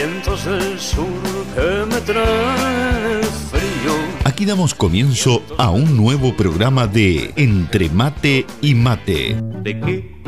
vientos 0.00 0.46
del 0.46 0.80
sur 0.80 1.06
que 1.54 1.84
me 1.94 2.00
traen 2.00 3.22
frío. 3.50 3.92
Aquí 4.24 4.46
damos 4.46 4.74
comienzo 4.74 5.42
a 5.58 5.70
un 5.70 5.94
nuevo 5.94 6.34
programa 6.34 6.86
de 6.86 7.34
Entre 7.36 7.90
Mate 7.90 8.46
y 8.62 8.74
Mate. 8.74 9.36
¿De 9.62 9.78
qué? 9.78 10.22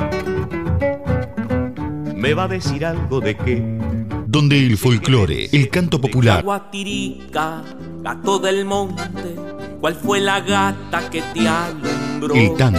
¿Me 2.14 2.34
va 2.34 2.44
a 2.44 2.48
decir 2.48 2.84
algo 2.84 3.20
de 3.20 3.34
qué? 3.34 3.62
Donde 4.26 4.58
el 4.58 4.76
folclore, 4.76 5.48
el 5.52 5.70
canto 5.70 6.00
popular, 6.00 6.44
Guatirica, 6.44 7.62
gato 8.02 8.38
del 8.38 8.66
monte, 8.66 9.36
¿cuál 9.80 9.94
fue 9.94 10.20
la 10.20 10.40
gata 10.40 11.08
que 11.08 11.22
te 11.32 11.48
alumbró? 11.48 12.34
el 12.34 12.54
tango, 12.56 12.78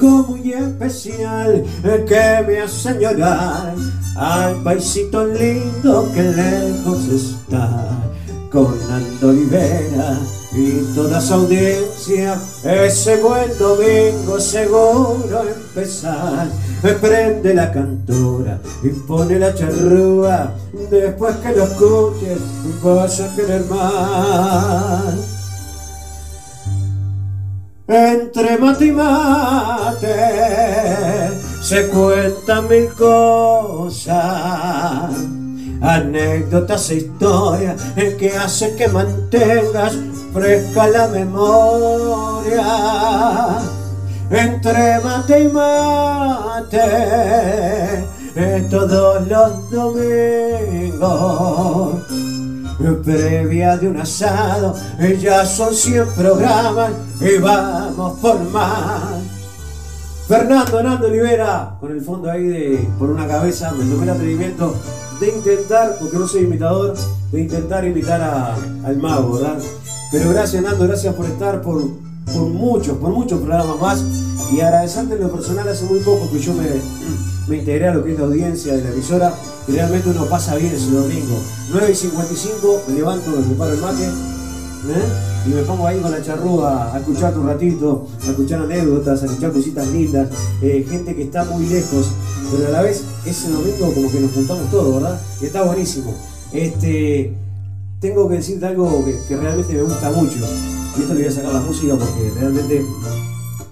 Algo 0.00 0.28
muy 0.28 0.52
especial 0.52 1.64
que 2.06 2.44
me 2.46 2.60
hace 2.60 2.98
llorar. 2.98 3.74
Al 4.16 4.62
paisito 4.62 5.26
lindo 5.26 6.10
que 6.14 6.22
lejos 6.22 7.06
está 7.08 7.86
con 8.50 8.76
Nando 8.88 9.28
Olivera 9.28 10.18
y 10.52 10.94
toda 10.94 11.20
su 11.20 11.34
audiencia. 11.34 12.38
Ese 12.64 13.16
buen 13.16 13.56
domingo 13.58 14.40
seguro 14.40 15.42
empezar. 15.46 16.48
Prende 17.00 17.54
la 17.54 17.70
cantora 17.70 18.58
y 18.82 18.88
pone 18.88 19.38
la 19.38 19.54
charrúa 19.54 20.50
después 20.90 21.36
que 21.36 21.54
lo 21.54 21.64
escuches 21.64 22.38
vas 22.82 23.20
a 23.20 23.36
querer 23.36 23.62
más 23.66 25.39
entre 27.90 28.56
mate 28.58 28.86
y 28.86 28.92
mate 28.92 30.14
se 31.60 31.88
cuentan 31.88 32.68
mil 32.68 32.88
cosas, 32.94 34.14
anécdotas 35.82 36.90
e 36.90 36.96
historias 36.96 37.82
que 38.18 38.30
hacen 38.30 38.76
que 38.76 38.86
mantengas 38.88 39.96
fresca 40.32 40.86
la 40.88 41.08
memoria. 41.08 42.64
Entre 44.30 45.00
mate 45.00 45.40
y 45.40 45.48
mate, 45.48 46.78
eh, 48.36 48.66
todos 48.70 49.26
los 49.26 49.70
domingos 49.70 51.10
previa 53.04 53.76
de 53.76 53.88
un 53.88 53.96
asado, 54.00 54.74
ya 55.20 55.44
son 55.44 55.74
100 55.74 56.06
programas 56.16 56.90
y 57.20 57.38
vamos 57.38 58.18
por 58.20 58.40
más. 58.50 59.20
Fernando 60.26 60.82
Nando 60.82 61.06
Olivera, 61.08 61.76
con 61.80 61.90
el 61.90 62.00
fondo 62.00 62.30
ahí 62.30 62.44
de 62.44 62.88
por 62.98 63.10
una 63.10 63.26
cabeza, 63.26 63.72
me 63.72 63.84
tomé 63.84 64.04
el 64.04 64.10
atrevimiento 64.10 64.74
de 65.18 65.28
intentar, 65.28 65.96
porque 66.00 66.16
no 66.18 66.26
soy 66.28 66.42
imitador, 66.42 66.94
de 67.32 67.40
intentar 67.40 67.84
imitar 67.84 68.20
a- 68.22 68.54
al 68.84 68.96
mago, 68.98 69.34
¿verdad? 69.34 69.58
Pero 70.12 70.30
gracias 70.30 70.62
Nando, 70.62 70.86
gracias 70.86 71.14
por 71.14 71.26
estar 71.26 71.60
por, 71.62 71.82
por 72.32 72.48
muchos, 72.48 72.96
por 72.98 73.10
muchos 73.10 73.40
programas 73.40 73.80
más 73.80 74.04
y 74.52 74.60
agradecerte 74.60 75.14
en 75.14 75.20
lo 75.20 75.32
personal 75.32 75.68
hace 75.68 75.84
muy 75.84 76.00
poco 76.00 76.30
que 76.30 76.38
yo 76.38 76.54
me, 76.54 76.66
me 77.48 77.58
integré 77.58 77.88
a 77.88 77.94
lo 77.94 78.04
que 78.04 78.12
es 78.12 78.18
la 78.18 78.24
audiencia 78.24 78.74
de 78.74 78.82
la 78.82 78.90
emisora 78.90 79.34
y 79.68 79.72
realmente 79.72 80.08
uno 80.08 80.24
pasa 80.26 80.56
bien 80.56 80.72
ese 80.72 80.90
domingo. 80.90 81.36
9 81.72 81.90
y 81.90 81.94
55, 81.94 82.82
me 82.88 82.94
levanto, 82.94 83.30
me 83.30 83.42
preparo 83.42 83.72
el 83.72 83.80
mate, 83.80 84.04
¿eh? 84.04 85.30
y 85.46 85.50
me 85.50 85.62
pongo 85.62 85.86
ahí 85.86 85.98
con 86.00 86.10
la 86.10 86.22
charrúa 86.22 86.94
a 86.94 86.98
escuchar 86.98 87.36
un 87.38 87.46
ratito, 87.46 88.06
a 88.26 88.30
escuchar 88.30 88.62
anécdotas, 88.62 89.22
a 89.22 89.26
escuchar 89.26 89.52
cositas 89.52 89.86
lindas, 89.88 90.28
eh, 90.62 90.84
gente 90.88 91.14
que 91.14 91.22
está 91.22 91.44
muy 91.44 91.66
lejos, 91.66 92.10
pero 92.50 92.68
a 92.68 92.70
la 92.70 92.82
vez 92.82 93.04
ese 93.24 93.50
domingo 93.50 93.92
como 93.94 94.10
que 94.10 94.20
nos 94.20 94.32
juntamos 94.32 94.70
todos, 94.70 95.02
¿verdad? 95.02 95.20
Y 95.40 95.46
está 95.46 95.62
buenísimo. 95.62 96.14
Este, 96.52 97.34
tengo 98.00 98.28
que 98.28 98.36
decirte 98.36 98.66
algo 98.66 99.04
que, 99.04 99.16
que 99.28 99.36
realmente 99.36 99.72
me 99.74 99.82
gusta 99.82 100.10
mucho, 100.10 100.38
y 100.96 101.02
esto 101.02 101.14
le 101.14 101.20
voy 101.20 101.28
a 101.28 101.32
sacar 101.32 101.52
la 101.52 101.60
música 101.60 101.94
porque 101.96 102.30
realmente 102.34 102.84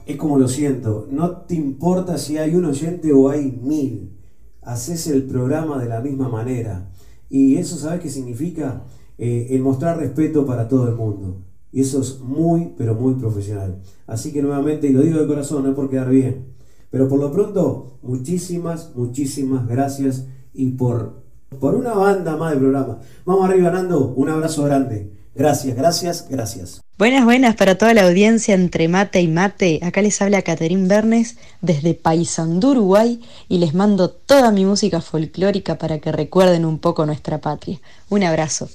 es 0.06 0.16
como 0.16 0.38
lo 0.38 0.48
siento, 0.48 1.06
no 1.10 1.32
te 1.42 1.54
importa 1.54 2.16
si 2.16 2.38
hay 2.38 2.54
un 2.54 2.64
oyente 2.64 3.12
o 3.12 3.28
hay 3.28 3.58
mil, 3.62 4.16
haces 4.62 5.06
el 5.08 5.24
programa 5.24 5.78
de 5.82 5.88
la 5.88 6.00
misma 6.00 6.28
manera. 6.28 6.90
Y 7.28 7.56
eso, 7.56 7.76
¿sabes 7.76 8.00
qué 8.00 8.08
significa? 8.08 8.84
Eh, 9.18 9.48
el 9.50 9.60
mostrar 9.60 9.98
respeto 9.98 10.46
para 10.46 10.68
todo 10.68 10.88
el 10.88 10.94
mundo. 10.94 11.42
Y 11.72 11.82
eso 11.82 12.00
es 12.00 12.20
muy, 12.20 12.72
pero 12.78 12.94
muy 12.94 13.14
profesional. 13.14 13.82
Así 14.06 14.32
que 14.32 14.40
nuevamente, 14.40 14.86
y 14.86 14.92
lo 14.92 15.02
digo 15.02 15.18
de 15.18 15.26
corazón, 15.26 15.64
no 15.64 15.70
es 15.70 15.74
por 15.74 15.90
quedar 15.90 16.08
bien, 16.08 16.46
pero 16.90 17.08
por 17.08 17.20
lo 17.20 17.30
pronto, 17.30 17.98
muchísimas, 18.02 18.92
muchísimas 18.94 19.68
gracias 19.68 20.26
y 20.54 20.70
por, 20.70 21.22
por 21.60 21.74
una 21.74 21.92
banda 21.92 22.36
más 22.36 22.52
de 22.52 22.60
programa. 22.60 23.00
Vamos 23.26 23.48
arriba, 23.48 23.70
Nando, 23.70 24.14
un 24.14 24.30
abrazo 24.30 24.64
grande. 24.64 25.12
Gracias, 25.38 25.76
gracias, 25.76 26.26
gracias. 26.28 26.81
Buenas, 26.99 27.25
buenas 27.25 27.54
para 27.54 27.78
toda 27.78 27.94
la 27.94 28.09
audiencia 28.09 28.56
entre 28.56 28.88
mate 28.88 29.21
y 29.21 29.28
mate. 29.28 29.78
Acá 29.84 30.03
les 30.03 30.21
habla 30.21 30.43
Caterín 30.43 30.88
Bernes 30.88 31.38
desde 31.60 31.94
Paysandú, 31.94 32.72
Uruguay, 32.72 33.21
y 33.48 33.59
les 33.59 33.72
mando 33.72 34.10
toda 34.10 34.50
mi 34.50 34.65
música 34.65 35.00
folclórica 35.00 35.78
para 35.78 36.00
que 36.00 36.10
recuerden 36.10 36.65
un 36.65 36.81
poco 36.81 37.06
nuestra 37.06 37.38
patria. 37.38 37.78
Un 38.09 38.25
abrazo. 38.25 38.69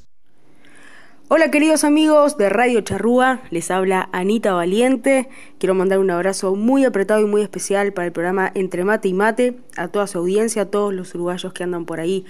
Hola 1.27 1.51
queridos 1.51 1.83
amigos 1.83 2.37
de 2.37 2.47
Radio 2.47 2.79
Charrúa, 2.79 3.41
les 3.49 3.69
habla 3.69 4.07
Anita 4.13 4.53
Valiente. 4.53 5.27
Quiero 5.57 5.73
mandar 5.73 5.99
un 5.99 6.11
abrazo 6.11 6.55
muy 6.55 6.85
apretado 6.85 7.19
y 7.19 7.25
muy 7.25 7.41
especial 7.41 7.91
para 7.91 8.05
el 8.05 8.13
programa 8.13 8.51
Entre 8.55 8.85
Mate 8.85 9.09
y 9.09 9.13
Mate, 9.13 9.57
a 9.75 9.89
toda 9.89 10.07
su 10.07 10.19
audiencia, 10.19 10.61
a 10.61 10.65
todos 10.67 10.93
los 10.93 11.13
uruguayos 11.13 11.51
que 11.51 11.63
andan 11.63 11.85
por 11.85 11.99
ahí 11.99 12.25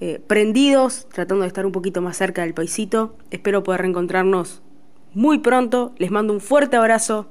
eh, 0.00 0.20
prendidos, 0.26 1.08
tratando 1.12 1.42
de 1.42 1.48
estar 1.48 1.66
un 1.66 1.72
poquito 1.72 2.02
más 2.02 2.16
cerca 2.16 2.42
del 2.42 2.54
paisito. 2.54 3.16
Espero 3.30 3.62
poder 3.62 3.82
reencontrarnos 3.82 4.62
muy 5.12 5.38
pronto. 5.38 5.94
Les 5.98 6.10
mando 6.10 6.32
un 6.32 6.40
fuerte 6.40 6.76
abrazo 6.76 7.28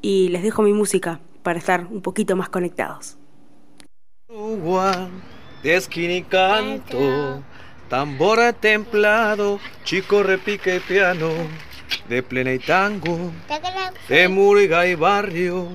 y 0.00 0.28
les 0.28 0.42
dejo 0.42 0.62
mi 0.62 0.72
música 0.72 1.20
para 1.42 1.58
estar 1.58 1.86
un 1.90 2.02
poquito 2.02 2.36
más 2.36 2.48
conectados. 2.48 3.18
De 5.62 5.74
esquina 5.74 6.14
y 6.14 6.22
canto, 6.22 7.42
tambor 7.88 8.38
templado, 8.54 9.58
chico 9.84 10.22
repique 10.22 10.80
piano, 10.80 11.30
de 12.08 12.22
plena 12.22 12.52
y 12.52 12.58
tango, 12.58 13.32
de 14.08 14.28
murga 14.28 14.86
y 14.86 14.94
barrio, 14.94 15.68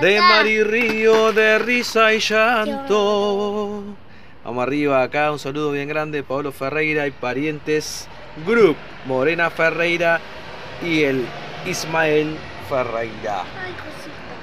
de 0.00 0.20
mar 0.20 0.46
y 0.46 0.62
río, 0.62 1.32
de 1.32 1.58
risa 1.58 2.12
y 2.12 2.18
llanto. 2.18 3.84
Vamos 4.44 4.62
arriba 4.62 5.02
acá, 5.02 5.30
un 5.30 5.38
saludo 5.38 5.72
bien 5.72 5.88
grande, 5.88 6.22
Pablo 6.22 6.50
Ferreira 6.50 7.06
y 7.06 7.10
parientes, 7.10 8.08
Group, 8.46 8.76
Morena 9.06 9.50
Ferreira 9.50 10.20
y 10.82 11.02
el 11.02 11.26
Ismael 11.66 12.36
Ferreira. 12.68 13.42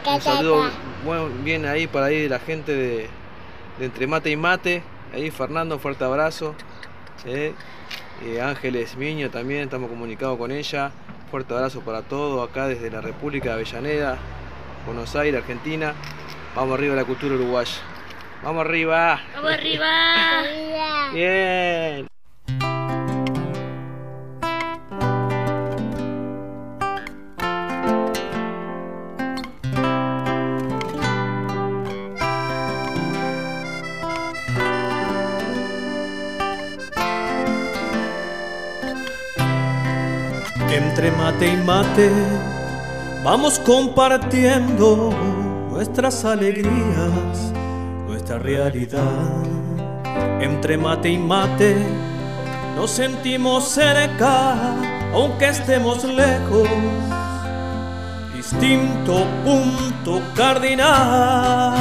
Un 0.05 0.21
saludo 0.21 0.69
bueno, 1.03 1.29
bien 1.43 1.65
ahí 1.65 1.87
para 1.87 2.07
ahí 2.07 2.21
de 2.21 2.29
la 2.29 2.39
gente 2.39 2.73
de, 2.73 3.09
de 3.79 3.85
Entre 3.85 4.07
Mate 4.07 4.29
y 4.29 4.35
Mate. 4.35 4.83
Ahí 5.13 5.31
Fernando, 5.31 5.79
fuerte 5.79 6.03
abrazo. 6.03 6.53
Eh, 7.25 7.53
Eh, 8.25 8.41
Ángeles 8.41 8.97
Miño 8.97 9.29
también, 9.29 9.63
estamos 9.63 9.89
comunicados 9.89 10.37
con 10.39 10.51
ella. 10.51 10.91
Fuerte 11.29 11.53
abrazo 11.53 11.81
para 11.81 12.01
todos 12.01 12.49
acá 12.49 12.67
desde 12.67 12.89
la 12.89 12.99
República 12.99 13.49
de 13.49 13.55
Avellaneda, 13.55 14.17
Buenos 14.87 15.15
Aires, 15.15 15.41
Argentina. 15.41 15.93
Vamos 16.55 16.77
arriba 16.79 16.93
a 16.93 16.97
la 16.97 17.05
cultura 17.05 17.35
uruguaya. 17.35 17.73
Vamos 18.43 18.65
arriba. 18.65 19.19
Vamos 19.35 19.51
arriba. 19.51 20.43
Bien. 21.13 22.07
Entre 40.69 41.11
mate 41.11 41.47
y 41.47 41.57
mate 41.57 42.11
vamos 43.23 43.59
compartiendo 43.59 45.11
nuestras 45.69 46.23
alegrías, 46.25 47.53
nuestra 48.27 48.39
realidad. 48.39 49.43
Entre 50.41 50.77
mate 50.77 51.09
y 51.09 51.17
mate 51.17 51.77
nos 52.75 52.91
sentimos 52.91 53.69
cerca, 53.69 54.55
aunque 55.13 55.47
estemos 55.47 56.03
lejos. 56.03 56.67
Distinto 58.35 59.25
punto 59.45 60.21
cardinal. 60.35 61.73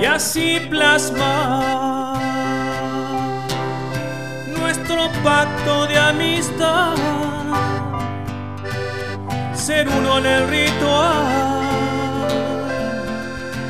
Y 0.00 0.04
así 0.04 0.58
plasmar 0.68 2.16
nuestro 4.58 5.08
pacto 5.22 5.86
de 5.86 5.98
amistad 5.98 6.94
ser 9.54 9.88
uno 9.88 10.18
en 10.18 10.26
el 10.26 10.48
ritual 10.48 11.51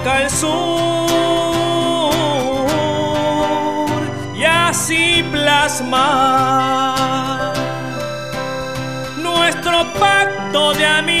marca 0.00 0.22
el 0.22 0.30
sur 0.30 1.10
y 4.34 4.44
así 4.44 5.24
plasmar 5.30 6.72
nuestro 9.18 9.92
pacto 9.94 10.72
de 10.74 10.86
amistad, 10.86 11.19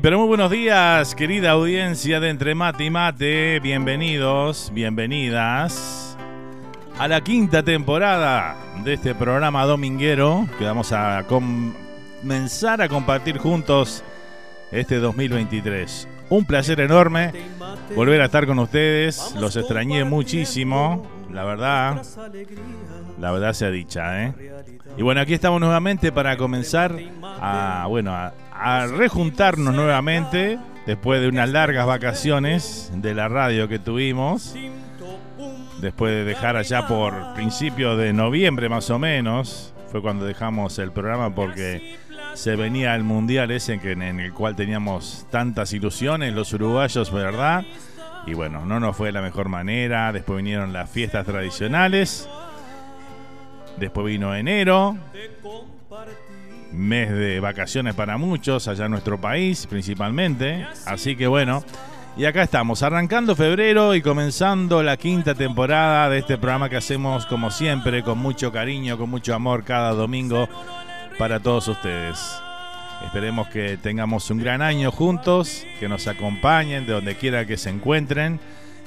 Pero 0.00 0.18
muy 0.18 0.28
buenos 0.28 0.50
días, 0.50 1.14
querida 1.14 1.50
audiencia 1.50 2.18
de 2.18 2.30
Entre 2.30 2.54
Mate 2.54 2.84
y 2.84 2.90
Mate. 2.90 3.60
Bienvenidos, 3.60 4.70
bienvenidas 4.72 6.16
a 6.98 7.08
la 7.08 7.20
quinta 7.20 7.62
temporada 7.62 8.56
de 8.84 8.94
este 8.94 9.14
programa 9.14 9.66
dominguero 9.66 10.46
que 10.58 10.64
vamos 10.64 10.92
a 10.92 11.24
comenzar 11.28 12.80
a 12.80 12.88
compartir 12.88 13.36
juntos 13.36 14.02
este 14.70 14.96
2023. 14.96 16.08
Un 16.30 16.46
placer 16.46 16.80
enorme 16.80 17.32
volver 17.94 18.22
a 18.22 18.26
estar 18.26 18.46
con 18.46 18.60
ustedes. 18.60 19.34
Los 19.38 19.56
extrañé 19.56 20.04
muchísimo, 20.04 21.06
la 21.30 21.44
verdad. 21.44 22.02
La 23.20 23.30
verdad 23.30 23.52
sea 23.52 23.70
dicha, 23.70 24.24
¿eh? 24.24 24.34
Y 24.96 25.02
bueno, 25.02 25.20
aquí 25.20 25.34
estamos 25.34 25.60
nuevamente 25.60 26.12
para 26.12 26.36
comenzar 26.38 26.98
a, 27.22 27.86
bueno, 27.88 28.14
a, 28.14 28.32
a 28.62 28.86
rejuntarnos 28.86 29.74
nuevamente 29.74 30.58
después 30.86 31.20
de 31.20 31.28
unas 31.28 31.48
largas 31.48 31.86
vacaciones 31.86 32.92
de 32.94 33.14
la 33.14 33.28
radio 33.28 33.68
que 33.68 33.78
tuvimos. 33.78 34.54
Después 35.80 36.12
de 36.12 36.24
dejar 36.24 36.56
allá 36.56 36.86
por 36.86 37.34
principios 37.34 37.98
de 37.98 38.12
noviembre 38.12 38.68
más 38.68 38.88
o 38.90 39.00
menos, 39.00 39.74
fue 39.90 40.00
cuando 40.00 40.24
dejamos 40.24 40.78
el 40.78 40.92
programa 40.92 41.34
porque 41.34 41.98
se 42.34 42.54
venía 42.54 42.94
el 42.94 43.02
mundial 43.02 43.50
ese 43.50 43.74
en 43.74 44.20
el 44.20 44.32
cual 44.32 44.54
teníamos 44.54 45.26
tantas 45.30 45.72
ilusiones 45.72 46.32
los 46.32 46.52
uruguayos, 46.52 47.12
¿verdad? 47.12 47.64
Y 48.26 48.34
bueno, 48.34 48.64
no 48.64 48.78
nos 48.78 48.96
fue 48.96 49.08
de 49.08 49.12
la 49.12 49.22
mejor 49.22 49.48
manera. 49.48 50.12
Después 50.12 50.36
vinieron 50.36 50.72
las 50.72 50.88
fiestas 50.88 51.26
tradicionales. 51.26 52.28
Después 53.76 54.06
vino 54.06 54.34
enero, 54.34 54.96
mes 56.72 57.10
de 57.10 57.40
vacaciones 57.40 57.94
para 57.94 58.16
muchos 58.16 58.68
allá 58.68 58.86
en 58.86 58.92
nuestro 58.92 59.20
país 59.20 59.66
principalmente. 59.66 60.66
Así 60.86 61.16
que 61.16 61.26
bueno, 61.26 61.62
y 62.14 62.26
acá 62.26 62.42
estamos, 62.42 62.82
arrancando 62.82 63.34
febrero 63.34 63.94
y 63.94 64.02
comenzando 64.02 64.82
la 64.82 64.98
quinta 64.98 65.34
temporada 65.34 66.10
de 66.10 66.18
este 66.18 66.36
programa 66.36 66.68
que 66.68 66.76
hacemos 66.76 67.24
como 67.24 67.50
siempre, 67.50 68.02
con 68.02 68.18
mucho 68.18 68.52
cariño, 68.52 68.98
con 68.98 69.08
mucho 69.08 69.34
amor 69.34 69.64
cada 69.64 69.92
domingo 69.92 70.46
para 71.18 71.40
todos 71.40 71.68
ustedes. 71.68 72.18
Esperemos 73.06 73.48
que 73.48 73.78
tengamos 73.78 74.30
un 74.30 74.38
gran 74.38 74.60
año 74.60 74.92
juntos, 74.92 75.66
que 75.80 75.88
nos 75.88 76.06
acompañen 76.06 76.86
de 76.86 76.92
donde 76.92 77.16
quiera 77.16 77.46
que 77.46 77.56
se 77.56 77.70
encuentren. 77.70 78.40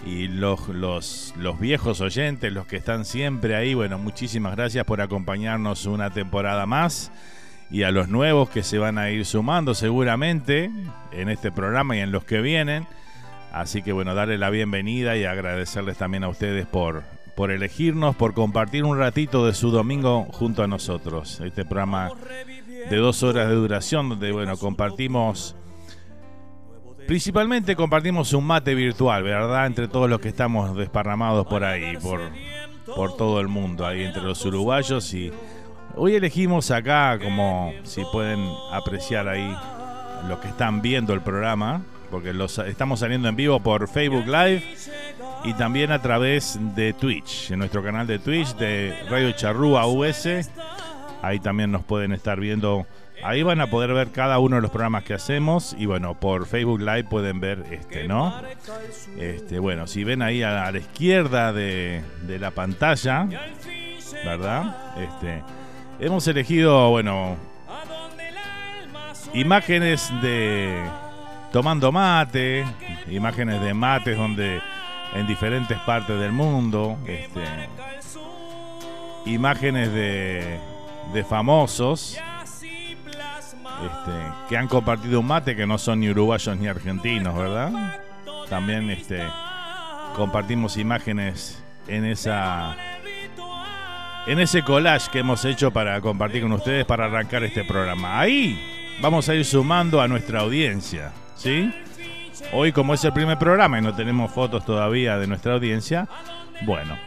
Y 0.06 0.28
los, 0.28 0.68
los, 0.68 1.34
los 1.36 1.60
viejos 1.60 2.02
oyentes, 2.02 2.54
los 2.54 2.68
que 2.68 2.78
están 2.78 3.06
siempre 3.06 3.56
ahí, 3.56 3.74
bueno, 3.74 3.98
muchísimas 3.98 4.56
gracias 4.56 4.86
por 4.86 5.02
acompañarnos 5.02 5.88
una 5.88 6.12
temporada 6.12 6.68
más. 6.68 7.12
Y 7.72 7.84
a 7.84 7.92
los 7.92 8.10
nuevos 8.10 8.50
que 8.50 8.64
se 8.64 8.78
van 8.78 8.98
a 8.98 9.10
ir 9.10 9.26
sumando 9.26 9.74
seguramente 9.74 10.72
en 11.12 11.30
este 11.30 11.52
programa 11.52 11.98
y 11.98 12.00
en 12.00 12.12
los 12.12 12.24
que 12.24 12.42
vienen. 12.42 12.88
Así 13.52 13.82
que 13.82 13.92
bueno, 13.92 14.14
darle 14.16 14.38
la 14.38 14.50
bienvenida 14.50 15.16
y 15.18 15.24
agradecerles 15.24 15.98
también 15.98 16.24
a 16.24 16.30
ustedes 16.30 16.66
por, 16.66 17.04
por 17.36 17.52
elegirnos, 17.52 18.16
por 18.16 18.34
compartir 18.34 18.84
un 18.84 18.98
ratito 18.98 19.46
de 19.46 19.54
su 19.54 19.72
domingo 19.72 20.26
junto 20.32 20.64
a 20.64 20.68
nosotros. 20.68 21.42
Este 21.42 21.66
programa 21.66 22.12
de 22.90 22.98
dos 22.98 23.24
horas 23.24 23.48
de 23.48 23.56
duración 23.56 24.10
donde, 24.10 24.32
bueno, 24.32 24.58
compartimos... 24.58 25.56
Principalmente 27.08 27.76
compartimos 27.76 28.34
un 28.34 28.46
mate 28.46 28.74
virtual, 28.74 29.22
¿verdad? 29.22 29.68
Entre 29.68 29.88
todos 29.88 30.10
los 30.10 30.20
que 30.20 30.30
estamos 30.30 30.76
desparramados 30.76 31.46
por 31.46 31.64
ahí, 31.64 31.98
por, 31.98 32.20
por 32.96 33.16
todo 33.16 33.40
el 33.40 33.48
mundo, 33.48 33.86
ahí 33.86 34.04
entre 34.04 34.24
los 34.24 34.44
uruguayos. 34.44 35.14
Y 35.14 35.32
hoy 35.98 36.16
elegimos 36.16 36.72
acá, 36.72 37.18
como 37.22 37.74
si 37.84 38.04
pueden 38.12 38.48
apreciar 38.72 39.28
ahí 39.28 39.56
los 40.28 40.40
que 40.40 40.48
están 40.48 40.82
viendo 40.82 41.14
el 41.14 41.22
programa, 41.22 41.82
porque 42.12 42.34
los, 42.34 42.58
estamos 42.60 43.00
saliendo 43.00 43.28
en 43.28 43.36
vivo 43.36 43.60
por 43.60 43.88
Facebook 43.88 44.26
Live 44.26 44.64
y 45.44 45.54
también 45.54 45.92
a 45.92 46.02
través 46.02 46.60
de 46.76 46.94
Twitch, 46.94 47.52
en 47.52 47.60
nuestro 47.60 47.84
canal 47.84 48.08
de 48.08 48.20
Twitch 48.20 48.56
de 48.56 48.96
Radio 49.10 49.32
Charrúa 49.32 49.86
US. 49.88 50.50
Ahí 51.22 51.40
también 51.40 51.72
nos 51.72 51.84
pueden 51.84 52.12
estar 52.12 52.40
viendo. 52.40 52.86
Ahí 53.24 53.42
van 53.44 53.62
a 53.62 53.68
poder 53.68 53.94
ver 53.94 54.12
cada 54.12 54.40
uno 54.40 54.58
de 54.58 54.62
los 54.62 54.72
programas 54.72 55.04
que 55.04 55.14
hacemos 55.14 55.76
y 55.78 55.86
bueno, 55.86 56.20
por 56.20 56.46
Facebook 56.46 56.82
Live 56.82 57.06
pueden 57.06 57.40
ver 57.40 57.64
este, 57.72 58.08
¿no? 58.08 58.36
Este, 59.18 59.60
bueno, 59.60 59.88
si 59.88 60.04
ven 60.04 60.22
ahí 60.22 60.44
a, 60.44 60.72
la 60.72 60.78
izquierda 60.78 61.54
de, 61.54 62.04
de, 62.24 62.40
la 62.40 62.52
pantalla, 62.52 63.28
¿verdad? 64.26 64.76
Este, 64.98 65.42
hemos 66.00 66.28
elegido, 66.28 66.90
bueno, 66.90 67.38
imágenes 69.34 70.12
de 70.22 70.84
tomando 71.52 71.92
mate, 71.92 72.66
imágenes 73.08 73.62
de 73.62 73.74
mates 73.74 74.18
donde 74.18 74.62
en 75.14 75.28
diferentes 75.28 75.78
partes 75.80 76.20
del 76.20 76.32
mundo, 76.32 76.98
este, 77.08 77.44
imágenes 79.26 79.92
de, 79.94 80.60
de 81.14 81.24
famosos 81.24 82.18
este, 83.84 84.12
que 84.50 84.58
han 84.58 84.68
compartido 84.68 85.20
un 85.20 85.28
mate 85.28 85.56
que 85.56 85.66
no 85.66 85.78
son 85.78 86.00
ni 86.00 86.10
uruguayos 86.10 86.58
ni 86.58 86.68
argentinos, 86.68 87.36
¿verdad? 87.36 87.72
También 88.50 88.90
este, 88.90 89.24
compartimos 90.16 90.78
imágenes 90.78 91.64
en 91.88 92.06
esa 92.06 92.76
en 94.28 94.40
ese 94.40 94.64
collage 94.64 95.12
que 95.12 95.20
hemos 95.20 95.46
hecho 95.46 95.72
para 95.72 96.02
compartir 96.02 96.42
con 96.42 96.52
ustedes 96.54 96.86
para 96.86 97.06
arrancar 97.06 97.44
este 97.44 97.64
programa. 97.64 98.20
Ahí 98.20 98.60
vamos 99.00 99.30
a 99.30 99.36
ir 99.36 99.46
sumando 99.46 100.02
a 100.02 100.08
nuestra 100.08 100.42
audiencia. 100.42 101.12
¿sí? 101.36 101.72
Hoy 102.52 102.72
como 102.72 102.94
es 102.94 103.04
el 103.04 103.14
primer 103.14 103.38
programa 103.38 103.78
y 103.78 103.82
no 103.82 103.96
tenemos 103.96 104.32
fotos 104.32 104.66
todavía 104.66 105.18
de 105.18 105.28
nuestra 105.28 105.54
audiencia, 105.54 106.08
bueno, 106.66 106.98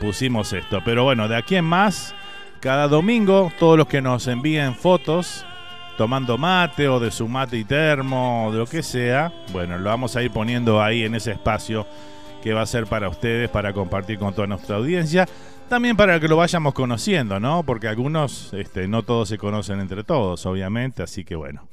pusimos 0.00 0.52
esto. 0.52 0.80
Pero 0.84 1.04
bueno, 1.04 1.28
de 1.28 1.36
aquí 1.36 1.56
en 1.56 1.66
más, 1.66 2.14
cada 2.60 2.88
domingo, 2.88 3.52
todos 3.58 3.76
los 3.76 3.86
que 3.86 4.00
nos 4.00 4.26
envíen 4.26 4.74
fotos 4.74 5.44
tomando 5.98 6.38
mate 6.38 6.88
o 6.88 7.00
de 7.00 7.10
su 7.10 7.28
mate 7.28 7.58
y 7.58 7.64
termo 7.64 8.46
o 8.46 8.52
de 8.52 8.58
lo 8.58 8.66
que 8.66 8.82
sea, 8.82 9.32
bueno, 9.52 9.76
lo 9.78 9.90
vamos 9.90 10.16
a 10.16 10.22
ir 10.22 10.30
poniendo 10.30 10.82
ahí 10.82 11.02
en 11.02 11.14
ese 11.14 11.32
espacio 11.32 11.86
que 12.42 12.52
va 12.52 12.62
a 12.62 12.66
ser 12.66 12.86
para 12.86 13.08
ustedes, 13.08 13.50
para 13.50 13.72
compartir 13.72 14.18
con 14.18 14.32
toda 14.32 14.46
nuestra 14.46 14.76
audiencia. 14.76 15.26
También 15.68 15.98
para 15.98 16.18
que 16.18 16.28
lo 16.28 16.36
vayamos 16.38 16.72
conociendo, 16.72 17.38
¿no? 17.40 17.62
Porque 17.62 17.88
algunos, 17.88 18.54
este, 18.54 18.88
no 18.88 19.02
todos 19.02 19.28
se 19.28 19.36
conocen 19.36 19.80
entre 19.80 20.02
todos, 20.02 20.46
obviamente, 20.46 21.02
así 21.02 21.24
que 21.24 21.36
bueno. 21.36 21.68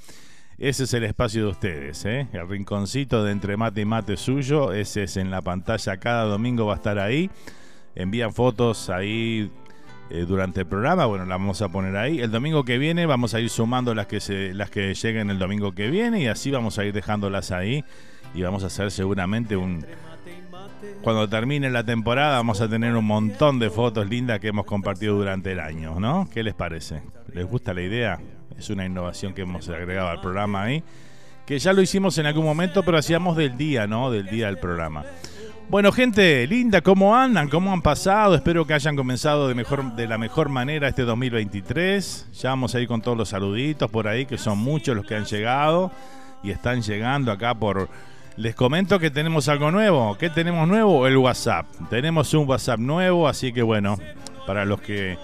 Ese 0.58 0.84
es 0.84 0.94
el 0.94 1.06
espacio 1.06 1.46
de 1.46 1.52
ustedes, 1.52 2.06
¿eh? 2.06 2.28
el 2.34 2.48
rinconcito 2.48 3.24
de 3.24 3.32
entre 3.32 3.56
mate 3.56 3.82
y 3.82 3.86
mate 3.86 4.18
suyo. 4.18 4.74
Ese 4.74 5.04
es 5.04 5.16
en 5.16 5.32
la 5.32 5.42
pantalla, 5.42 5.98
cada 5.98 6.26
domingo 6.26 6.66
va 6.66 6.74
a 6.74 6.76
estar 6.78 7.00
ahí. 7.00 7.30
Envían 7.96 8.34
fotos 8.34 8.90
ahí 8.90 9.50
eh, 10.10 10.26
durante 10.28 10.62
el 10.62 10.68
programa, 10.68 11.06
bueno, 11.06 11.26
la 11.26 11.38
vamos 11.38 11.62
a 11.62 11.70
poner 11.70 11.96
ahí. 11.96 12.20
El 12.20 12.32
domingo 12.32 12.66
que 12.66 12.78
viene 12.78 13.06
vamos 13.06 13.34
a 13.34 13.40
ir 13.40 13.50
sumando 13.50 13.96
las 13.96 14.08
que, 14.08 14.20
se, 14.20 14.54
las 14.54 14.70
que 14.70 14.94
lleguen 14.94 15.30
el 15.30 15.40
domingo 15.40 15.72
que 15.72 15.90
viene 15.90 16.22
y 16.22 16.28
así 16.28 16.52
vamos 16.52 16.80
a 16.80 16.86
ir 16.86 16.94
dejándolas 16.94 17.52
ahí. 17.52 17.86
Y 18.34 18.42
vamos 18.42 18.64
a 18.64 18.68
hacer 18.68 18.92
seguramente 18.92 19.56
un... 19.56 19.86
Cuando 21.02 21.30
termine 21.30 21.70
la 21.70 21.84
temporada 21.84 22.38
vamos 22.38 22.62
a 22.62 22.68
tener 22.68 22.96
un 22.96 23.06
montón 23.06 23.60
de 23.60 23.70
fotos 23.70 24.10
lindas 24.10 24.40
que 24.40 24.48
hemos 24.48 24.66
compartido 24.66 25.16
durante 25.16 25.52
el 25.52 25.60
año, 25.60 26.00
¿no? 26.00 26.28
¿Qué 26.34 26.42
les 26.42 26.56
parece? 26.56 27.04
¿Les 27.32 27.46
gusta 27.46 27.74
la 27.74 27.82
idea? 27.82 28.20
Es 28.58 28.70
una 28.70 28.86
innovación 28.86 29.34
que 29.34 29.44
hemos 29.44 29.70
agregado 29.70 30.10
al 30.10 30.22
programa 30.22 30.64
ahí. 30.64 30.84
Que 31.46 31.60
ya 31.60 31.74
lo 31.74 31.82
hicimos 31.82 32.18
en 32.18 32.26
algún 32.26 32.46
momento, 32.46 32.84
pero 32.84 32.98
hacíamos 32.98 33.38
del 33.38 33.56
día, 33.56 33.86
¿no? 33.86 34.10
Del 34.10 34.26
día 34.28 34.48
del 34.48 34.58
programa. 34.58 35.04
Bueno, 35.68 35.92
gente 35.92 36.46
linda, 36.48 36.82
¿cómo 36.82 37.16
andan? 37.16 37.50
¿Cómo 37.50 37.74
han 37.74 37.82
pasado? 37.82 38.36
Espero 38.36 38.66
que 38.68 38.74
hayan 38.74 38.96
comenzado 38.96 39.48
de, 39.48 39.56
mejor, 39.56 39.96
de 39.96 40.08
la 40.08 40.18
mejor 40.18 40.50
manera 40.50 40.88
este 40.88 41.04
2023. 41.04 42.30
Ya 42.34 42.50
vamos 42.50 42.76
a 42.76 42.80
ir 42.80 42.88
con 42.88 43.02
todos 43.02 43.18
los 43.18 43.30
saluditos 43.30 43.90
por 43.90 44.08
ahí, 44.08 44.26
que 44.26 44.38
son 44.38 44.60
muchos 44.60 44.96
los 44.96 45.06
que 45.06 45.16
han 45.16 45.26
llegado 45.26 45.92
y 46.44 46.52
están 46.52 46.82
llegando 46.82 47.32
acá 47.32 47.54
por... 47.56 47.90
Les 48.38 48.54
comento 48.54 49.00
que 49.00 49.12
tenemos 49.12 49.48
algo 49.48 49.72
nuevo. 49.72 50.18
¿Qué 50.18 50.30
tenemos 50.30 50.68
nuevo? 50.68 51.08
El 51.08 51.18
WhatsApp. 51.18 51.68
Tenemos 51.90 52.34
un 52.34 52.48
WhatsApp 52.48 52.80
nuevo, 52.80 53.30
así 53.30 53.54
que 53.54 53.62
bueno, 53.62 53.98
para 54.46 54.66
los 54.66 54.82
que 54.82 55.18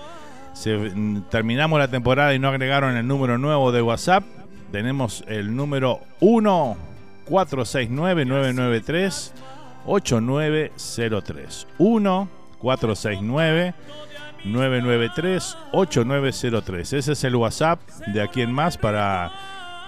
terminamos 1.30 1.80
la 1.80 1.90
temporada 1.90 2.34
y 2.34 2.40
no 2.40 2.48
agregaron 2.48 2.96
el 2.96 3.06
número 3.06 3.38
nuevo 3.38 3.72
de 3.72 3.82
WhatsApp, 3.82 4.24
tenemos 4.72 5.24
el 5.28 5.54
número 5.56 6.00
1 6.22 6.78
469 7.26 8.26
993 8.26 9.34
8903 9.86 11.68
1 11.78 12.30
469 12.60 13.74
993 14.46 15.58
8903 15.72 16.94
Ese 16.94 17.12
es 17.12 17.24
el 17.24 17.36
WhatsApp 17.36 17.80
de 18.08 18.22
aquí 18.22 18.42
en 18.42 18.52
más 18.52 18.78
para 18.78 19.32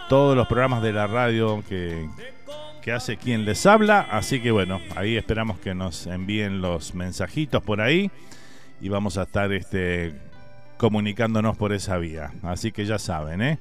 todos 0.10 0.36
los 0.36 0.48
programas 0.48 0.82
de 0.84 0.94
la 0.94 1.08
radio 1.08 1.63
que, 1.68 2.08
que 2.84 2.92
hace 2.92 3.18
quien 3.18 3.46
les 3.46 3.66
habla. 3.66 4.02
Así 4.12 4.42
que 4.42 4.52
bueno, 4.52 4.82
ahí 4.96 5.16
esperamos 5.16 5.58
que 5.60 5.74
nos 5.74 6.06
envíen 6.06 6.62
los 6.62 6.94
mensajitos 6.94 7.63
por 7.63 7.82
ahí 7.82 8.12
y 8.82 8.90
vamos 8.90 9.18
a 9.18 9.24
estar 9.24 9.52
este, 9.54 10.13
comunicándonos 10.78 11.56
por 11.56 11.72
esa 11.74 11.98
vía. 11.98 12.32
Así 12.44 12.72
que 12.72 12.86
ya 12.86 13.00
saben, 13.00 13.42
¿eh? 13.42 13.60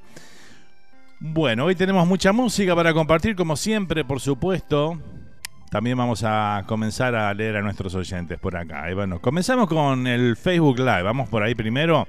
Bueno, 1.21 1.67
hoy 1.67 1.77
tenemos 1.77 2.05
mucha 2.07 2.33
música 2.33 2.75
para 2.75 2.93
compartir, 2.93 3.37
como 3.37 3.55
siempre, 3.55 4.05
por 4.05 4.21
supuesto. 4.21 5.01
También 5.71 5.97
vamos 5.97 6.25
a 6.25 6.65
comenzar 6.67 7.15
a 7.15 7.33
leer 7.33 7.57
a 7.57 7.63
nuestros 7.63 7.95
oyentes 7.95 8.41
por 8.41 8.57
acá. 8.57 8.91
Y 8.91 8.95
bueno, 8.95 9.21
comenzamos 9.21 9.69
con 9.69 10.09
el 10.09 10.37
Facebook 10.37 10.81
Live. 10.81 11.03
Vamos 11.03 11.29
por 11.29 11.45
ahí 11.45 11.55
primero. 11.55 12.09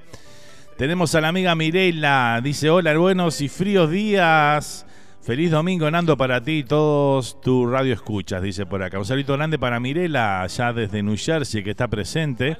Tenemos 0.76 1.14
a 1.14 1.20
la 1.20 1.28
amiga 1.28 1.54
Mireila. 1.54 2.40
Dice: 2.42 2.68
Hola, 2.68 2.98
buenos 2.98 3.40
y 3.40 3.48
fríos 3.48 3.88
días. 3.88 4.84
Feliz 5.24 5.50
domingo, 5.50 5.90
Nando, 5.90 6.18
para 6.18 6.42
ti 6.42 6.58
y 6.58 6.64
todos 6.64 7.40
tu 7.40 7.66
radio 7.66 7.94
escuchas, 7.94 8.42
dice 8.42 8.66
por 8.66 8.82
acá. 8.82 8.98
Un 8.98 9.06
saludo 9.06 9.38
grande 9.38 9.58
para 9.58 9.80
Mirela, 9.80 10.42
allá 10.42 10.74
desde 10.74 11.02
New 11.02 11.16
Jersey, 11.16 11.64
que 11.64 11.70
está 11.70 11.88
presente. 11.88 12.58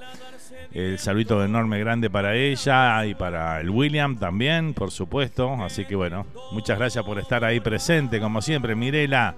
El 0.73 0.99
saludito 0.99 1.45
enorme, 1.45 1.79
grande 1.79 2.09
para 2.09 2.35
ella 2.35 3.05
y 3.05 3.15
para 3.15 3.61
el 3.61 3.69
William 3.69 4.17
también, 4.17 4.73
por 4.73 4.91
supuesto. 4.91 5.53
Así 5.63 5.85
que 5.85 5.95
bueno, 5.95 6.25
muchas 6.53 6.79
gracias 6.79 7.05
por 7.05 7.19
estar 7.19 7.45
ahí 7.45 7.61
presente, 7.61 8.19
como 8.19 8.41
siempre, 8.41 8.75
Mirela. 8.75 9.35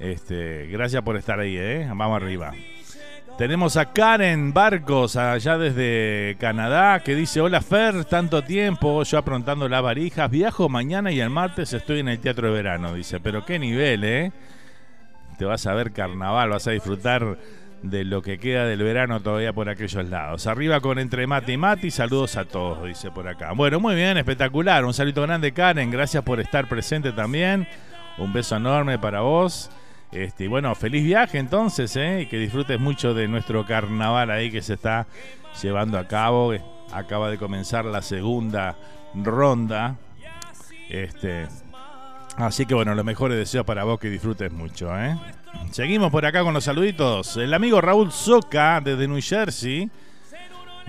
Este, 0.00 0.66
gracias 0.66 1.04
por 1.04 1.16
estar 1.16 1.38
ahí, 1.38 1.56
¿eh? 1.56 1.86
Vamos 1.88 2.20
arriba. 2.20 2.52
Tenemos 3.36 3.76
a 3.76 3.92
Karen 3.92 4.54
Barcos, 4.54 5.16
allá 5.16 5.58
desde 5.58 6.36
Canadá, 6.38 7.00
que 7.00 7.16
dice: 7.16 7.40
Hola 7.40 7.60
Fer, 7.60 8.04
tanto 8.04 8.44
tiempo, 8.44 9.02
yo 9.02 9.18
aprontando 9.18 9.68
las 9.68 9.82
varijas. 9.82 10.30
Viajo 10.30 10.68
mañana 10.68 11.10
y 11.10 11.18
el 11.18 11.30
martes 11.30 11.72
estoy 11.72 11.98
en 11.98 12.08
el 12.08 12.20
Teatro 12.20 12.46
de 12.46 12.54
Verano. 12.54 12.94
Dice: 12.94 13.18
Pero 13.18 13.44
qué 13.44 13.58
nivel, 13.58 14.04
¿eh? 14.04 14.32
Te 15.36 15.44
vas 15.44 15.66
a 15.66 15.74
ver 15.74 15.90
carnaval, 15.90 16.50
vas 16.50 16.68
a 16.68 16.70
disfrutar 16.70 17.36
de 17.82 18.04
lo 18.04 18.22
que 18.22 18.38
queda 18.38 18.66
del 18.66 18.84
verano 18.84 19.20
todavía 19.20 19.52
por 19.52 19.68
aquellos 19.68 20.08
lados. 20.08 20.46
Arriba 20.46 20.80
con 20.80 21.00
Entre 21.00 21.26
Mati 21.26 21.54
y 21.54 21.56
Mati, 21.56 21.90
saludos 21.90 22.36
a 22.36 22.44
todos, 22.44 22.84
dice 22.84 23.10
por 23.10 23.26
acá. 23.26 23.50
Bueno, 23.52 23.80
muy 23.80 23.96
bien, 23.96 24.16
espectacular. 24.16 24.84
Un 24.84 24.94
saludo 24.94 25.22
grande, 25.22 25.50
Karen. 25.50 25.90
Gracias 25.90 26.22
por 26.22 26.38
estar 26.38 26.68
presente 26.68 27.10
también. 27.10 27.66
Un 28.16 28.32
beso 28.32 28.54
enorme 28.54 28.96
para 28.96 29.22
vos. 29.22 29.72
Este, 30.14 30.46
bueno, 30.46 30.72
feliz 30.76 31.02
viaje 31.02 31.38
entonces, 31.38 31.96
¿eh? 31.96 32.22
y 32.22 32.26
que 32.26 32.38
disfrutes 32.38 32.78
mucho 32.78 33.14
de 33.14 33.26
nuestro 33.26 33.66
carnaval 33.66 34.30
ahí 34.30 34.48
que 34.48 34.62
se 34.62 34.74
está 34.74 35.08
llevando 35.60 35.98
a 35.98 36.06
cabo. 36.06 36.52
Acaba 36.92 37.30
de 37.30 37.36
comenzar 37.36 37.84
la 37.84 38.00
segunda 38.00 38.76
ronda. 39.12 39.96
Este, 40.88 41.48
así 42.36 42.64
que 42.64 42.74
bueno, 42.74 42.94
los 42.94 43.04
mejores 43.04 43.36
deseos 43.36 43.66
para 43.66 43.82
vos 43.82 43.98
que 43.98 44.08
disfrutes 44.08 44.52
mucho. 44.52 44.96
¿eh? 44.96 45.18
Seguimos 45.72 46.12
por 46.12 46.24
acá 46.24 46.44
con 46.44 46.54
los 46.54 46.62
saluditos. 46.62 47.36
El 47.36 47.52
amigo 47.52 47.80
Raúl 47.80 48.12
Soca 48.12 48.80
desde 48.80 49.08
New 49.08 49.20
Jersey. 49.20 49.90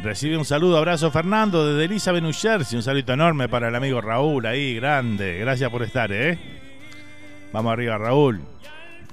Recibe 0.03 0.37
un 0.37 0.45
saludo, 0.45 0.77
abrazo 0.77 1.09
Fernando 1.09 1.65
desde 1.65 1.85
Elizabeth, 1.85 2.21
New 2.21 2.33
Jersey. 2.33 2.77
Un 2.77 2.83
saludo 2.83 3.13
enorme 3.13 3.49
para 3.49 3.69
el 3.69 3.75
amigo 3.75 4.01
Raúl 4.01 4.45
ahí, 4.45 4.75
grande. 4.75 5.39
Gracias 5.39 5.71
por 5.71 5.81
estar, 5.81 6.11
¿eh? 6.11 6.37
Vamos 7.51 7.73
arriba, 7.73 7.97
Raúl. 7.97 8.41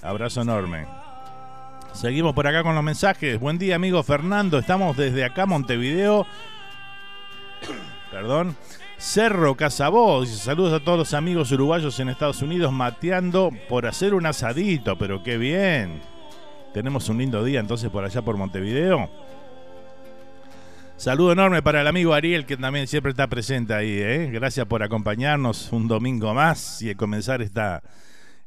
Abrazo 0.03 0.43
enorme. 0.43 0.87
Seguimos 1.93 2.35
por 2.35 2.49
acá 2.49 2.65
con 2.65 2.75
los 2.75 2.83
mensajes. 2.83 3.39
Buen 3.39 3.57
día, 3.57 3.77
amigo 3.77 4.03
Fernando. 4.03 4.59
Estamos 4.59 4.97
desde 4.97 5.25
acá, 5.25 5.47
Montevideo. 5.47 6.27
Perdón. 8.11 8.57
Cerro 8.99 9.57
Casabó. 9.57 10.27
saludos 10.27 10.73
a 10.73 10.85
todos 10.85 10.99
los 10.99 11.15
amigos 11.15 11.53
uruguayos 11.53 12.01
en 12.01 12.09
Estados 12.09 12.43
Unidos 12.43 12.73
mateando 12.73 13.51
por 13.69 13.87
hacer 13.87 14.15
un 14.15 14.27
asadito. 14.27 14.99
Pero 14.99 15.23
qué 15.23 15.39
bien. 15.39 16.03
Tenemos 16.75 17.09
un 17.09 17.19
lindo 17.19 17.45
día 17.45 17.61
entonces 17.61 17.89
por 17.89 18.05
allá 18.05 18.23
por 18.23 18.37
Montevideo. 18.37 19.09
Saludo 20.97 21.33
enorme 21.33 21.63
para 21.63 21.81
el 21.81 21.87
amigo 21.87 22.13
Ariel 22.13 22.45
que 22.45 22.57
también 22.57 22.89
siempre 22.89 23.11
está 23.11 23.29
presente 23.29 23.73
ahí. 23.73 23.99
¿eh? 24.01 24.31
Gracias 24.33 24.67
por 24.67 24.83
acompañarnos 24.83 25.71
un 25.71 25.87
domingo 25.87 26.35
más 26.35 26.83
y 26.83 26.93
comenzar 26.97 27.43
esta, 27.43 27.83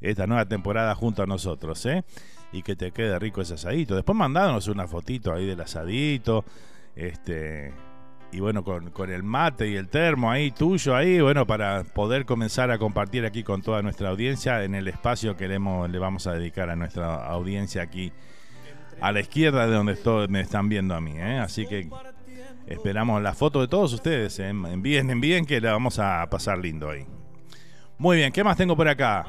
esta 0.01 0.27
nueva 0.27 0.45
temporada 0.45 0.95
junto 0.95 1.23
a 1.23 1.25
nosotros. 1.25 1.85
¿eh? 1.85 2.03
y 2.55 2.61
que 2.61 2.75
te 2.75 2.91
quede 2.91 3.19
rico 3.19 3.41
ese 3.41 3.55
asadito. 3.55 3.95
Después 3.95 4.17
mandándonos 4.17 4.67
una 4.67 4.87
fotito 4.87 5.33
ahí 5.33 5.45
del 5.45 5.59
asadito. 5.59 6.45
Este. 6.95 7.73
Y 8.31 8.39
bueno, 8.39 8.63
con, 8.63 9.11
el 9.11 9.23
mate 9.23 9.69
y 9.69 9.75
el 9.75 9.87
termo 9.87 10.29
ahí 10.29 10.51
tuyo 10.51 10.95
ahí, 10.95 11.21
bueno, 11.21 11.47
para 11.47 11.83
poder 11.83 12.25
comenzar 12.25 12.69
a 12.69 12.77
compartir 12.77 13.25
aquí 13.25 13.43
con 13.43 13.61
toda 13.61 13.81
nuestra 13.81 14.09
audiencia 14.09 14.63
en 14.63 14.75
el 14.75 14.89
espacio 14.89 15.37
que 15.37 15.47
le, 15.47 15.57
le 15.57 15.99
vamos 15.99 16.27
a 16.27 16.33
dedicar 16.33 16.69
a 16.69 16.75
nuestra 16.75 17.27
audiencia 17.27 17.81
aquí 17.81 18.11
a 18.99 19.13
la 19.13 19.21
izquierda 19.21 19.67
de 19.67 19.73
donde 19.73 20.27
me 20.27 20.41
están 20.41 20.67
viendo 20.67 20.95
a 20.95 21.01
mí. 21.01 21.13
¿eh? 21.15 21.39
Así 21.39 21.65
que 21.65 21.87
esperamos 22.67 23.21
la 23.21 23.33
foto 23.33 23.61
de 23.61 23.69
todos 23.69 23.93
ustedes. 23.93 24.37
¿eh? 24.39 24.49
Envíen, 24.49 25.09
envíen 25.11 25.45
que 25.45 25.61
la 25.61 25.71
vamos 25.71 25.99
a 25.99 26.27
pasar 26.29 26.57
lindo 26.57 26.89
ahí. 26.89 27.05
Muy 27.97 28.17
bien, 28.17 28.33
¿qué 28.33 28.43
más 28.43 28.57
tengo 28.57 28.75
por 28.75 28.89
acá? 28.89 29.25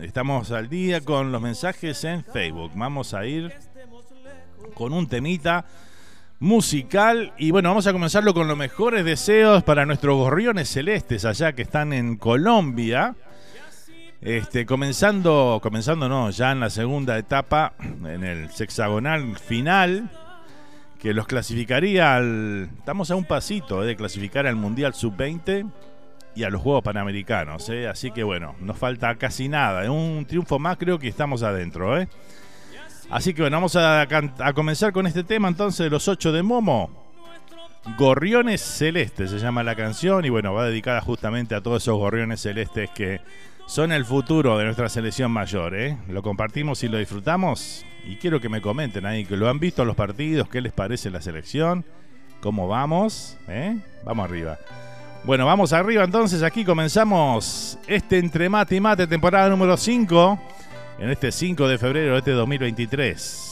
Estamos 0.00 0.50
al 0.50 0.70
día 0.70 1.02
con 1.02 1.30
los 1.30 1.42
mensajes 1.42 2.02
en 2.04 2.24
Facebook. 2.24 2.72
Vamos 2.74 3.12
a 3.12 3.26
ir 3.26 3.52
con 4.72 4.94
un 4.94 5.06
temita 5.06 5.66
musical 6.38 7.34
y 7.36 7.50
bueno, 7.50 7.68
vamos 7.68 7.86
a 7.86 7.92
comenzarlo 7.92 8.32
con 8.32 8.48
los 8.48 8.56
mejores 8.56 9.04
deseos 9.04 9.62
para 9.62 9.84
nuestros 9.84 10.16
gorriones 10.16 10.70
celestes 10.70 11.26
allá 11.26 11.52
que 11.52 11.60
están 11.60 11.92
en 11.92 12.16
Colombia. 12.16 13.14
Este, 14.22 14.64
comenzando, 14.64 15.60
comenzando 15.62 16.08
no, 16.08 16.30
ya 16.30 16.52
en 16.52 16.60
la 16.60 16.70
segunda 16.70 17.18
etapa, 17.18 17.74
en 17.78 18.24
el 18.24 18.50
sexagonal 18.50 19.36
final, 19.36 20.10
que 20.98 21.12
los 21.12 21.26
clasificaría 21.26 22.16
al. 22.16 22.70
Estamos 22.78 23.10
a 23.10 23.16
un 23.16 23.26
pasito 23.26 23.84
eh, 23.84 23.86
de 23.86 23.96
clasificar 23.96 24.46
al 24.46 24.56
Mundial 24.56 24.94
Sub-20 24.94 25.70
y 26.38 26.44
a 26.44 26.50
los 26.50 26.62
Juegos 26.62 26.84
Panamericanos. 26.84 27.68
¿eh? 27.68 27.88
Así 27.88 28.12
que 28.12 28.22
bueno, 28.22 28.54
nos 28.60 28.78
falta 28.78 29.16
casi 29.16 29.48
nada. 29.48 29.90
Un 29.90 30.24
triunfo 30.24 30.60
más 30.60 30.76
creo 30.76 30.96
que 30.96 31.08
estamos 31.08 31.42
adentro. 31.42 32.00
¿eh? 32.00 32.08
Así 33.10 33.34
que 33.34 33.42
bueno, 33.42 33.56
vamos 33.56 33.74
a, 33.74 34.06
comenzar 34.54 34.92
con 34.92 35.08
este 35.08 35.24
tema 35.24 35.48
entonces 35.48 35.84
de 35.84 35.90
los 35.90 36.06
ocho 36.06 36.30
de 36.30 36.44
Momo. 36.44 37.08
Gorriones 37.96 38.60
Celestes 38.60 39.30
se 39.30 39.38
llama 39.40 39.64
la 39.64 39.74
canción 39.74 40.24
y 40.24 40.28
bueno, 40.28 40.54
va 40.54 40.66
dedicada 40.66 41.00
justamente 41.00 41.56
a 41.56 41.60
todos 41.60 41.82
esos 41.82 41.96
gorriones 41.96 42.40
celestes 42.40 42.90
que 42.90 43.20
son 43.66 43.90
el 43.90 44.04
futuro 44.04 44.58
de 44.58 44.64
nuestra 44.64 44.88
selección 44.88 45.32
mayor. 45.32 45.74
¿eh? 45.74 45.96
Lo 46.06 46.22
compartimos 46.22 46.84
y 46.84 46.88
lo 46.88 46.98
disfrutamos 46.98 47.84
y 48.04 48.16
quiero 48.16 48.40
que 48.40 48.48
me 48.48 48.60
comenten 48.60 49.06
ahí 49.06 49.24
que 49.24 49.36
lo 49.36 49.48
han 49.48 49.58
visto 49.58 49.84
los 49.84 49.96
partidos, 49.96 50.48
qué 50.48 50.60
les 50.60 50.72
parece 50.72 51.10
la 51.10 51.20
selección, 51.20 51.84
cómo 52.40 52.68
vamos. 52.68 53.36
Vamos 54.04 54.24
arriba. 54.24 54.58
Bueno, 55.24 55.44
vamos 55.44 55.72
arriba 55.72 56.04
entonces. 56.04 56.42
Aquí 56.42 56.64
comenzamos 56.64 57.78
este 57.86 58.18
Entre 58.18 58.48
Mate 58.48 58.76
y 58.76 58.80
Mate, 58.80 59.06
temporada 59.06 59.48
número 59.48 59.76
5, 59.76 60.40
en 60.98 61.10
este 61.10 61.30
5 61.32 61.68
de 61.68 61.78
febrero 61.78 62.12
de 62.12 62.18
este 62.18 62.30
2023. 62.30 63.44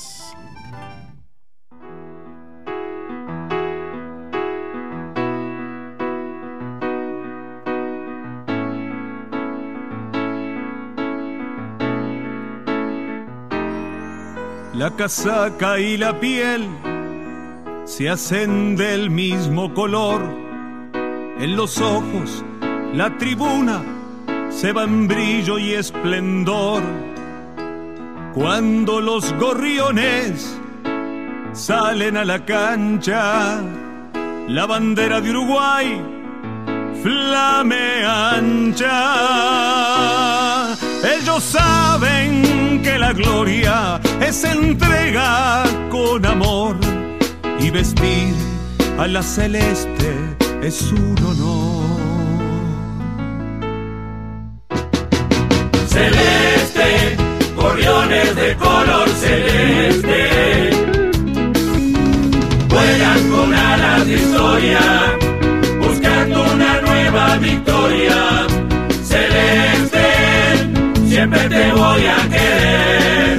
La 14.75 14.91
casaca 14.95 15.79
y 15.79 15.97
la 15.97 16.21
piel 16.21 16.69
se 17.85 18.09
hacen 18.11 18.77
del 18.77 19.11
mismo 19.11 19.73
color 19.73 20.46
en 21.39 21.57
los 21.57 21.81
ojos 21.81 22.45
la 22.95 23.17
tribuna 23.19 23.83
se 24.51 24.73
va 24.73 24.85
en 24.85 25.07
brillo 25.07 25.59
y 25.59 25.75
esplendor. 25.75 26.83
Cuando 28.35 29.01
los 29.01 29.33
gorriones 29.35 30.57
salen 31.53 32.17
a 32.17 32.25
la 32.25 32.45
cancha, 32.45 33.61
la 34.49 34.67
bandera 34.67 35.21
de 35.21 35.31
Uruguay 35.31 36.01
flame 37.03 38.05
ancha. 38.05 38.95
Ellos 41.05 41.43
saben 41.43 42.81
que 42.83 42.99
la 42.99 43.13
gloria 43.13 44.01
es 44.21 44.43
entrega 44.45 45.65
con 45.91 46.25
amor 46.25 46.77
y 47.61 47.71
vestir 47.71 48.35
a 48.99 49.07
la 49.07 49.23
celeste 49.23 50.37
es 50.63 50.93
un 50.93 51.17
honor. 51.25 51.87
Celeste, 55.89 57.17
gorriones 57.55 58.37
de 58.37 58.57
color 58.57 59.09
celeste, 59.11 60.71
vuelan 62.69 63.31
con 63.31 63.55
alas 63.55 64.07
de 64.07 64.15
historia, 64.15 64.81
buscando 65.81 66.45
una 66.55 66.81
nueva 66.81 67.37
victoria. 67.37 68.47
Celeste, 69.05 70.07
siempre 71.07 71.49
te 71.49 71.73
voy 71.73 72.07
a 72.07 72.29
querer, 72.29 73.39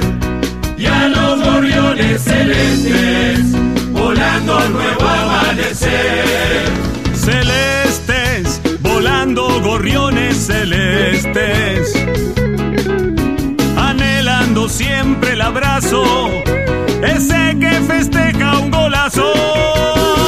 y 0.76 0.86
a 0.86 1.08
los 1.08 1.42
gorriones 1.42 2.22
celestes, 2.22 3.92
volando 3.92 4.68
nuevo 4.70 5.02
amanecer 5.02 6.68
celestes, 7.30 8.60
volando 8.80 9.60
gorriones 9.60 10.36
celestes, 10.46 11.92
anhelando 13.76 14.68
siempre 14.68 15.32
el 15.32 15.42
abrazo, 15.42 16.02
ese 17.02 17.56
que 17.60 17.72
festeja 17.86 18.58
un 18.58 18.70
golazo. 18.70 19.30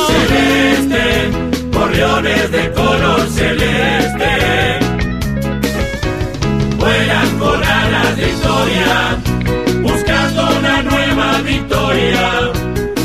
Celeste, 0.09 1.31
gorriones 1.73 2.51
de 2.51 2.73
color 2.73 3.21
celeste, 3.29 4.33
vuelan 6.79 7.39
con 7.39 7.65
alas 7.65 8.17
de 8.17 8.29
historia, 8.31 9.17
buscando 9.83 10.41
una 10.59 10.83
nueva 10.83 11.41
victoria. 11.43 12.53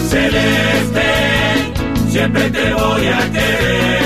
Celeste, 0.10 0.94
siempre 2.15 2.49
te 2.49 2.73
voy 2.73 3.08
a 3.08 3.30
querer. 3.30 4.06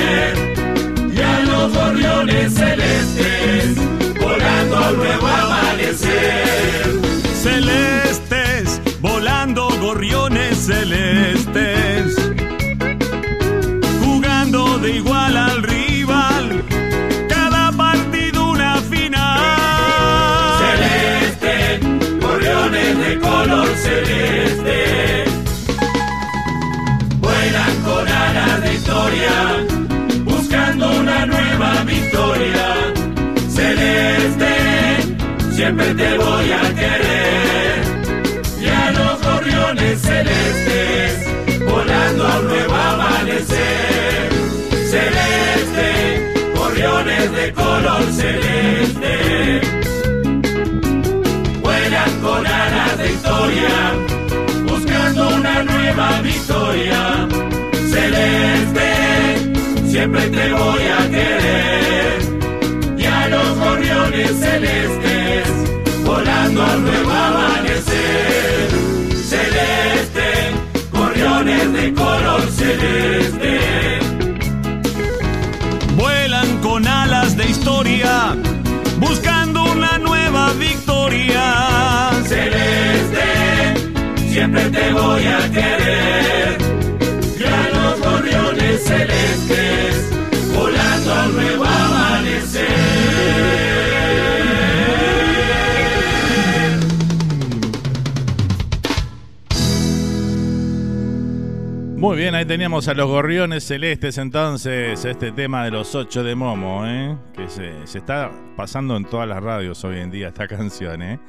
celestes, 2.49 3.75
volando 4.19 4.77
al 4.77 4.97
nuevo 4.97 5.27
amanecer. 5.27 6.85
Celestes, 7.43 8.81
volando 8.99 9.69
gorriones 9.79 10.57
celestes, 10.57 12.15
jugando 14.03 14.79
de 14.79 14.91
igual 14.91 15.37
al 15.37 15.61
rival, 15.61 16.63
cada 17.27 17.71
partido 17.71 18.51
una 18.51 18.81
final. 18.81 19.39
Celeste, 20.63 21.79
gorriones 22.19 22.97
de 22.97 23.19
color 23.19 23.67
celeste, 23.75 24.78
historia 29.09 29.59
una 30.99 31.25
nueva 31.25 31.83
victoria. 31.83 32.93
Celeste, 33.49 34.53
siempre 35.51 35.93
te 35.95 36.17
voy 36.17 36.51
a 36.51 36.73
querer. 36.75 37.83
Y 38.61 38.67
a 38.67 38.91
los 38.91 39.21
gorriones 39.21 40.01
celestes, 40.01 41.27
volando 41.65 42.27
a 42.27 42.39
un 42.39 42.47
nuevo 42.47 42.75
amanecer. 42.75 44.29
Celeste, 44.93 46.33
gorriones 46.55 47.31
de 47.31 47.53
color 47.53 48.03
celeste. 48.11 49.61
Vuelan 51.61 52.21
con 52.21 52.47
alas 52.47 52.97
de 52.97 53.11
historia, 53.11 53.93
buscando 54.67 55.29
una 55.35 55.63
nueva 55.63 56.21
victoria. 56.21 57.27
Celeste, 57.89 58.88
siempre 59.99 60.29
te 60.29 60.53
voy 60.53 60.83
a 60.97 61.09
querer. 61.09 62.19
Y 62.97 63.05
a 63.05 63.27
los 63.27 63.57
gorriones 63.57 64.31
celestes, 64.39 65.47
volando 66.05 66.63
al 66.63 66.81
nuevo 66.83 67.11
amanecer. 67.11 68.69
Celeste, 69.31 70.27
gorriones 70.93 71.73
de 71.73 71.93
color 71.93 72.41
celeste. 72.49 73.59
Vuelan 75.97 76.49
con 76.61 76.87
alas 76.87 77.35
de 77.35 77.49
historia, 77.49 78.37
buscando 78.99 79.63
una 79.63 79.97
nueva 79.97 80.53
victoria. 80.53 82.11
Celeste, 82.23 83.27
siempre 84.29 84.63
te 84.69 84.93
voy 84.93 85.25
a 85.25 85.51
querer. 85.51 86.58
Muy 101.99 102.15
bien, 102.15 102.33
ahí 102.33 102.45
teníamos 102.45 102.87
a 102.87 102.93
los 102.93 103.07
gorriones 103.07 103.65
celestes 103.65 104.17
entonces, 104.17 105.03
este 105.03 105.33
tema 105.33 105.65
de 105.65 105.71
los 105.71 105.93
ocho 105.95 106.23
de 106.23 106.33
Momo, 106.33 106.87
¿eh? 106.87 107.17
que 107.35 107.49
se, 107.49 107.83
está 107.83 108.31
pasando 108.55 108.95
en 108.95 109.03
todas 109.03 109.27
las 109.27 109.43
radios 109.43 109.83
hoy 109.83 109.99
en 109.99 110.09
día 110.09 110.29
esta 110.29 110.47
canción. 110.47 111.01
¿eh? 111.01 111.19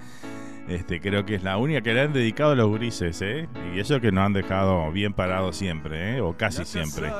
Este, 0.69 1.01
creo 1.01 1.27
que 1.27 1.35
es 1.35 1.43
la 1.43 1.57
única 1.57 1.81
que 1.81 1.93
le 1.93 2.03
han 2.03 2.13
dedicado 2.13 2.53
a 2.53 2.55
los 2.55 2.73
grises, 2.73 3.21
¿eh? 3.21 3.49
Y 3.75 3.81
eso 3.81 4.01
que 4.01 4.13
nos 4.13 4.27
han 4.27 4.33
dejado 4.33 4.91
bien 4.93 5.13
parados 5.13 5.57
siempre, 5.57 6.17
¿eh? 6.17 6.21
o 6.21 6.37
casi 6.37 6.65
siempre. 6.65 7.11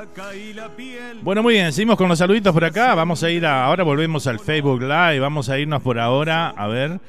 Bueno, 1.21 1.43
muy 1.43 1.55
bien, 1.55 1.71
seguimos 1.71 1.97
con 1.97 2.09
los 2.09 2.19
saluditos 2.19 2.53
por 2.53 2.65
acá, 2.65 2.95
vamos 2.95 3.23
a 3.23 3.29
ir 3.29 3.45
a, 3.45 3.65
ahora 3.65 3.83
volvemos 3.83 4.27
al 4.27 4.39
Facebook 4.39 4.81
Live, 4.81 5.19
vamos 5.19 5.49
a 5.49 5.57
irnos 5.59 5.81
por 5.81 5.99
ahora, 5.99 6.49
a 6.49 6.67
ver, 6.67 6.99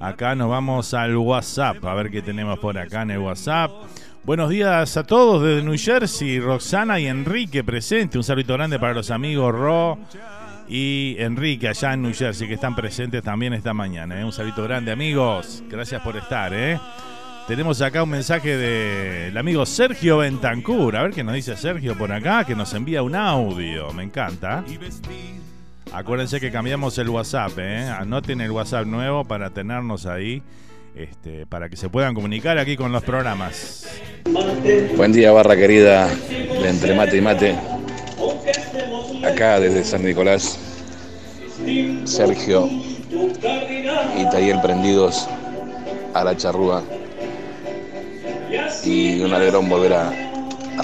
acá 0.00 0.34
nos 0.34 0.48
vamos 0.48 0.94
al 0.94 1.16
WhatsApp, 1.16 1.84
a 1.84 1.94
ver 1.94 2.10
qué 2.10 2.22
tenemos 2.22 2.58
por 2.58 2.78
acá 2.78 3.02
en 3.02 3.12
el 3.12 3.18
WhatsApp. 3.18 3.70
Buenos 4.24 4.50
días 4.50 4.96
a 4.96 5.04
todos 5.04 5.42
desde 5.42 5.64
New 5.64 5.76
Jersey, 5.76 6.38
Roxana 6.38 7.00
y 7.00 7.08
Enrique 7.08 7.64
presente. 7.64 8.18
Un 8.18 8.22
saludo 8.22 8.54
grande 8.54 8.78
para 8.78 8.94
los 8.94 9.10
amigos 9.10 9.52
Ro 9.52 9.98
y 10.68 11.16
Enrique 11.18 11.66
allá 11.66 11.94
en 11.94 12.02
New 12.02 12.14
Jersey 12.14 12.46
que 12.46 12.54
están 12.54 12.76
presentes 12.76 13.22
también 13.24 13.52
esta 13.52 13.74
mañana. 13.74 14.20
¿eh? 14.20 14.24
Un 14.24 14.32
saludo 14.32 14.62
grande 14.62 14.92
amigos, 14.92 15.64
gracias 15.68 16.00
por 16.02 16.16
estar. 16.16 16.52
¿eh? 16.54 16.78
Tenemos 17.46 17.82
acá 17.82 18.04
un 18.04 18.10
mensaje 18.10 18.56
del 18.56 19.36
amigo 19.36 19.66
Sergio 19.66 20.18
Bentancur. 20.18 20.96
A 20.96 21.02
ver 21.02 21.12
qué 21.12 21.24
nos 21.24 21.34
dice 21.34 21.56
Sergio 21.56 21.98
por 21.98 22.12
acá, 22.12 22.44
que 22.44 22.54
nos 22.54 22.72
envía 22.72 23.02
un 23.02 23.16
audio. 23.16 23.92
Me 23.92 24.04
encanta. 24.04 24.64
Acuérdense 25.92 26.40
que 26.40 26.52
cambiamos 26.52 26.96
el 26.98 27.08
WhatsApp. 27.08 27.52
¿eh? 27.58 27.88
Anoten 27.88 28.40
el 28.40 28.50
WhatsApp 28.52 28.86
nuevo 28.86 29.24
para 29.24 29.50
tenernos 29.50 30.06
ahí. 30.06 30.42
Este, 30.94 31.46
para 31.46 31.68
que 31.68 31.76
se 31.76 31.88
puedan 31.88 32.14
comunicar 32.14 32.58
aquí 32.58 32.76
con 32.76 32.92
los 32.92 33.02
programas. 33.02 33.88
Buen 34.96 35.12
día, 35.12 35.32
barra 35.32 35.56
querida 35.56 36.06
de 36.06 36.68
Entre 36.68 36.94
Mate 36.94 37.16
y 37.16 37.20
Mate. 37.20 37.58
Acá 39.24 39.58
desde 39.58 39.84
San 39.84 40.04
Nicolás, 40.04 40.58
Sergio 42.04 42.68
y 42.68 44.24
Taller 44.30 44.60
prendidos 44.60 45.26
a 46.12 46.24
la 46.24 46.36
charrúa. 46.36 46.82
Y 48.84 49.20
un 49.20 49.32
alegrón 49.32 49.68
volver 49.68 49.94
a, 49.94 50.12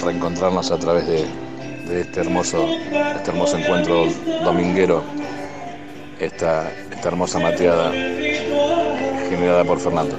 reencontrarnos 0.01 0.71
a 0.71 0.77
través 0.77 1.05
de, 1.07 1.25
de 1.87 2.01
este 2.01 2.21
hermoso, 2.21 2.65
este 2.67 3.31
hermoso 3.31 3.57
encuentro 3.57 4.05
dominguero, 4.43 5.03
esta, 6.19 6.71
esta 6.91 7.07
hermosa 7.07 7.39
mateada 7.39 7.91
generada 9.29 9.63
por 9.63 9.79
Fernando. 9.79 10.17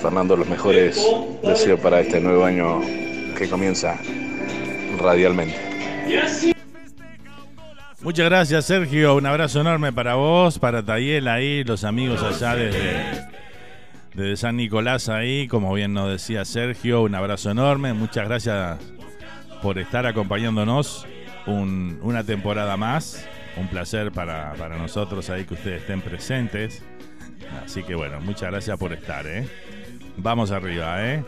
Fernando, 0.00 0.36
los 0.36 0.48
mejores 0.48 1.00
deseos 1.42 1.78
para 1.80 2.00
este 2.00 2.20
nuevo 2.20 2.44
año 2.44 2.80
que 3.38 3.48
comienza 3.48 3.96
radialmente. 4.98 5.56
Muchas 8.02 8.26
gracias, 8.26 8.64
Sergio. 8.64 9.14
Un 9.14 9.26
abrazo 9.26 9.60
enorme 9.60 9.92
para 9.92 10.16
vos, 10.16 10.58
para 10.58 10.84
Tayel 10.84 11.28
ahí, 11.28 11.62
los 11.62 11.84
amigos 11.84 12.20
allá 12.22 12.56
desde, 12.56 13.04
desde 14.14 14.36
San 14.36 14.56
Nicolás 14.56 15.08
ahí. 15.08 15.48
Como 15.48 15.72
bien 15.74 15.92
nos 15.94 16.08
decía 16.10 16.44
Sergio, 16.44 17.02
un 17.02 17.14
abrazo 17.14 17.50
enorme. 17.50 17.92
Muchas 17.92 18.26
gracias 18.28 18.78
por 19.62 19.78
estar 19.78 20.06
acompañándonos 20.06 21.06
un- 21.46 21.98
una 22.02 22.24
temporada 22.24 22.76
más. 22.76 23.26
Un 23.56 23.68
placer 23.68 24.12
para, 24.12 24.54
para 24.54 24.78
nosotros 24.78 25.28
ahí 25.28 25.44
que 25.44 25.54
ustedes 25.54 25.82
estén 25.82 26.00
presentes. 26.00 26.82
Así 27.64 27.82
que 27.82 27.94
bueno, 27.94 28.18
muchas 28.20 28.50
gracias 28.50 28.78
por 28.78 28.92
estar, 28.94 29.26
¿eh? 29.26 29.46
Vamos 30.16 30.50
arriba, 30.50 31.04
¿eh? 31.06 31.22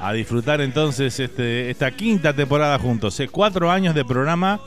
A 0.00 0.12
disfrutar 0.14 0.60
entonces 0.62 1.18
este, 1.20 1.68
esta 1.70 1.90
quinta 1.90 2.32
temporada 2.32 2.78
juntos. 2.78 3.18
¿eh? 3.20 3.28
Cuatro 3.28 3.70
años 3.70 3.94
de 3.94 4.04
programa, 4.04 4.60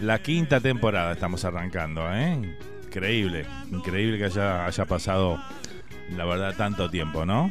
la 0.00 0.20
quinta 0.22 0.58
temporada 0.60 1.12
estamos 1.12 1.44
arrancando, 1.44 2.02
¿eh? 2.14 2.56
Increíble, 2.86 3.44
increíble 3.70 4.16
que 4.16 4.24
haya, 4.24 4.64
haya 4.64 4.84
pasado, 4.86 5.38
la 6.16 6.24
verdad, 6.24 6.54
tanto 6.56 6.88
tiempo, 6.90 7.24
¿no? 7.24 7.50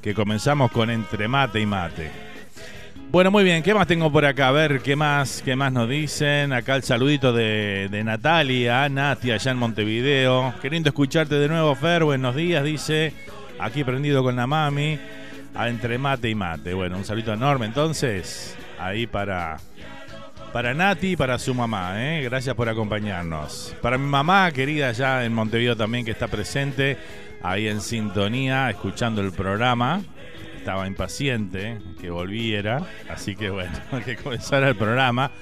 Que 0.00 0.14
comenzamos 0.14 0.70
con 0.72 0.90
entre 0.90 1.28
mate 1.28 1.60
y 1.60 1.66
mate. 1.66 2.10
Bueno, 3.10 3.30
muy 3.30 3.44
bien, 3.44 3.62
¿qué 3.62 3.74
más 3.74 3.86
tengo 3.86 4.10
por 4.10 4.24
acá? 4.24 4.48
A 4.48 4.52
ver, 4.52 4.80
¿qué 4.80 4.96
más, 4.96 5.42
qué 5.44 5.54
más 5.54 5.70
nos 5.70 5.86
dicen? 5.86 6.52
Acá 6.52 6.76
el 6.76 6.82
saludito 6.82 7.34
de, 7.34 7.88
de 7.90 8.02
Natalia, 8.04 8.88
Nati, 8.88 9.30
allá 9.30 9.50
en 9.50 9.58
Montevideo. 9.58 10.54
Queriendo 10.62 10.88
escucharte 10.88 11.34
de 11.34 11.46
nuevo, 11.46 11.74
Fer, 11.74 12.04
buenos 12.04 12.34
días, 12.34 12.64
dice. 12.64 13.12
Aquí 13.58 13.84
prendido 13.84 14.22
con 14.22 14.34
la 14.34 14.46
mami, 14.46 14.98
a 15.54 15.68
entre 15.68 15.98
mate 15.98 16.30
y 16.30 16.34
mate. 16.34 16.72
Bueno, 16.72 16.96
un 16.96 17.04
saludo 17.04 17.34
enorme 17.34 17.66
entonces, 17.66 18.56
ahí 18.78 19.06
para, 19.06 19.58
para 20.52 20.72
Nati 20.72 21.12
y 21.12 21.16
para 21.16 21.38
su 21.38 21.54
mamá, 21.54 22.02
¿eh? 22.02 22.22
Gracias 22.22 22.54
por 22.56 22.68
acompañarnos. 22.68 23.76
Para 23.82 23.98
mi 23.98 24.06
mamá, 24.06 24.50
querida 24.52 24.88
allá 24.88 25.24
en 25.24 25.34
Montevideo 25.34 25.76
también, 25.76 26.04
que 26.04 26.12
está 26.12 26.28
presente, 26.28 26.96
ahí 27.42 27.68
en 27.68 27.80
sintonía, 27.80 28.70
escuchando 28.70 29.20
el 29.20 29.32
programa 29.32 30.02
estaba 30.62 30.86
impaciente 30.86 31.80
que 32.00 32.08
volviera, 32.08 32.86
así 33.10 33.34
que 33.34 33.50
bueno, 33.50 33.72
que 34.04 34.16
comenzara 34.16 34.68
el 34.68 34.76
programa. 34.76 35.32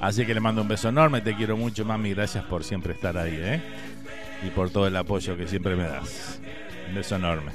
Así 0.00 0.24
que 0.24 0.32
le 0.32 0.38
mando 0.38 0.62
un 0.62 0.68
beso 0.68 0.88
enorme, 0.88 1.20
te 1.20 1.34
quiero 1.34 1.56
mucho, 1.56 1.84
mami, 1.84 2.14
gracias 2.14 2.44
por 2.44 2.62
siempre 2.62 2.92
estar 2.92 3.18
ahí, 3.18 3.36
¿eh? 3.36 3.60
Y 4.46 4.50
por 4.50 4.70
todo 4.70 4.86
el 4.86 4.94
apoyo 4.94 5.36
que 5.36 5.48
siempre 5.48 5.74
me 5.74 5.82
das. 5.82 6.40
Un 6.88 6.94
beso 6.94 7.16
enorme. 7.16 7.50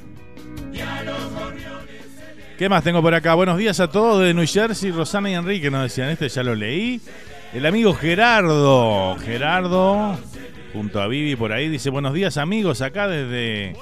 ¿Qué 2.58 2.68
más 2.68 2.84
tengo 2.84 3.02
por 3.02 3.14
acá? 3.14 3.34
Buenos 3.36 3.58
días 3.58 3.80
a 3.80 3.90
todos 3.90 4.22
de 4.22 4.34
New 4.34 4.46
Jersey, 4.46 4.92
Rosana 4.92 5.30
y 5.30 5.36
Enrique 5.36 5.72
nos 5.72 5.84
decían, 5.84 6.10
este 6.10 6.28
ya 6.28 6.44
lo 6.44 6.54
leí. 6.54 7.00
El 7.54 7.66
amigo 7.66 7.94
Gerardo, 7.94 9.16
Gerardo, 9.20 10.18
junto 10.74 11.02
a 11.02 11.08
Vivi 11.08 11.36
por 11.36 11.54
ahí, 11.54 11.70
dice, 11.70 11.90
buenos 11.90 12.14
días 12.14 12.38
amigos, 12.38 12.82
acá 12.82 13.08
desde 13.08 13.76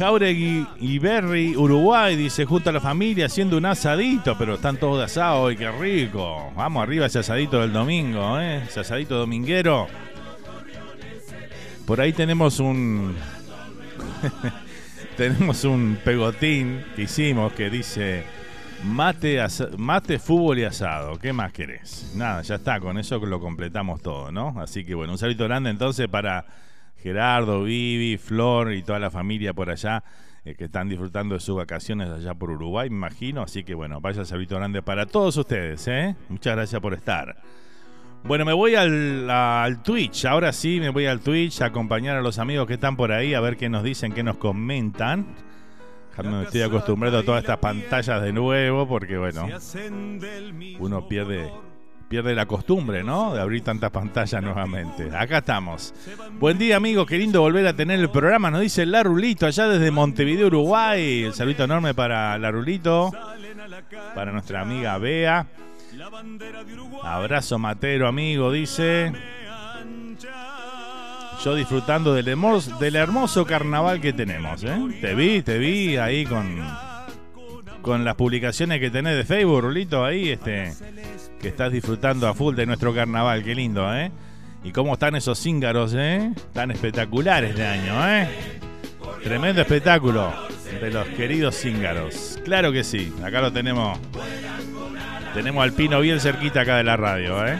Jauregui 0.00 0.66
y 0.80 0.98
Berry, 0.98 1.56
Uruguay, 1.56 2.16
dice, 2.16 2.46
junto 2.46 2.70
a 2.70 2.72
la 2.72 2.80
familia 2.80 3.26
haciendo 3.26 3.58
un 3.58 3.66
asadito, 3.66 4.36
pero 4.38 4.54
están 4.54 4.78
todos 4.78 4.98
de 4.98 5.04
asado 5.04 5.42
hoy, 5.42 5.56
qué 5.56 5.70
rico. 5.70 6.52
Vamos 6.56 6.82
arriba 6.82 7.04
ese 7.04 7.18
asadito 7.18 7.60
del 7.60 7.72
domingo, 7.72 8.40
¿eh? 8.40 8.62
Ese 8.66 8.80
asadito 8.80 9.16
dominguero. 9.16 9.88
Por 11.84 12.00
ahí 12.00 12.14
tenemos 12.14 12.60
un... 12.60 13.14
tenemos 15.18 15.64
un 15.64 15.98
pegotín 16.02 16.82
que 16.96 17.02
hicimos 17.02 17.52
que 17.52 17.68
dice 17.68 18.24
mate, 18.84 19.38
mate, 19.76 20.18
fútbol 20.18 20.58
y 20.58 20.64
asado. 20.64 21.18
¿Qué 21.18 21.32
más 21.32 21.52
querés? 21.52 22.12
Nada, 22.16 22.42
ya 22.42 22.56
está, 22.56 22.80
con 22.80 22.98
eso 22.98 23.18
lo 23.18 23.40
completamos 23.40 24.00
todo, 24.02 24.32
¿no? 24.32 24.54
Así 24.60 24.84
que 24.84 24.94
bueno, 24.94 25.12
un 25.12 25.18
saludo 25.18 25.44
grande 25.44 25.70
entonces 25.70 26.08
para 26.08 26.46
Gerardo, 26.96 27.64
Vivi, 27.64 28.16
Flor 28.18 28.72
y 28.72 28.82
toda 28.82 28.98
la 28.98 29.10
familia 29.10 29.54
por 29.54 29.70
allá 29.70 30.02
eh, 30.44 30.54
que 30.54 30.64
están 30.64 30.88
disfrutando 30.88 31.34
de 31.34 31.40
sus 31.40 31.56
vacaciones 31.56 32.08
allá 32.08 32.34
por 32.34 32.50
Uruguay, 32.50 32.88
me 32.90 32.96
imagino. 32.96 33.42
Así 33.42 33.64
que 33.64 33.74
bueno, 33.74 34.00
vaya 34.00 34.24
saludo 34.24 34.56
grande 34.56 34.82
para 34.82 35.06
todos 35.06 35.36
ustedes, 35.36 35.86
¿eh? 35.88 36.16
Muchas 36.28 36.56
gracias 36.56 36.80
por 36.80 36.94
estar. 36.94 37.36
Bueno, 38.22 38.44
me 38.44 38.52
voy 38.52 38.74
al, 38.74 39.30
al 39.30 39.82
Twitch. 39.82 40.26
Ahora 40.26 40.52
sí, 40.52 40.78
me 40.78 40.90
voy 40.90 41.06
al 41.06 41.20
Twitch 41.20 41.62
a 41.62 41.66
acompañar 41.66 42.16
a 42.16 42.22
los 42.22 42.38
amigos 42.38 42.66
que 42.66 42.74
están 42.74 42.96
por 42.96 43.12
ahí 43.12 43.32
a 43.32 43.40
ver 43.40 43.56
qué 43.56 43.70
nos 43.70 43.82
dicen, 43.82 44.12
qué 44.12 44.22
nos 44.22 44.36
comentan. 44.36 45.26
Ya 46.16 46.22
me 46.22 46.42
estoy 46.42 46.62
acostumbrando 46.62 47.18
a 47.18 47.22
todas 47.22 47.40
estas 47.42 47.58
pantallas 47.58 48.22
de 48.22 48.32
nuevo 48.32 48.86
porque, 48.86 49.16
bueno, 49.16 49.48
uno 50.78 51.08
pierde, 51.08 51.50
pierde 52.08 52.34
la 52.34 52.46
costumbre, 52.46 53.02
¿no? 53.02 53.34
De 53.34 53.40
abrir 53.40 53.62
tantas 53.62 53.90
pantallas 53.90 54.42
nuevamente. 54.42 55.08
Acá 55.16 55.38
estamos. 55.38 55.94
Buen 56.38 56.58
día, 56.58 56.76
amigos. 56.76 57.06
Qué 57.06 57.16
lindo 57.16 57.40
volver 57.40 57.66
a 57.66 57.74
tener 57.74 58.00
el 58.00 58.10
programa. 58.10 58.50
Nos 58.50 58.60
dice 58.60 58.84
Larulito 58.84 59.46
allá 59.46 59.68
desde 59.68 59.90
Montevideo, 59.90 60.48
Uruguay. 60.48 61.24
El 61.24 61.32
saludito 61.32 61.64
enorme 61.64 61.94
para 61.94 62.36
Larulito. 62.38 63.10
Para 64.14 64.32
nuestra 64.32 64.60
amiga 64.60 64.98
Bea. 64.98 65.46
Abrazo 67.02 67.58
matero, 67.58 68.06
amigo, 68.08 68.52
dice. 68.52 69.12
Yo 71.44 71.54
disfrutando 71.54 72.12
del 72.12 72.28
hermoso, 72.28 73.46
carnaval 73.46 74.00
que 74.00 74.12
tenemos, 74.12 74.62
¿eh? 74.62 74.76
Te 75.00 75.14
vi, 75.14 75.40
te 75.42 75.58
vi 75.58 75.96
ahí 75.96 76.26
con, 76.26 76.62
con 77.80 78.04
las 78.04 78.14
publicaciones 78.14 78.78
que 78.78 78.90
tenés 78.90 79.16
de 79.16 79.24
Facebook, 79.24 79.62
Rulito, 79.62 80.04
ahí, 80.04 80.28
este, 80.28 80.74
que 81.40 81.48
estás 81.48 81.72
disfrutando 81.72 82.28
a 82.28 82.34
full 82.34 82.54
de 82.54 82.66
nuestro 82.66 82.94
carnaval, 82.94 83.42
qué 83.42 83.54
lindo, 83.54 83.94
¿eh? 83.94 84.12
Y 84.62 84.72
cómo 84.72 84.92
están 84.92 85.16
esos 85.16 85.38
cíngaros, 85.38 85.94
¿eh? 85.96 86.30
Tan 86.52 86.70
espectaculares 86.70 87.56
de 87.56 87.66
año, 87.66 88.06
¿eh? 88.06 88.28
Tremendo 89.24 89.62
espectáculo 89.62 90.32
de 90.78 90.90
los 90.90 91.06
queridos 91.08 91.54
cíngaros. 91.56 92.38
Claro 92.44 92.70
que 92.70 92.84
sí, 92.84 93.14
acá 93.24 93.40
lo 93.40 93.50
tenemos. 93.50 93.98
Tenemos 95.32 95.62
al 95.62 95.72
Pino 95.72 96.00
bien 96.00 96.20
cerquita 96.20 96.62
acá 96.62 96.76
de 96.76 96.84
la 96.84 96.98
radio, 96.98 97.46
¿eh? 97.46 97.58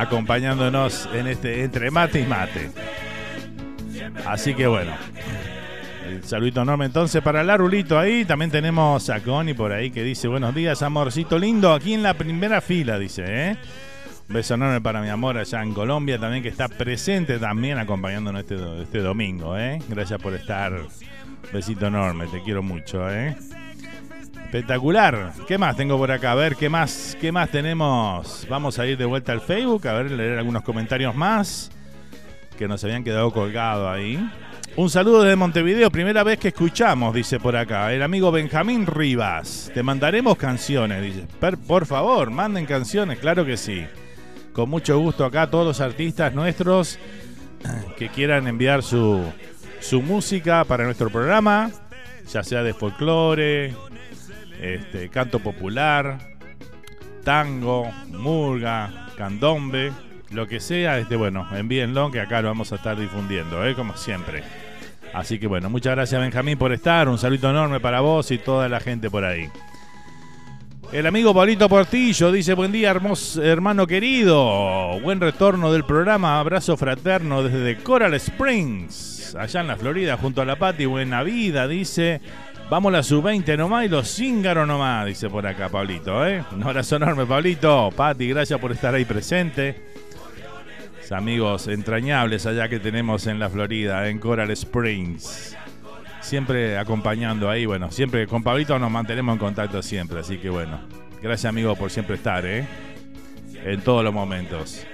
Acompañándonos 0.00 1.10
en 1.12 1.26
este 1.26 1.62
entre 1.62 1.90
mate 1.90 2.20
y 2.20 2.26
mate. 2.26 2.70
Así 4.26 4.54
que 4.54 4.66
bueno, 4.66 4.92
el 6.08 6.24
saludito 6.24 6.62
enorme 6.62 6.86
entonces 6.86 7.22
para 7.22 7.44
la 7.44 7.58
Rulito 7.58 7.98
ahí. 7.98 8.24
También 8.24 8.50
tenemos 8.50 9.10
a 9.10 9.20
Connie 9.20 9.52
por 9.52 9.72
ahí 9.72 9.90
que 9.90 10.02
dice 10.02 10.26
buenos 10.26 10.54
días, 10.54 10.80
amorcito 10.80 11.38
lindo, 11.38 11.74
aquí 11.74 11.92
en 11.92 12.02
la 12.02 12.14
primera 12.14 12.62
fila, 12.62 12.98
dice, 12.98 13.24
¿eh? 13.26 13.56
Un 14.26 14.34
beso 14.36 14.54
enorme 14.54 14.80
para 14.80 15.02
mi 15.02 15.10
amor 15.10 15.36
allá 15.36 15.62
en 15.62 15.74
Colombia 15.74 16.18
también 16.18 16.42
que 16.42 16.48
está 16.48 16.68
presente 16.68 17.38
también 17.38 17.76
acompañándonos 17.76 18.40
este, 18.40 18.82
este 18.82 19.00
domingo, 19.00 19.58
¿eh? 19.58 19.80
Gracias 19.86 20.18
por 20.18 20.32
estar. 20.32 20.72
Besito 21.52 21.88
enorme, 21.88 22.26
te 22.28 22.42
quiero 22.42 22.62
mucho, 22.62 23.10
¿eh? 23.10 23.36
Espectacular. 24.50 25.32
¿Qué 25.46 25.58
más 25.58 25.76
tengo 25.76 25.96
por 25.96 26.10
acá? 26.10 26.32
A 26.32 26.34
ver, 26.34 26.56
¿qué 26.56 26.68
más, 26.68 27.16
qué 27.20 27.30
más 27.30 27.52
tenemos? 27.52 28.44
Vamos 28.50 28.80
a 28.80 28.86
ir 28.88 28.98
de 28.98 29.04
vuelta 29.04 29.30
al 29.30 29.40
Facebook, 29.40 29.86
a 29.86 29.92
ver, 29.92 30.10
leer 30.10 30.38
algunos 30.38 30.64
comentarios 30.64 31.14
más 31.14 31.70
que 32.58 32.66
nos 32.66 32.82
habían 32.82 33.04
quedado 33.04 33.30
colgados 33.30 33.88
ahí. 33.88 34.18
Un 34.74 34.90
saludo 34.90 35.22
desde 35.22 35.36
Montevideo, 35.36 35.88
primera 35.92 36.24
vez 36.24 36.40
que 36.40 36.48
escuchamos, 36.48 37.14
dice 37.14 37.38
por 37.38 37.54
acá, 37.54 37.92
el 37.92 38.02
amigo 38.02 38.32
Benjamín 38.32 38.86
Rivas. 38.88 39.70
Te 39.72 39.84
mandaremos 39.84 40.36
canciones, 40.36 41.00
dice. 41.00 41.28
por 41.68 41.86
favor, 41.86 42.32
manden 42.32 42.66
canciones, 42.66 43.20
claro 43.20 43.44
que 43.44 43.56
sí. 43.56 43.86
Con 44.52 44.68
mucho 44.68 44.98
gusto 44.98 45.24
acá 45.24 45.48
todos 45.48 45.64
los 45.64 45.80
artistas 45.80 46.34
nuestros 46.34 46.98
que 47.96 48.08
quieran 48.08 48.48
enviar 48.48 48.82
su, 48.82 49.22
su 49.78 50.02
música 50.02 50.64
para 50.64 50.82
nuestro 50.82 51.08
programa, 51.08 51.70
ya 52.32 52.42
sea 52.42 52.64
de 52.64 52.74
folclore, 52.74 53.76
este, 54.60 55.08
canto 55.08 55.40
popular, 55.40 56.18
tango, 57.24 57.90
murga, 58.08 59.08
candombe, 59.16 59.92
lo 60.30 60.46
que 60.46 60.60
sea, 60.60 60.98
este, 60.98 61.16
bueno, 61.16 61.48
envíenlo 61.52 62.10
que 62.10 62.20
acá 62.20 62.42
lo 62.42 62.48
vamos 62.48 62.70
a 62.72 62.76
estar 62.76 62.98
difundiendo, 62.98 63.66
¿eh? 63.66 63.74
como 63.74 63.96
siempre. 63.96 64.42
Así 65.12 65.38
que 65.38 65.46
bueno, 65.46 65.70
muchas 65.70 65.96
gracias 65.96 66.20
Benjamín 66.20 66.56
por 66.56 66.72
estar, 66.72 67.08
un 67.08 67.18
saludo 67.18 67.50
enorme 67.50 67.80
para 67.80 68.00
vos 68.00 68.30
y 68.30 68.38
toda 68.38 68.68
la 68.68 68.80
gente 68.80 69.10
por 69.10 69.24
ahí. 69.24 69.48
El 70.92 71.06
amigo 71.06 71.32
Paulito 71.32 71.68
Portillo 71.68 72.30
dice, 72.32 72.54
buen 72.54 72.72
día 72.72 72.90
hermoso, 72.90 73.42
hermano 73.42 73.86
querido, 73.86 75.00
buen 75.00 75.20
retorno 75.20 75.72
del 75.72 75.84
programa, 75.84 76.38
abrazo 76.38 76.76
fraterno 76.76 77.42
desde 77.42 77.82
Coral 77.82 78.14
Springs, 78.14 79.36
allá 79.38 79.60
en 79.60 79.68
la 79.68 79.76
Florida, 79.76 80.16
junto 80.16 80.42
a 80.42 80.44
la 80.44 80.56
Pati, 80.56 80.86
buena 80.86 81.22
vida, 81.22 81.66
dice, 81.68 82.20
vamos 82.70 82.92
la 82.92 83.02
sub-20 83.02 83.58
nomás 83.58 83.84
y 83.84 83.88
los 83.88 84.08
cíngaros 84.08 84.66
nomás, 84.66 85.04
dice 85.06 85.28
por 85.28 85.46
acá 85.46 85.68
Pablito, 85.68 86.26
¿eh? 86.26 86.42
Un 86.52 86.62
abrazo 86.62 86.96
enorme 86.96 87.26
Pablito, 87.26 87.90
Pati, 87.94 88.28
gracias 88.28 88.58
por 88.58 88.72
estar 88.72 88.94
ahí 88.94 89.04
presente 89.04 89.90
amigos 91.12 91.66
entrañables 91.68 92.46
allá 92.46 92.68
que 92.68 92.78
tenemos 92.78 93.26
en 93.26 93.38
la 93.38 93.48
Florida, 93.48 94.08
en 94.08 94.18
Coral 94.18 94.50
Springs. 94.50 95.56
Siempre 96.20 96.78
acompañando 96.78 97.50
ahí, 97.50 97.66
bueno, 97.66 97.90
siempre 97.90 98.26
con 98.26 98.42
Pablito 98.42 98.78
nos 98.78 98.90
mantenemos 98.90 99.32
en 99.34 99.38
contacto 99.38 99.82
siempre, 99.82 100.20
así 100.20 100.38
que 100.38 100.50
bueno, 100.50 100.80
gracias 101.22 101.48
amigos 101.48 101.78
por 101.78 101.90
siempre 101.90 102.16
estar, 102.16 102.44
¿eh? 102.46 102.66
En 103.64 103.80
todos 103.80 104.04
los 104.04 104.14
momentos. 104.14 104.86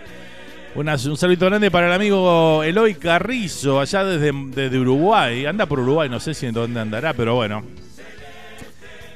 Un 0.79 1.17
saludo 1.17 1.47
grande 1.47 1.71
para 1.71 1.87
el 1.87 1.93
amigo 1.95 2.63
Eloy 2.63 2.97
Carrizo, 2.97 3.81
allá 3.81 4.05
desde, 4.05 4.31
desde 4.49 4.79
Uruguay. 4.79 5.47
Anda 5.47 5.65
por 5.65 5.81
Uruguay, 5.81 6.11
no 6.11 6.21
sé 6.21 6.35
si 6.35 6.45
en 6.45 6.53
dónde 6.53 6.81
andará, 6.81 7.15
pero 7.15 7.35
bueno. 7.35 7.65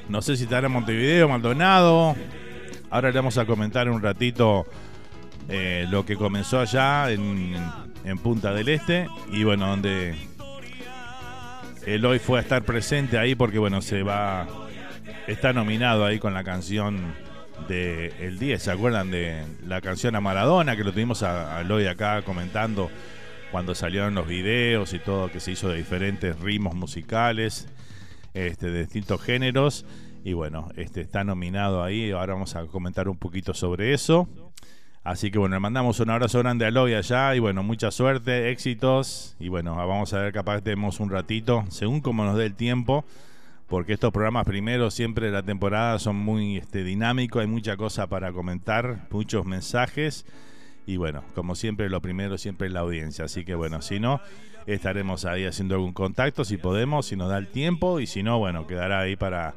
No 0.09 0.23
sé 0.23 0.35
si 0.37 0.43
estará 0.43 0.65
en 0.65 0.73
Montevideo, 0.73 1.29
Maldonado. 1.29 2.15
Ahora 2.89 3.11
le 3.11 3.15
vamos 3.15 3.37
a 3.37 3.45
comentar 3.45 3.87
un 3.89 4.01
ratito 4.01 4.65
eh, 5.49 5.85
lo 5.89 6.03
que 6.03 6.15
comenzó 6.15 6.59
allá 6.59 7.11
en, 7.11 7.55
Punta 8.23 8.53
del 8.53 8.67
Este 8.67 9.07
y 9.31 9.43
bueno, 9.43 9.67
donde 9.67 10.15
Eloy 11.85 12.17
fue 12.17 12.39
a 12.39 12.41
estar 12.41 12.63
presente 12.63 13.19
ahí 13.19 13.35
porque 13.35 13.59
bueno, 13.59 13.81
se 13.81 14.01
va, 14.01 14.47
está 15.27 15.53
nominado 15.53 16.05
ahí 16.05 16.17
con 16.17 16.33
la 16.33 16.43
canción 16.43 17.13
El 17.71 18.37
10, 18.37 18.61
¿se 18.61 18.71
acuerdan 18.71 19.11
de 19.11 19.45
la 19.65 19.79
canción 19.79 20.15
a 20.15 20.21
Maradona 20.21 20.75
que 20.75 20.83
lo 20.83 20.91
tuvimos 20.91 21.23
a, 21.23 21.61
Eloy 21.61 21.87
acá 21.87 22.21
comentando 22.21 22.91
cuando 23.49 23.75
salieron 23.75 24.13
los 24.13 24.27
videos 24.27 24.93
y 24.93 24.99
todo 24.99 25.31
que 25.31 25.39
se 25.39 25.51
hizo 25.51 25.69
de 25.69 25.77
diferentes 25.77 26.37
ritmos 26.39 26.75
musicales, 26.75 27.67
este, 28.33 28.69
de 28.69 28.81
distintos 28.81 29.21
géneros 29.21 29.85
y 30.23 30.33
bueno, 30.33 30.69
este 30.75 31.01
está 31.01 31.23
nominado 31.23 31.83
ahí, 31.83 32.11
ahora 32.11 32.33
vamos 32.33 32.55
a 32.55 32.65
comentar 32.65 33.07
un 33.07 33.17
poquito 33.17 33.53
sobre 33.53 33.93
eso. 33.93 34.27
Así 35.03 35.31
que 35.31 35.39
bueno, 35.39 35.55
le 35.55 35.59
mandamos 35.61 35.99
un 35.99 36.11
abrazo 36.11 36.39
grande 36.39 36.65
a 36.65 36.67
Eloy 36.67 36.93
allá 36.93 37.33
y 37.35 37.39
bueno, 37.39 37.63
mucha 37.63 37.89
suerte, 37.89 38.51
éxitos. 38.51 39.35
Y 39.39 39.47
bueno, 39.47 39.75
vamos 39.75 40.13
a 40.13 40.19
ver 40.19 40.33
capaz 40.33 40.61
tenemos 40.61 40.99
un 40.99 41.09
ratito, 41.09 41.63
según 41.69 42.01
como 42.01 42.23
nos 42.23 42.37
dé 42.37 42.45
el 42.45 42.53
tiempo, 42.53 43.05
porque 43.71 43.93
estos 43.93 44.11
programas 44.11 44.45
primero 44.45 44.91
siempre 44.91 45.27
de 45.27 45.31
la 45.31 45.43
temporada 45.43 45.97
son 45.97 46.17
muy 46.17 46.57
este, 46.57 46.83
dinámicos, 46.83 47.39
hay 47.39 47.47
mucha 47.47 47.77
cosa 47.77 48.05
para 48.07 48.33
comentar, 48.33 49.07
muchos 49.11 49.45
mensajes 49.45 50.25
y 50.85 50.97
bueno, 50.97 51.23
como 51.35 51.55
siempre 51.55 51.89
lo 51.89 52.01
primero 52.01 52.37
siempre 52.37 52.67
es 52.67 52.73
la 52.73 52.81
audiencia, 52.81 53.23
así 53.23 53.45
que 53.45 53.55
bueno, 53.55 53.81
si 53.81 54.01
no, 54.01 54.19
estaremos 54.65 55.23
ahí 55.23 55.45
haciendo 55.45 55.75
algún 55.75 55.93
contacto 55.93 56.43
si 56.43 56.57
podemos, 56.57 57.05
si 57.05 57.15
nos 57.15 57.29
da 57.29 57.37
el 57.37 57.47
tiempo 57.47 58.01
y 58.01 58.07
si 58.07 58.23
no, 58.23 58.39
bueno, 58.39 58.67
quedará 58.67 58.99
ahí 58.99 59.15
para 59.15 59.55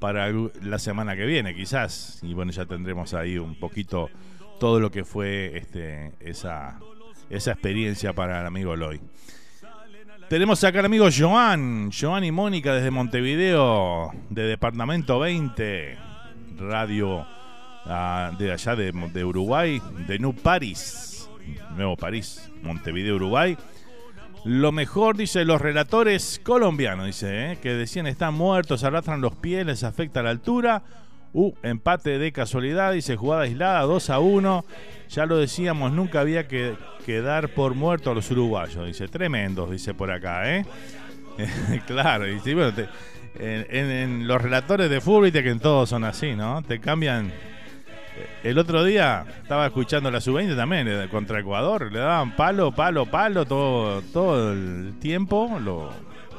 para 0.00 0.32
la 0.62 0.78
semana 0.78 1.14
que 1.14 1.26
viene 1.26 1.54
quizás 1.54 2.18
y 2.22 2.32
bueno, 2.32 2.50
ya 2.50 2.64
tendremos 2.64 3.12
ahí 3.12 3.36
un 3.36 3.56
poquito 3.56 4.08
todo 4.58 4.80
lo 4.80 4.90
que 4.90 5.04
fue 5.04 5.58
este, 5.58 6.12
esa, 6.18 6.80
esa 7.28 7.52
experiencia 7.52 8.14
para 8.14 8.40
el 8.40 8.46
amigo 8.46 8.74
Loy. 8.74 9.02
Tenemos 10.28 10.64
acá 10.64 10.78
al 10.78 10.86
amigo 10.86 11.08
Joan, 11.16 11.90
Joan 11.92 12.24
y 12.24 12.32
Mónica 12.32 12.74
desde 12.74 12.90
Montevideo, 12.90 14.10
de 14.30 14.42
Departamento 14.44 15.18
20, 15.18 15.98
radio 16.58 17.26
ah, 17.84 18.32
de 18.38 18.52
allá 18.52 18.74
de, 18.76 19.24
Uruguay, 19.24 19.80
de 20.06 20.18
New 20.18 20.34
Paris, 20.34 21.28
Nuevo 21.76 21.96
París, 21.96 22.50
Montevideo, 22.62 23.16
Uruguay. 23.16 23.56
Lo 24.44 24.72
mejor, 24.72 25.16
dice, 25.16 25.44
los 25.44 25.60
relatores 25.60 26.40
colombianos, 26.42 27.06
dice, 27.06 27.52
¿eh? 27.52 27.58
que 27.62 27.74
decían 27.74 28.06
están 28.06 28.34
muertos, 28.34 28.84
arrastran 28.84 29.20
los 29.20 29.36
pies, 29.36 29.66
les 29.66 29.84
afecta 29.84 30.22
la 30.22 30.30
altura 30.30 30.82
Uh, 31.34 31.54
empate 31.62 32.18
de 32.18 32.30
casualidad, 32.30 32.92
dice 32.92 33.16
jugada 33.16 33.42
aislada, 33.42 33.80
2 33.82 34.10
a 34.10 34.18
1. 34.18 34.64
Ya 35.08 35.26
lo 35.26 35.38
decíamos, 35.38 35.92
nunca 35.92 36.20
había 36.20 36.46
que, 36.46 36.76
quedar 37.06 37.48
por 37.50 37.74
muerto 37.74 38.10
a 38.10 38.14
los 38.14 38.30
uruguayos. 38.30 38.86
Dice, 38.86 39.08
tremendos, 39.08 39.70
dice 39.70 39.94
por 39.94 40.10
acá, 40.10 40.54
¿eh? 40.54 40.66
claro, 41.86 42.24
dice, 42.24 42.54
bueno, 42.54 42.72
en, 43.38 44.26
los 44.26 44.40
relatores 44.40 44.90
de 44.90 45.00
fútbol, 45.00 45.32
que 45.32 45.48
en 45.48 45.60
todos 45.60 45.88
son 45.88 46.04
así, 46.04 46.34
¿no? 46.34 46.62
Te 46.62 46.80
cambian. 46.80 47.32
El 48.42 48.58
otro 48.58 48.84
día 48.84 49.24
estaba 49.42 49.66
escuchando 49.66 50.10
la 50.10 50.20
sub-20 50.20 50.54
también 50.54 50.86
eh, 50.86 51.08
contra 51.10 51.40
Ecuador, 51.40 51.90
le 51.90 51.98
daban 51.98 52.36
palo, 52.36 52.70
palo, 52.70 53.06
palo 53.06 53.46
todo, 53.46 54.02
todo 54.12 54.52
el 54.52 54.98
tiempo. 55.00 55.58
Lo 55.58 55.90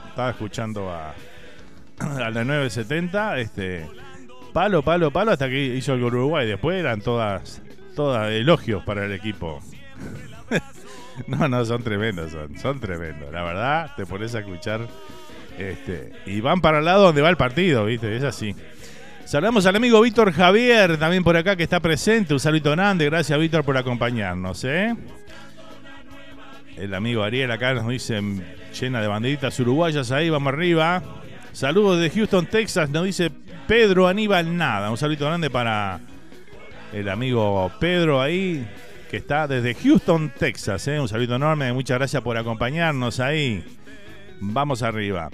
estaba 0.07 0.29
escuchando 0.29 0.91
a, 0.91 1.15
a 1.99 2.29
la 2.29 2.43
970, 2.43 3.39
este 3.39 3.87
palo, 4.53 4.83
palo, 4.83 5.11
palo 5.11 5.31
hasta 5.31 5.49
que 5.49 5.75
hizo 5.75 5.93
el 5.93 6.03
Uruguay. 6.03 6.47
Después 6.47 6.79
eran 6.79 7.01
todas, 7.01 7.61
todas 7.95 8.31
elogios 8.31 8.83
para 8.83 9.05
el 9.05 9.11
equipo. 9.11 9.59
no, 11.27 11.47
no, 11.47 11.65
son 11.65 11.83
tremendos, 11.83 12.31
son, 12.61 12.79
tremendos. 12.79 13.31
La 13.33 13.43
verdad, 13.43 13.91
te 13.97 14.05
pones 14.05 14.33
a 14.35 14.39
escuchar 14.39 14.87
este, 15.57 16.13
y 16.25 16.39
van 16.39 16.61
para 16.61 16.79
el 16.79 16.85
lado 16.85 17.03
donde 17.05 17.21
va 17.21 17.29
el 17.29 17.37
partido, 17.37 17.85
¿viste? 17.85 18.15
Es 18.15 18.23
así. 18.23 18.55
Saludamos 19.25 19.65
al 19.65 19.75
amigo 19.75 20.01
Víctor 20.01 20.33
Javier, 20.33 20.97
también 20.97 21.23
por 21.23 21.35
acá 21.35 21.55
que 21.55 21.63
está 21.63 21.79
presente. 21.79 22.33
Un 22.33 22.39
saludo 22.39 22.71
grande, 22.71 23.05
gracias 23.05 23.39
Víctor 23.39 23.63
por 23.63 23.77
acompañarnos. 23.77 24.63
¿eh? 24.65 24.95
El 26.77 26.93
amigo 26.93 27.23
Ariel 27.23 27.49
acá 27.51 27.73
nos 27.73 27.87
dice 27.87 28.21
llena 28.79 29.01
de 29.01 29.07
banderitas 29.07 29.57
uruguayas 29.59 30.11
ahí, 30.11 30.29
vamos 30.29 30.53
arriba. 30.53 31.01
Saludos 31.53 31.99
de 32.01 32.09
Houston, 32.09 32.47
Texas, 32.47 32.89
nos 32.89 33.05
dice 33.05 33.31
Pedro 33.67 34.07
Aníbal 34.07 34.55
Nada. 34.55 34.89
Un 34.91 34.97
saludo 34.97 35.25
grande 35.25 35.49
para 35.49 35.99
el 36.91 37.09
amigo 37.09 37.71
Pedro 37.79 38.21
ahí, 38.21 38.67
que 39.09 39.17
está 39.17 39.47
desde 39.47 39.73
Houston, 39.73 40.31
Texas. 40.37 40.87
¿eh? 40.87 40.99
Un 40.99 41.07
saludo 41.07 41.35
enorme, 41.35 41.71
muchas 41.73 41.97
gracias 41.97 42.21
por 42.21 42.37
acompañarnos 42.37 43.19
ahí. 43.19 43.63
Vamos 44.39 44.83
arriba. 44.83 45.29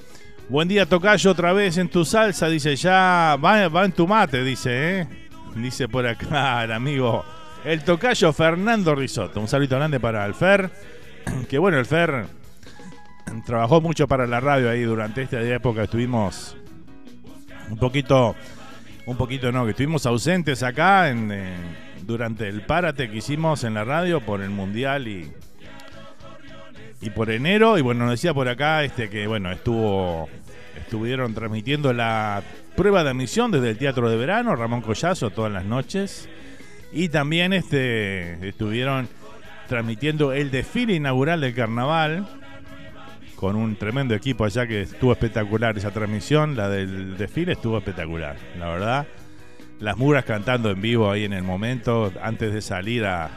Buen 0.48 0.68
día, 0.68 0.86
Tocayo, 0.86 1.32
otra 1.32 1.54
vez 1.54 1.78
en 1.78 1.90
tu 1.90 2.06
salsa. 2.06 2.48
Dice, 2.48 2.76
ya 2.76 3.38
va, 3.44 3.86
en 3.86 3.92
tu 3.92 4.08
mate, 4.08 4.44
dice, 4.44 5.00
¿eh? 5.00 5.08
Dice 5.56 5.88
por 5.88 6.06
acá 6.06 6.64
el 6.64 6.72
amigo, 6.72 7.26
el 7.66 7.84
Tocayo 7.84 8.32
Fernando 8.34 8.94
Risotto. 8.96 9.40
Un 9.40 9.48
saludo 9.48 9.78
grande 9.78 10.00
para 10.00 10.26
el 10.26 10.34
Fer. 10.34 10.70
Que 11.50 11.58
bueno, 11.58 11.78
el 11.78 11.86
Fer 11.86 12.26
trabajó 13.46 13.82
mucho 13.82 14.08
para 14.08 14.26
la 14.26 14.40
radio 14.40 14.70
ahí 14.70 14.84
durante 14.84 15.24
esta 15.24 15.42
época. 15.42 15.84
Estuvimos 15.84 16.56
un 17.70 17.78
poquito, 17.78 18.36
un 19.06 19.18
poquito 19.18 19.52
no, 19.52 19.66
que 19.66 19.72
estuvimos 19.72 20.06
ausentes 20.06 20.64
acá 20.64 21.10
en, 21.10 21.32
durante 22.02 22.48
el 22.48 22.62
párate 22.62 23.10
que 23.10 23.18
hicimos 23.18 23.64
en 23.64 23.74
la 23.74 23.84
radio 23.84 24.22
por 24.22 24.42
el 24.42 24.50
Mundial 24.50 25.08
y 25.08 25.32
y 27.02 27.10
por 27.10 27.30
enero. 27.30 27.78
Y 27.78 27.82
bueno, 27.82 28.06
nos 28.06 28.12
decía 28.12 28.34
por 28.34 28.48
acá 28.48 28.84
este 28.84 29.10
que 29.10 29.28
bueno, 29.28 29.52
estuvo 29.52 30.30
estuvieron 30.78 31.34
transmitiendo 31.34 31.94
la 31.94 32.42
prueba 32.76 33.04
de 33.04 33.10
admisión 33.12 33.52
desde 33.52 33.72
el 33.72 33.78
Teatro 33.78 34.10
de 34.10 34.18
Verano, 34.18 34.56
Ramón 34.56 34.82
Collazo, 34.82 35.30
todas 35.30 35.52
las 35.52 35.66
noches. 35.66 36.30
Y 36.92 37.10
también 37.10 37.54
este 37.54 38.48
estuvieron 38.48 39.08
transmitiendo 39.68 40.34
el 40.34 40.50
desfile 40.50 40.96
inaugural 40.96 41.42
del 41.42 41.54
carnaval 41.54 42.28
con 43.40 43.56
un 43.56 43.78
tremendo 43.78 44.14
equipo 44.14 44.44
allá 44.44 44.68
que 44.68 44.82
estuvo 44.82 45.14
espectacular 45.14 45.78
esa 45.78 45.92
transmisión, 45.92 46.58
la 46.58 46.68
del 46.68 47.16
desfile 47.16 47.54
estuvo 47.54 47.78
espectacular, 47.78 48.36
la 48.60 48.68
verdad. 48.68 49.08
Las 49.80 49.98
muras 49.98 50.26
cantando 50.26 50.70
en 50.72 50.82
vivo 50.82 51.10
ahí 51.10 51.24
en 51.24 51.32
el 51.32 51.44
momento, 51.44 52.12
antes 52.22 52.54
de 52.54 52.62
salir 52.62 53.06
a, 53.06 53.30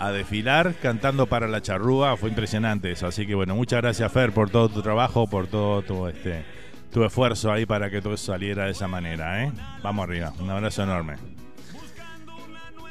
a 0.00 0.10
desfilar 0.10 0.74
cantando 0.82 1.26
para 1.26 1.46
la 1.46 1.62
charrúa. 1.62 2.16
Fue 2.16 2.28
impresionante 2.28 2.90
eso. 2.90 3.06
Así 3.06 3.24
que 3.24 3.36
bueno, 3.36 3.54
muchas 3.54 3.82
gracias 3.82 4.10
Fer 4.10 4.32
por 4.32 4.50
todo 4.50 4.68
tu 4.68 4.82
trabajo, 4.82 5.28
por 5.28 5.46
todo 5.46 5.82
tu, 5.82 6.08
este, 6.08 6.44
tu 6.90 7.04
esfuerzo 7.04 7.52
ahí 7.52 7.66
para 7.66 7.90
que 7.90 8.02
todo 8.02 8.16
saliera 8.16 8.64
de 8.64 8.72
esa 8.72 8.88
manera. 8.88 9.44
¿eh? 9.44 9.52
Vamos 9.80 10.08
arriba, 10.08 10.32
un 10.40 10.50
abrazo 10.50 10.82
enorme. 10.82 11.14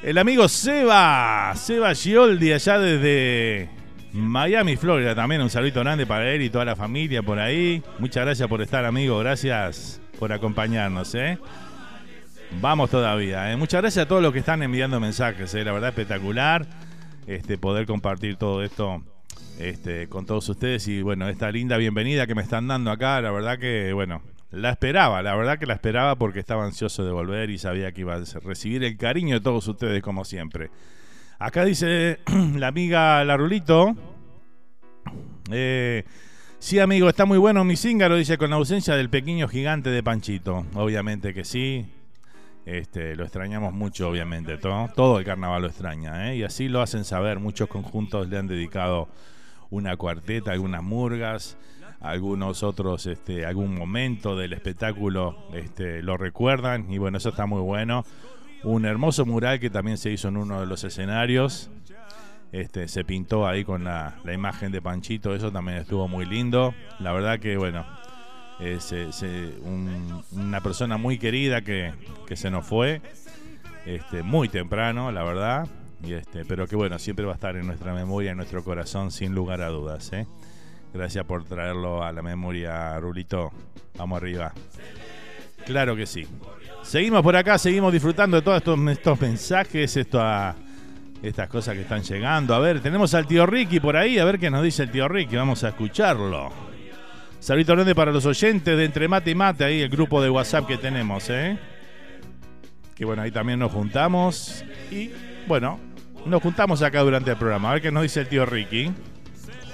El 0.01 0.17
amigo 0.17 0.47
Seba, 0.47 1.51
Seba 1.57 1.93
Gioldi 1.93 2.53
allá 2.53 2.79
desde 2.79 3.82
Miami, 4.13 4.75
Florida. 4.75 5.15
También 5.15 5.41
un 5.41 5.49
saludo 5.49 5.81
grande 5.81 6.05
para 6.05 6.31
él 6.31 6.43
y 6.43 6.49
toda 6.49 6.65
la 6.65 6.75
familia 6.75 7.23
por 7.23 7.39
ahí. 7.39 7.83
Muchas 7.97 8.23
gracias 8.25 8.47
por 8.47 8.61
estar, 8.61 8.85
amigo. 8.85 9.17
Gracias 9.19 9.99
por 10.19 10.31
acompañarnos. 10.31 11.15
¿eh? 11.15 11.39
Vamos 12.61 12.91
todavía. 12.91 13.51
¿eh? 13.51 13.57
Muchas 13.57 13.81
gracias 13.81 14.05
a 14.05 14.07
todos 14.07 14.21
los 14.21 14.31
que 14.31 14.39
están 14.39 14.61
enviando 14.61 14.99
mensajes. 14.99 15.53
¿eh? 15.55 15.65
La 15.65 15.71
verdad, 15.71 15.89
espectacular 15.89 16.67
este, 17.25 17.57
poder 17.57 17.85
compartir 17.85 18.35
todo 18.35 18.63
esto 18.63 19.01
este, 19.59 20.07
con 20.07 20.25
todos 20.25 20.47
ustedes 20.49 20.87
y 20.87 21.01
bueno, 21.01 21.29
esta 21.29 21.51
linda 21.51 21.77
bienvenida 21.77 22.27
que 22.27 22.35
me 22.35 22.41
están 22.41 22.67
dando 22.67 22.91
acá, 22.91 23.21
la 23.21 23.31
verdad 23.31 23.57
que 23.59 23.93
bueno, 23.93 24.21
la 24.51 24.71
esperaba, 24.71 25.21
la 25.21 25.35
verdad 25.35 25.57
que 25.57 25.65
la 25.65 25.73
esperaba 25.73 26.15
porque 26.15 26.39
estaba 26.39 26.65
ansioso 26.65 27.05
de 27.05 27.11
volver 27.11 27.49
y 27.49 27.57
sabía 27.57 27.91
que 27.91 28.01
iba 28.01 28.15
a 28.15 28.23
recibir 28.43 28.83
el 28.83 28.97
cariño 28.97 29.35
de 29.35 29.41
todos 29.41 29.67
ustedes 29.67 30.01
como 30.01 30.25
siempre. 30.25 30.69
Acá 31.43 31.65
dice 31.65 32.19
la 32.55 32.67
amiga 32.69 33.21
Larulito, 33.25 33.97
eh, 35.51 36.05
sí 36.57 36.79
amigo, 36.79 37.09
está 37.09 37.25
muy 37.25 37.37
bueno 37.37 37.65
mi 37.65 37.75
cíngaro, 37.75 38.15
dice 38.15 38.37
con 38.37 38.49
la 38.51 38.55
ausencia 38.55 38.95
del 38.95 39.09
pequeño 39.09 39.49
gigante 39.49 39.89
de 39.89 40.01
Panchito, 40.01 40.65
obviamente 40.73 41.33
que 41.33 41.43
sí, 41.43 41.85
este, 42.65 43.17
lo 43.17 43.25
extrañamos 43.25 43.73
mucho, 43.73 44.07
obviamente. 44.07 44.57
Todo, 44.57 45.19
el 45.19 45.25
carnaval 45.25 45.63
lo 45.63 45.67
extraña. 45.67 46.31
¿eh? 46.31 46.37
Y 46.37 46.43
así 46.43 46.69
lo 46.69 46.81
hacen 46.81 47.03
saber. 47.03 47.39
Muchos 47.39 47.67
conjuntos 47.67 48.29
le 48.29 48.37
han 48.37 48.47
dedicado 48.47 49.09
una 49.69 49.97
cuarteta, 49.97 50.53
algunas 50.53 50.81
murgas, 50.81 51.57
algunos 51.99 52.63
otros, 52.63 53.05
este, 53.05 53.45
algún 53.45 53.75
momento 53.75 54.37
del 54.37 54.53
espectáculo 54.53 55.35
este, 55.53 56.01
lo 56.03 56.15
recuerdan. 56.15 56.89
Y 56.89 56.99
bueno, 56.99 57.17
eso 57.17 57.29
está 57.31 57.45
muy 57.45 57.59
bueno. 57.59 58.05
Un 58.63 58.85
hermoso 58.85 59.25
mural 59.25 59.59
que 59.59 59.69
también 59.69 59.97
se 59.97 60.11
hizo 60.11 60.27
en 60.29 60.37
uno 60.37 60.61
de 60.61 60.65
los 60.65 60.83
escenarios. 60.83 61.69
Este, 62.51 62.87
se 62.87 63.03
pintó 63.03 63.47
ahí 63.47 63.65
con 63.65 63.83
la, 63.83 64.15
la 64.23 64.33
imagen 64.33 64.71
de 64.71 64.81
Panchito. 64.81 65.35
Eso 65.35 65.51
también 65.51 65.79
estuvo 65.79 66.07
muy 66.07 66.25
lindo. 66.25 66.73
La 66.99 67.11
verdad 67.11 67.39
que, 67.39 67.57
bueno, 67.57 67.85
es, 68.59 68.93
una 70.31 70.61
persona 70.61 70.97
muy 70.97 71.17
querida 71.17 71.61
que, 71.61 71.93
se 72.35 72.49
nos 72.49 72.65
fue 72.65 73.01
este, 73.85 74.23
muy 74.23 74.49
temprano, 74.49 75.11
la 75.11 75.23
verdad. 75.23 75.67
Y 76.03 76.13
este, 76.13 76.43
pero 76.45 76.67
que 76.67 76.75
bueno, 76.75 76.99
siempre 76.99 77.25
va 77.25 77.31
a 77.31 77.35
estar 77.35 77.55
en 77.55 77.65
nuestra 77.65 77.93
memoria, 77.93 78.31
en 78.31 78.37
nuestro 78.37 78.63
corazón, 78.63 79.11
sin 79.11 79.33
lugar 79.33 79.61
a 79.61 79.69
dudas. 79.69 80.11
¿eh? 80.13 80.27
Gracias 80.93 81.25
por 81.25 81.45
traerlo 81.45 82.03
a 82.03 82.11
la 82.11 82.21
memoria, 82.21 82.99
Rulito. 82.99 83.51
Vamos 83.97 84.17
arriba. 84.17 84.53
Claro 85.65 85.95
que 85.95 86.05
sí. 86.05 86.27
Seguimos 86.83 87.23
por 87.23 87.35
acá, 87.35 87.57
seguimos 87.57 87.91
disfrutando 87.91 88.37
de 88.37 88.43
todos 88.43 88.57
estos, 88.57 88.79
estos 88.89 89.19
mensajes, 89.19 89.97
estas 89.97 90.55
cosas 91.49 91.75
que 91.75 91.81
están 91.81 92.03
llegando. 92.03 92.53
A 92.53 92.59
ver, 92.59 92.81
tenemos 92.81 93.13
al 93.13 93.25
tío 93.25 93.45
Ricky 93.45 93.79
por 93.79 93.95
ahí, 93.97 94.19
a 94.19 94.25
ver 94.25 94.37
qué 94.37 94.49
nos 94.51 94.63
dice 94.63 94.83
el 94.83 94.91
tío 94.91 95.07
Ricky. 95.07 95.35
Vamos 95.35 95.63
a 95.63 95.69
escucharlo. 95.69 96.51
Saludito 97.39 97.73
grande 97.73 97.95
para 97.95 98.11
los 98.11 98.25
oyentes 98.25 98.77
de 98.77 98.85
Entre 98.85 99.07
Mate 99.07 99.31
y 99.31 99.35
Mate, 99.35 99.63
ahí 99.63 99.81
el 99.81 99.89
grupo 99.89 100.21
de 100.21 100.29
WhatsApp 100.29 100.67
que 100.67 100.77
tenemos, 100.77 101.29
¿eh? 101.29 101.57
Que 102.95 103.05
bueno, 103.05 103.21
ahí 103.21 103.31
también 103.31 103.59
nos 103.59 103.71
juntamos. 103.71 104.63
Y 104.91 105.11
bueno, 105.47 105.79
nos 106.25 106.41
juntamos 106.41 106.81
acá 106.81 107.01
durante 107.01 107.31
el 107.31 107.37
programa. 107.37 107.71
A 107.71 107.73
ver 107.73 107.81
qué 107.81 107.91
nos 107.91 108.03
dice 108.03 108.21
el 108.21 108.27
tío 108.27 108.45
Ricky. 108.45 108.91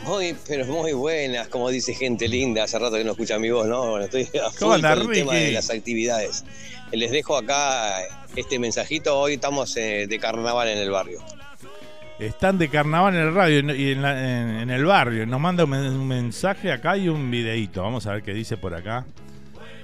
Muy, 0.03 0.35
pero 0.47 0.65
muy 0.65 0.93
buenas, 0.93 1.49
como 1.49 1.69
dice 1.69 1.93
gente 1.93 2.27
linda. 2.27 2.63
Hace 2.63 2.79
rato 2.79 2.95
que 2.95 3.03
no 3.03 3.11
escucha 3.11 3.37
mi 3.37 3.51
voz, 3.51 3.67
¿no? 3.67 3.89
Bueno, 3.89 4.05
estoy 4.05 4.23
a 4.39 4.49
¿Cómo 4.57 4.73
anda, 4.73 4.93
el 4.93 5.09
tema 5.09 5.33
de 5.33 5.51
las 5.51 5.69
actividades. 5.69 6.45
Les 6.91 7.11
dejo 7.11 7.37
acá 7.37 8.01
este 8.35 8.59
mensajito. 8.59 9.19
Hoy 9.19 9.33
estamos 9.33 9.75
eh, 9.77 10.07
de 10.07 10.19
carnaval 10.19 10.67
en 10.67 10.77
el 10.79 10.91
barrio 10.91 11.19
están 12.19 12.57
de 12.57 12.67
carnaval 12.67 13.15
en 13.15 13.21
el 13.21 13.33
radio 13.33 13.73
y 13.73 13.91
en, 13.91 14.69
el 14.69 14.85
barrio. 14.85 15.25
Nos 15.25 15.39
manda 15.39 15.63
un, 15.63 16.07
mensaje 16.07 16.71
acá 16.71 16.97
y 16.97 17.07
un 17.07 17.31
videito. 17.31 17.81
Vamos 17.81 18.05
a 18.07 18.13
ver 18.13 18.23
qué 18.23 18.33
dice 18.33 18.57
por 18.57 18.75
acá. 18.75 19.05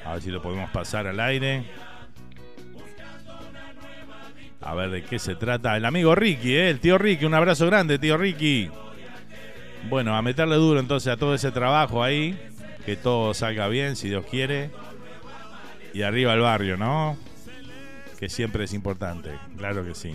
A 0.04 0.14
ver 0.14 0.22
si 0.22 0.30
lo 0.30 0.42
podemos 0.42 0.70
pasar 0.72 1.08
al 1.08 1.20
aire. 1.20 1.64
A 4.62 4.76
ver 4.76 4.90
de 4.90 5.04
qué 5.04 5.18
se 5.18 5.36
trata. 5.36 5.78
El 5.78 5.86
amigo 5.86 6.14
Ricky, 6.14 6.56
¿eh? 6.56 6.70
el 6.70 6.80
tío 6.80 6.98
Ricky. 6.98 7.26
Un 7.26 7.36
abrazo 7.36 7.66
grande, 7.68 7.98
tío 8.00 8.18
Ricky. 8.18 8.70
Bueno, 9.90 10.16
a 10.16 10.22
meterle 10.22 10.56
duro 10.56 10.80
entonces 10.80 11.14
a 11.14 11.18
todo 11.18 11.36
ese 11.36 11.52
trabajo 11.52 12.04
ahí. 12.04 12.38
Que 12.86 12.98
todo 12.98 13.34
salga 13.34 13.68
bien, 13.70 13.96
si 13.96 14.10
Dios 14.10 14.26
quiere. 14.30 14.72
Y 15.96 16.02
arriba 16.02 16.34
el 16.34 16.42
barrio, 16.42 16.76
¿no? 16.76 17.16
Que 18.20 18.28
siempre 18.28 18.66
es 18.66 18.74
importante. 18.74 19.32
Claro 19.56 19.86
que 19.86 19.96
sí. 19.96 20.14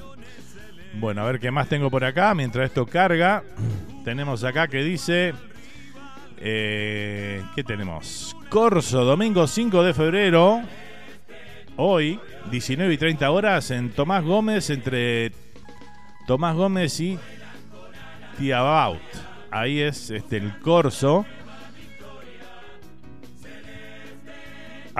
Bueno, 0.93 1.23
a 1.23 1.25
ver 1.25 1.40
qué 1.40 1.51
más 1.51 1.71
tengo 1.71 1.90
por 1.90 2.05
acá. 2.05 2.35
Mientras 2.35 2.66
esto 2.66 2.85
carga, 2.85 3.43
tenemos 4.05 4.45
acá 4.45 4.69
que 4.69 4.85
dice... 4.85 5.33
Eh, 6.37 7.43
¿Qué 7.55 7.64
tenemos? 7.64 8.37
Corso, 8.51 9.07
domingo 9.07 9.47
5 9.47 9.83
de 9.83 9.95
febrero. 9.95 10.61
Hoy, 11.77 12.21
19 12.51 12.93
y 12.93 12.99
30 12.99 13.31
horas, 13.31 13.71
en 13.71 13.88
Tomás 13.88 14.23
Gómez, 14.23 14.69
entre 14.69 15.33
Tomás 16.27 16.57
Gómez 16.57 17.00
y 17.00 17.19
Tiabaut. 18.38 19.00
Ahí 19.50 19.81
es 19.81 20.11
este, 20.11 20.37
el 20.37 20.59
Corso. 20.59 21.25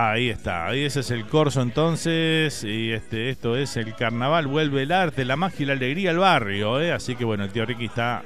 Ahí 0.03 0.31
está, 0.31 0.69
ahí 0.69 0.85
ese 0.85 1.01
es 1.01 1.11
el 1.11 1.27
corso 1.27 1.61
entonces, 1.61 2.65
y 2.65 2.91
este, 2.91 3.29
esto 3.29 3.55
es 3.55 3.77
el 3.77 3.95
carnaval, 3.95 4.47
vuelve 4.47 4.85
el 4.85 4.93
arte, 4.93 5.27
la 5.27 5.37
magia 5.37 5.63
y 5.63 5.67
la 5.67 5.75
alegría 5.75 6.11
al 6.11 6.17
barrio, 6.17 6.81
¿eh? 6.81 6.91
así 6.91 7.17
que 7.17 7.25
bueno, 7.27 7.45
el 7.45 7.53
tío 7.53 7.67
Ricky 7.67 7.85
está, 7.85 8.25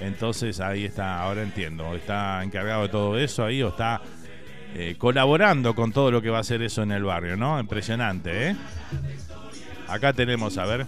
entonces 0.00 0.60
ahí 0.60 0.84
está, 0.84 1.20
ahora 1.20 1.42
entiendo, 1.42 1.96
está 1.96 2.44
encargado 2.44 2.82
de 2.82 2.88
todo 2.90 3.18
eso 3.18 3.44
ahí 3.44 3.60
o 3.64 3.70
está 3.70 4.00
eh, 4.76 4.94
colaborando 4.96 5.74
con 5.74 5.90
todo 5.90 6.12
lo 6.12 6.22
que 6.22 6.30
va 6.30 6.38
a 6.38 6.44
ser 6.44 6.62
eso 6.62 6.84
en 6.84 6.92
el 6.92 7.02
barrio, 7.02 7.36
¿no? 7.36 7.58
Impresionante, 7.58 8.50
¿eh? 8.50 8.56
Acá 9.88 10.12
tenemos, 10.12 10.56
a 10.56 10.66
ver. 10.66 10.86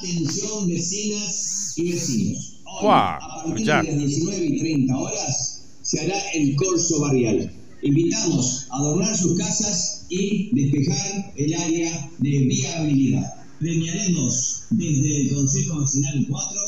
Atención 0.00 0.66
vecinas 0.66 1.74
y 1.76 1.92
vecinos. 1.92 2.62
Hoy, 2.80 2.88
a 2.88 3.18
partir 3.44 3.66
de 3.66 3.72
las 3.82 3.98
19 3.98 4.46
y 4.46 4.58
30 4.60 4.96
horas 4.96 5.78
se 5.82 6.00
hará 6.00 6.18
el 6.32 6.56
corso 6.56 7.02
barrial 7.02 7.52
Invitamos 7.82 8.66
a 8.70 8.76
adornar 8.76 9.16
sus 9.16 9.38
casas 9.38 10.06
y 10.08 10.50
despejar 10.54 11.32
el 11.36 11.54
área 11.54 12.10
de 12.18 12.30
viabilidad. 12.30 13.34
Premiaremos 13.60 14.62
desde 14.70 15.22
el 15.22 15.34
Consejo 15.34 15.80
Nacional 15.80 16.26
4 16.28 16.60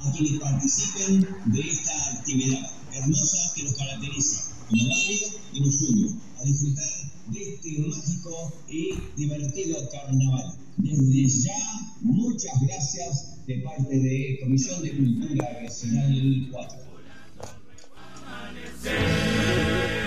a 0.00 0.12
quienes 0.12 0.40
participen 0.40 1.26
de 1.46 1.60
esta 1.60 2.12
actividad 2.12 2.70
hermosa 2.94 3.52
que 3.54 3.62
nos 3.64 3.74
caracteriza 3.74 4.50
como 4.68 4.88
barrio 4.88 5.28
y 5.52 5.60
nos 5.60 5.82
une 5.82 6.10
a 6.38 6.44
disfrutar 6.44 6.92
de 7.28 7.54
este 7.54 7.78
mágico 7.80 8.52
y 8.68 8.94
divertido 9.16 9.88
carnaval. 9.90 10.54
Desde 10.78 11.28
ya, 11.42 11.96
muchas 12.00 12.60
gracias 12.66 13.46
de 13.46 13.58
parte 13.58 13.98
de 13.98 14.38
Comisión 14.42 14.82
de 14.82 14.96
Cultura 14.96 15.60
Regional 15.60 16.48
4. 16.50 16.78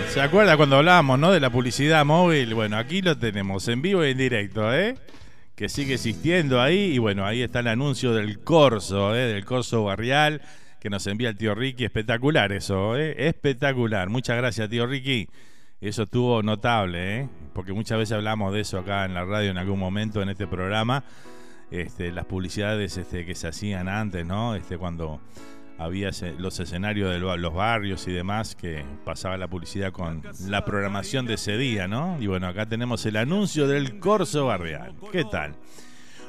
¿Se 0.09 0.21
acuerda 0.21 0.57
cuando 0.57 0.77
hablábamos 0.77 1.19
¿no? 1.19 1.31
de 1.31 1.39
la 1.39 1.49
publicidad 1.49 2.03
móvil? 2.05 2.53
Bueno, 2.53 2.77
aquí 2.77 3.01
lo 3.01 3.17
tenemos 3.17 3.67
en 3.67 3.81
vivo 3.81 4.03
y 4.05 4.11
en 4.11 4.17
directo, 4.17 4.73
¿eh? 4.73 4.95
Que 5.55 5.69
sigue 5.69 5.93
existiendo 5.93 6.61
ahí. 6.61 6.93
Y 6.93 6.97
bueno, 6.97 7.25
ahí 7.25 7.43
está 7.43 7.59
el 7.59 7.67
anuncio 7.67 8.13
del 8.13 8.39
corso, 8.39 9.15
¿eh? 9.15 9.33
Del 9.33 9.45
corso 9.45 9.83
barrial 9.83 10.41
que 10.79 10.89
nos 10.89 11.05
envía 11.07 11.29
el 11.29 11.37
tío 11.37 11.53
Ricky. 11.53 11.85
Espectacular 11.85 12.51
eso, 12.51 12.97
¿eh? 12.97 13.27
Espectacular. 13.27 14.09
Muchas 14.09 14.37
gracias, 14.37 14.69
tío 14.69 14.87
Ricky. 14.87 15.27
Eso 15.81 16.03
estuvo 16.03 16.41
notable, 16.41 17.19
¿eh? 17.19 17.29
Porque 17.53 17.73
muchas 17.73 17.99
veces 17.99 18.13
hablamos 18.13 18.53
de 18.53 18.61
eso 18.61 18.79
acá 18.79 19.05
en 19.05 19.13
la 19.13 19.25
radio 19.25 19.51
en 19.51 19.57
algún 19.57 19.79
momento 19.79 20.21
en 20.21 20.29
este 20.29 20.47
programa. 20.47 21.03
Este, 21.69 22.11
las 22.11 22.25
publicidades 22.25 22.97
este, 22.97 23.25
que 23.25 23.35
se 23.35 23.47
hacían 23.47 23.87
antes, 23.87 24.25
¿no? 24.25 24.55
Este, 24.55 24.77
cuando 24.77 25.19
había 25.77 26.09
los 26.37 26.59
escenarios 26.59 27.11
de 27.11 27.19
los 27.19 27.53
barrios 27.53 28.07
y 28.07 28.11
demás 28.11 28.55
que 28.55 28.83
pasaba 29.05 29.37
la 29.37 29.47
publicidad 29.47 29.91
con 29.91 30.23
la 30.47 30.65
programación 30.65 31.25
de 31.25 31.35
ese 31.35 31.57
día, 31.57 31.87
¿no? 31.87 32.17
Y 32.19 32.27
bueno, 32.27 32.47
acá 32.47 32.65
tenemos 32.65 33.05
el 33.05 33.17
anuncio 33.17 33.67
del 33.67 33.99
Corso 33.99 34.47
Barrial. 34.47 34.93
¿Qué 35.11 35.23
tal? 35.23 35.55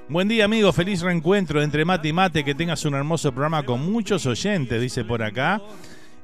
Buen 0.08 0.28
día, 0.28 0.44
amigo. 0.44 0.72
Feliz 0.72 1.02
reencuentro 1.02 1.62
entre 1.62 1.84
mate 1.84 2.08
y 2.08 2.12
mate. 2.12 2.44
Que 2.44 2.54
tengas 2.54 2.84
un 2.84 2.94
hermoso 2.94 3.32
programa 3.32 3.62
con 3.62 3.90
muchos 3.90 4.26
oyentes, 4.26 4.80
dice 4.80 5.04
por 5.04 5.22
acá. 5.22 5.60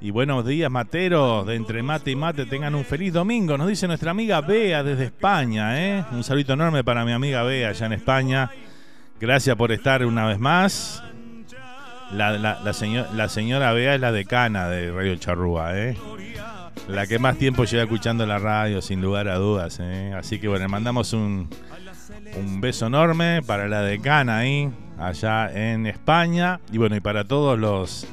Y 0.01 0.11
buenos 0.11 0.45
días, 0.45 0.71
materos 0.71 1.47
de 1.47 1.55
Entre 1.55 1.83
Mate 1.83 2.11
y 2.11 2.17
Mate. 2.17 2.45
Tengan 2.45 2.75
un 2.75 2.85
feliz 2.85 3.13
domingo. 3.13 3.57
Nos 3.57 3.69
dice 3.69 3.87
nuestra 3.87 4.11
amiga 4.11 4.43
Bea 4.43 4.83
desde 4.83 5.05
España. 5.05 5.81
¿eh? 5.81 6.05
Un 6.13 6.23
saludo 6.23 6.53
enorme 6.53 6.85
para 6.85 7.07
mi 7.07 7.13
amiga 7.13 7.43
Bea 7.43 7.71
allá 7.71 7.87
en 7.87 7.93
España. 7.95 8.51
Gracias 9.19 9.57
por 9.57 9.73
estar 9.73 10.05
una 10.05 10.27
vez 10.27 10.39
más. 10.39 11.03
La, 12.13 12.39
la, 12.39 12.61
la 12.63 13.29
señora 13.29 13.73
Bea 13.73 13.95
es 13.95 14.01
la 14.01 14.13
decana 14.13 14.69
de 14.69 14.93
Radio 14.93 15.17
Charrúa, 15.17 15.77
¿eh? 15.77 15.97
La 16.89 17.07
que 17.07 17.19
más 17.19 17.39
tiempo 17.39 17.65
lleva 17.65 17.85
escuchando 17.85 18.27
la 18.27 18.39
radio, 18.39 18.83
sin 18.83 19.01
lugar 19.01 19.29
a 19.29 19.37
dudas, 19.37 19.79
¿eh? 19.81 20.13
Así 20.17 20.39
que 20.39 20.49
bueno, 20.49 20.65
le 20.65 20.69
mandamos 20.69 21.13
un, 21.13 21.49
un 22.37 22.61
beso 22.61 22.87
enorme 22.87 23.41
para 23.47 23.69
la 23.69 23.81
decana 23.83 24.39
ahí, 24.39 24.71
allá 24.99 25.51
en 25.53 25.87
España. 25.87 26.61
Y 26.71 26.79
bueno, 26.79 26.95
y 26.97 27.01
para 27.01 27.25
todos 27.25 27.59
los. 27.59 28.07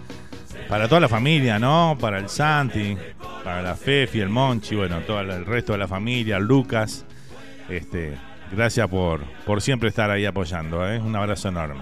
Para 0.70 0.88
toda 0.88 1.02
la 1.02 1.10
familia, 1.10 1.60
¿no? 1.60 1.98
Para 2.00 2.18
el 2.18 2.30
Santi, 2.30 2.96
para 3.44 3.62
la 3.62 3.76
Fefi, 3.76 4.22
el 4.22 4.30
Monchi, 4.30 4.76
bueno, 4.76 5.00
todo 5.02 5.20
el 5.20 5.46
resto 5.46 5.74
de 5.74 5.80
la 5.80 5.88
familia, 5.88 6.40
Lucas. 6.40 7.06
Este, 7.68 8.18
gracias 8.54 8.88
por, 8.88 9.22
por 9.46 9.62
siempre 9.62 9.90
estar 9.90 10.10
ahí 10.10 10.26
apoyando, 10.26 10.90
¿eh? 10.90 10.98
Un 11.00 11.16
abrazo 11.16 11.50
enorme. 11.50 11.82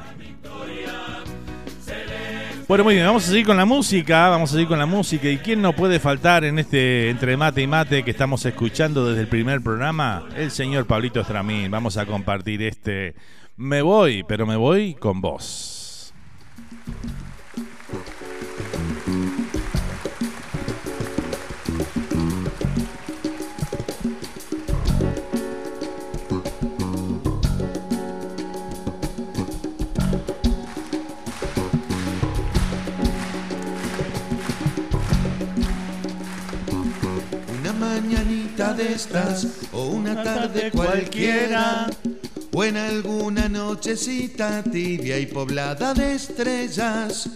Bueno, 2.70 2.84
muy 2.84 2.94
bien, 2.94 3.08
vamos 3.08 3.24
a 3.24 3.32
seguir 3.32 3.48
con 3.48 3.58
la 3.58 3.66
música, 3.66 4.30
vamos 4.30 4.52
a 4.52 4.54
seguir 4.54 4.68
con 4.68 4.78
la 4.78 4.86
música. 4.86 5.28
¿Y 5.28 5.40
quién 5.40 5.60
no 5.60 5.74
puede 5.74 6.00
faltar 6.00 6.44
en 6.44 6.60
este 6.60 7.10
entre 7.10 7.36
mate 7.36 7.64
y 7.64 7.68
mate 7.68 8.04
que 8.04 8.12
estamos 8.12 8.46
escuchando 8.46 9.08
desde 9.08 9.22
el 9.22 9.28
primer 9.28 9.60
programa? 9.62 10.30
El 10.36 10.52
señor 10.52 10.86
Pablito 10.86 11.20
Estramín. 11.20 11.72
Vamos 11.72 11.98
a 11.98 12.06
compartir 12.06 12.62
este 12.62 13.16
Me 13.58 13.82
voy, 13.82 14.22
pero 14.22 14.46
me 14.46 14.56
voy 14.56 14.94
con 14.94 15.20
vos. 15.20 16.14
De 38.60 38.92
estas 38.94 39.48
o 39.72 39.86
una 39.86 40.22
tarde 40.22 40.70
cualquiera 40.70 41.88
o 42.54 42.64
en 42.66 42.76
alguna 42.76 43.48
nochecita 43.48 44.62
tibia 44.64 45.18
y 45.18 45.28
poblada 45.28 45.94
de 45.94 46.16
estrellas. 46.16 47.30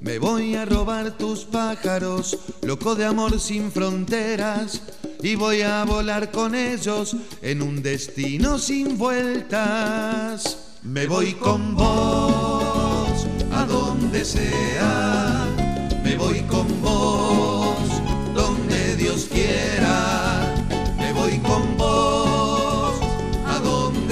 Me 0.00 0.18
voy 0.18 0.54
a 0.54 0.66
robar 0.66 1.16
tus 1.16 1.44
pájaros, 1.46 2.38
loco 2.62 2.94
de 2.94 3.06
amor 3.06 3.40
sin 3.40 3.72
fronteras, 3.72 4.82
y 5.22 5.34
voy 5.34 5.62
a 5.62 5.82
volar 5.84 6.30
con 6.30 6.54
ellos 6.54 7.16
en 7.40 7.62
un 7.62 7.82
destino 7.82 8.58
sin 8.58 8.98
vueltas. 8.98 10.58
Me 10.82 11.06
voy 11.06 11.32
con 11.32 11.74
vos 11.74 13.26
a 13.50 13.64
donde 13.64 14.26
sea, 14.26 15.46
me 16.04 16.16
voy 16.16 16.42
con 16.42 16.82
vos 16.82 17.78
donde 18.34 18.96
Dios 18.96 19.26
quiera. 19.32 20.45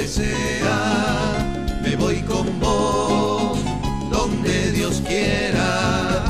Sea. 0.07 1.81
Me 1.83 1.97
voy 1.97 2.21
con 2.23 2.61
vos 2.61 3.59
donde 4.11 4.73
Dios 4.73 5.03
quiera. 5.07 6.25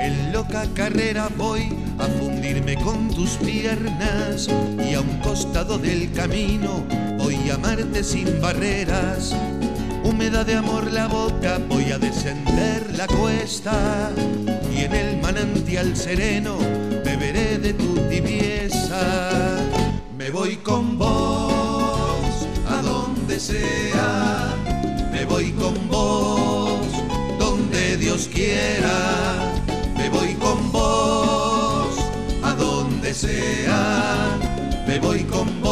En 0.00 0.32
loca 0.32 0.66
carrera 0.74 1.28
voy 1.36 1.72
a 1.98 2.04
fundirme 2.04 2.76
con 2.76 3.08
tus 3.08 3.30
piernas 3.36 4.48
y 4.88 4.94
a 4.94 5.00
un 5.00 5.18
costado 5.20 5.78
del 5.78 6.12
camino 6.12 6.84
voy 7.18 7.50
a 7.50 7.54
amarte 7.54 8.04
sin 8.04 8.40
barreras. 8.40 9.34
Húmeda 10.06 10.44
de 10.44 10.54
amor 10.54 10.92
la 10.92 11.08
boca, 11.08 11.58
voy 11.68 11.90
a 11.90 11.98
descender 11.98 12.94
la 12.96 13.08
cuesta. 13.08 14.12
Y 14.72 14.84
en 14.84 14.94
el 14.94 15.20
manantial 15.20 15.96
sereno 15.96 16.58
beberé 17.04 17.58
de 17.58 17.72
tu 17.74 17.96
tibieza. 18.08 19.58
Me 20.16 20.30
voy 20.30 20.58
con 20.58 20.96
vos 20.96 22.46
a 22.68 22.82
donde 22.82 23.40
sea, 23.40 24.54
me 25.10 25.24
voy 25.24 25.50
con 25.50 25.74
vos 25.88 26.86
donde 27.40 27.96
Dios 27.96 28.30
quiera, 28.32 29.52
me 29.96 30.08
voy 30.08 30.34
con 30.34 30.70
vos 30.70 31.98
a 32.44 32.54
donde 32.54 33.12
sea, 33.12 34.38
me 34.86 35.00
voy 35.00 35.24
con 35.24 35.60
vos 35.60 35.65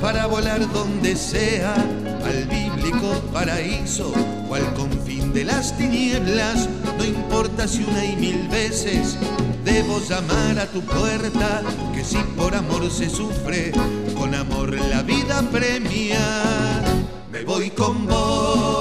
para 0.00 0.26
volar 0.26 0.60
donde 0.72 1.16
sea, 1.16 1.74
al 1.74 2.44
bíblico 2.44 3.20
paraíso 3.32 4.12
o 4.48 4.54
al 4.54 4.74
confín 4.74 5.32
de 5.32 5.44
las 5.44 5.76
tinieblas. 5.76 6.68
No 6.96 7.04
importa 7.04 7.66
si 7.66 7.84
una 7.84 8.04
y 8.04 8.16
mil 8.16 8.48
veces 8.48 9.16
debo 9.64 10.00
llamar 10.00 10.58
a 10.58 10.66
tu 10.66 10.80
puerta, 10.82 11.62
que 11.94 12.04
si 12.04 12.18
por 12.36 12.54
amor 12.54 12.90
se 12.90 13.08
sufre, 13.08 13.72
con 14.16 14.34
amor 14.34 14.74
la 14.74 15.02
vida 15.02 15.42
premia. 15.50 16.20
Me 17.30 17.42
voy 17.44 17.70
con 17.70 18.06
vos 18.06 18.77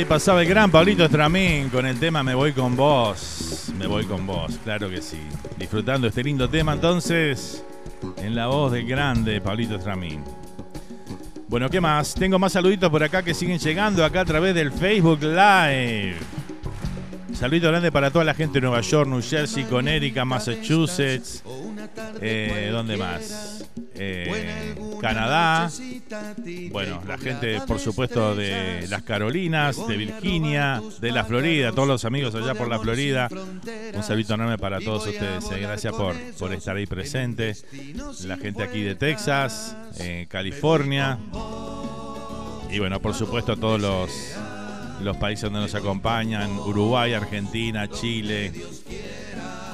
Ahí 0.00 0.06
pasaba 0.06 0.40
el 0.40 0.48
gran 0.48 0.70
Pablito 0.70 1.04
Estramín 1.04 1.68
con 1.68 1.84
el 1.84 2.00
tema 2.00 2.22
Me 2.22 2.34
voy 2.34 2.54
con 2.54 2.74
vos. 2.74 3.70
Me 3.76 3.86
voy 3.86 4.06
con 4.06 4.26
vos, 4.26 4.58
claro 4.64 4.88
que 4.88 5.02
sí. 5.02 5.18
Disfrutando 5.58 6.06
este 6.06 6.24
lindo 6.24 6.48
tema 6.48 6.72
entonces 6.72 7.62
en 8.16 8.34
la 8.34 8.46
voz 8.46 8.72
del 8.72 8.86
grande 8.86 9.42
Pablito 9.42 9.74
Estramín. 9.74 10.24
Bueno, 11.48 11.68
¿qué 11.68 11.82
más? 11.82 12.14
Tengo 12.14 12.38
más 12.38 12.52
saluditos 12.52 12.88
por 12.88 13.02
acá 13.02 13.22
que 13.22 13.34
siguen 13.34 13.58
llegando 13.58 14.02
acá 14.02 14.22
a 14.22 14.24
través 14.24 14.54
del 14.54 14.72
Facebook 14.72 15.20
Live. 15.20 16.16
Saludito 17.34 17.68
grande 17.68 17.92
para 17.92 18.10
toda 18.10 18.24
la 18.24 18.32
gente 18.32 18.54
de 18.54 18.62
Nueva 18.62 18.80
York, 18.80 19.06
New 19.06 19.20
Jersey, 19.20 19.64
Connecticut, 19.64 20.24
Massachusetts. 20.24 21.44
Eh, 22.20 22.68
¿Dónde 22.72 22.96
más? 22.96 23.64
Eh, 23.94 24.74
Canadá. 25.00 25.70
Bueno, 26.70 27.02
la 27.06 27.18
gente, 27.18 27.60
por 27.66 27.78
supuesto, 27.78 28.34
de 28.34 28.86
las 28.88 29.02
Carolinas, 29.02 29.86
de 29.86 29.96
Virginia, 29.96 30.82
de 31.00 31.12
la 31.12 31.24
Florida, 31.24 31.72
todos 31.72 31.88
los 31.88 32.04
amigos 32.04 32.34
allá 32.34 32.54
por 32.54 32.68
la 32.68 32.78
Florida. 32.78 33.28
Un 33.94 34.02
saludo 34.02 34.34
enorme 34.34 34.58
para 34.58 34.80
todos 34.80 35.06
ustedes. 35.06 35.50
Eh. 35.50 35.60
Gracias 35.60 35.94
por, 35.94 36.16
por 36.38 36.52
estar 36.52 36.76
ahí 36.76 36.86
presente. 36.86 37.54
La 38.24 38.36
gente 38.36 38.62
aquí 38.62 38.82
de 38.82 38.94
Texas, 38.94 39.76
California. 40.28 41.18
Y 42.70 42.78
bueno, 42.78 43.00
por 43.00 43.14
supuesto, 43.14 43.56
todos 43.56 43.80
los 43.80 44.10
los 45.02 45.16
países 45.16 45.44
donde 45.44 45.60
nos 45.60 45.74
acompañan, 45.74 46.50
Uruguay, 46.58 47.14
Argentina, 47.14 47.88
Chile, 47.88 48.52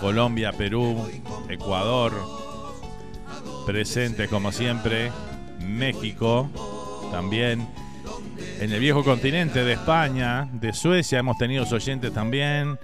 Colombia, 0.00 0.52
Perú, 0.52 1.08
Ecuador, 1.48 2.12
presentes 3.66 4.28
como 4.28 4.52
siempre, 4.52 5.10
México 5.60 6.48
también, 7.10 7.66
en 8.60 8.72
el 8.72 8.80
viejo 8.80 9.04
continente 9.04 9.64
de 9.64 9.74
España, 9.74 10.48
de 10.52 10.72
Suecia 10.72 11.18
hemos 11.18 11.38
tenido 11.38 11.64
oyentes 11.64 12.12
también, 12.12 12.78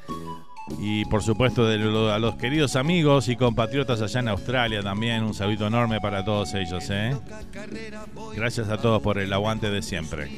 y 0.81 1.05
por 1.07 1.23
supuesto 1.23 1.67
a 1.67 2.19
los 2.19 2.37
queridos 2.37 2.77
amigos 2.77 3.29
y 3.29 3.37
compatriotas 3.37 4.01
allá 4.03 4.21
en 4.21 4.29
Australia 4.29 4.83
también, 4.83 5.23
un 5.23 5.35
saludo 5.35 5.67
enorme 5.67 6.01
para 6.01 6.25
todos 6.25 6.55
ellos. 6.55 6.85
¿eh? 6.91 7.17
Gracias 8.35 8.69
a 8.69 8.79
todos 8.79 9.03
por 9.03 9.19
el 9.19 9.33
aguante 9.33 9.71
de 9.71 9.83
siempre. 9.83 10.31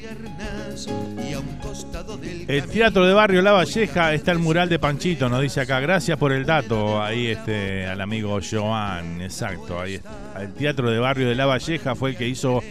El 2.49 2.66
Teatro 2.68 3.07
de 3.07 3.14
Barrio 3.14 3.43
La 3.43 3.53
Valleja 3.53 4.12
está 4.14 4.32
el 4.32 4.39
mural 4.39 4.68
de 4.68 4.78
Panchito, 4.78 5.28
nos 5.28 5.41
dice 5.41 5.61
acá. 5.61 5.80
Gracias 5.80 6.18
por 6.18 6.32
el 6.32 6.45
dato 6.45 7.03
ahí 7.03 7.28
este, 7.28 7.87
al 7.87 8.01
amigo 8.01 8.39
Joan, 8.49 9.20
exacto. 9.20 9.80
Ahí 9.80 10.01
El 10.39 10.53
Teatro 10.55 10.91
de 10.91 10.99
Barrio 10.99 11.28
de 11.28 11.35
La 11.35 11.47
Valleja 11.47 11.95
fue 11.95 12.11
el 12.11 12.16
que 12.16 12.28
hizo 12.28 12.62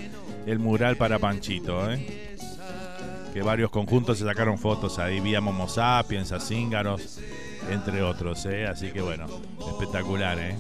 el 0.46 0.60
mural 0.60 0.98
para 0.98 1.20
Panchito. 1.20 1.92
¿eh? 1.92 2.38
Que 3.34 3.42
varios 3.42 3.72
conjuntos 3.72 4.20
se 4.20 4.26
sacaron 4.26 4.60
fotos 4.60 5.00
ahí, 5.00 5.20
vía 5.20 5.42
Momo 5.42 5.68
Sapiens, 5.68 6.32
a 6.32 6.40
entre 7.70 8.02
otros, 8.02 8.46
¿eh? 8.46 8.68
Así 8.68 8.92
que 8.92 9.02
bueno, 9.02 9.26
espectacular, 9.70 10.38
¿eh? 10.40 10.56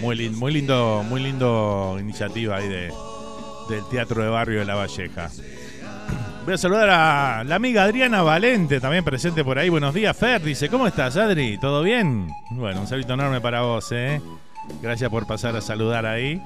Muy, 0.00 0.30
muy 0.30 0.52
lindo, 0.52 1.04
muy 1.08 1.22
lindo 1.22 1.96
iniciativa 2.00 2.56
ahí 2.56 2.68
de, 2.68 2.92
del 3.68 3.84
Teatro 3.90 4.22
de 4.22 4.28
Barrio 4.28 4.60
de 4.60 4.64
La 4.64 4.74
Valleja. 4.74 5.30
Voy 6.44 6.54
a 6.54 6.58
saludar 6.58 6.90
a 6.90 7.44
la 7.44 7.54
amiga 7.56 7.84
Adriana 7.84 8.22
Valente, 8.22 8.80
también 8.80 9.04
presente 9.04 9.44
por 9.44 9.58
ahí. 9.58 9.68
Buenos 9.68 9.92
días, 9.92 10.16
Fer. 10.16 10.42
Dice, 10.42 10.68
¿cómo 10.68 10.86
estás, 10.86 11.16
Adri? 11.16 11.58
¿Todo 11.58 11.82
bien? 11.82 12.28
Bueno, 12.50 12.80
un 12.80 12.86
saludo 12.86 13.14
enorme 13.14 13.40
para 13.40 13.62
vos, 13.62 13.92
¿eh? 13.92 14.20
Gracias 14.80 15.10
por 15.10 15.26
pasar 15.26 15.54
a 15.56 15.60
saludar 15.60 16.06
ahí. 16.06 16.40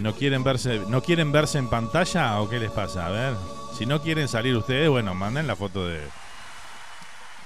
¿No 0.00 0.14
quieren 0.14 0.42
verse, 0.42 0.80
no 0.88 1.02
quieren 1.02 1.30
verse 1.30 1.58
en 1.58 1.68
pantalla 1.68 2.40
o 2.40 2.48
qué 2.48 2.58
les 2.58 2.70
pasa? 2.70 3.06
A 3.06 3.10
ver, 3.10 3.34
si 3.78 3.86
no 3.86 4.02
quieren 4.02 4.28
salir 4.28 4.56
ustedes, 4.56 4.88
bueno, 4.88 5.14
manden 5.14 5.46
la 5.46 5.56
foto 5.56 5.86
de. 5.86 6.00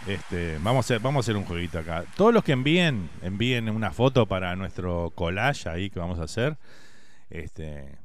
Este, 0.07 0.57
vamos 0.59 0.77
a 0.77 0.81
hacer, 0.81 1.01
vamos 1.01 1.21
a 1.21 1.25
hacer 1.25 1.37
un 1.37 1.45
jueguito 1.45 1.79
acá. 1.79 2.05
Todos 2.17 2.33
los 2.33 2.43
que 2.43 2.53
envíen, 2.53 3.11
envíen 3.21 3.69
una 3.69 3.91
foto 3.91 4.27
para 4.27 4.57
nuestro 4.57 5.13
collage 5.15 5.69
ahí 5.69 5.91
que 5.91 5.99
vamos 5.99 6.19
a 6.19 6.25
hacer. 6.25 6.57
Este, 7.29 7.99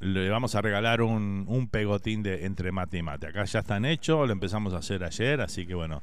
le 0.00 0.30
vamos 0.30 0.54
a 0.54 0.62
regalar 0.62 1.02
un, 1.02 1.44
un 1.48 1.68
pegotín 1.68 2.22
de 2.22 2.46
entre 2.46 2.72
mate 2.72 2.98
y 2.98 3.02
mate. 3.02 3.26
Acá 3.26 3.44
ya 3.44 3.58
están 3.58 3.84
hechos, 3.84 4.26
lo 4.26 4.32
empezamos 4.32 4.72
a 4.72 4.78
hacer 4.78 5.04
ayer, 5.04 5.40
así 5.42 5.66
que 5.66 5.74
bueno. 5.74 6.02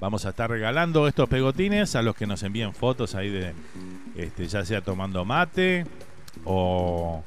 Vamos 0.00 0.24
a 0.24 0.30
estar 0.30 0.48
regalando 0.48 1.06
estos 1.06 1.28
pegotines 1.28 1.94
a 1.94 2.00
los 2.00 2.16
que 2.16 2.26
nos 2.26 2.42
envíen 2.42 2.72
fotos 2.72 3.14
ahí 3.14 3.28
de, 3.28 3.52
este, 4.16 4.48
ya 4.48 4.64
sea 4.64 4.80
tomando 4.80 5.26
mate 5.26 5.84
o, 6.44 7.22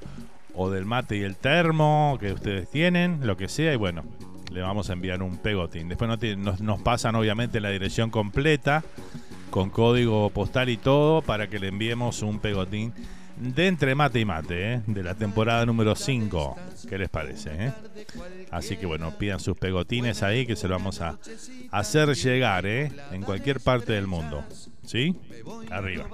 del 0.71 0.85
mate 0.85 1.17
y 1.17 1.21
el 1.21 1.35
termo 1.35 2.17
que 2.19 2.33
ustedes 2.33 2.69
tienen, 2.69 3.19
lo 3.27 3.37
que 3.37 3.47
sea, 3.47 3.73
y 3.73 3.75
bueno, 3.75 4.03
le 4.51 4.61
vamos 4.61 4.89
a 4.89 4.93
enviar 4.93 5.21
un 5.21 5.37
pegotín. 5.37 5.87
Después 5.87 6.09
nos 6.61 6.81
pasan 6.81 7.13
obviamente 7.15 7.59
la 7.59 7.69
dirección 7.69 8.09
completa 8.09 8.83
con 9.51 9.69
código 9.69 10.31
postal 10.31 10.69
y 10.69 10.77
todo 10.77 11.21
para 11.21 11.47
que 11.47 11.59
le 11.59 11.67
enviemos 11.67 12.23
un 12.23 12.39
pegotín 12.39 12.91
de 13.43 13.67
Entre 13.67 13.93
Mate 13.93 14.21
y 14.21 14.25
Mate, 14.25 14.73
¿eh? 14.73 14.81
de 14.87 15.03
la 15.03 15.15
temporada 15.15 15.65
número 15.65 15.95
5. 15.95 16.55
¿Qué 16.87 16.97
les 16.97 17.09
parece? 17.09 17.49
Eh? 17.53 17.73
Así 18.51 18.77
que 18.77 18.85
bueno, 18.85 19.17
pidan 19.17 19.39
sus 19.41 19.57
pegotines 19.57 20.23
ahí 20.23 20.45
que 20.45 20.55
se 20.55 20.67
lo 20.69 20.75
vamos 20.75 21.01
a 21.01 21.17
hacer 21.71 22.15
llegar 22.15 22.65
¿eh? 22.65 22.91
en 23.11 23.21
cualquier 23.21 23.59
parte 23.59 23.91
del 23.91 24.07
mundo. 24.07 24.45
¿Sí? 24.85 25.15
Arriba. 25.69 26.07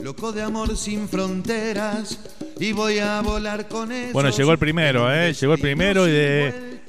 Loco 0.00 0.32
de 0.32 0.42
amor 0.42 0.76
sin 0.76 1.08
fronteras 1.08 2.18
y 2.58 2.72
voy 2.72 2.98
a 2.98 3.20
volar 3.22 3.66
con 3.66 3.90
Bueno, 4.12 4.30
llegó 4.30 4.52
el 4.52 4.58
primero, 4.58 5.12
¿eh? 5.12 5.32
Llegó 5.32 5.54
el 5.54 5.60
primero 5.60 6.06
y 6.06 6.12
de, 6.12 6.80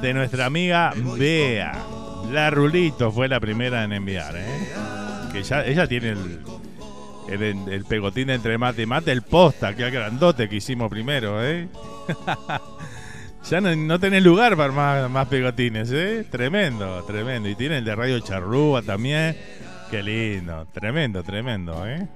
de 0.00 0.14
nuestra 0.14 0.46
amiga 0.46 0.92
Bea. 1.18 1.84
La 2.30 2.50
Rulito 2.50 3.12
fue 3.12 3.28
la 3.28 3.38
primera 3.38 3.84
en 3.84 3.92
enviar, 3.92 4.36
¿eh? 4.36 4.72
Que 5.32 5.42
ya, 5.42 5.64
ella 5.64 5.86
tiene 5.86 6.10
el, 6.10 6.40
el, 7.28 7.84
pegotín 7.88 8.30
entre 8.30 8.58
mate 8.58 8.82
y 8.82 8.86
mate, 8.86 9.12
el 9.12 9.22
posta, 9.22 9.74
que 9.74 9.90
grandote 9.90 10.48
que 10.48 10.56
hicimos 10.56 10.90
primero, 10.90 11.44
¿eh? 11.44 11.68
ya 13.50 13.60
no, 13.60 13.98
tenés 13.98 14.22
lugar 14.22 14.56
para 14.56 14.72
más, 14.72 15.10
más 15.10 15.28
pegotines, 15.28 15.90
¿eh? 15.92 16.26
Tremendo, 16.30 17.02
tremendo. 17.04 17.48
Y 17.48 17.54
tiene 17.54 17.78
el 17.78 17.84
de 17.84 17.94
Radio 17.94 18.20
Charrúa 18.20 18.82
también. 18.82 19.36
Qué 19.90 20.02
lindo, 20.02 20.66
tremendo, 20.72 21.22
tremendo, 21.22 21.86
¿eh? 21.86 22.08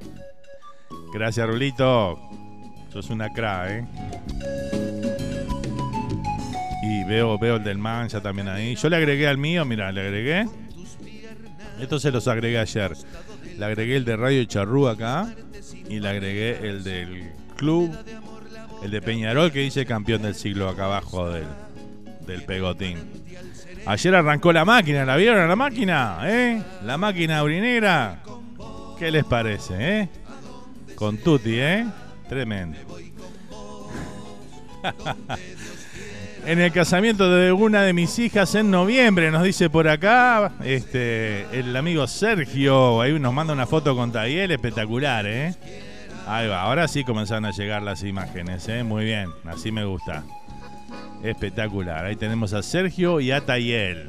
Gracias, 1.13 1.47
Rulito. 1.47 2.19
Sos 2.93 3.11
una 3.11 3.31
cra, 3.33 3.77
¿eh? 3.77 3.87
Y 6.83 7.05
veo, 7.05 7.39
veo 7.39 7.57
el 7.57 7.65
del 7.65 7.79
Mancha 7.79 8.21
también 8.21 8.49
ahí. 8.49 8.75
Yo 8.75 8.89
le 8.89 8.97
agregué 8.97 9.29
al 9.29 9.39
mío, 9.39 9.65
mira, 9.65 9.93
le 9.93 10.01
agregué. 10.01 10.47
Esto 11.81 12.01
se 12.01 12.11
los 12.11 12.27
agregué 12.27 12.59
ayer. 12.59 12.93
Le 13.59 13.65
agregué 13.65 13.97
el 13.97 14.05
de 14.05 14.17
Radio 14.17 14.45
Charrú 14.45 14.87
acá 14.87 15.35
y 15.89 15.99
le 15.99 16.09
agregué 16.09 16.69
el 16.69 16.85
del 16.85 17.33
club, 17.57 17.93
el 18.85 18.91
de 18.93 19.03
Peñarol 19.03 19.51
que 19.51 19.59
dice 19.59 19.85
campeón 19.85 20.23
del 20.23 20.37
siglo 20.37 20.69
acá 20.69 20.85
abajo 20.85 21.29
del, 21.29 21.47
del 22.25 22.45
pegotín. 22.45 22.99
Ayer 23.85 24.15
arrancó 24.15 24.53
la 24.53 24.65
máquina, 24.65 25.05
¿la 25.05 25.17
vieron 25.17 25.41
a 25.41 25.49
la 25.49 25.57
máquina? 25.57 26.21
¿Eh? 26.23 26.63
La 26.85 26.97
máquina 26.99 27.43
urinera. 27.43 28.23
¿Qué 28.97 29.11
les 29.11 29.25
parece, 29.25 30.03
eh? 30.03 30.09
Con 30.95 31.19
Tuti, 31.19 31.59
¿eh? 31.59 31.85
Tremendo. 32.29 32.79
en 36.49 36.59
el 36.61 36.73
casamiento 36.73 37.31
de 37.31 37.53
una 37.53 37.83
de 37.83 37.93
mis 37.93 38.19
hijas 38.19 38.55
en 38.55 38.71
noviembre, 38.71 39.31
nos 39.31 39.43
dice 39.43 39.69
por 39.69 39.87
acá 39.87 40.53
este, 40.65 41.43
el 41.53 41.77
amigo 41.77 42.07
Sergio. 42.07 43.03
Ahí 43.03 43.19
nos 43.19 43.35
manda 43.35 43.53
una 43.53 43.67
foto 43.67 43.95
con 43.95 44.13
Tayel, 44.13 44.51
espectacular, 44.51 45.27
¿eh? 45.27 45.55
Ahí 46.27 46.49
va, 46.49 46.63
ahora 46.63 46.89
sí 46.89 47.05
comenzaron 47.05 47.45
a 47.45 47.51
llegar 47.51 47.83
las 47.83 48.03
imágenes, 48.03 48.67
¿eh? 48.67 48.83
Muy 48.83 49.05
bien, 49.05 49.29
así 49.45 49.71
me 49.71 49.85
gusta. 49.85 50.25
Espectacular, 51.23 52.07
ahí 52.07 52.17
tenemos 52.17 52.55
a 52.55 52.63
Sergio 52.63 53.21
y 53.21 53.31
a 53.31 53.43
Tayel. 53.43 54.09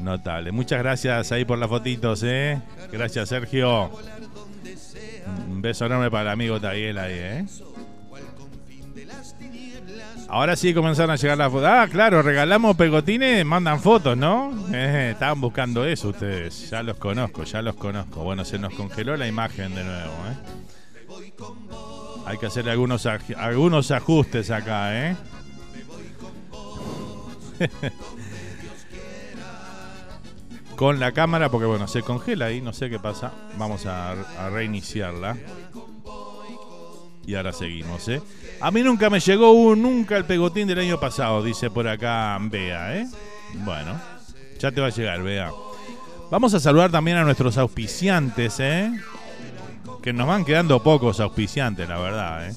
Notable. 0.00 0.52
Muchas 0.52 0.80
gracias 0.80 1.32
ahí 1.32 1.46
por 1.46 1.56
las 1.56 1.70
fotitos, 1.70 2.22
¿eh? 2.24 2.60
Gracias, 2.92 3.30
Sergio. 3.30 3.90
Un 5.48 5.62
beso 5.62 5.86
enorme 5.86 6.10
para 6.10 6.24
el 6.24 6.28
amigo 6.28 6.60
Tayel 6.60 6.98
ahí, 6.98 7.14
¿eh? 7.14 7.44
Ahora 10.32 10.56
sí 10.56 10.72
comenzaron 10.72 11.10
a 11.10 11.16
llegar 11.16 11.36
las 11.36 11.52
fotos. 11.52 11.68
Ah, 11.70 11.86
claro, 11.92 12.22
regalamos 12.22 12.74
pegotines, 12.74 13.44
mandan 13.44 13.78
fotos, 13.80 14.16
¿no? 14.16 14.50
Eh, 14.72 15.10
estaban 15.12 15.38
buscando 15.42 15.84
eso 15.84 16.08
ustedes. 16.08 16.70
Ya 16.70 16.82
los 16.82 16.96
conozco, 16.96 17.44
ya 17.44 17.60
los 17.60 17.76
conozco. 17.76 18.24
Bueno, 18.24 18.42
se 18.46 18.58
nos 18.58 18.72
congeló 18.72 19.14
la 19.18 19.28
imagen 19.28 19.74
de 19.74 19.84
nuevo, 19.84 20.12
¿eh? 20.30 20.36
Hay 22.24 22.38
que 22.38 22.46
hacer 22.46 22.66
algunos, 22.70 23.04
algunos 23.36 23.90
ajustes 23.90 24.50
acá, 24.50 25.10
¿eh? 25.10 25.16
Con 30.76 30.98
la 30.98 31.12
cámara, 31.12 31.50
porque 31.50 31.66
bueno, 31.66 31.86
se 31.86 32.00
congela 32.00 32.46
ahí, 32.46 32.62
no 32.62 32.72
sé 32.72 32.88
qué 32.88 32.98
pasa. 32.98 33.32
Vamos 33.58 33.84
a, 33.84 34.12
a 34.12 34.48
reiniciarla. 34.48 35.36
Y 37.26 37.34
ahora 37.34 37.52
seguimos, 37.52 38.08
¿eh? 38.08 38.20
A 38.60 38.70
mí 38.70 38.82
nunca 38.82 39.08
me 39.10 39.20
llegó 39.20 39.76
nunca 39.76 40.16
el 40.16 40.24
pegotín 40.24 40.66
del 40.66 40.80
año 40.80 40.98
pasado, 40.98 41.42
dice 41.42 41.70
por 41.70 41.86
acá 41.86 42.38
Bea, 42.40 42.96
¿eh? 42.96 43.06
Bueno, 43.54 44.00
ya 44.58 44.72
te 44.72 44.80
va 44.80 44.88
a 44.88 44.90
llegar, 44.90 45.22
Bea. 45.22 45.50
Vamos 46.30 46.54
a 46.54 46.60
saludar 46.60 46.90
también 46.90 47.18
a 47.18 47.24
nuestros 47.24 47.58
auspiciantes, 47.58 48.58
¿eh? 48.58 48.92
Que 50.02 50.12
nos 50.12 50.26
van 50.26 50.44
quedando 50.44 50.82
pocos 50.82 51.20
auspiciantes, 51.20 51.88
la 51.88 51.98
verdad, 51.98 52.48
¿eh? 52.48 52.54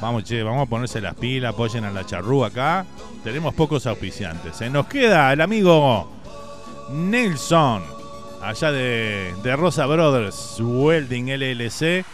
Vamos, 0.00 0.24
che, 0.24 0.42
vamos 0.42 0.66
a 0.66 0.70
ponerse 0.70 1.00
las 1.00 1.14
pilas, 1.14 1.54
apoyen 1.54 1.84
a 1.84 1.90
la 1.90 2.04
charrú 2.04 2.44
acá. 2.44 2.84
Tenemos 3.24 3.54
pocos 3.54 3.86
auspiciantes. 3.86 4.60
¿eh? 4.60 4.70
Nos 4.70 4.86
queda 4.86 5.32
el 5.32 5.40
amigo 5.40 6.10
Nelson, 6.92 7.82
allá 8.42 8.72
de, 8.72 9.34
de 9.42 9.56
Rosa 9.56 9.86
Brothers 9.86 10.60
Welding 10.60 11.30
LLC 11.30 12.04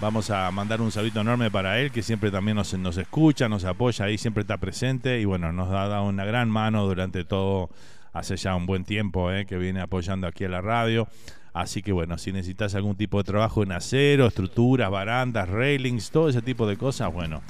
Vamos 0.00 0.28
a 0.30 0.50
mandar 0.50 0.80
un 0.80 0.90
saludo 0.90 1.20
enorme 1.20 1.50
para 1.52 1.78
él, 1.80 1.92
que 1.92 2.02
siempre 2.02 2.32
también 2.32 2.56
nos, 2.56 2.74
nos 2.74 2.96
escucha, 2.96 3.48
nos 3.48 3.64
apoya 3.64 4.06
ahí, 4.06 4.18
siempre 4.18 4.40
está 4.40 4.58
presente 4.58 5.20
y 5.20 5.24
bueno, 5.24 5.52
nos 5.52 5.70
ha 5.70 5.86
dado 5.86 6.04
una 6.04 6.24
gran 6.24 6.50
mano 6.50 6.84
durante 6.84 7.24
todo, 7.24 7.70
hace 8.12 8.36
ya 8.36 8.56
un 8.56 8.66
buen 8.66 8.84
tiempo 8.84 9.30
eh, 9.30 9.46
que 9.46 9.56
viene 9.56 9.80
apoyando 9.80 10.26
aquí 10.26 10.44
a 10.44 10.48
la 10.48 10.60
radio. 10.60 11.06
Así 11.52 11.80
que 11.80 11.92
bueno, 11.92 12.18
si 12.18 12.32
necesitas 12.32 12.74
algún 12.74 12.96
tipo 12.96 13.18
de 13.18 13.24
trabajo 13.24 13.62
en 13.62 13.70
acero, 13.70 14.26
estructuras, 14.26 14.90
barandas, 14.90 15.48
railings, 15.48 16.10
todo 16.10 16.28
ese 16.28 16.42
tipo 16.42 16.66
de 16.66 16.76
cosas, 16.76 17.12
bueno, 17.12 17.42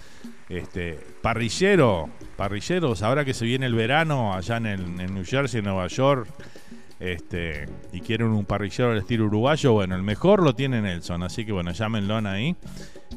este 0.51 1.01
parrillero, 1.23 2.11
parrilleros, 2.37 3.03
ahora 3.03 3.25
que 3.25 3.33
se 3.33 3.47
viene 3.47 3.65
el 3.65 3.75
verano 3.75 4.35
allá 4.35 4.59
en, 4.59 4.67
en 4.67 5.15
New 5.15 5.25
Jersey, 5.25 5.61
en 5.61 5.65
Nueva 5.65 5.87
York, 5.87 6.29
este, 7.01 7.67
y 7.93 8.01
quieren 8.01 8.29
un 8.29 8.45
parrillero 8.45 8.93
al 8.93 8.99
estilo 8.99 9.27
uruguayo, 9.27 9.73
bueno, 9.73 9.95
el 9.95 10.03
mejor 10.03 10.43
lo 10.43 10.55
tiene 10.55 10.81
Nelson, 10.81 11.23
así 11.23 11.45
que 11.45 11.53
bueno, 11.53 11.73
llámenlo 11.73 12.17
ahí. 12.29 12.57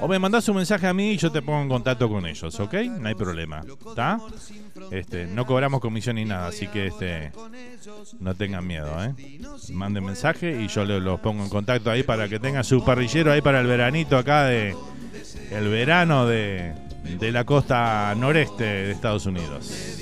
o 0.00 0.08
me 0.08 0.18
mandás 0.18 0.48
un 0.48 0.56
mensaje 0.56 0.86
a 0.86 0.94
mí 0.94 1.12
y 1.12 1.16
yo 1.16 1.30
te 1.30 1.42
pongo 1.42 1.62
en 1.62 1.68
contacto 1.68 2.08
con 2.08 2.26
ellos, 2.26 2.58
¿ok? 2.60 2.74
No 2.98 3.08
hay 3.08 3.14
problema. 3.14 3.62
¿Está? 3.88 4.18
Este, 4.90 5.26
no 5.26 5.46
cobramos 5.46 5.80
comisión 5.80 6.16
ni 6.16 6.24
nada, 6.24 6.48
así 6.48 6.66
que 6.68 6.88
este 6.88 7.32
no 8.20 8.34
tengan 8.34 8.66
miedo, 8.66 8.92
¿eh? 9.02 9.14
Manden 9.72 10.04
mensaje 10.04 10.60
y 10.62 10.68
yo 10.68 10.84
los 10.84 11.20
pongo 11.20 11.42
en 11.42 11.48
contacto 11.48 11.90
ahí 11.90 12.02
para 12.02 12.28
que 12.28 12.38
tengan 12.38 12.64
su 12.64 12.84
parrillero 12.84 13.32
ahí 13.32 13.40
para 13.40 13.60
el 13.60 13.66
veranito 13.66 14.16
acá 14.16 14.44
de 14.44 14.74
el 15.50 15.68
verano 15.68 16.26
de, 16.26 16.74
de 17.18 17.32
la 17.32 17.44
costa 17.44 18.14
noreste 18.16 18.64
de 18.64 18.92
Estados 18.92 19.26
Unidos. 19.26 19.94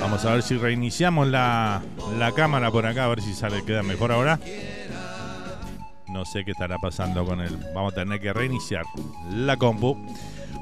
Vamos 0.00 0.24
a 0.24 0.32
ver 0.32 0.42
si 0.42 0.56
reiniciamos 0.56 1.26
la, 1.28 1.82
la 2.18 2.32
cámara 2.32 2.70
por 2.70 2.86
acá, 2.86 3.04
a 3.04 3.08
ver 3.08 3.20
si 3.20 3.34
sale, 3.34 3.64
queda 3.64 3.82
mejor 3.82 4.12
ahora. 4.12 4.38
No 6.08 6.24
sé 6.24 6.44
qué 6.44 6.52
estará 6.52 6.78
pasando 6.78 7.24
con 7.24 7.40
él. 7.40 7.56
Vamos 7.74 7.92
a 7.92 7.96
tener 7.96 8.20
que 8.20 8.32
reiniciar 8.32 8.84
la 9.32 9.56
compu. 9.56 9.96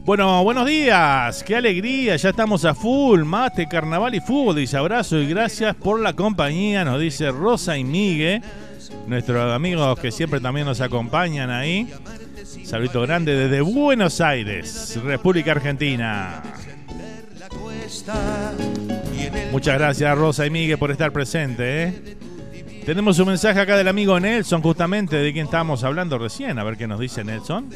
Bueno, 0.07 0.45
buenos 0.45 0.66
días, 0.66 1.43
qué 1.43 1.57
alegría, 1.57 2.14
ya 2.14 2.28
estamos 2.28 2.64
a 2.64 2.74
full, 2.74 3.24
mate, 3.24 3.66
carnaval 3.66 4.14
y 4.14 4.20
fútbol, 4.20 4.55
dice 4.55 4.76
abrazo 4.76 5.18
y 5.18 5.26
gracias 5.26 5.74
por 5.74 5.99
la 5.99 6.12
compañía, 6.12 6.84
nos 6.84 7.01
dice 7.01 7.32
Rosa 7.32 7.76
y 7.76 7.82
Migue, 7.82 8.41
nuestros 9.09 9.53
amigos 9.53 9.99
que 9.99 10.12
siempre 10.12 10.39
también 10.39 10.64
nos 10.64 10.80
acompañan 10.80 11.51
ahí. 11.51 11.93
Saludito 12.64 13.03
grande 13.03 13.34
desde 13.34 13.61
Buenos 13.62 14.20
Aires, 14.20 14.97
República 15.03 15.51
Argentina. 15.51 16.41
Muchas 19.51 19.74
gracias 19.79 20.18
Rosa 20.18 20.47
y 20.47 20.51
Miguel 20.51 20.79
por 20.79 20.91
estar 20.91 21.12
presente. 21.12 21.83
¿eh? 21.85 22.16
Tenemos 22.85 23.18
un 23.18 23.29
mensaje 23.29 23.59
acá 23.61 23.77
del 23.77 23.89
amigo 23.89 24.18
Nelson, 24.20 24.62
justamente 24.62 25.16
de 25.16 25.33
quien 25.33 25.47
estábamos 25.47 25.83
hablando 25.85 26.18
recién. 26.18 26.59
A 26.59 26.64
ver 26.64 26.77
qué 26.77 26.87
nos 26.87 27.01
dice 27.01 27.24
Nelson. 27.24 27.70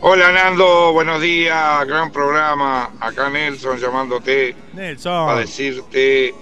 Hola 0.00 0.30
Nando, 0.32 0.92
buenos 0.92 1.20
días, 1.20 1.86
gran 1.86 2.10
programa. 2.12 2.90
Acá 3.00 3.28
Nelson 3.30 3.78
llamándote. 3.78 4.54
Nelson. 4.72 5.26
Para 5.26 5.40
decirte 5.40 6.34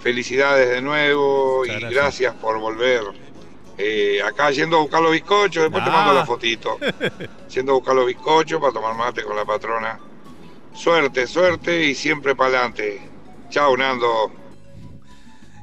felicidades 0.00 0.70
de 0.70 0.80
nuevo 0.82 1.64
y 1.66 1.70
gracias. 1.90 2.34
por 2.34 2.58
volver. 2.58 3.02
Eh, 3.78 4.20
acá 4.26 4.50
yendo 4.50 4.78
a 4.78 4.80
buscar 4.80 5.02
los 5.02 5.12
bizcochos, 5.12 5.64
después 5.64 5.84
te 5.84 5.90
mando 5.90 6.14
la 6.14 6.22
Ah. 6.22 6.26
fotito. 6.26 6.78
Yendo 7.52 7.72
a 7.72 7.74
buscar 7.74 7.94
los 7.94 8.06
bizcochos 8.06 8.58
para 8.60 8.72
tomar 8.72 8.94
mate 8.94 9.22
con 9.22 9.36
la 9.36 9.44
patrona. 9.44 9.98
Suerte, 10.76 11.26
suerte 11.26 11.84
y 11.86 11.94
siempre 11.94 12.36
para 12.36 12.50
adelante. 12.50 13.00
Chao 13.48 13.76
Nando. 13.76 14.30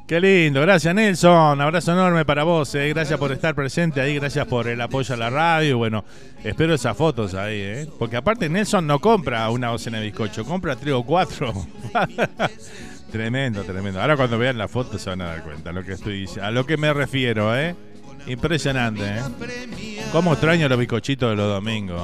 Qué 0.08 0.20
lindo, 0.20 0.60
gracias 0.60 0.94
Nelson, 0.94 1.62
abrazo 1.62 1.94
enorme 1.94 2.26
para 2.26 2.44
vos, 2.44 2.76
eh. 2.76 2.90
gracias 2.90 3.18
por 3.18 3.32
estar 3.32 3.56
presente 3.56 4.02
ahí, 4.02 4.16
gracias 4.16 4.46
por 4.48 4.68
el 4.68 4.82
apoyo 4.82 5.14
a 5.14 5.18
la 5.18 5.30
radio, 5.30 5.78
bueno, 5.78 6.04
espero 6.44 6.74
esas 6.74 6.98
fotos 6.98 7.34
ahí, 7.36 7.56
¿eh? 7.56 7.90
porque 7.98 8.18
aparte 8.18 8.50
Nelson 8.50 8.86
no 8.86 9.00
compra 9.00 9.50
una 9.50 9.70
docena 9.70 10.00
de 10.00 10.08
bizcocho, 10.08 10.44
compra 10.44 10.76
tres 10.76 10.94
o 10.94 11.04
cuatro. 11.04 11.54
tremendo, 13.12 13.64
tremendo. 13.64 14.02
Ahora 14.02 14.18
cuando 14.18 14.38
vean 14.38 14.58
la 14.58 14.68
foto 14.68 15.00
se 15.00 15.10
van 15.10 15.22
a 15.22 15.28
dar 15.28 15.44
cuenta 15.44 15.72
lo 15.72 15.86
que 15.86 15.94
estoy 15.94 16.30
a 16.42 16.52
lo 16.52 16.66
que 16.66 16.76
me 16.76 16.94
refiero, 16.94 17.58
¿eh? 17.58 17.74
Impresionante, 18.28 19.04
¿eh? 19.06 19.22
Cómo 20.12 20.34
extraño 20.34 20.68
los 20.68 20.80
bizcochitos 20.80 21.30
de 21.30 21.36
los 21.38 21.48
domingos. 21.48 22.02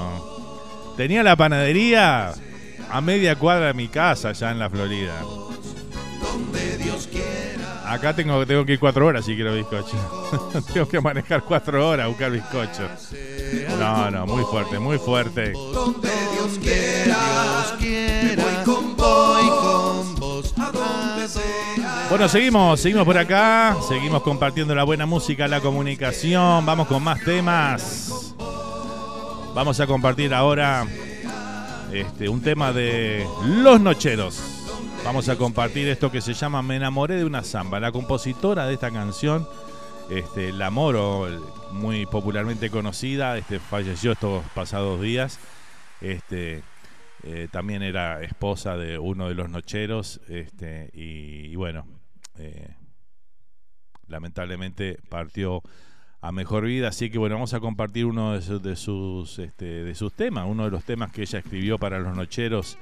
Tenía 0.95 1.22
la 1.22 1.36
panadería 1.36 2.34
a 2.90 3.02
media 3.02 3.36
cuadra 3.36 3.68
de 3.68 3.74
mi 3.74 3.88
casa, 3.88 4.30
allá 4.30 4.52
en 4.52 4.60
la 4.60 4.70
Florida. 4.70 5.14
Acá 7.86 8.16
tengo, 8.16 8.46
tengo 8.46 8.66
que 8.66 8.74
ir 8.74 8.80
cuatro 8.80 9.08
horas 9.08 9.26
si 9.26 9.36
quiero 9.36 9.56
bizcocho. 9.56 9.98
tengo 10.74 10.88
que 10.88 11.02
manejar 11.02 11.44
cuatro 11.44 11.88
horas 11.88 12.06
a 12.06 12.08
buscar 12.08 12.32
bizcocho. 12.32 12.88
No, 13.80 14.12
no, 14.12 14.28
muy 14.28 14.44
fuerte, 14.44 14.78
muy 14.78 15.00
fuerte. 15.00 15.52
Donde 15.54 16.10
Dios 16.34 16.60
quiera. 16.62 17.40
Bueno, 22.10 22.28
seguimos, 22.28 22.80
seguimos 22.80 23.06
por 23.06 23.18
acá, 23.20 23.78
seguimos 23.88 24.24
compartiendo 24.24 24.74
la 24.74 24.84
buena 24.84 25.06
música, 25.06 25.48
la 25.48 25.62
comunicación, 25.62 26.66
vamos 26.66 26.88
con 26.88 27.04
más 27.04 27.24
temas. 27.24 28.34
Vamos 29.54 29.80
a 29.80 29.86
compartir 29.86 30.34
ahora 30.34 30.88
este, 31.92 32.30
un 32.30 32.42
tema 32.42 32.72
de 32.74 33.26
Los 33.46 33.82
Nocheros. 33.82 34.42
Vamos 35.04 35.30
a 35.30 35.38
compartir 35.38 35.88
esto 35.88 36.12
que 36.12 36.22
se 36.22 36.34
llama 36.34 36.62
Me 36.62 36.76
enamoré 36.76 37.16
de 37.16 37.26
una 37.26 37.44
samba. 37.44 37.80
La 37.80 37.92
compositora 37.92 38.68
de 38.68 38.74
esta 38.74 38.92
canción, 38.92 39.48
este, 40.10 40.52
La 40.52 40.70
Moro, 40.70 41.28
muy 41.72 42.06
popularmente 42.06 42.70
conocida, 42.70 43.38
este, 43.38 43.60
falleció 43.60 44.12
estos 44.12 44.44
pasados 44.54 45.02
días. 45.02 45.40
Este, 46.02 46.64
eh, 47.24 47.48
también 47.52 47.82
era 47.82 48.22
esposa 48.22 48.78
de 48.78 49.00
uno 49.00 49.28
de 49.28 49.36
los 49.36 49.50
nocheros. 49.50 50.22
Y, 50.94 51.52
y 51.52 51.56
bueno, 51.56 51.88
eh, 52.38 52.76
lamentablemente 54.08 55.00
partió 55.10 55.64
a 56.22 56.32
mejor 56.32 56.66
vida. 56.66 56.90
Así 56.90 57.10
que 57.10 57.18
bueno, 57.18 57.36
vamos 57.36 57.54
a 57.54 57.60
compartir 57.60 58.06
uno 58.06 58.40
de 58.40 58.76
sus, 58.76 59.40
este, 59.40 59.66
de 59.66 59.96
sus 59.96 60.14
temas, 60.14 60.46
uno 60.48 60.66
de 60.66 60.72
los 60.72 60.84
temas 60.84 61.12
que 61.12 61.22
ella 61.22 61.40
escribió 61.40 61.78
para 61.78 62.00
los 62.00 62.16
nocheros. 62.16 62.78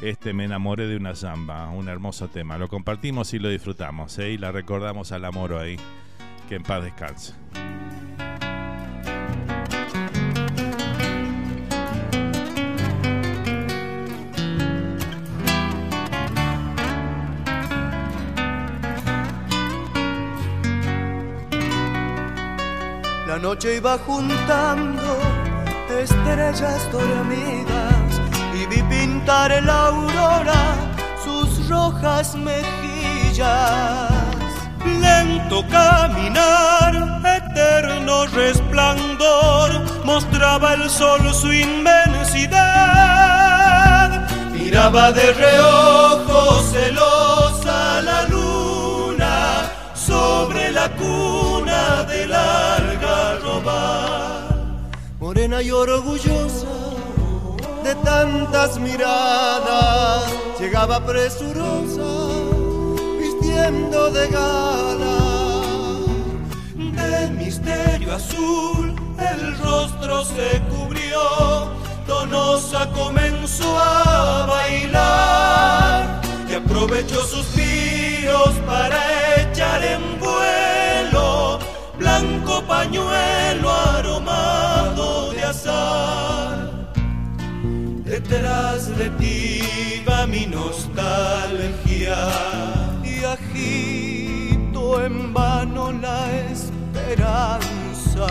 Este 0.00 0.32
Me 0.32 0.44
enamoré 0.44 0.86
de 0.86 0.96
una 0.96 1.16
zamba, 1.16 1.68
un 1.70 1.88
hermoso 1.88 2.28
tema. 2.28 2.56
Lo 2.56 2.68
compartimos 2.68 3.34
y 3.34 3.40
lo 3.40 3.48
disfrutamos, 3.48 4.16
¿eh? 4.18 4.30
y 4.30 4.38
la 4.38 4.52
recordamos 4.52 5.10
al 5.10 5.24
amor 5.24 5.54
ahí. 5.54 5.76
Que 6.48 6.54
en 6.54 6.62
paz 6.62 6.84
descanse. 6.84 7.34
Noche 23.40 23.76
iba 23.76 23.96
juntando 23.98 25.16
estrellas 26.02 26.90
dormidas 26.90 28.20
y 28.52 28.66
vi 28.66 28.82
pintar 28.82 29.52
en 29.52 29.66
la 29.66 29.86
aurora 29.86 30.74
sus 31.24 31.68
rojas 31.68 32.34
mejillas. 32.34 33.38
Lento 35.00 35.64
caminar, 35.68 37.20
eterno 37.24 38.26
resplandor, 38.26 39.84
mostraba 40.04 40.74
el 40.74 40.90
sol 40.90 41.32
su 41.32 41.52
inmensidad. 41.52 42.58
Miraba 44.52 45.12
de 45.12 45.32
reojo 45.32 46.60
celosa 46.72 48.02
la 48.02 48.24
luna 48.24 49.70
sobre 49.94 50.72
la 50.72 50.88
cuna 50.90 51.47
Morena 55.28 55.60
y 55.60 55.70
orgullosa 55.70 56.66
de 57.84 57.94
tantas 57.96 58.78
miradas, 58.80 60.24
llegaba 60.58 61.04
presurosa, 61.04 62.08
vistiendo 63.20 64.10
de 64.10 64.26
gala. 64.28 65.18
De 66.74 67.28
misterio 67.32 68.14
azul 68.14 68.96
el 69.18 69.58
rostro 69.58 70.24
se 70.24 70.62
cubrió, 70.70 71.20
donosa 72.06 72.88
comenzó 72.92 73.78
a 73.78 74.46
bailar 74.46 76.22
y 76.48 76.54
aprovechó 76.54 77.20
suspiros 77.20 78.54
para 78.66 78.98
echar 79.42 79.84
en 79.84 80.18
vuelo 80.20 81.58
blanco 81.98 82.62
pañuelo 82.62 83.70
aromado 83.70 84.17
Detrás 88.20 88.98
de 88.98 89.10
ti 89.10 90.02
va 90.04 90.26
mi 90.26 90.44
nostalgia 90.46 92.16
y 93.04 93.22
agito 93.22 95.04
en 95.04 95.32
vano 95.32 95.92
la 95.92 96.26
esperanza. 96.50 98.26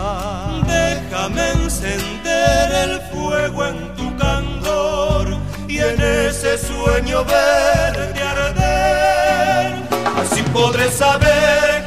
Déjame 0.66 1.52
encender 1.52 2.70
el 2.84 3.00
fuego 3.10 3.64
en 3.64 3.94
tu 3.94 4.14
candor 4.18 5.38
y 5.66 5.78
en 5.78 5.98
ese 6.02 6.58
sueño 6.58 7.24
verde 7.24 8.20
arder. 8.20 9.72
Así 10.20 10.42
podré 10.52 10.90
saber 10.90 11.77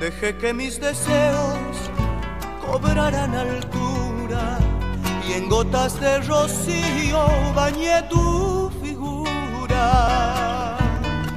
Dejé 0.00 0.34
que 0.38 0.54
mis 0.54 0.80
deseos 0.80 1.76
cobraran 2.66 3.34
altura 3.34 4.58
y 5.28 5.34
en 5.34 5.46
gotas 5.50 6.00
de 6.00 6.22
rocío 6.22 7.26
bañé 7.54 8.02
tu 8.08 8.72
figura. 8.82 10.78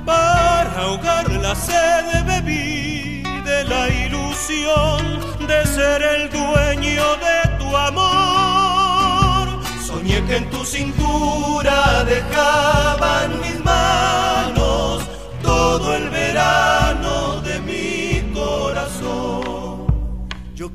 Para 0.05 0.79
ahogar 0.79 1.29
la 1.29 1.53
sed 1.53 2.25
bebí 2.25 3.23
de 3.43 3.65
la 3.65 3.89
ilusión 3.89 5.19
de 5.45 5.67
ser 5.67 6.01
el 6.01 6.29
dueño 6.29 7.03
de 7.27 7.57
tu 7.59 7.75
amor. 7.75 9.45
Soñé 9.85 10.23
que 10.23 10.37
en 10.37 10.49
tu 10.49 10.63
cintura 10.63 12.05
dejaban 12.05 13.41
mis 13.41 13.59
manos 13.59 15.03
todo 15.41 15.97
el 15.97 16.09
verano 16.09 16.82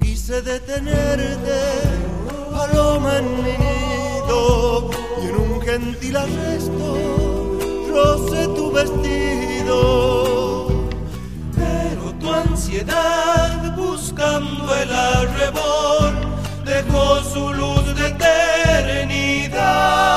Quise 0.01 0.43
detenerte, 0.43 1.61
paloma 2.53 3.19
en 3.19 3.43
mi 3.43 3.53
nido, 3.53 4.91
y 5.23 5.29
en 5.29 5.37
un 5.37 5.61
gentil 5.63 6.17
arresto 6.17 7.29
roce 7.99 8.47
tu 8.57 8.73
vestido. 8.73 9.79
Pero 11.55 12.13
tu 12.21 12.33
ansiedad 12.33 13.77
buscando 13.77 14.75
el 14.83 14.91
arrebol 14.93 16.15
dejó 16.65 17.23
su 17.33 17.53
luz 17.55 17.95
de 17.97 18.09
eternidad. 18.09 20.08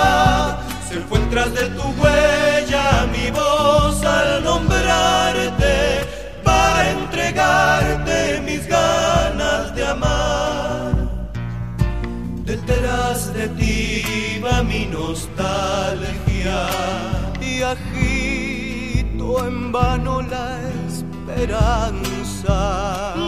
Nostalgia 15.41 16.67
y 17.41 17.61
agito 17.61 19.45
en 19.47 19.71
vano 19.71 20.21
la 20.21 20.59
esperanza. 20.87 22.57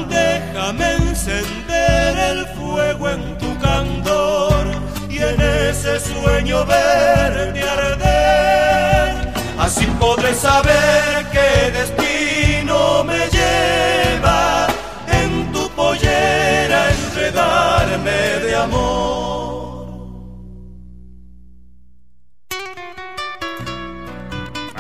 Déjame 0.10 0.94
encender 0.96 2.18
el 2.18 2.46
fuego 2.58 3.10
en 3.10 3.38
tu 3.38 3.58
candor 3.60 4.66
y 5.10 5.18
en 5.18 5.42
ese 5.42 6.00
sueño 6.00 6.66
verde 6.66 7.64
arder. 7.64 9.34
Así 9.60 9.86
podré 10.00 10.34
saber 10.34 11.26
qué 11.32 11.72
destino 11.72 12.13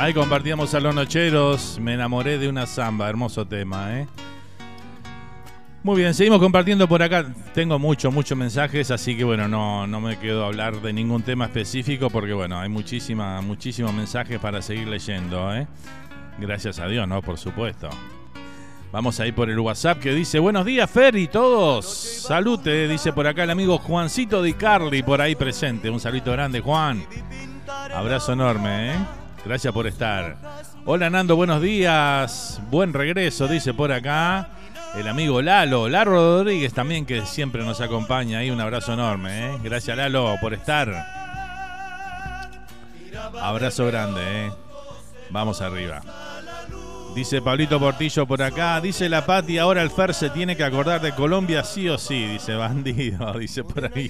Ahí 0.03 0.13
compartíamos 0.13 0.73
a 0.73 0.81
los 0.81 0.93
nocheros. 0.93 1.79
Me 1.79 1.93
enamoré 1.93 2.37
de 2.37 2.49
una 2.49 2.65
samba. 2.65 3.07
Hermoso 3.07 3.47
tema, 3.47 4.01
¿eh? 4.01 4.07
Muy 5.81 6.01
bien, 6.01 6.13
seguimos 6.13 6.39
compartiendo 6.39 6.89
por 6.89 7.01
acá. 7.01 7.33
Tengo 7.53 7.79
muchos, 7.79 8.13
muchos 8.13 8.37
mensajes, 8.37 8.91
así 8.91 9.15
que 9.15 9.23
bueno, 9.23 9.47
no, 9.47 9.87
no 9.87 10.01
me 10.01 10.19
quedo 10.19 10.43
a 10.43 10.47
hablar 10.47 10.81
de 10.81 10.91
ningún 10.91 11.23
tema 11.23 11.45
específico 11.45 12.09
porque 12.09 12.33
bueno, 12.33 12.59
hay 12.59 12.67
muchísima, 12.67 13.39
muchísimos 13.39 13.93
mensajes 13.93 14.39
para 14.39 14.61
seguir 14.61 14.89
leyendo, 14.89 15.55
¿eh? 15.55 15.67
Gracias 16.37 16.79
a 16.79 16.87
Dios, 16.87 17.07
¿no? 17.07 17.21
Por 17.21 17.37
supuesto. 17.37 17.89
Vamos 18.91 19.21
a 19.21 19.25
ir 19.25 19.33
por 19.33 19.49
el 19.49 19.57
WhatsApp 19.57 19.99
que 19.99 20.13
dice, 20.13 20.37
buenos 20.37 20.65
días 20.65 20.91
Fer 20.91 21.15
y 21.15 21.29
todos. 21.29 21.85
Salute, 21.85 22.89
dice 22.89 23.13
por 23.13 23.25
acá 23.25 23.45
el 23.45 23.51
amigo 23.51 23.77
Juancito 23.77 24.43
Di 24.43 24.51
Carli, 24.51 25.01
por 25.01 25.21
ahí 25.21 25.35
presente. 25.35 25.89
Un 25.89 26.01
saludo 26.01 26.33
grande, 26.33 26.59
Juan. 26.59 27.05
Abrazo 27.95 28.33
enorme, 28.33 28.91
¿eh? 28.91 29.22
Gracias 29.45 29.73
por 29.73 29.87
estar. 29.87 30.37
Hola 30.85 31.09
Nando, 31.09 31.35
buenos 31.35 31.61
días. 31.61 32.61
Buen 32.69 32.93
regreso, 32.93 33.47
dice 33.47 33.73
por 33.73 33.91
acá. 33.91 34.49
El 34.95 35.07
amigo 35.07 35.41
Lalo, 35.41 35.89
Lalo 35.89 36.11
Rodríguez 36.11 36.73
también 36.73 37.05
que 37.05 37.25
siempre 37.25 37.63
nos 37.63 37.81
acompaña 37.81 38.39
ahí. 38.39 38.51
Un 38.51 38.61
abrazo 38.61 38.93
enorme, 38.93 39.47
¿eh? 39.47 39.57
Gracias 39.63 39.97
Lalo 39.97 40.35
por 40.39 40.53
estar. 40.53 40.93
Abrazo 43.41 43.87
grande, 43.87 44.21
¿eh? 44.23 44.51
Vamos 45.29 45.61
arriba. 45.61 46.01
Dice 47.15 47.41
Pablito 47.41 47.79
Portillo 47.79 48.25
por 48.25 48.41
acá. 48.41 48.79
Dice 48.81 49.09
la 49.09 49.25
Pati, 49.25 49.57
ahora 49.57 49.81
el 49.81 49.91
Fer 49.91 50.13
se 50.13 50.29
tiene 50.29 50.55
que 50.55 50.63
acordar 50.63 51.01
de 51.01 51.13
Colombia 51.13 51.63
sí 51.63 51.89
o 51.89 51.97
sí. 51.97 52.27
Dice 52.27 52.55
bandido, 52.55 53.33
dice 53.33 53.63
por 53.63 53.85
ahí. 53.85 54.09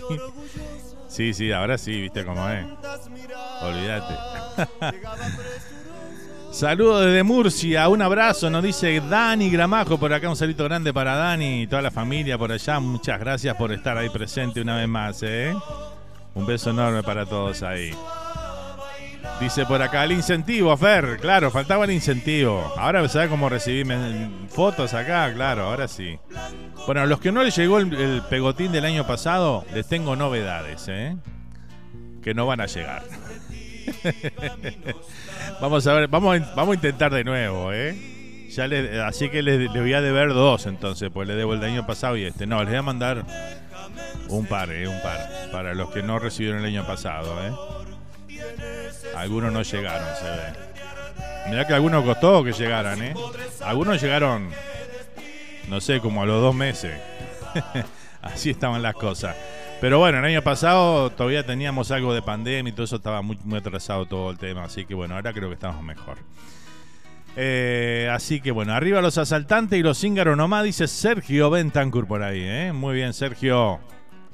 Sí, 1.08 1.34
sí, 1.34 1.52
ahora 1.52 1.78
sí, 1.78 2.02
viste 2.02 2.26
cómo 2.26 2.48
es. 2.50 2.66
Olvídate. 3.62 4.43
Saludos 6.51 7.06
desde 7.06 7.24
Murcia, 7.24 7.88
un 7.89 8.01
abrazo, 8.04 8.47
nos 8.47 8.62
dice 8.62 9.01
Dani 9.10 9.49
Gramajo 9.49 9.97
por 9.97 10.14
acá, 10.14 10.30
un 10.30 10.36
saludo 10.36 10.66
grande 10.66 10.93
para 10.93 11.16
Dani 11.16 11.64
y 11.64 11.68
toda 11.68 11.82
la 11.82 11.89
familia 11.89 12.38
por 12.38 12.51
allá. 12.51 12.80
Muchas 12.80 13.20
gracias 13.20 13.56
por 13.56 13.72
estar 13.72 13.97
ahí 13.97 14.10
presente 14.10 14.62
una 14.62 14.78
vez 14.78 14.88
más, 14.88 15.24
¿eh? 15.24 15.56
Un 16.36 16.45
beso 16.45 16.70
enorme 16.70 17.01
para 17.01 17.26
todos 17.26 17.64
ahí. 17.64 17.91
Dice 19.39 19.66
por 19.66 19.82
acá, 19.82 20.04
el 20.04 20.12
incentivo, 20.12 20.78
Fer, 20.78 21.18
claro, 21.20 21.49
faltaba 21.49 21.86
el 21.86 21.91
incentivo. 21.91 22.72
Ahora 22.78 23.08
sabe 23.10 23.30
cómo 23.30 23.49
recibirme 23.49 24.30
fotos 24.49 24.93
acá, 24.93 25.34
claro, 25.34 25.64
ahora 25.64 25.88
sí. 25.88 26.20
Bueno, 26.86 27.01
a 27.01 27.06
los 27.08 27.20
que 27.20 27.32
no 27.32 27.43
les 27.43 27.56
llegó 27.56 27.80
el, 27.80 27.91
el 27.95 28.22
pegotín 28.30 28.72
del 28.72 28.86
año 28.86 29.08
pasado, 29.08 29.66
les 29.74 29.88
tengo 29.88 30.16
novedades, 30.16 30.86
¿eh? 30.88 31.18
Que 32.22 32.36
no 32.36 32.45
van 32.45 32.62
a 32.62 32.68
llegar. 32.68 33.01
vamos 35.62 35.86
a 35.88 35.94
ver, 35.94 36.08
vamos 36.08 36.40
a, 36.40 36.56
vamos 36.56 36.74
a 36.74 36.76
intentar 36.76 37.14
de 37.14 37.24
nuevo, 37.24 37.72
¿eh? 37.72 38.50
Ya 38.50 38.68
le, 38.68 39.02
así 39.02 39.30
que 39.30 39.42
le, 39.42 39.68
voy 39.68 39.94
a 39.94 40.02
deber 40.02 40.30
dos 40.30 40.68
entonces, 40.68 41.10
pues 41.12 41.28
le 41.28 41.36
debo 41.36 41.56
el 41.56 41.64
año 41.64 41.88
pasado 41.88 42.18
y 42.18 42.24
este. 42.24 42.46
No, 42.46 42.60
les 42.60 42.70
voy 42.70 42.78
a 42.78 42.82
mandar 42.84 43.26
un 44.30 44.46
par, 44.46 44.72
¿eh? 44.72 44.88
Un 44.88 45.02
par. 45.02 45.50
Para 45.52 45.74
los 45.74 45.90
que 45.90 46.04
no 46.04 46.20
recibieron 46.20 46.60
el 46.60 46.66
año 46.66 46.86
pasado, 46.86 47.36
¿eh? 47.44 47.52
Algunos 49.16 49.52
no 49.52 49.64
llegaron, 49.64 50.08
se 50.18 50.26
ve. 50.26 51.50
Mirá 51.50 51.68
que 51.68 51.74
algunos 51.74 52.04
costó 52.04 52.44
que 52.44 52.54
llegaran, 52.54 53.02
¿eh? 53.02 53.14
Algunos 53.62 54.02
llegaron, 54.02 54.50
no 55.68 55.82
sé, 55.82 56.00
como 56.00 56.22
a 56.22 56.26
los 56.26 56.42
dos 56.42 56.56
meses. 56.56 56.94
Así 58.22 58.52
estaban 58.52 58.82
las 58.82 58.96
cosas. 58.96 59.36
Pero 59.84 60.00
bueno, 60.00 60.20
el 60.20 60.24
año 60.24 60.42
pasado 60.42 61.10
todavía 61.10 61.46
teníamos 61.46 61.92
algo 61.92 62.14
de 62.14 62.22
pandemia 62.22 62.70
y 62.70 62.72
todo 62.72 62.86
eso 62.86 62.96
estaba 62.96 63.22
muy, 63.22 63.38
muy 63.44 63.60
atrasado 63.60 64.06
todo 64.06 64.32
el 64.32 64.38
tema. 64.38 64.64
Así 64.64 64.86
que 64.86 64.94
bueno, 64.94 65.16
ahora 65.16 65.34
creo 65.34 65.50
que 65.50 65.56
estamos 65.56 65.84
mejor. 65.84 66.20
Eh, 67.36 68.10
así 68.10 68.40
que 68.40 68.52
bueno, 68.52 68.72
arriba 68.74 69.02
los 69.02 69.18
asaltantes 69.18 69.78
y 69.78 69.84
los 69.84 70.00
cíngaros 70.00 70.38
nomás, 70.38 70.64
dice 70.64 70.88
Sergio 70.88 71.50
Bentancur 71.50 72.08
por 72.08 72.24
ahí. 72.24 72.40
¿eh? 72.42 72.72
Muy 72.72 72.96
bien, 72.96 73.14
Sergio. 73.14 73.82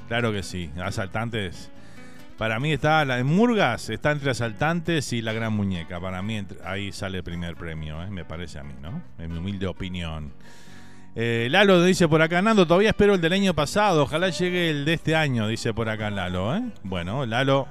Claro 0.07 0.31
que 0.31 0.43
sí, 0.43 0.69
asaltantes. 0.83 1.71
Para 2.37 2.59
mí 2.59 2.71
está 2.71 3.03
la 3.03 3.17
en 3.17 3.25
Murgas, 3.25 3.89
está 3.89 4.11
entre 4.11 4.29
asaltantes 4.29 5.11
y 5.13 5.23
la 5.23 5.33
gran 5.33 5.53
muñeca. 5.53 5.99
Para 5.99 6.21
mí 6.21 6.45
ahí 6.63 6.91
sale 6.91 7.17
el 7.17 7.23
primer 7.23 7.55
premio, 7.55 8.03
¿eh? 8.03 8.11
me 8.11 8.23
parece 8.23 8.59
a 8.59 8.63
mí, 8.63 8.75
¿no? 8.83 9.01
En 9.17 9.31
mi 9.31 9.39
humilde 9.39 9.65
opinión. 9.65 10.31
Eh, 11.21 11.49
Lalo 11.51 11.83
dice 11.83 12.07
por 12.07 12.21
acá, 12.21 12.41
Nando, 12.41 12.65
todavía 12.65 12.91
espero 12.91 13.13
el 13.13 13.19
del 13.19 13.33
año 13.33 13.53
pasado. 13.53 14.03
Ojalá 14.03 14.29
llegue 14.29 14.69
el 14.69 14.85
de 14.85 14.93
este 14.93 15.17
año, 15.17 15.49
dice 15.49 15.73
por 15.73 15.89
acá 15.89 16.09
Lalo. 16.09 16.55
¿eh? 16.55 16.61
Bueno, 16.81 17.25
Lalo, 17.25 17.67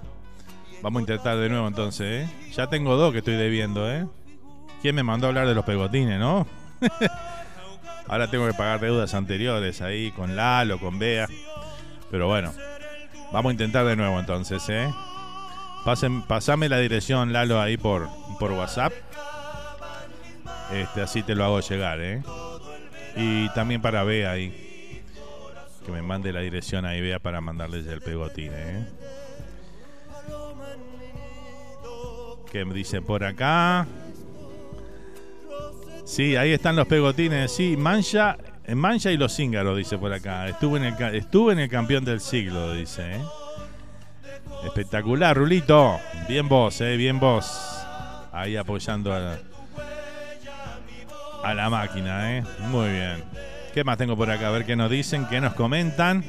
vamos 0.82 1.00
a 1.00 1.02
intentar 1.04 1.38
de 1.38 1.48
nuevo 1.48 1.66
entonces. 1.66 2.28
¿eh? 2.28 2.52
Ya 2.52 2.66
tengo 2.66 2.96
dos 2.96 3.10
que 3.10 3.20
estoy 3.20 3.36
debiendo. 3.36 3.90
¿eh? 3.90 4.06
¿Quién 4.82 4.94
me 4.96 5.02
mandó 5.02 5.28
a 5.28 5.30
hablar 5.30 5.48
de 5.48 5.54
los 5.54 5.64
pegotines, 5.64 6.18
no? 6.18 6.46
Ahora 8.06 8.28
tengo 8.30 8.46
que 8.46 8.52
pagar 8.52 8.80
deudas 8.80 9.14
anteriores 9.14 9.80
ahí 9.80 10.10
con 10.10 10.36
Lalo, 10.36 10.78
con 10.78 10.98
Bea. 10.98 11.26
Pero 12.10 12.26
bueno, 12.26 12.52
vamos 13.32 13.48
a 13.48 13.52
intentar 13.52 13.86
de 13.86 13.96
nuevo 13.96 14.20
entonces. 14.20 14.62
¿eh? 14.68 14.92
Pasame 16.28 16.68
la 16.68 16.80
dirección, 16.80 17.32
Lalo, 17.32 17.62
ahí 17.62 17.78
por, 17.78 18.10
por 18.38 18.52
WhatsApp. 18.52 18.92
Este, 20.70 21.00
así 21.00 21.22
te 21.22 21.34
lo 21.34 21.44
hago 21.46 21.60
llegar, 21.60 21.98
¿eh? 22.02 22.22
Y 23.16 23.48
también 23.50 23.82
para 23.82 24.04
Bea 24.04 24.30
ahí. 24.30 25.02
Que 25.84 25.92
me 25.92 26.02
mande 26.02 26.32
la 26.32 26.40
dirección 26.40 26.84
ahí, 26.84 27.00
Bea, 27.00 27.18
para 27.18 27.40
mandarles 27.40 27.86
el 27.86 28.00
pegotín, 28.00 28.52
¿eh? 28.54 28.86
Que 32.50 32.64
me 32.64 32.74
dicen 32.74 33.04
por 33.04 33.24
acá. 33.24 33.86
Sí, 36.04 36.36
ahí 36.36 36.52
están 36.52 36.76
los 36.76 36.86
pegotines. 36.86 37.52
Sí, 37.52 37.76
Mancha, 37.76 38.38
Mancha 38.74 39.10
y 39.10 39.16
los 39.16 39.34
cíngaros, 39.34 39.76
dice 39.76 39.98
por 39.98 40.12
acá. 40.12 40.48
Estuve 40.48 40.78
en 40.78 40.84
el, 40.84 41.14
estuve 41.14 41.52
en 41.52 41.58
el 41.58 41.68
campeón 41.68 42.04
del 42.04 42.20
siglo, 42.20 42.72
dice. 42.72 43.16
¿eh? 43.16 43.20
Espectacular, 44.64 45.36
Rulito. 45.36 45.98
Bien 46.28 46.48
vos, 46.48 46.80
eh, 46.80 46.96
bien 46.96 47.20
vos. 47.20 47.46
Ahí 48.32 48.56
apoyando 48.56 49.12
a, 49.12 49.38
a 51.42 51.54
la 51.54 51.70
máquina, 51.70 52.36
¿eh? 52.36 52.44
Muy 52.70 52.90
bien. 52.90 53.24
¿Qué 53.72 53.84
más 53.84 53.98
tengo 53.98 54.16
por 54.16 54.30
acá? 54.30 54.48
A 54.48 54.50
ver 54.50 54.64
qué 54.64 54.76
nos 54.76 54.90
dicen, 54.90 55.26
qué 55.26 55.40
nos 55.40 55.54
comentan. 55.54 56.24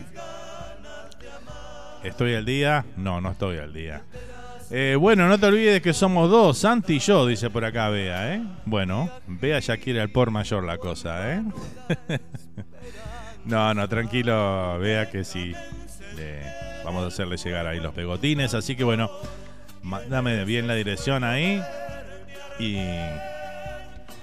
¿Estoy 2.04 2.36
al 2.36 2.46
día? 2.46 2.86
No, 2.96 3.20
no 3.20 3.32
estoy 3.32 3.58
al 3.58 3.74
día. 3.74 4.04
Eh, 4.72 4.96
bueno, 5.00 5.28
no 5.28 5.40
te 5.40 5.48
olvides 5.48 5.82
que 5.82 5.94
somos 5.94 6.30
dos, 6.30 6.60
Santi 6.60 6.98
y 6.98 7.00
yo, 7.00 7.26
dice 7.26 7.50
por 7.50 7.66
acá 7.66 7.90
Bea, 7.90 8.36
¿eh? 8.36 8.44
Bueno, 8.66 9.10
Bea 9.26 9.60
ya 9.60 9.78
quiere 9.78 10.00
al 10.00 10.10
por 10.10 10.30
mayor 10.30 10.64
la 10.64 10.78
cosa, 10.78 11.34
¿eh? 11.34 11.44
no, 13.46 13.74
no, 13.74 13.90
tranquilo, 13.90 14.78
Bea 14.78 15.10
que 15.10 15.24
sí. 15.24 15.54
vamos 16.86 17.04
a 17.04 17.08
hacerle 17.08 17.38
llegar 17.38 17.66
ahí 17.66 17.80
los 17.80 17.94
pegotines, 17.96 18.54
así 18.54 18.76
que 18.76 18.84
bueno, 18.84 19.10
dame 20.08 20.46
bien 20.46 20.68
la 20.68 20.76
dirección 20.76 21.24
ahí. 21.24 21.64
Y 22.60 22.78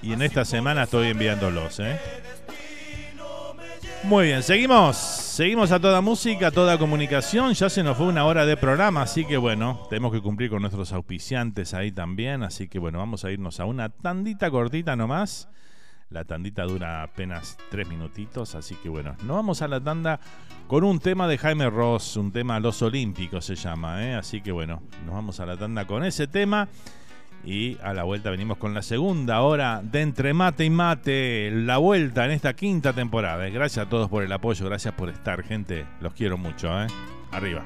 y 0.07 0.13
en 0.13 0.23
esta 0.23 0.45
semana 0.45 0.85
estoy 0.85 1.09
enviándolos. 1.09 1.81
¿eh? 1.81 1.99
Muy 4.05 4.27
bien, 4.27 4.45
seguimos. 4.45 4.97
Seguimos 4.97 5.73
a 5.73 5.81
toda 5.81 6.01
música, 6.01 6.47
a 6.47 6.51
toda 6.53 6.79
comunicación. 6.79 7.55
Ya 7.55 7.69
se 7.69 7.83
nos 7.83 7.97
fue 7.97 8.07
una 8.07 8.25
hora 8.25 8.47
de 8.47 8.57
programa, 8.57 9.03
así 9.03 9.25
que 9.25 9.37
bueno, 9.37 9.85
tenemos 9.91 10.13
que 10.13 10.23
cumplir 10.23 10.49
con 10.49 10.61
nuestros 10.61 10.93
auspiciantes 10.93 11.75
ahí 11.75 11.91
también. 11.91 12.45
Así 12.45 12.69
que 12.69 12.79
bueno, 12.79 12.99
vamos 12.99 13.25
a 13.25 13.33
irnos 13.33 13.59
a 13.59 13.65
una 13.65 13.89
tandita 13.89 14.49
cortita 14.49 14.95
nomás. 14.95 15.49
La 16.09 16.25
tandita 16.25 16.63
dura 16.63 17.03
apenas 17.03 17.59
tres 17.69 17.89
minutitos, 17.89 18.55
así 18.55 18.77
que 18.77 18.89
bueno, 18.89 19.17
nos 19.25 19.37
vamos 19.37 19.61
a 19.61 19.67
la 19.67 19.81
tanda 19.81 20.21
con 20.69 20.85
un 20.85 21.01
tema 21.01 21.27
de 21.27 21.37
Jaime 21.37 21.69
Ross, 21.69 22.17
un 22.17 22.31
tema 22.31 22.61
Los 22.61 22.81
Olímpicos 22.81 23.45
se 23.45 23.57
llama, 23.57 24.05
¿eh? 24.05 24.15
así 24.15 24.41
que 24.41 24.53
bueno, 24.53 24.85
nos 25.05 25.17
vamos 25.17 25.41
a 25.41 25.47
la 25.47 25.57
tanda 25.57 25.85
con 25.85 26.05
ese 26.05 26.29
tema. 26.29 26.69
Y 27.47 27.79
a 27.81 27.95
la 27.95 28.03
vuelta 28.03 28.31
venimos 28.31 28.59
con 28.59 28.75
la 28.75 28.83
segunda 28.83 29.41
hora 29.43 29.81
de 29.81 30.01
Entre 30.01 30.35
Mate 30.35 30.65
y 30.65 30.71
Mate, 30.71 31.53
la 31.53 31.79
vuelta 31.79 32.25
en 32.25 32.33
esta 32.33 32.55
quinta 32.55 32.93
temporada. 32.93 33.49
Gracias 33.49 33.87
a 33.87 33.89
todos 33.89 34.11
por 34.11 34.25
el 34.25 34.33
apoyo, 34.33 34.67
gracias 34.67 34.93
por 34.95 35.09
estar, 35.11 35.45
gente. 35.45 35.87
Los 36.01 36.13
quiero 36.13 36.37
mucho, 36.37 36.69
¿eh? 36.83 36.89
Arriba. 37.31 37.63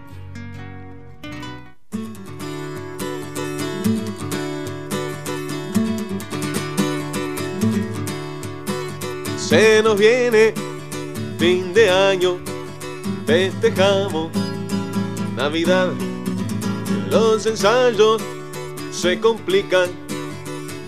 Se 9.39 9.83
nos 9.83 9.99
viene 9.99 10.53
fin 11.39 11.72
de 11.72 11.89
año, 11.91 12.37
festejamos 13.24 14.31
Navidad, 15.35 15.89
los 17.11 17.47
ensayos 17.47 18.22
se 18.91 19.18
complican 19.20 19.88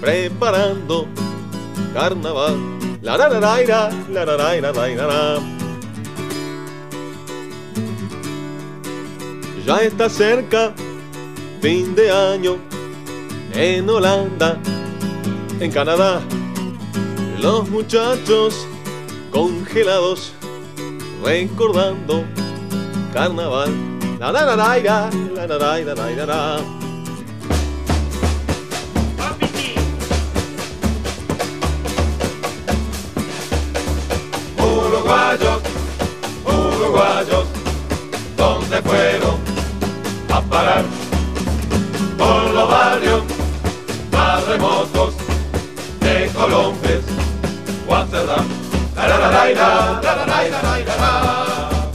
preparando 0.01 1.07
carnaval. 1.95 2.57
La 3.01 3.17
la 3.17 3.29
la 3.29 3.41
la 3.41 3.63
la 4.09 4.25
la 4.25 4.37
la 4.37 4.61
la 4.61 4.73
la 4.73 5.41
Ya 9.67 9.83
está 9.83 10.09
cerca 10.09 10.75
fin 11.61 11.95
de 11.95 12.11
año 12.11 12.57
en 13.55 13.89
Holanda, 13.89 14.59
en 15.61 15.71
Canadá. 15.71 16.21
Los 17.41 17.69
muchachos 17.71 18.67
congelados 19.31 20.33
recordando 21.25 22.25
carnaval. 23.13 23.71
La 24.19 24.33
la 24.33 24.45
la 24.45 24.57
la 24.57 24.77
la 24.79 25.47
la 25.47 25.57
la 25.57 25.95
la 25.95 26.27
la 26.27 26.82
uruguayos, 36.93 37.47
¿dónde 38.37 38.83
fueron 38.83 39.37
a 40.31 40.41
parar? 40.43 40.85
Por 42.19 42.51
los 42.51 42.71
barrios 42.71 43.23
más 44.11 44.47
remotos 44.47 45.15
de 46.01 46.31
Colombia 46.35 47.01
Amsterdam. 47.91 48.47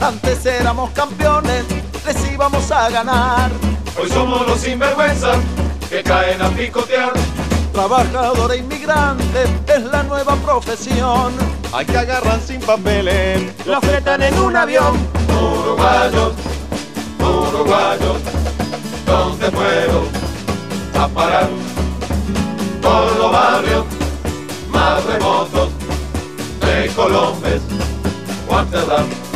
Antes 0.00 0.46
éramos 0.46 0.90
campeones, 0.90 1.64
les 2.06 2.32
íbamos 2.32 2.70
a 2.70 2.90
ganar. 2.90 3.50
Hoy 4.00 4.08
somos 4.08 4.46
los 4.46 4.60
sinvergüenzas 4.60 5.38
que 5.90 6.02
caen 6.02 6.40
a 6.42 6.48
picotear 6.50 7.12
trabajador 7.78 8.50
e 8.50 8.56
inmigrante 8.56 9.44
es 9.68 9.84
la 9.84 10.02
nueva 10.02 10.34
profesión. 10.34 11.32
Hay 11.72 11.86
que 11.86 11.96
agarrar 11.96 12.40
sin 12.40 12.60
papeles, 12.60 13.40
lo 13.66 13.80
fletan 13.80 14.20
en 14.20 14.36
un 14.40 14.56
avión. 14.56 14.96
Uruguayos, 15.28 16.32
uruguayos, 17.20 18.16
¿dónde 19.06 19.50
puedo 19.52 20.02
a 21.00 21.06
parar? 21.06 21.48
Por 22.82 23.16
los 23.16 23.30
barrios 23.30 23.84
más 24.70 25.04
remotos 25.04 25.70
de 26.60 26.90
Colombia, 26.96 27.60
Guantánamo. 28.48 29.28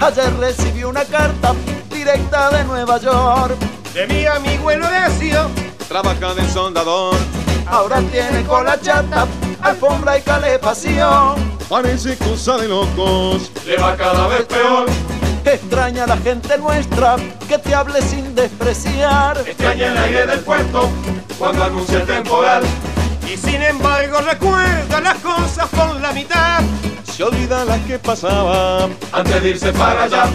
Ayer 0.00 0.36
recibí 0.40 0.82
una 0.82 1.04
carta 1.04 1.54
directa 1.90 2.50
de 2.50 2.64
Nueva 2.64 2.98
York 2.98 3.56
de 3.94 4.06
mi 4.06 4.26
amigo 4.26 4.70
el 4.70 4.82
Horacio, 4.82 5.50
trabaja 5.88 6.34
de 6.34 6.48
soldador. 6.48 7.16
Ahora 7.66 8.00
tiene 8.10 8.42
cola 8.44 8.80
chata, 8.80 9.26
alfombra 9.60 10.18
y 10.18 10.22
calefacción. 10.22 11.34
Parece 11.68 12.16
cosa 12.16 12.58
de 12.58 12.68
locos, 12.68 13.50
le 13.66 13.76
va 13.76 13.96
cada 13.96 14.26
vez 14.28 14.42
peor. 14.42 14.86
Extraña 15.44 16.04
a 16.04 16.06
la 16.06 16.16
gente 16.18 16.56
nuestra 16.58 17.16
que 17.48 17.58
te 17.58 17.74
hable 17.74 18.00
sin 18.02 18.34
despreciar. 18.34 19.38
Extraña 19.46 19.86
el 19.88 19.98
aire 19.98 20.26
del 20.26 20.40
puerto 20.40 20.88
cuando 21.38 21.64
anuncia 21.64 21.98
el 21.98 22.06
temporal. 22.06 22.62
Y 23.32 23.36
sin 23.36 23.62
embargo 23.62 24.18
recuerda 24.20 25.00
las 25.00 25.16
cosas 25.18 25.68
por 25.68 26.00
la 26.00 26.12
mitad. 26.12 26.60
Se 27.04 27.24
olvida 27.24 27.64
las 27.64 27.80
que 27.80 27.98
pasaban 27.98 28.96
antes 29.12 29.42
de 29.42 29.50
irse 29.50 29.72
para 29.72 30.04
allá. 30.04 30.26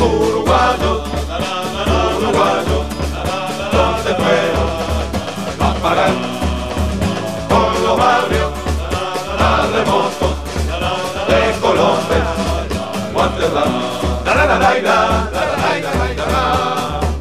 Uruguayo, 0.00 1.04
uruguayo, 2.18 2.84
donde 3.76 4.14
puedo 4.14 4.60
va 5.60 5.70
a 5.70 5.74
parar 5.74 6.14
por 7.48 7.80
los 7.80 7.98
barrios 7.98 8.50
más 9.38 9.70
remotos 9.70 10.34
de 11.28 11.60
Colombia, 11.60 12.24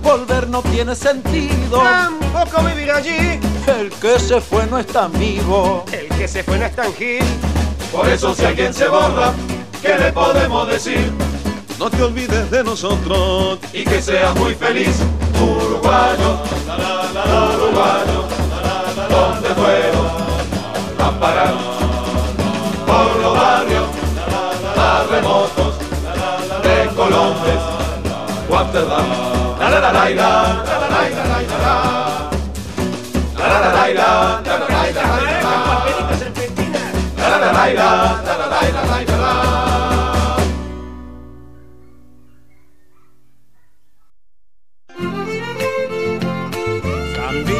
Volver 0.01 0.47
no 0.47 0.61
tiene 0.61 0.95
sentido, 0.95 1.81
tampoco 1.81 2.63
vivir 2.63 2.91
allí. 2.91 3.39
El 3.67 3.89
que 3.89 4.19
se 4.19 4.39
fue 4.39 4.65
no 4.67 4.77
es 4.77 4.87
tan 4.87 5.11
vivo, 5.13 5.85
el 5.91 6.07
que 6.09 6.27
se 6.27 6.43
fue 6.43 6.59
no 6.59 6.65
es 6.65 6.75
tan 6.75 6.93
gil. 6.93 7.23
Por 7.91 8.07
eso 8.07 8.33
si 8.35 8.45
alguien 8.45 8.73
se 8.73 8.87
borra, 8.87 9.33
¿qué 9.81 9.97
le 9.97 10.11
podemos 10.11 10.67
decir? 10.67 11.11
No 11.79 11.89
te 11.89 12.01
olvides 12.03 12.49
de 12.51 12.63
nosotros 12.63 13.59
y 13.73 13.83
que 13.83 14.01
seas 14.01 14.35
muy 14.35 14.53
feliz, 14.55 14.97
uruguayo, 15.85 16.29
uruguayo, 17.53 18.19
donde 19.09 19.49
puedo 19.49 20.01
a 20.99 21.09
por 22.87 23.09
los 23.21 23.33
barrios. 23.37 23.87
Más 24.75 25.09
remotos 25.09 25.73
de 26.63 26.75
Colombia, 26.95 27.57
Guantánamo, 28.49 29.57
la 29.59 29.69
la 29.69 29.79
la 29.79 29.91
la 29.91 29.91
la 29.91 30.09
la 30.09 30.79
la 30.79 30.89
la 30.89 31.41
la 33.55 33.75
la 33.75 33.85
la 33.85 33.85
la 33.85 34.01
la 39.07 39.64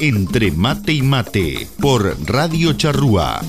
Entre 0.00 0.50
mate 0.50 0.94
y 0.94 1.02
mate 1.02 1.68
por 1.78 2.16
Radio 2.26 2.72
Charrúa. 2.72 3.42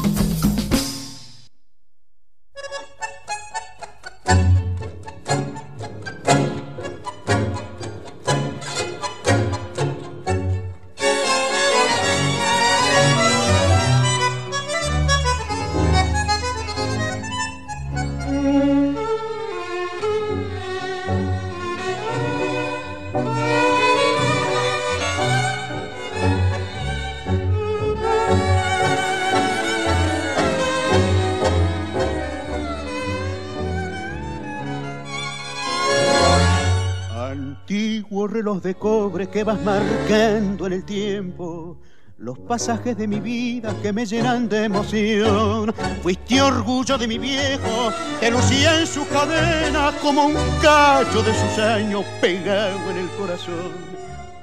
Que 39.42 39.46
vas 39.46 39.64
marcando 39.64 40.68
en 40.68 40.74
el 40.74 40.84
tiempo 40.84 41.76
los 42.20 42.38
pasajes 42.38 42.96
de 42.96 43.08
mi 43.08 43.20
vida 43.20 43.74
que 43.82 43.92
me 43.92 44.06
llenan 44.06 44.48
de 44.48 44.66
emoción. 44.66 45.74
Fuiste 46.04 46.40
orgullo 46.40 46.96
de 46.96 47.08
mi 47.08 47.18
viejo, 47.18 47.92
que 48.20 48.30
lucía 48.30 48.80
en 48.80 48.86
su 48.86 49.04
cadena 49.08 49.94
como 50.00 50.28
un 50.28 50.36
cacho 50.62 51.24
de 51.24 51.34
sus 51.34 51.58
años 51.58 52.06
pegado 52.22 52.92
en 52.92 52.98
el 52.98 53.08
corazón. 53.18 53.72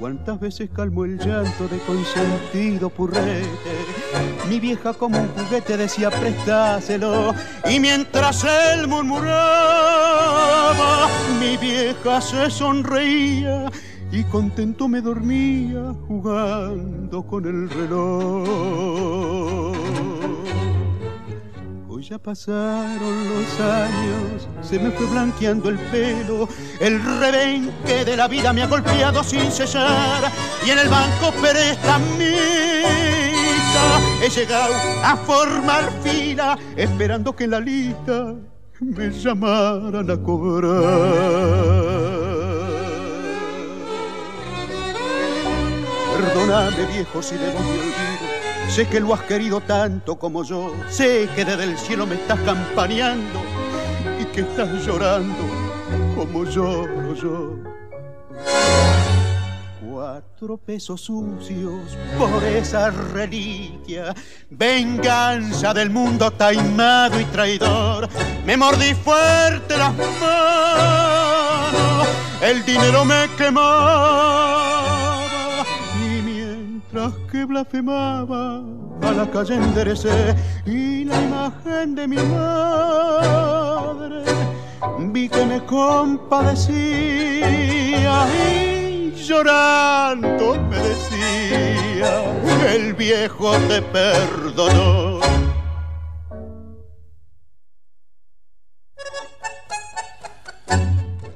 Cuántas 0.01 0.40
veces 0.40 0.68
calmó 0.74 1.05
el 1.05 1.16
llanto 1.16 1.68
de 1.68 1.78
consentido 1.78 2.90
purrete. 2.90 3.46
Mi 4.49 4.59
vieja 4.59 4.94
como 4.94 5.16
un 5.16 5.28
juguete 5.28 5.76
decía 5.76 6.11
prestáselo. 6.11 7.36
Y 7.70 7.78
mientras 7.78 8.42
él 8.42 8.88
murmuraba, 8.88 9.36
mi 11.38 11.57
vieja 11.57 12.20
se 12.20 12.51
sonreía 12.51 13.70
y 14.11 14.24
contento 14.24 14.88
me 14.88 15.00
dormía 15.00 15.94
jugando 16.06 17.22
con 17.22 17.44
el 17.44 17.68
reloj. 17.68 19.76
Hoy 21.88 22.04
ya 22.04 22.18
pasaron 22.18 23.28
los 23.28 23.61
años, 23.61 24.48
se 24.62 24.78
me 24.78 24.90
fue 24.92 25.06
blanqueando 25.06 25.68
el 25.68 25.78
pelo, 25.78 26.48
el 26.80 27.02
rebenque 27.20 28.04
de 28.04 28.16
la 28.16 28.28
vida 28.28 28.52
me 28.52 28.62
ha 28.62 28.66
golpeado 28.66 29.22
sin 29.24 29.50
cesar 29.50 30.30
y 30.64 30.70
en 30.70 30.78
el 30.78 30.88
banco 30.88 31.32
prestamista 31.40 32.09
he 34.22 34.30
llegado 34.30 34.74
a 35.02 35.16
formar 35.16 35.90
fila 36.02 36.56
esperando 36.76 37.34
que 37.34 37.44
en 37.44 37.50
la 37.50 37.61
lista 37.61 38.34
me 38.80 39.11
llamaran 39.11 40.11
a 40.11 40.16
cobrar. 40.16 42.17
Perdóname 46.18 46.84
viejo 46.86 47.22
si 47.22 47.36
debo 47.36 47.60
mi 47.60 47.78
olvido. 47.78 48.26
Sé 48.68 48.88
que 48.88 48.98
lo 48.98 49.14
has 49.14 49.22
querido 49.22 49.60
tanto 49.60 50.18
como 50.18 50.42
yo. 50.42 50.74
Sé 50.90 51.28
que 51.36 51.44
desde 51.44 51.62
el 51.62 51.78
cielo 51.78 52.08
me 52.08 52.16
estás 52.16 52.40
campaneando 52.40 53.40
y 54.20 54.24
que 54.24 54.40
estás 54.40 54.84
llorando 54.84 55.44
como 56.16 56.44
lloro 56.44 57.14
yo. 57.14 57.56
Cuatro 59.80 60.56
pesos 60.56 61.02
sucios 61.02 61.96
por 62.18 62.42
esa 62.42 62.90
reliquia. 62.90 64.12
Venganza 64.50 65.72
del 65.72 65.90
mundo 65.90 66.32
taimado 66.32 67.20
y 67.20 67.24
traidor. 67.26 68.08
Me 68.44 68.56
mordí 68.56 68.92
fuerte 68.92 69.78
las 69.78 69.94
manos. 70.20 72.08
El 72.42 72.64
dinero 72.64 73.04
me 73.04 73.28
mientras 73.36 74.78
que 77.31 77.45
blasfemaba 77.45 78.62
a 79.03 79.12
la 79.12 79.31
calle 79.31 79.57
enderecé 79.57 80.35
y 80.64 81.05
la 81.05 81.22
imagen 81.22 81.95
de 81.95 82.09
mi 82.09 82.16
madre 82.16 84.22
vi 85.12 85.29
que 85.29 85.45
me 85.45 85.62
compadecía 85.64 88.26
y 88.51 89.12
llorando 89.12 90.57
me 90.70 90.79
decía 90.79 92.22
el 92.74 92.95
viejo 92.95 93.53
te 93.68 93.83
perdonó. 93.83 95.20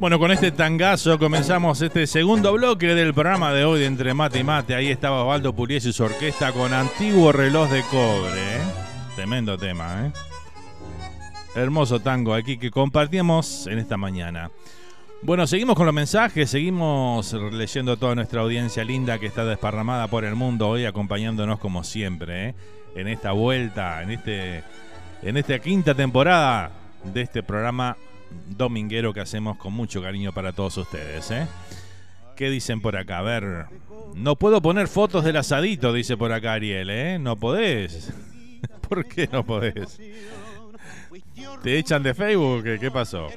Bueno, 0.03 0.19
con 0.19 0.33
este 0.33 0.51
tangazo 0.51 1.17
comenzamos 1.17 1.81
este 1.81 2.09
segundo 2.09 2.53
bloque 2.55 2.89
del 2.89 3.15
programa 3.15 3.53
de 3.53 3.65
hoy 3.65 3.79
de 3.79 3.87
Entre 3.87 4.15
Mate 4.15 4.41
y 4.41 4.43
Mate. 4.43 4.75
Ahí 4.75 4.89
estaba 4.89 5.23
Osvaldo 5.23 5.53
Puliese 5.53 5.91
y 5.91 5.93
su 5.93 6.03
orquesta 6.03 6.51
con 6.51 6.75
antiguo 6.75 7.31
reloj 7.31 7.71
de 7.71 7.83
cobre. 7.83 8.57
¿eh? 8.57 8.61
Tremendo 9.15 9.57
tema, 9.57 10.07
¿eh? 10.07 10.13
Hermoso 11.55 12.01
tango 12.01 12.35
aquí 12.35 12.59
que 12.59 12.73
compartimos 12.73 13.69
en 13.69 13.79
esta 13.79 13.97
mañana. 13.97 14.51
Bueno, 15.23 15.47
seguimos 15.47 15.77
con 15.77 15.87
los 15.87 15.95
mensajes, 15.95 16.51
seguimos 16.51 17.33
leyendo 17.33 17.93
a 17.93 17.97
toda 17.97 18.17
nuestra 18.17 18.41
audiencia 18.41 18.83
linda 18.83 19.21
que 19.21 19.27
está 19.27 19.45
desparramada 19.45 20.09
por 20.09 20.25
el 20.25 20.35
mundo 20.35 20.69
hoy, 20.69 20.85
acompañándonos 20.85 21.61
como 21.61 21.85
siempre, 21.85 22.49
¿eh? 22.49 22.55
en 22.97 23.07
esta 23.07 23.31
vuelta, 23.31 24.03
en 24.03 24.11
este, 24.11 24.65
en 25.23 25.37
esta 25.37 25.61
quinta 25.61 25.95
temporada 25.95 26.73
de 27.05 27.21
este 27.23 27.45
programa 27.45 27.97
dominguero 28.49 29.13
que 29.13 29.21
hacemos 29.21 29.57
con 29.57 29.73
mucho 29.73 30.03
cariño 30.03 30.33
para 30.33 30.53
todos 30.53 30.77
ustedes. 30.77 31.31
¿eh? 31.31 31.47
¿Qué 32.37 32.51
dicen 32.51 32.81
por 32.81 32.97
acá? 32.97 33.19
A 33.19 33.23
ver, 33.23 33.67
no 34.15 34.37
puedo 34.37 34.61
poner 34.63 34.89
fotos 34.89 35.25
del 35.25 35.37
asadito, 35.37 35.93
dice 35.93 36.17
por 36.17 36.33
acá 36.33 36.55
Ariel, 36.55 36.91
¿eh? 36.91 37.19
No 37.19 37.37
podés. 37.37 38.13
¿Por 38.89 39.07
qué 39.07 39.29
no 39.31 39.45
podés? 39.45 39.99
¿Te 41.63 41.79
echan 41.79 42.03
de 42.03 42.15
Facebook? 42.15 42.65
¿Qué, 42.81 42.91
pasó? 42.91 43.29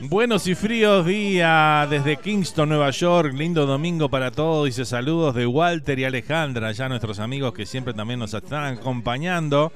Buenos 0.00 0.46
y 0.46 0.54
fríos 0.54 1.06
días 1.06 1.88
desde 1.88 2.16
Kingston, 2.16 2.68
Nueva 2.68 2.90
York. 2.90 3.32
Lindo 3.34 3.66
domingo 3.66 4.08
para 4.08 4.30
todos. 4.30 4.66
Dice 4.66 4.84
saludos 4.84 5.34
de 5.34 5.46
Walter 5.46 5.98
y 5.98 6.04
Alejandra, 6.04 6.72
ya 6.72 6.88
nuestros 6.88 7.18
amigos 7.18 7.54
que 7.54 7.66
siempre 7.66 7.94
también 7.94 8.20
nos 8.20 8.34
están 8.34 8.78
acompañando. 8.78 9.72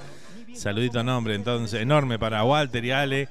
Saludito 0.59 1.05
nombre, 1.05 1.37
entonces, 1.37 1.81
enorme 1.81 2.19
para 2.19 2.43
Walter 2.43 2.85
y 2.85 2.91
Ale, 2.91 3.29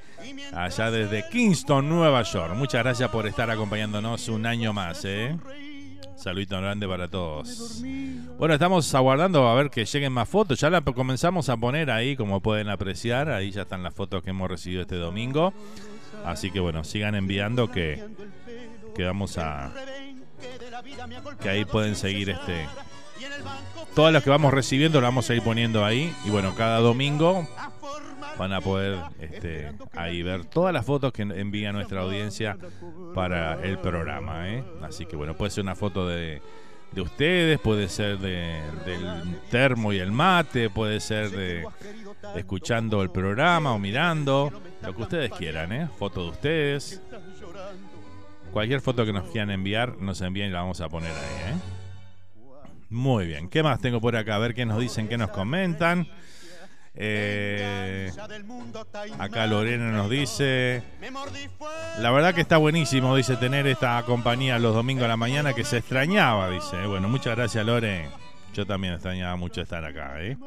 allá 0.54 0.90
desde 0.90 1.28
Kingston, 1.28 1.90
Nueva 1.90 2.24
York. 2.24 2.56
Muchas 2.56 2.84
gracias 2.84 3.10
por 3.10 3.28
estar 3.28 3.52
acompañándonos 3.52 4.30
un 4.30 4.46
año 4.46 4.72
más, 4.72 5.04
¿eh? 5.04 5.36
Saludito 6.16 6.56
grande 6.62 6.88
para 6.88 7.10
todos. 7.10 7.84
Bueno, 8.40 8.54
estamos 8.54 8.96
aguardando 8.96 9.46
a 9.46 9.56
ver 9.56 9.70
que 9.70 9.84
lleguen 9.84 10.14
más 10.14 10.30
fotos. 10.30 10.58
Ya 10.62 10.70
la 10.70 10.80
comenzamos 10.82 11.50
a 11.50 11.58
poner 11.58 11.92
ahí, 11.92 12.16
como 12.16 12.40
pueden 12.40 12.70
apreciar. 12.70 13.30
Ahí 13.30 13.52
ya 13.52 13.64
están 13.64 13.84
las 13.84 13.94
fotos 13.94 14.24
que 14.24 14.30
hemos 14.30 14.50
recibido 14.50 14.82
este 14.84 14.96
domingo. 14.96 15.54
Así 16.26 16.50
que 16.50 16.62
bueno, 16.62 16.86
sigan 16.86 17.14
enviando 17.14 17.70
que, 17.70 18.04
que 18.96 19.04
vamos 19.04 19.38
a... 19.38 19.74
Que 21.42 21.50
ahí 21.50 21.66
pueden 21.66 21.98
seguir 21.98 22.30
este... 22.30 22.68
Todas 23.96 24.14
las 24.14 24.24
que 24.24 24.30
vamos 24.30 24.54
recibiendo 24.54 25.02
las 25.02 25.08
vamos 25.08 25.30
a 25.30 25.36
ir 25.36 25.42
poniendo 25.42 25.84
ahí. 25.84 26.14
Y 26.24 26.30
bueno, 26.30 26.54
cada 26.56 26.80
domingo 26.80 27.48
van 28.38 28.54
a 28.54 28.62
poder 28.62 29.00
este, 29.20 29.72
ahí 29.94 30.22
ver 30.22 30.46
todas 30.46 30.74
las 30.74 30.86
fotos 30.86 31.12
que 31.12 31.24
envía 31.24 31.72
nuestra 31.72 32.02
audiencia 32.02 32.58
para 33.16 33.62
el 33.64 33.80
programa. 33.80 34.50
¿eh? 34.50 34.64
Así 34.84 35.06
que 35.06 35.16
bueno, 35.16 35.36
puede 35.36 35.52
ser 35.52 35.64
una 35.64 35.76
foto 35.76 36.08
de, 36.08 36.42
de 36.92 37.02
ustedes, 37.02 37.60
puede 37.60 37.90
ser 37.90 38.20
de, 38.20 38.62
del 38.86 39.40
termo 39.50 39.92
y 39.94 40.00
el 40.00 40.12
mate, 40.12 40.70
puede 40.70 41.00
ser 41.00 41.32
de 41.32 41.66
escuchando 42.36 43.02
el 43.02 43.10
programa 43.10 43.74
o 43.74 43.80
mirando, 43.80 44.52
lo 44.84 44.96
que 44.96 45.02
ustedes 45.02 45.32
quieran, 45.32 45.72
¿eh? 45.72 45.88
Foto 45.98 46.24
de 46.24 46.30
ustedes. 46.30 47.02
Cualquier 48.52 48.82
foto 48.82 49.06
que 49.06 49.14
nos 49.14 49.30
quieran 49.30 49.52
enviar, 49.52 49.98
nos 49.98 50.22
envíen 50.22 50.50
y 50.50 50.52
la 50.52 50.62
vamos 50.62 50.82
a 50.82 50.90
poner 50.90 51.12
ahí, 51.12 51.54
¿eh? 51.54 51.77
Muy 52.90 53.28
bien, 53.28 53.50
¿qué 53.50 53.64
más 53.64 53.80
tengo 53.80 54.00
por 54.00 54.16
acá? 54.16 54.36
A 54.36 54.40
ver 54.40 54.54
qué 54.54 54.66
nos 54.66 54.80
dicen, 54.80 55.08
qué 55.08 55.18
nos 55.18 55.30
comentan. 55.32 56.08
Eh, 57.00 58.12
acá 59.20 59.46
Lorena 59.46 59.92
nos 59.92 60.10
dice, 60.10 60.82
la 62.00 62.10
verdad 62.10 62.34
que 62.34 62.42
está 62.42 62.58
buenísimo, 62.58 63.16
dice, 63.16 63.36
tener 63.36 63.68
esta 63.68 64.02
compañía 64.04 64.58
los 64.58 64.74
domingos 64.74 65.06
a 65.06 65.10
la 65.10 65.18
mañana 65.18 65.54
que 65.54 65.64
se 65.64 65.78
extrañaba, 65.78 66.50
dice. 66.50 66.88
Bueno, 66.88 67.08
muchas 67.08 67.36
gracias 67.36 67.64
Lore. 67.64 68.10
Yo 68.54 68.66
también 68.66 68.94
extrañaba 68.94 69.36
mucho 69.36 69.62
estar 69.62 69.86
acá. 69.86 70.16
¿eh? 70.24 70.38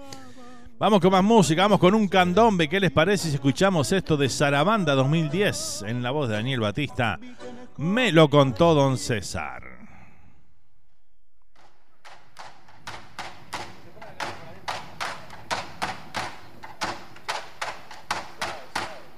Vamos 0.81 1.01
con 1.01 1.13
más 1.13 1.23
música, 1.23 1.63
vamos 1.63 1.79
con 1.79 1.95
un 1.95 2.09
candombe. 2.09 2.69
¿Qué 2.69 2.81
les 2.81 2.91
parece 2.91 3.29
si 3.29 3.35
escuchamos 3.37 3.93
esto 3.93 4.17
de 4.17 4.29
Sarabanda 4.29 4.95
2010 4.95 5.85
en 5.87 6.03
la 6.03 6.11
voz 6.11 6.29
de 6.29 6.35
Daniel 6.35 6.61
Batista? 6.61 7.21
Me 7.77 8.11
lo 8.11 8.29
contó 8.29 8.75
don 8.75 8.99
César. 8.99 9.70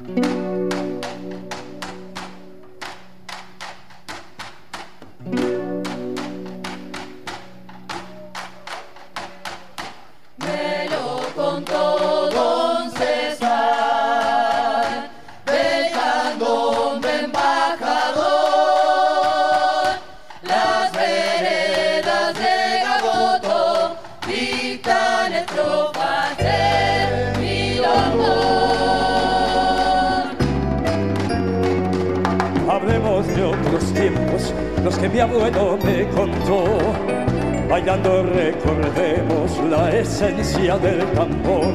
Me 0.04 0.32
mi 35.12 35.20
abuelo 35.20 35.78
me 35.84 36.08
contó. 36.08 36.64
Bailando 37.68 38.22
recordemos 38.22 39.58
la 39.70 39.90
esencia 39.90 40.76
del 40.78 41.00
tambor. 41.12 41.74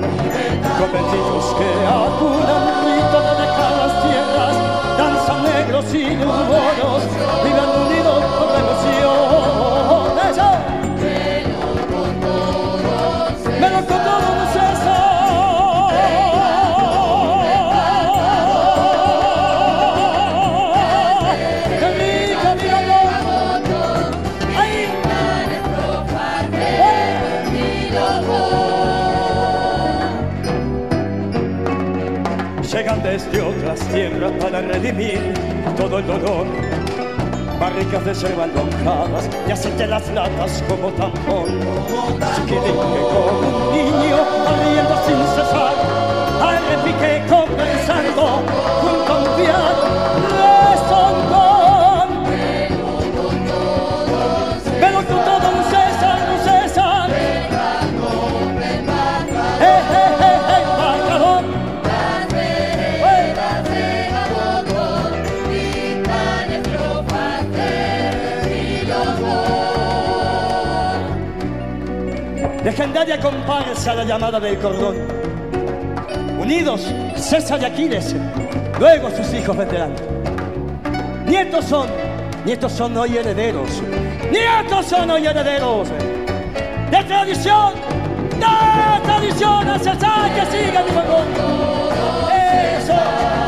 Convencidos 0.79 1.55
que 1.57 1.71
acudan 1.85 2.63
rito 2.85 3.19
de 3.27 3.33
dejadas 3.41 3.93
tierras, 4.03 4.55
danzan 4.97 5.43
negros 5.43 5.85
y 5.93 6.15
moros, 6.25 7.03
vivan 7.43 7.89
redimir 34.77 35.33
todo 35.75 35.99
el 35.99 36.07
dolor. 36.07 36.45
Barricas 37.59 38.05
de 38.05 38.13
yerba 38.13 38.45
lonjadas 38.47 39.29
y 39.47 39.51
aceite 39.51 39.87
las 39.87 40.07
latas 40.09 40.63
como 40.69 40.89
tambor. 40.91 41.47
Chiquitín 42.35 42.77
que 42.93 43.01
como 43.11 43.39
un 43.39 43.73
niño, 43.73 44.17
riendo 44.61 44.95
sin 45.05 45.17
cesar. 45.35 45.73
Al 46.41 46.57
repique 46.69 47.23
conversando 47.27 48.43
junto 48.81 49.13
a 49.13 49.17
un 49.17 49.35
piano 49.35 50.06
Legendaria 72.97 73.19
comparsa 73.19 73.93
la 73.93 74.03
llamada 74.03 74.39
del 74.39 74.57
cordón. 74.57 74.95
Unidos, 76.39 76.91
César 77.15 77.61
y 77.61 77.65
Aquiles, 77.65 78.15
luego 78.79 79.11
sus 79.11 79.31
hijos 79.35 79.55
vendrán. 79.55 79.93
Nietos 81.27 81.65
son, 81.65 81.87
nietos 82.43 82.71
son 82.71 82.97
hoy 82.97 83.17
herederos, 83.17 83.69
nietos 84.31 84.87
son 84.87 85.11
hoy 85.11 85.27
herederos 85.27 85.89
de 86.89 87.03
tradición, 87.03 87.73
de 88.31 89.05
tradición, 89.05 89.69
a 89.69 89.77
César 89.77 90.31
que 90.33 90.57
siga 90.57 90.83
mi 90.83 90.89
favor. 90.89 91.23
Eso. 92.79 93.46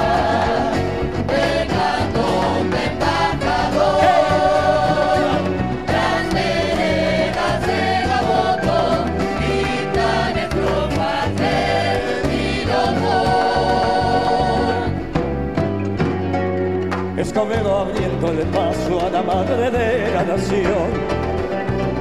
Abriendo 18.20 18.42
el 18.42 18.48
paso 18.50 19.06
a 19.06 19.10
la 19.10 19.22
madre 19.22 19.72
de 19.72 20.12
la 20.12 20.24
nación. 20.24 21.20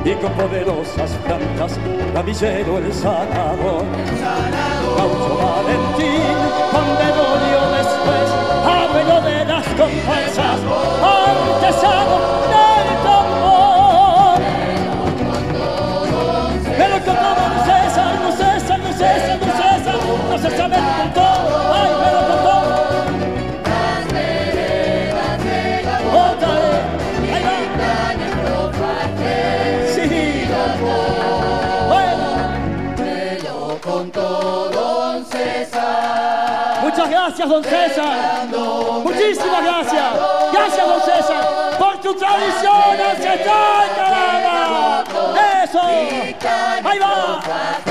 Y 0.04 0.14
con 0.14 0.32
poderosas 0.32 1.10
plantas, 1.24 1.78
Villero 2.24 2.78
el 2.78 2.92
sanador. 2.92 3.84
Gaucho 4.96 5.38
Valentín, 5.38 6.36
con 6.72 6.86
demonio 6.98 7.60
después, 7.76 8.28
abuelo 8.64 9.20
de 9.22 9.44
las 9.44 9.66
comparsas, 9.66 10.60
artesano 11.02 12.16
del 12.52 12.88
tambor. 13.04 14.40
Pero 16.78 16.96
contó 17.04 17.30
Don 17.38 17.54
César, 17.66 18.12
no 18.22 18.30
César, 18.32 18.78
no 18.78 18.92
César, 18.92 19.38
no 19.40 19.46
César, 19.46 19.96
no 20.30 20.38
se 20.38 20.56
sabe 20.56 20.76
el 20.76 21.27
don 37.48 37.64
César. 37.64 38.46
Muchísimas 39.02 39.64
gracias. 39.64 40.04
Gracias, 40.52 40.86
don 40.86 41.00
César, 41.00 41.78
por 41.78 41.96
tu 42.00 42.14
tradición 42.14 43.00
ancestral, 43.10 43.88
caramba. 43.96 45.04
Eso. 45.64 45.80
Ahí 46.84 46.98
va. 46.98 47.88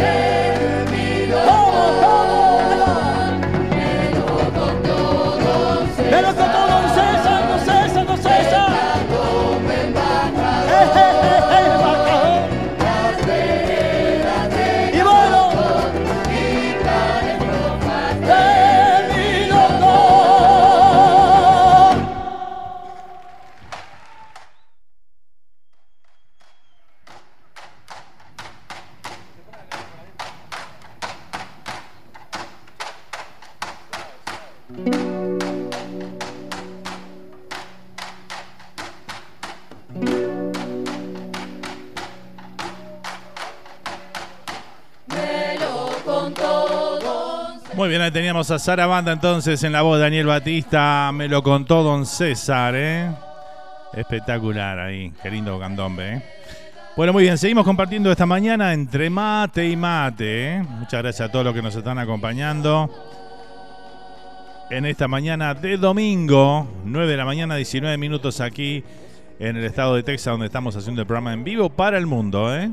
Teníamos 48.12 48.50
a 48.52 48.60
Sara 48.60 48.88
Banda 48.88 49.12
entonces 49.12 49.62
en 49.64 49.74
la 49.74 49.82
voz 49.82 49.98
de 49.98 50.04
Daniel 50.04 50.28
Batista. 50.28 51.12
Me 51.14 51.28
lo 51.28 51.44
contó 51.44 51.84
Don 51.84 52.06
César, 52.06 52.74
¿eh? 52.76 53.12
Espectacular 53.92 54.80
ahí. 54.80 55.12
Qué 55.22 55.30
lindo 55.30 55.60
candombe, 55.60 56.14
¿eh? 56.14 56.22
Bueno, 56.96 57.12
muy 57.12 57.24
bien, 57.24 57.38
seguimos 57.38 57.66
compartiendo 57.66 58.10
esta 58.10 58.26
mañana 58.26 58.74
entre 58.74 59.10
mate 59.10 59.68
y 59.68 59.76
mate. 59.76 60.56
¿eh? 60.56 60.64
Muchas 60.64 61.02
gracias 61.02 61.28
a 61.28 61.32
todos 61.32 61.44
los 61.44 61.54
que 61.54 61.62
nos 61.62 61.76
están 61.76 62.00
acompañando. 62.00 62.90
En 64.70 64.86
esta 64.86 65.10
mañana 65.10 65.54
de 65.54 65.78
domingo, 65.78 66.66
9 66.86 67.12
de 67.12 67.18
la 67.18 67.26
mañana, 67.26 67.56
19 67.56 67.98
minutos 67.98 68.40
aquí 68.40 68.86
en 69.38 69.58
el 69.58 69.66
estado 69.66 69.96
de 69.96 70.04
Texas, 70.04 70.32
donde 70.32 70.46
estamos 70.46 70.76
haciendo 70.78 71.02
el 71.02 71.08
programa 71.08 71.34
en 71.34 71.44
vivo 71.44 71.70
para 71.70 71.98
el 71.98 72.06
mundo, 72.06 72.56
¿eh? 72.56 72.72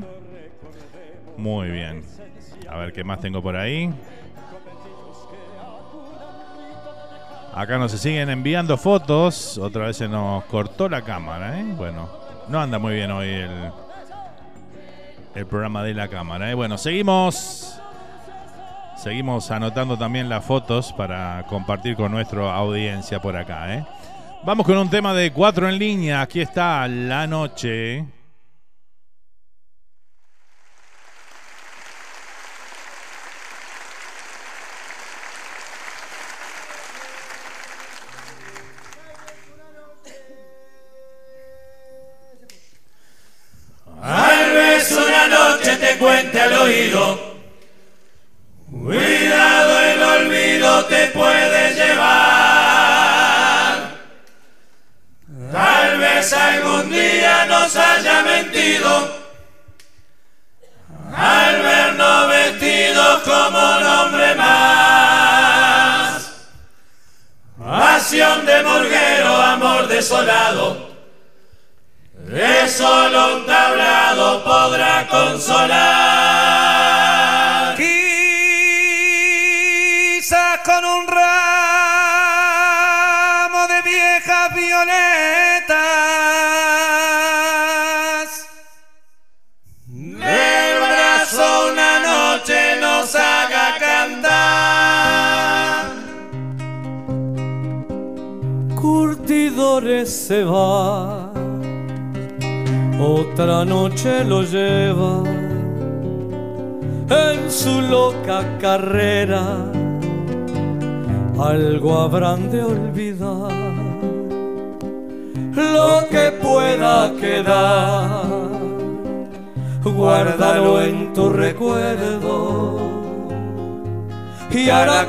Muy 1.37 1.69
bien. 1.71 2.03
A 2.69 2.77
ver 2.77 2.93
qué 2.93 3.03
más 3.03 3.19
tengo 3.19 3.41
por 3.41 3.57
ahí. 3.57 3.91
Acá 7.55 7.77
nos 7.77 7.93
siguen 7.93 8.29
enviando 8.29 8.75
fotos. 8.77 9.57
Otra 9.57 9.87
vez 9.87 9.95
se 9.95 10.09
nos 10.09 10.43
cortó 10.45 10.89
la 10.89 11.03
cámara, 11.03 11.57
¿eh? 11.57 11.63
Bueno, 11.77 12.09
no 12.49 12.59
anda 12.59 12.77
muy 12.79 12.95
bien 12.95 13.11
hoy 13.11 13.29
el, 13.29 13.71
el 15.35 15.45
programa 15.45 15.81
de 15.81 15.93
la 15.93 16.09
cámara, 16.09 16.51
¿eh? 16.51 16.53
Bueno, 16.53 16.77
seguimos. 16.77 17.79
Seguimos 18.97 19.51
anotando 19.51 19.97
también 19.97 20.27
las 20.27 20.43
fotos 20.43 20.91
para 20.93 21.45
compartir 21.47 21.95
con 21.95 22.11
nuestra 22.11 22.53
audiencia 22.55 23.21
por 23.21 23.37
acá, 23.37 23.73
¿eh? 23.73 23.85
Vamos 24.43 24.65
con 24.65 24.77
un 24.77 24.89
tema 24.89 25.13
de 25.13 25.31
cuatro 25.31 25.69
en 25.69 25.79
línea. 25.79 26.21
Aquí 26.21 26.41
está 26.41 26.85
la 26.89 27.25
noche. 27.25 28.05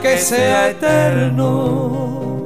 Que 0.00 0.18
sea 0.18 0.70
eterno. 0.70 2.44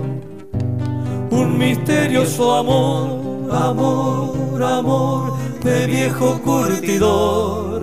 Un 1.31 1.59
misterioso 1.59 2.55
amor, 2.55 3.55
amor, 3.55 4.63
amor 4.63 5.33
de 5.63 5.87
viejo 5.87 6.41
curtidor, 6.43 7.83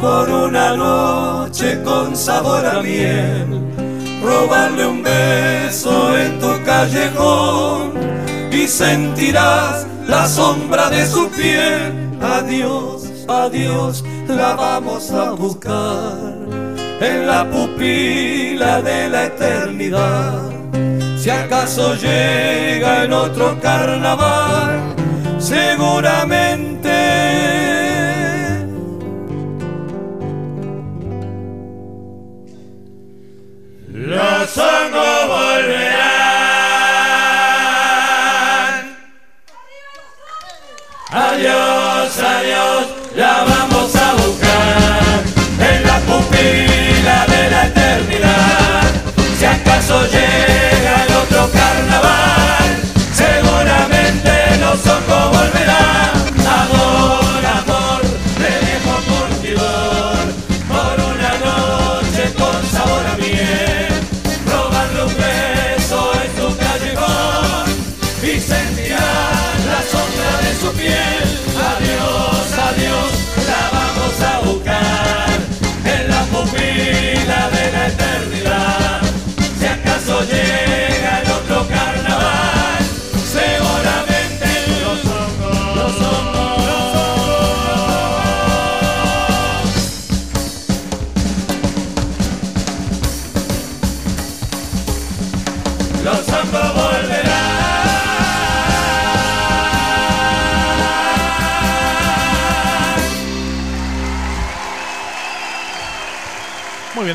por 0.00 0.28
una 0.28 0.76
noche 0.76 1.82
con 1.82 2.16
sabor 2.16 2.64
a 2.64 2.82
miel, 2.82 3.60
robarle 4.22 4.86
un 4.86 5.02
beso 5.02 6.16
en 6.18 6.38
tu 6.38 6.62
callejón 6.64 7.92
y 8.52 8.66
sentirás 8.66 9.86
la 10.06 10.26
sombra 10.26 10.90
de 10.90 11.06
su 11.06 11.28
piel. 11.30 11.92
Adiós, 12.20 13.10
adiós, 13.28 14.04
la 14.28 14.54
vamos 14.54 15.10
a 15.10 15.32
buscar 15.32 16.33
en 17.04 17.26
la 17.26 17.44
pupila 17.44 18.80
de 18.82 19.08
la 19.08 19.26
eternidad. 19.26 20.50
Si 21.16 21.30
acaso 21.30 21.94
llega 21.94 23.04
en 23.04 23.12
otro 23.12 23.58
carnaval, 23.60 24.80
seguramente 25.38 26.43
si 49.44 49.46
acaso 49.46 50.06
llega. 50.06 50.73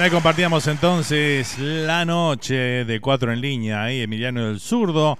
Ahí 0.09 0.13
compartíamos 0.13 0.65
entonces 0.65 1.59
la 1.59 2.03
noche 2.03 2.83
de 2.83 2.99
cuatro 2.99 3.31
en 3.31 3.41
línea, 3.41 3.83
ahí 3.83 4.01
Emiliano 4.01 4.47
del 4.47 4.59
Zurdo, 4.59 5.19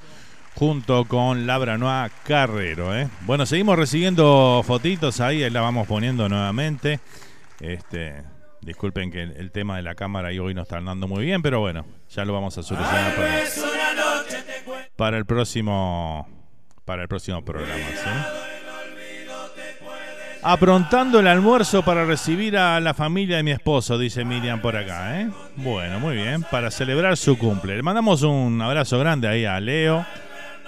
junto 0.55 1.05
con 1.05 1.45
Labranoa 1.45 2.09
Carrero. 2.23 2.97
¿eh? 2.97 3.07
Bueno, 3.21 3.45
seguimos 3.45 3.77
recibiendo 3.77 4.63
fotitos 4.65 5.21
ahí, 5.21 5.43
ahí 5.43 5.51
la 5.51 5.61
vamos 5.61 5.87
poniendo 5.87 6.27
nuevamente. 6.27 6.99
Este, 7.59 8.23
disculpen 8.61 9.11
que 9.11 9.21
el, 9.21 9.51
tema 9.51 9.75
de 9.75 9.83
la 9.83 9.93
cámara 9.93 10.33
y 10.33 10.39
hoy 10.39 10.55
no 10.55 10.63
está 10.63 10.77
andando 10.77 11.07
muy 11.07 11.23
bien, 11.23 11.43
pero 11.43 11.59
bueno, 11.59 11.85
ya 12.09 12.25
lo 12.25 12.33
vamos 12.33 12.57
a 12.57 12.63
solucionar 12.63 13.15
para, 13.15 13.43
para 14.95 15.17
el 15.17 15.25
próximo 15.25 16.27
para 16.83 17.03
el 17.03 17.07
próximo 17.07 17.45
programa. 17.45 17.75
¿sí? 17.75 18.38
Aprontando 20.41 21.19
el 21.19 21.27
almuerzo 21.27 21.83
para 21.83 22.05
recibir 22.05 22.57
a 22.57 22.79
la 22.79 22.93
familia 22.93 23.37
de 23.37 23.43
mi 23.43 23.51
esposo, 23.51 23.97
dice 23.97 24.23
Miriam 24.23 24.61
por 24.61 24.77
acá. 24.77 25.19
¿eh? 25.19 25.29
Bueno, 25.57 25.99
muy 25.99 26.15
bien, 26.15 26.43
para 26.43 26.71
celebrar 26.71 27.17
su 27.17 27.37
cumple. 27.37 27.75
Le 27.75 27.83
mandamos 27.83 28.21
un 28.21 28.61
abrazo 28.61 28.97
grande 28.99 29.27
ahí 29.27 29.43
a 29.43 29.59
Leo, 29.59 30.05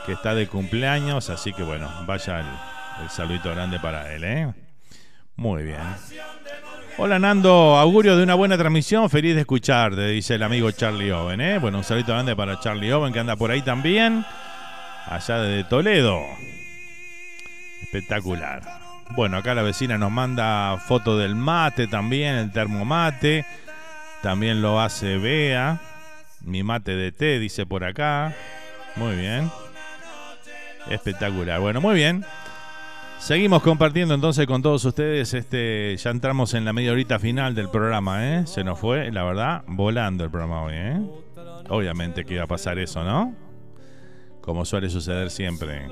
que 0.05 0.11
está 0.11 0.35
de 0.35 0.47
cumpleaños, 0.47 1.29
así 1.29 1.53
que 1.53 1.63
bueno, 1.63 1.89
vaya 2.05 2.39
el, 3.01 3.09
saludito 3.09 3.49
grande 3.51 3.79
para 3.79 4.13
él. 4.13 4.23
¿eh? 4.25 4.53
Muy 5.37 5.63
bien. 5.63 5.79
Hola 6.97 7.17
Nando, 7.17 7.77
augurio 7.77 8.17
de 8.17 8.23
una 8.23 8.35
buena 8.35 8.57
transmisión, 8.57 9.09
feliz 9.09 9.35
de 9.35 9.41
escucharte, 9.41 10.05
dice 10.07 10.35
el 10.35 10.43
amigo 10.43 10.69
Charlie 10.71 11.13
Owen. 11.13 11.39
¿eh? 11.39 11.59
Bueno, 11.59 11.77
un 11.77 11.83
saludito 11.85 12.11
grande 12.11 12.35
para 12.35 12.59
Charlie 12.59 12.91
Owen 12.91 13.13
que 13.13 13.19
anda 13.19 13.37
por 13.37 13.49
ahí 13.49 13.61
también, 13.61 14.25
allá 15.07 15.37
de 15.37 15.63
Toledo. 15.63 16.19
Espectacular. 17.81 18.80
Bueno, 19.13 19.37
acá 19.37 19.53
la 19.53 19.61
vecina 19.61 19.97
nos 19.97 20.11
manda 20.11 20.77
foto 20.77 21.17
del 21.17 21.35
mate 21.35 21.87
también, 21.87 22.35
el 22.35 22.51
termomate. 22.51 23.45
También 24.21 24.61
lo 24.61 24.79
hace 24.79 25.17
Bea. 25.17 25.81
Mi 26.41 26.63
mate 26.63 26.95
de 26.95 27.11
té, 27.11 27.37
dice 27.37 27.65
por 27.65 27.83
acá. 27.83 28.33
Muy 28.95 29.15
bien. 29.15 29.51
Espectacular. 30.89 31.59
Bueno, 31.59 31.81
muy 31.81 31.95
bien. 31.95 32.23
Seguimos 33.19 33.61
compartiendo 33.61 34.15
entonces 34.15 34.47
con 34.47 34.61
todos 34.61 34.83
ustedes. 34.85 35.33
Este, 35.33 35.95
ya 35.97 36.09
entramos 36.09 36.53
en 36.53 36.63
la 36.63 36.71
media 36.71 36.93
horita 36.93 37.19
final 37.19 37.53
del 37.53 37.69
programa, 37.69 38.25
¿eh? 38.25 38.47
Se 38.47 38.63
nos 38.63 38.79
fue, 38.79 39.11
la 39.11 39.23
verdad, 39.23 39.63
volando 39.67 40.23
el 40.23 40.31
programa 40.31 40.63
hoy, 40.63 40.73
¿eh? 40.75 41.01
Obviamente 41.69 42.23
que 42.23 42.35
iba 42.35 42.43
a 42.43 42.47
pasar 42.47 42.79
eso, 42.79 43.03
¿no? 43.03 43.35
Como 44.39 44.63
suele 44.65 44.89
suceder 44.89 45.29
siempre. 45.29 45.89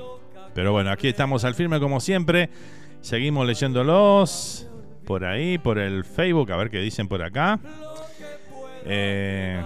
Pero 0.54 0.72
bueno, 0.72 0.90
aquí 0.90 1.08
estamos 1.08 1.44
al 1.44 1.54
firme 1.54 1.78
como 1.78 2.00
siempre. 2.00 2.50
Seguimos 3.00 3.46
leyéndolos 3.46 4.68
por 5.06 5.24
ahí, 5.24 5.58
por 5.58 5.78
el 5.78 6.04
Facebook, 6.04 6.52
a 6.52 6.56
ver 6.56 6.70
qué 6.70 6.78
dicen 6.78 7.08
por 7.08 7.22
acá. 7.22 7.58
Eh, 8.84 9.60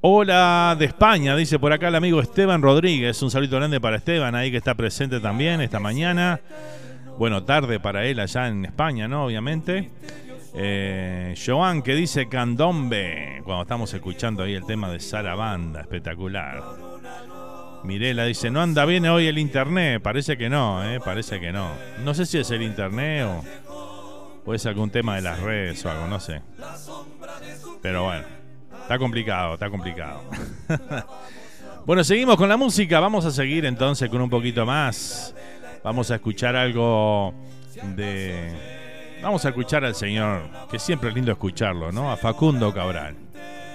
hola 0.00 0.74
de 0.78 0.86
España, 0.86 1.36
dice 1.36 1.58
por 1.58 1.72
acá 1.72 1.88
el 1.88 1.94
amigo 1.94 2.20
Esteban 2.20 2.62
Rodríguez. 2.62 3.22
Un 3.22 3.30
saludo 3.30 3.58
grande 3.58 3.80
para 3.80 3.96
Esteban 3.96 4.34
ahí 4.34 4.50
que 4.50 4.56
está 4.56 4.74
presente 4.74 5.20
también 5.20 5.60
esta 5.60 5.78
mañana. 5.78 6.40
Bueno, 7.18 7.44
tarde 7.44 7.78
para 7.78 8.06
él 8.06 8.18
allá 8.18 8.48
en 8.48 8.64
España, 8.64 9.06
¿no? 9.06 9.26
Obviamente. 9.26 9.90
Eh, 10.54 11.34
Joan 11.46 11.82
que 11.82 11.94
dice 11.94 12.28
candombe 12.28 13.40
cuando 13.44 13.62
estamos 13.62 13.92
escuchando 13.94 14.42
ahí 14.42 14.54
el 14.54 14.66
tema 14.66 14.90
de 14.90 15.00
Sara 15.00 15.34
Banda, 15.34 15.80
espectacular. 15.80 16.81
Mirela 17.84 18.24
dice, 18.24 18.50
no 18.50 18.62
anda 18.62 18.84
bien 18.84 19.06
hoy 19.06 19.26
el 19.26 19.38
internet. 19.38 20.00
Parece 20.02 20.36
que 20.36 20.48
no, 20.48 20.84
¿eh? 20.84 21.00
Parece 21.00 21.40
que 21.40 21.52
no. 21.52 21.70
No 22.04 22.14
sé 22.14 22.26
si 22.26 22.38
es 22.38 22.50
el 22.50 22.62
internet 22.62 23.26
o, 23.26 24.40
o 24.44 24.54
es 24.54 24.64
algún 24.66 24.90
tema 24.90 25.16
de 25.16 25.22
las 25.22 25.40
redes 25.40 25.84
o 25.84 25.90
algo, 25.90 26.06
no 26.06 26.20
sé. 26.20 26.42
Pero 27.80 28.04
bueno, 28.04 28.24
está 28.82 28.98
complicado, 28.98 29.54
está 29.54 29.68
complicado. 29.68 30.22
bueno, 31.86 32.04
seguimos 32.04 32.36
con 32.36 32.48
la 32.48 32.56
música. 32.56 33.00
Vamos 33.00 33.24
a 33.24 33.32
seguir 33.32 33.64
entonces 33.64 34.08
con 34.08 34.20
un 34.20 34.30
poquito 34.30 34.64
más. 34.64 35.34
Vamos 35.82 36.10
a 36.12 36.16
escuchar 36.16 36.54
algo 36.54 37.34
de... 37.96 38.80
Vamos 39.20 39.44
a 39.44 39.50
escuchar 39.50 39.84
al 39.84 39.94
señor, 39.94 40.42
que 40.68 40.78
siempre 40.78 41.08
es 41.08 41.14
lindo 41.14 41.30
escucharlo, 41.30 41.92
¿no? 41.92 42.10
A 42.10 42.16
Facundo 42.16 42.72
Cabral 42.72 43.31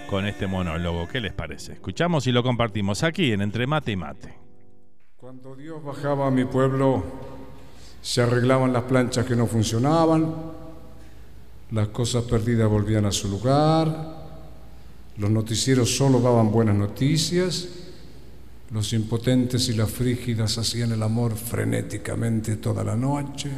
con 0.07 0.25
este 0.25 0.47
monólogo. 0.47 1.07
¿Qué 1.07 1.19
les 1.19 1.33
parece? 1.33 1.73
Escuchamos 1.73 2.25
y 2.27 2.31
lo 2.31 2.41
compartimos 2.41 3.03
aquí 3.03 3.31
en 3.31 3.41
Entre 3.41 3.67
Mate 3.67 3.91
y 3.91 3.95
Mate. 3.95 4.33
Cuando 5.15 5.55
Dios 5.55 5.83
bajaba 5.83 6.27
a 6.27 6.31
mi 6.31 6.45
pueblo, 6.45 7.03
se 8.01 8.21
arreglaban 8.21 8.71
las 8.73 8.83
planchas 8.83 9.25
que 9.25 9.35
no 9.35 9.47
funcionaban, 9.47 10.33
las 11.71 11.89
cosas 11.89 12.23
perdidas 12.23 12.69
volvían 12.69 13.05
a 13.05 13.11
su 13.11 13.27
lugar, 13.27 14.15
los 15.17 15.29
noticieros 15.29 15.95
solo 15.95 16.21
daban 16.21 16.51
buenas 16.51 16.75
noticias, 16.75 17.67
los 18.71 18.93
impotentes 18.93 19.67
y 19.69 19.73
las 19.73 19.91
frígidas 19.91 20.57
hacían 20.57 20.91
el 20.91 21.03
amor 21.03 21.35
frenéticamente 21.35 22.57
toda 22.57 22.83
la 22.83 22.95
noche. 22.95 23.49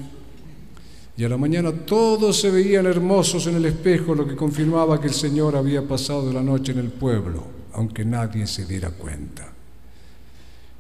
Y 1.20 1.26
a 1.26 1.28
la 1.28 1.36
mañana 1.36 1.74
todos 1.74 2.40
se 2.40 2.50
veían 2.50 2.86
hermosos 2.86 3.46
en 3.48 3.56
el 3.58 3.66
espejo, 3.66 4.16
lo 4.16 4.26
que 4.26 4.38
confirmaba 4.38 5.02
que 5.02 5.08
el 5.08 5.14
Señor 5.14 5.54
había 5.58 5.86
pasado 5.86 6.32
la 6.32 6.42
noche 6.42 6.72
en 6.72 6.80
el 6.80 6.88
pueblo, 6.88 7.44
aunque 7.74 8.06
nadie 8.06 8.48
se 8.48 8.66
diera 8.66 8.92
cuenta. 8.92 9.52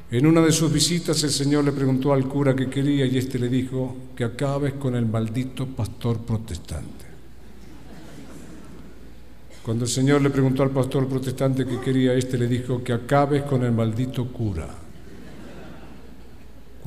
En 0.10 0.26
una 0.26 0.40
de 0.40 0.54
sus 0.54 0.72
visitas 0.72 1.22
el 1.24 1.32
Señor 1.32 1.66
le 1.66 1.74
preguntó 1.74 2.14
al 2.14 2.26
cura 2.26 2.56
qué 2.56 2.70
quería 2.70 3.06
y 3.06 3.18
éste 3.18 3.38
le 3.38 3.50
dijo 3.50 3.98
que 4.16 4.24
acabes 4.24 4.76
con 4.76 4.96
el 4.96 5.08
maldito 5.08 5.68
pastor 5.68 6.20
protestante. 6.20 7.06
Cuando 9.62 9.84
el 9.84 9.92
Señor 9.92 10.22
le 10.22 10.30
preguntó 10.30 10.64
al 10.64 10.70
pastor 10.70 11.06
protestante 11.10 11.66
qué 11.66 11.82
quería, 11.82 12.14
éste 12.14 12.38
le 12.38 12.48
dijo 12.48 12.82
que 12.82 12.94
acabes 12.94 13.44
con 13.44 13.66
el 13.66 13.74
maldito 13.74 14.26
cura. 14.32 14.70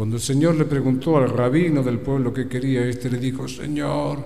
Cuando 0.03 0.17
el 0.17 0.23
Señor 0.23 0.57
le 0.57 0.65
preguntó 0.65 1.17
al 1.17 1.31
rabino 1.31 1.81
del 1.81 2.01
pueblo 2.01 2.35
qué 2.35 2.49
quería, 2.49 2.85
éste 2.85 3.09
le 3.09 3.19
dijo, 3.19 3.47
Señor, 3.47 4.19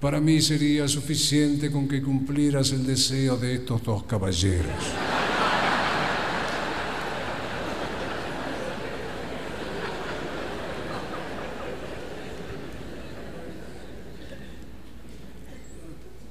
para 0.00 0.22
mí 0.22 0.40
sería 0.40 0.88
suficiente 0.88 1.70
con 1.70 1.86
que 1.86 2.00
cumplieras 2.00 2.72
el 2.72 2.86
deseo 2.86 3.36
de 3.36 3.56
estos 3.56 3.84
dos 3.84 4.04
caballeros. 4.04 4.72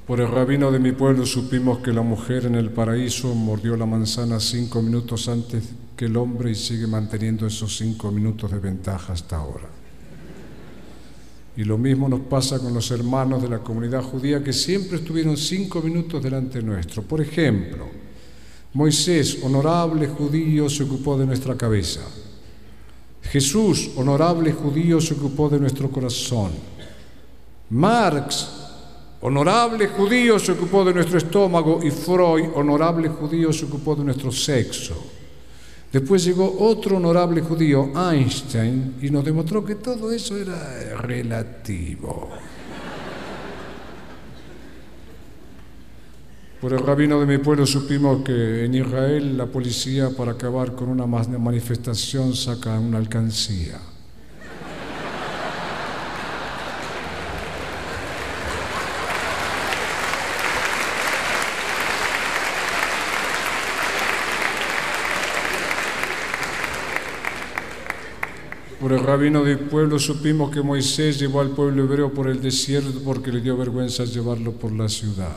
Por 0.07 0.21
el 0.21 0.27
rabino 0.27 0.71
de 0.71 0.80
mi 0.80 0.93
pueblo 0.93 1.27
supimos 1.27 1.84
que 1.84 1.93
la 1.93 2.01
mujer 2.01 2.47
en 2.47 2.55
el 2.55 2.71
paraíso 2.71 3.35
mordió 3.35 3.77
la 3.77 3.85
manzana 3.85 4.39
cinco 4.39 4.81
minutos 4.81 5.27
antes 5.27 5.69
que 5.99 6.05
el 6.05 6.15
hombre 6.15 6.51
y 6.51 6.55
sigue 6.55 6.88
manteniendo 6.88 7.45
esos 7.45 7.76
cinco 7.76 8.09
minutos 8.09 8.49
de 8.49 8.57
ventaja 8.57 9.11
hasta 9.11 9.35
ahora. 9.35 9.67
Y 11.57 11.65
lo 11.65 11.77
mismo 11.77 12.07
nos 12.07 12.21
pasa 12.21 12.57
con 12.57 12.73
los 12.73 12.89
hermanos 12.91 13.41
de 13.41 13.49
la 13.49 13.59
comunidad 13.59 14.01
judía 14.01 14.41
que 14.41 14.53
siempre 14.53 14.99
estuvieron 14.99 15.35
cinco 15.35 15.81
minutos 15.81 16.23
delante 16.23 16.61
nuestro. 16.61 17.03
Por 17.03 17.19
ejemplo, 17.19 17.89
Moisés, 18.76 19.39
honorable 19.43 20.07
judío, 20.07 20.69
se 20.69 20.84
ocupó 20.84 21.17
de 21.17 21.26
nuestra 21.26 21.57
cabeza. 21.57 21.99
Jesús, 23.23 23.91
honorable 23.97 24.53
judío, 24.53 25.01
se 25.01 25.15
ocupó 25.15 25.49
de 25.49 25.59
nuestro 25.59 25.91
corazón. 25.91 26.51
Marx, 27.71 28.47
honorable 29.19 29.88
judío, 29.88 30.39
se 30.39 30.53
ocupó 30.53 30.85
de 30.85 30.93
nuestro 30.93 31.17
estómago 31.17 31.81
y 31.84 31.91
Freud, 31.91 32.51
honorable 32.55 33.09
judío, 33.09 33.51
se 33.51 33.65
ocupó 33.65 33.97
de 33.97 34.05
nuestro 34.05 34.31
sexo. 34.31 35.18
Después 35.91 36.24
llegó 36.24 36.57
otro 36.60 36.98
honorable 36.98 37.41
judío, 37.41 37.91
Einstein, 37.95 38.95
y 39.02 39.10
nos 39.10 39.26
demostró 39.26 39.66
que 39.66 39.76
todo 39.76 40.11
eso 40.11 40.38
era 40.38 40.98
relativo. 41.02 42.30
Por 46.61 46.74
el 46.74 46.80
rabino 46.80 47.20
de 47.20 47.26
mi 47.26 47.38
pueblo 47.38 47.66
supimos 47.66 48.22
que 48.22 48.66
en 48.66 48.76
Israel 48.76 49.38
la 49.38 49.45
policía 49.45 50.10
para 50.10 50.34
acabar 50.34 50.76
con 50.76 50.90
una 50.90 51.07
manifestación 51.07 52.36
saca 52.36 52.78
una 52.78 52.98
alcancía. 52.98 53.80
Por 68.90 68.98
el 68.98 69.06
rabino 69.06 69.44
del 69.44 69.60
pueblo 69.60 69.99
supimos 69.99 70.49
que 70.49 70.64
Moisés 70.64 71.20
llevó 71.20 71.41
al 71.41 71.52
pueblo 71.52 71.84
hebreo 71.84 72.11
por 72.11 72.28
el 72.28 72.41
desierto 72.41 72.99
porque 73.06 73.32
le 73.32 73.40
dio 73.40 73.56
vergüenza 73.56 74.03
llevarlo 74.03 74.53
por 74.53 74.72
la 74.72 74.90
ciudad. 74.90 75.36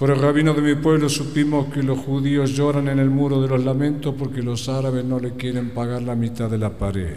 Por 0.00 0.10
el 0.10 0.18
rabino 0.18 0.52
de 0.52 0.62
mi 0.62 0.74
pueblo 0.74 1.08
supimos 1.08 1.72
que 1.72 1.84
los 1.84 2.00
judíos 2.00 2.50
lloran 2.50 2.88
en 2.88 2.98
el 2.98 3.08
muro 3.08 3.40
de 3.40 3.46
los 3.46 3.64
lamentos 3.64 4.12
porque 4.18 4.42
los 4.42 4.68
árabes 4.68 5.04
no 5.04 5.20
le 5.20 5.34
quieren 5.34 5.70
pagar 5.70 6.02
la 6.02 6.16
mitad 6.16 6.50
de 6.50 6.58
la 6.58 6.70
pared. 6.70 7.14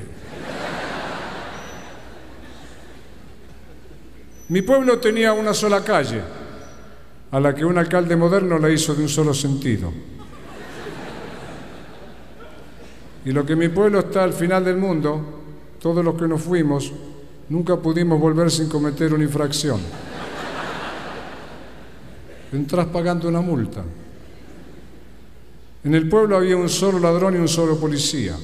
Mi 4.49 4.61
pueblo 4.61 4.99
tenía 4.99 5.33
una 5.33 5.55
sola 5.55 5.83
calle, 5.83 6.21
a 7.31 7.39
la 7.39 7.55
que 7.55 7.65
un 7.65 7.75
alcalde 7.79 8.15
moderno 8.15 8.59
la 8.59 8.69
hizo 8.69 8.93
de 8.93 9.01
un 9.01 9.09
solo 9.09 9.33
sentido. 9.33 10.12
Y 13.25 13.31
lo 13.31 13.45
que 13.45 13.55
mi 13.55 13.69
pueblo 13.69 13.99
está 13.99 14.23
al 14.23 14.33
final 14.33 14.65
del 14.65 14.77
mundo, 14.77 15.21
todos 15.79 16.03
los 16.03 16.15
que 16.15 16.27
nos 16.27 16.41
fuimos, 16.41 16.91
nunca 17.49 17.77
pudimos 17.77 18.19
volver 18.19 18.51
sin 18.51 18.67
cometer 18.67 19.13
una 19.13 19.23
infracción. 19.23 19.79
Entrás 22.51 22.87
pagando 22.87 23.27
una 23.27 23.41
multa. 23.41 23.83
En 25.83 25.95
el 25.95 26.07
pueblo 26.07 26.37
había 26.37 26.55
un 26.55 26.69
solo 26.69 26.99
ladrón 26.99 27.35
y 27.35 27.37
un 27.37 27.47
solo 27.47 27.77
policía, 27.77 28.37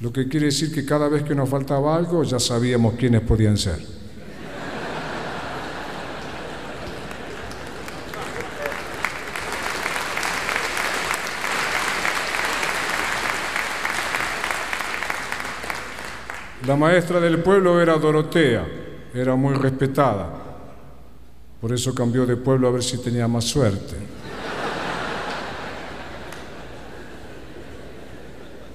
lo 0.00 0.12
que 0.12 0.28
quiere 0.28 0.46
decir 0.46 0.72
que 0.72 0.84
cada 0.84 1.08
vez 1.08 1.22
que 1.22 1.34
nos 1.34 1.48
faltaba 1.48 1.96
algo 1.96 2.24
ya 2.24 2.38
sabíamos 2.38 2.94
quiénes 2.94 3.22
podían 3.22 3.56
ser. 3.56 4.01
La 16.66 16.76
maestra 16.76 17.18
del 17.18 17.40
pueblo 17.40 17.80
era 17.80 17.96
Dorotea, 17.96 18.64
era 19.12 19.34
muy 19.34 19.54
respetada. 19.54 20.30
Por 21.60 21.72
eso 21.72 21.92
cambió 21.92 22.24
de 22.24 22.36
pueblo 22.36 22.68
a 22.68 22.70
ver 22.70 22.84
si 22.84 22.98
tenía 22.98 23.26
más 23.26 23.44
suerte. 23.44 23.96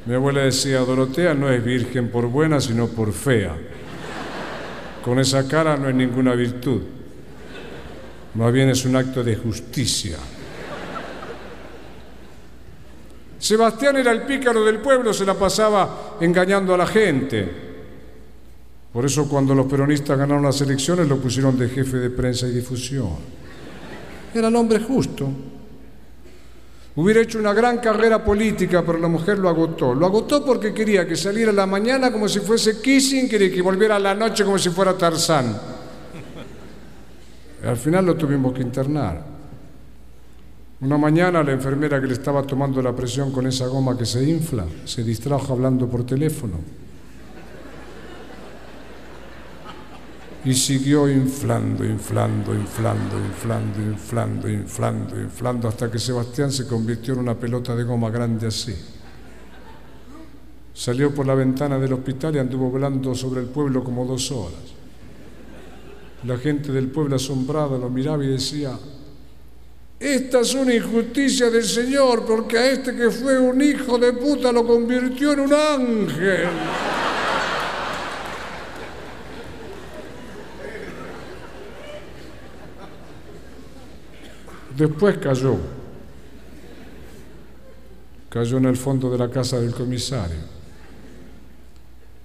Mi 0.05 0.15
abuela 0.15 0.41
decía, 0.41 0.79
Dorotea 0.79 1.33
no 1.33 1.49
es 1.49 1.63
virgen 1.63 2.09
por 2.09 2.27
buena, 2.27 2.59
sino 2.59 2.87
por 2.87 3.13
fea. 3.13 3.55
Con 5.03 5.19
esa 5.19 5.47
cara 5.47 5.77
no 5.77 5.87
es 5.87 5.95
ninguna 5.95 6.33
virtud. 6.33 6.81
Más 8.33 8.51
bien 8.51 8.69
es 8.69 8.83
un 8.83 8.97
acto 8.97 9.23
de 9.23 9.35
justicia. 9.37 10.17
Sebastián 13.39 13.95
era 13.95 14.11
el 14.11 14.23
pícaro 14.23 14.65
del 14.65 14.79
pueblo, 14.79 15.13
se 15.13 15.25
la 15.25 15.35
pasaba 15.35 16.17
engañando 16.19 16.73
a 16.73 16.77
la 16.77 16.87
gente. 16.87 17.66
Por 18.97 19.05
eso 19.05 19.29
cuando 19.29 19.53
los 19.53 19.67
peronistas 19.67 20.17
ganaron 20.17 20.41
las 20.41 20.59
elecciones 20.61 21.07
lo 21.07 21.19
pusieron 21.19 21.55
de 21.55 21.69
jefe 21.69 21.97
de 21.97 22.09
prensa 22.09 22.47
y 22.47 22.51
difusión. 22.51 23.09
Era 24.33 24.47
el 24.47 24.55
hombre 24.55 24.79
justo. 24.79 25.29
Hubiera 26.95 27.21
hecho 27.21 27.37
una 27.37 27.53
gran 27.53 27.77
carrera 27.77 28.25
política, 28.25 28.83
pero 28.83 28.97
la 28.97 29.07
mujer 29.07 29.37
lo 29.37 29.49
agotó. 29.49 29.93
Lo 29.93 30.07
agotó 30.07 30.43
porque 30.43 30.73
quería 30.73 31.07
que 31.07 31.15
saliera 31.15 31.51
a 31.51 31.53
la 31.53 31.67
mañana 31.67 32.11
como 32.11 32.27
si 32.27 32.39
fuese 32.39 32.81
Kissinger 32.81 33.39
y 33.39 33.51
que 33.51 33.61
volviera 33.61 33.97
a 33.97 33.99
la 33.99 34.15
noche 34.15 34.43
como 34.43 34.57
si 34.57 34.71
fuera 34.71 34.97
Tarzán. 34.97 35.55
Al 37.67 37.77
final 37.77 38.03
lo 38.03 38.15
tuvimos 38.15 38.51
que 38.51 38.63
internar. 38.63 39.23
Una 40.81 40.97
mañana 40.97 41.43
la 41.43 41.51
enfermera 41.51 42.01
que 42.01 42.07
le 42.07 42.13
estaba 42.13 42.41
tomando 42.41 42.81
la 42.81 42.95
presión 42.95 43.31
con 43.31 43.45
esa 43.45 43.67
goma 43.67 43.95
que 43.95 44.07
se 44.07 44.27
infla 44.27 44.65
se 44.85 45.03
distrajo 45.03 45.53
hablando 45.53 45.87
por 45.87 46.03
teléfono. 46.03 46.86
Y 50.47 50.53
siguió 50.53 51.09
inflando, 51.09 51.83
inflando, 51.83 52.53
inflando, 52.55 53.17
inflando, 53.17 53.81
inflando, 53.81 54.49
inflando, 54.49 55.19
inflando, 55.19 55.67
hasta 55.67 55.91
que 55.91 55.99
Sebastián 55.99 56.53
se 56.53 56.65
convirtió 56.65 57.15
en 57.15 57.19
una 57.19 57.35
pelota 57.35 57.75
de 57.75 57.83
goma 57.83 58.09
grande 58.09 58.47
así. 58.47 58.73
Salió 60.73 61.13
por 61.13 61.27
la 61.27 61.35
ventana 61.35 61.77
del 61.77 61.91
hospital 61.91 62.37
y 62.37 62.39
anduvo 62.39 62.69
volando 62.69 63.13
sobre 63.13 63.41
el 63.41 63.47
pueblo 63.47 63.83
como 63.83 64.05
dos 64.05 64.31
horas. 64.31 64.71
La 66.23 66.37
gente 66.37 66.71
del 66.71 66.87
pueblo 66.91 67.17
asombrada 67.17 67.77
lo 67.77 67.89
miraba 67.89 68.23
y 68.23 68.27
decía, 68.27 68.71
esta 69.99 70.39
es 70.39 70.53
una 70.53 70.73
injusticia 70.73 71.49
del 71.49 71.65
Señor 71.65 72.25
porque 72.25 72.57
a 72.57 72.71
este 72.71 72.95
que 72.95 73.11
fue 73.11 73.37
un 73.37 73.61
hijo 73.61 73.97
de 73.97 74.13
puta 74.13 74.53
lo 74.53 74.65
convirtió 74.65 75.33
en 75.33 75.41
un 75.41 75.53
ángel. 75.53 76.47
Después 84.77 85.17
cayó. 85.17 85.55
Cayó 88.29 88.57
en 88.57 88.65
el 88.65 88.77
fondo 88.77 89.09
de 89.09 89.17
la 89.17 89.29
casa 89.29 89.59
del 89.59 89.73
comisario. 89.73 90.37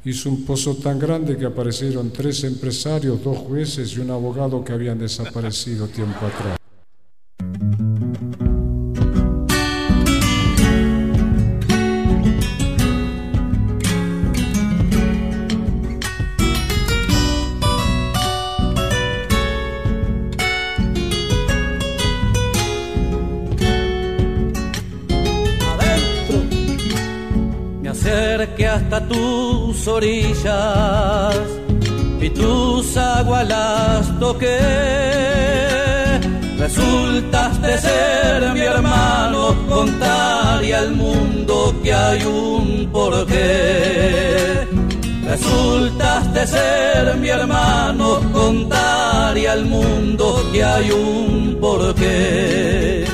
Hizo 0.04 0.28
un 0.28 0.44
pozo 0.44 0.74
tan 0.76 0.98
grande 0.98 1.38
que 1.38 1.46
aparecieron 1.46 2.12
tres 2.12 2.44
empresarios, 2.44 3.22
dos 3.22 3.38
jueces 3.38 3.94
y 3.94 4.00
un 4.00 4.10
abogado 4.10 4.62
que 4.62 4.72
habían 4.72 4.98
desaparecido 4.98 5.86
tiempo 5.86 6.26
atrás. 6.26 6.61
Tus 29.00 29.88
orillas 29.88 31.34
y 32.20 32.28
tus 32.30 32.96
aguas 32.96 33.48
las 33.48 34.18
toqué. 34.20 34.58
Resultaste 36.58 37.78
ser 37.78 38.52
mi 38.52 38.60
hermano, 38.60 39.56
contaré 39.68 40.74
al 40.74 40.92
mundo 40.92 41.74
que 41.82 41.92
hay 41.92 42.22
un 42.24 42.90
porqué. 42.92 44.68
Resultaste 45.24 46.46
ser 46.46 47.16
mi 47.16 47.28
hermano, 47.28 48.20
contaré 48.32 49.48
al 49.48 49.64
mundo 49.64 50.44
que 50.52 50.62
hay 50.62 50.90
un 50.90 51.56
porqué. 51.60 53.06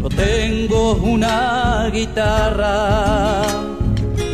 Yo 0.00 0.08
tengo 0.08 0.92
una 0.94 1.90
guitarra 1.92 3.73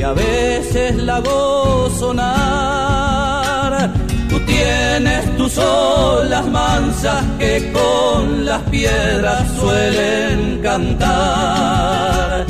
y 0.00 0.02
a 0.02 0.12
veces 0.14 0.96
la 0.96 1.16
hago 1.16 1.90
sonar. 1.90 3.92
Tú 4.30 4.40
tienes 4.46 5.36
tus 5.36 5.58
olas 5.58 6.46
mansas 6.46 7.22
que 7.38 7.70
con 7.70 8.46
las 8.46 8.62
piedras 8.70 9.46
suelen 9.60 10.62
cantar. 10.62 12.46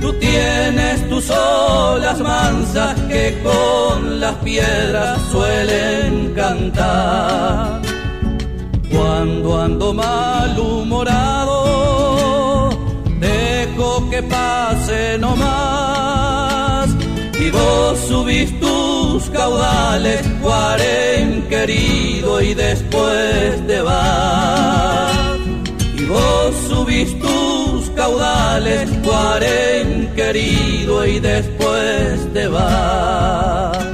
Tú 0.00 0.14
tienes 0.14 1.06
tus 1.10 1.30
olas 1.30 2.18
mansas 2.20 2.98
que 3.08 3.38
con 3.42 4.20
las 4.20 4.36
piedras 4.36 5.20
suelen 5.30 6.32
cantar. 6.34 7.82
Cuando 8.90 9.60
ando 9.60 9.92
malhumorado, 9.92 12.70
dejo 13.20 14.08
que 14.08 14.22
pase 14.22 15.18
nomás 15.18 16.13
y 17.46 17.50
vos 17.50 17.98
subís 18.08 18.58
tus 18.60 19.28
caudales, 19.30 20.22
Guarén 20.40 21.42
querido, 21.48 22.40
y 22.40 22.54
después 22.54 23.66
te 23.66 23.80
vas. 23.82 25.38
Y 25.96 26.04
vos 26.06 26.54
subís 26.68 27.18
tus 27.18 27.90
caudales, 27.90 28.88
Guarén 29.02 30.10
querido, 30.16 31.06
y 31.06 31.20
después 31.20 32.32
te 32.32 32.48
vas. 32.48 33.93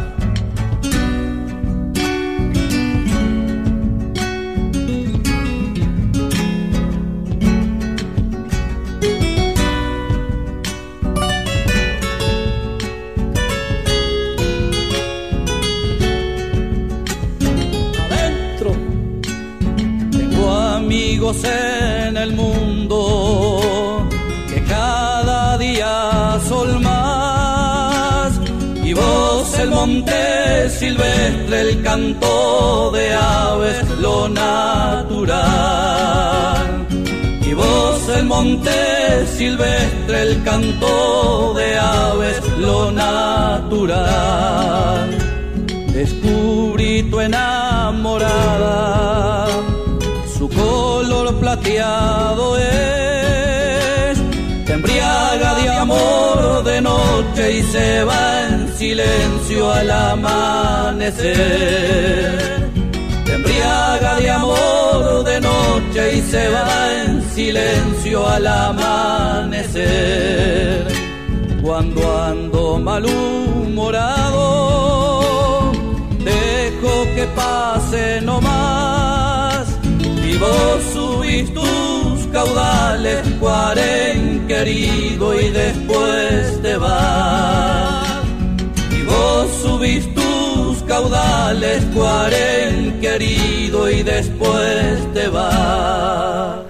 En 21.44 22.16
el 22.16 22.32
mundo 22.32 24.08
que 24.48 24.64
cada 24.64 25.56
día 25.58 26.40
son 26.48 26.82
más. 26.82 28.32
Y 28.82 28.92
vos 28.92 29.56
el 29.60 29.70
monte 29.70 30.68
silvestre, 30.70 31.60
el 31.60 31.82
canto 31.82 32.90
de 32.90 33.14
aves, 33.14 33.88
lo 34.00 34.28
natural. 34.28 35.36
Y 37.48 37.54
vos 37.54 38.08
el 38.16 38.24
monte 38.24 39.24
silvestre, 39.38 40.22
el 40.22 40.42
canto 40.42 41.54
de 41.54 41.78
aves, 41.78 42.40
lo 42.58 42.90
natural. 42.90 44.00
Descubrí 45.92 47.04
tu 47.04 47.20
enamorada 47.20 48.70
plateado 51.50 52.56
es. 52.58 54.18
Embriaga 54.68 55.54
de 55.56 55.68
amor 55.68 56.62
de 56.62 56.80
noche 56.80 57.58
y 57.58 57.62
se 57.62 58.04
va 58.04 58.46
en 58.46 58.72
silencio 58.76 59.72
al 59.72 59.90
amanecer. 59.90 61.18
Te 63.24 63.34
embriaga 63.34 64.14
de 64.20 64.30
amor 64.30 65.24
de 65.24 65.40
noche 65.40 66.18
y 66.18 66.20
se 66.22 66.48
va 66.50 66.68
en 67.02 67.20
silencio 67.34 68.28
al 68.28 68.46
amanecer. 68.46 69.80
Cuando 71.62 72.00
ando 72.22 72.78
malhumorado, 72.78 74.38
dejo 76.24 76.92
que 77.16 77.26
pase 77.34 78.20
no 78.22 78.40
más 78.40 79.20
y 79.28 79.29
vos 80.40 80.82
subís 80.92 81.52
tus 81.52 82.26
caudales, 82.32 83.22
cuaren 83.38 84.46
querido, 84.48 85.38
y 85.38 85.50
después 85.50 86.62
te 86.62 86.76
vas. 86.76 88.24
Y 88.90 89.02
vos 89.02 89.50
subís 89.62 90.12
tus 90.14 90.82
caudales, 90.84 91.84
cuaren 91.94 93.00
querido, 93.00 93.90
y 93.90 94.02
después 94.02 95.12
te 95.12 95.28
vas. 95.28 96.60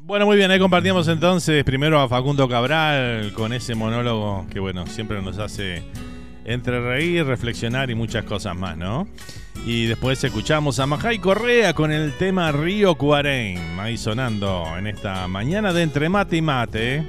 Bueno, 0.00 0.24
muy 0.24 0.38
bien, 0.38 0.50
ahí 0.50 0.58
compartíamos 0.58 1.06
entonces 1.08 1.62
primero 1.64 2.00
a 2.00 2.08
Facundo 2.08 2.48
Cabral 2.48 3.30
con 3.34 3.52
ese 3.52 3.74
monólogo 3.74 4.46
que, 4.50 4.58
bueno, 4.58 4.86
siempre 4.86 5.20
nos 5.20 5.38
hace 5.38 5.82
entre 6.48 6.80
reír, 6.80 7.24
reflexionar 7.24 7.90
y 7.90 7.94
muchas 7.94 8.24
cosas 8.24 8.56
más, 8.56 8.76
¿no? 8.76 9.06
Y 9.66 9.86
después 9.86 10.22
escuchamos 10.24 10.78
a 10.78 10.86
Majay 10.86 11.18
Correa 11.18 11.74
con 11.74 11.92
el 11.92 12.12
tema 12.12 12.50
Río 12.52 12.94
Cuarén, 12.94 13.78
ahí 13.78 13.98
sonando 13.98 14.64
en 14.78 14.86
esta 14.86 15.28
mañana 15.28 15.72
de 15.72 15.82
entre 15.82 16.08
mate 16.08 16.36
y 16.36 16.42
mate. 16.42 17.02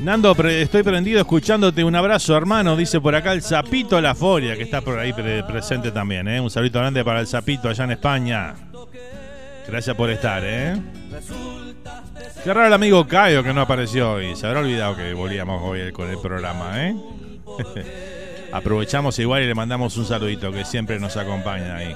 Nando, 0.00 0.32
estoy 0.48 0.82
prendido 0.82 1.20
escuchándote. 1.20 1.84
Un 1.84 1.94
abrazo, 1.94 2.36
hermano. 2.36 2.76
Dice 2.76 3.00
por 3.00 3.14
acá 3.14 3.32
el 3.32 3.42
Zapito 3.42 4.00
La 4.00 4.14
Foria, 4.14 4.56
que 4.56 4.62
está 4.62 4.80
por 4.80 4.98
ahí 4.98 5.12
pre- 5.12 5.44
presente 5.44 5.90
también. 5.92 6.26
¿eh? 6.28 6.40
Un 6.40 6.50
saludo 6.50 6.80
grande 6.80 7.04
para 7.04 7.20
el 7.20 7.26
Zapito 7.26 7.68
allá 7.68 7.84
en 7.84 7.90
España. 7.92 8.54
Gracias 9.66 9.96
por 9.96 10.10
estar, 10.10 10.42
¿eh? 10.44 10.76
Qué 12.42 12.52
raro 12.52 12.66
el 12.66 12.72
amigo 12.74 13.06
Cayo 13.06 13.42
que 13.42 13.54
no 13.54 13.62
apareció 13.62 14.12
hoy. 14.12 14.36
Se 14.36 14.46
habrá 14.46 14.60
olvidado 14.60 14.96
que 14.96 15.14
volvíamos 15.14 15.62
hoy 15.62 15.90
con 15.92 16.10
el 16.10 16.18
programa, 16.18 16.86
¿eh? 16.88 16.94
Aprovechamos 18.52 19.18
igual 19.18 19.42
y 19.42 19.46
le 19.46 19.54
mandamos 19.54 19.96
un 19.96 20.06
saludito 20.06 20.52
que 20.52 20.64
siempre 20.64 21.00
nos 21.00 21.16
acompaña 21.16 21.76
ahí. 21.76 21.94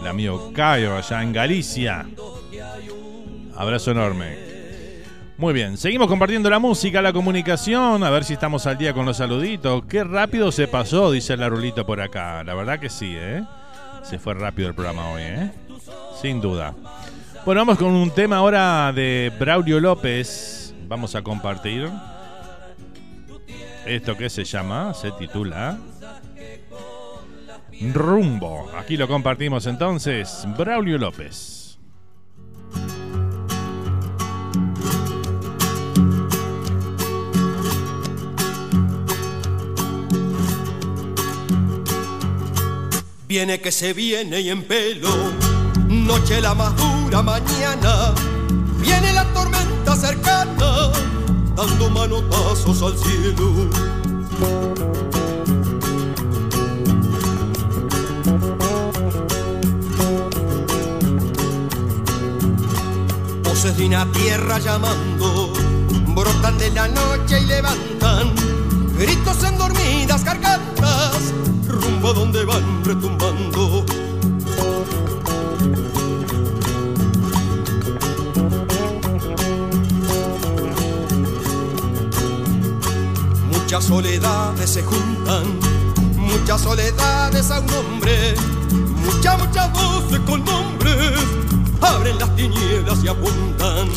El 0.00 0.06
amigo 0.06 0.50
Cayo 0.54 0.96
allá 0.96 1.22
en 1.22 1.32
Galicia. 1.32 2.06
Abrazo 3.54 3.90
enorme. 3.90 4.50
Muy 5.36 5.54
bien, 5.54 5.76
seguimos 5.76 6.08
compartiendo 6.08 6.50
la 6.50 6.58
música, 6.58 7.00
la 7.00 7.12
comunicación, 7.12 8.04
a 8.04 8.10
ver 8.10 8.24
si 8.24 8.34
estamos 8.34 8.66
al 8.66 8.76
día 8.76 8.92
con 8.92 9.06
los 9.06 9.16
saluditos. 9.16 9.84
Qué 9.86 10.04
rápido 10.04 10.52
se 10.52 10.68
pasó, 10.68 11.10
dice 11.10 11.32
el 11.32 11.40
Larulito 11.40 11.86
por 11.86 12.00
acá. 12.00 12.44
La 12.44 12.54
verdad 12.54 12.78
que 12.78 12.90
sí, 12.90 13.14
¿eh? 13.16 13.42
Se 14.02 14.18
fue 14.18 14.34
rápido 14.34 14.68
el 14.68 14.74
programa 14.74 15.10
hoy, 15.10 15.22
¿eh? 15.22 15.50
Sin 16.20 16.40
duda. 16.40 16.74
Bueno, 17.46 17.62
vamos 17.62 17.78
con 17.78 17.88
un 17.88 18.10
tema 18.10 18.36
ahora 18.36 18.92
de 18.94 19.32
Braulio 19.38 19.80
López. 19.80 20.74
Vamos 20.86 21.14
a 21.14 21.22
compartir 21.22 21.88
esto 23.86 24.16
que 24.16 24.30
se 24.30 24.44
llama, 24.44 24.94
se 24.94 25.12
titula 25.12 25.78
Rumbo. 27.92 28.70
Aquí 28.76 28.96
lo 28.96 29.08
compartimos 29.08 29.66
entonces, 29.66 30.44
Braulio 30.56 30.98
López. 30.98 31.78
Viene 43.26 43.60
que 43.60 43.70
se 43.70 43.92
viene 43.92 44.40
y 44.40 44.50
en 44.50 44.64
pelo, 44.64 45.08
noche 45.88 46.40
la 46.40 46.52
más 46.52 46.76
dura 46.76 47.22
mañana, 47.22 48.12
viene 48.80 49.12
la 49.12 49.24
tormenta 49.32 49.94
cercana, 49.94 50.90
dando 51.56 51.90
manotazos 51.90 52.82
al 52.82 52.96
cielo. 52.98 53.68
Voces 63.44 63.76
de 63.76 63.86
una 63.86 64.10
tierra 64.12 64.58
llamando, 64.58 65.52
brotan 66.14 66.58
de 66.58 66.70
la 66.70 66.88
noche 66.88 67.40
y 67.40 67.46
levantan 67.46 68.34
gritos 68.98 69.42
en 69.44 69.58
dormidas 69.58 70.24
gargantas, 70.24 71.32
rumbo 71.66 72.10
a 72.10 72.12
donde 72.12 72.44
van 72.44 72.84
retumbando. 72.84 73.89
Muchas 83.70 83.84
soledades 83.84 84.68
se 84.68 84.82
juntan, 84.82 85.44
muchas 86.16 86.60
soledades 86.60 87.52
a 87.52 87.60
un 87.60 87.70
hombre, 87.70 88.34
muchas, 88.96 89.38
muchas 89.38 89.72
voces 89.72 90.18
con 90.26 90.44
nombres, 90.44 91.20
abren 91.80 92.18
las 92.18 92.34
tinieblas 92.34 92.98
y 93.04 93.06
apuntan. 93.06 93.88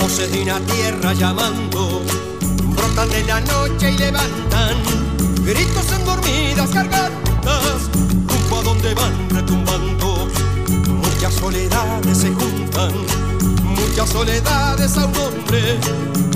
Voces 0.00 0.32
de 0.32 0.42
una 0.44 0.60
tierra 0.60 1.12
llamando, 1.12 2.00
brotan 2.74 3.10
de 3.10 3.24
la 3.24 3.40
noche 3.42 3.90
y 3.90 3.98
levantan 3.98 4.76
gritos 5.44 5.92
en 5.92 6.04
dormidas 6.06 6.72
gargantas, 6.72 7.90
rumbo 8.26 8.60
a 8.60 8.62
donde 8.62 8.94
van 8.94 9.28
retumbando. 9.28 10.39
Muchas 11.20 11.34
soledades 11.34 12.16
se 12.16 12.28
juntan, 12.32 12.92
muchas 13.62 14.08
soledades 14.08 14.96
a 14.96 15.04
un 15.04 15.16
hombre, 15.18 15.78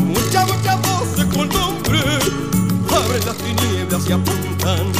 muchas, 0.02 0.46
muchas 0.46 0.78
voces 0.82 1.24
con 1.34 1.48
nombre, 1.48 2.00
abren 2.94 3.24
las 3.24 3.36
tinieblas 3.38 4.06
y 4.06 4.12
apuntan. 4.12 4.92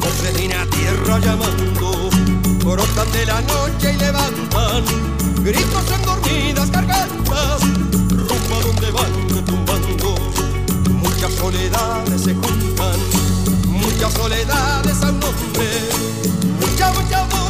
Voces 0.00 0.34
de 0.34 0.46
una 0.46 0.66
tierra 0.66 1.20
llamando, 1.20 2.10
brotan 2.64 3.12
de 3.12 3.26
la 3.26 3.40
noche 3.42 3.94
y 3.94 3.96
levantan 3.98 4.84
gritos 5.44 5.84
en 5.94 6.02
dormidas 6.02 6.72
gargantas, 6.72 7.60
rumbo 8.10 8.56
a 8.56 8.64
donde 8.64 8.90
van 8.90 9.28
retumbando. 9.28 10.16
Muchas 11.00 11.32
soledades 11.34 12.22
se 12.22 12.34
juntan, 12.34 12.98
muchas 13.66 14.14
soledades 14.14 15.00
a 15.00 15.10
un 15.10 15.22
hombre, 15.22 15.70
muchas, 16.58 16.92
muchas 16.96 17.28
voces 17.28 17.41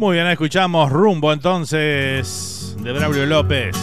Muy 0.00 0.14
bien, 0.14 0.28
escuchamos 0.28 0.90
Rumbo 0.90 1.30
entonces 1.30 2.74
de 2.80 2.90
Braulio 2.90 3.26
López. 3.26 3.76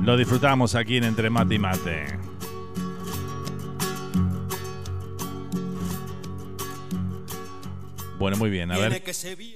Lo 0.00 0.16
disfrutamos 0.16 0.76
aquí 0.76 0.98
en 0.98 1.02
Entre 1.02 1.28
Mate 1.28 1.56
y 1.56 1.58
Mate. 1.58 2.18
Bueno, 8.20 8.36
muy 8.36 8.48
bien, 8.48 8.70
a 8.70 8.78
ver. 8.78 9.02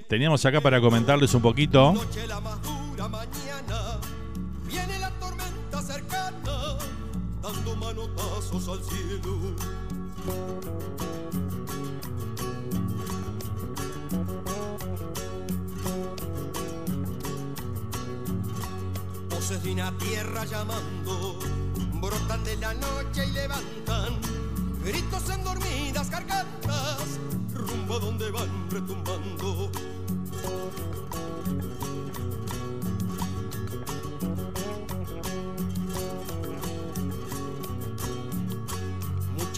Teníamos 0.09 0.45
acá 0.45 0.61
para 0.61 0.81
comentarles 0.81 1.33
un 1.33 1.43
poquito. 1.43 1.95
Una 19.65 19.91
tierra 19.97 20.45
llamando, 20.45 21.39
brotan 21.95 22.45
de 22.45 22.57
la 22.57 22.75
noche 22.75 23.27
y 23.27 23.33
levantan 23.33 24.19
gritos 24.85 25.31
en 25.31 25.45
dormidas 25.45 26.11
gargantas, 26.11 27.19
rumbo 27.55 27.99
donde 27.99 28.31
van 28.31 28.71
retumbando. 28.71 29.71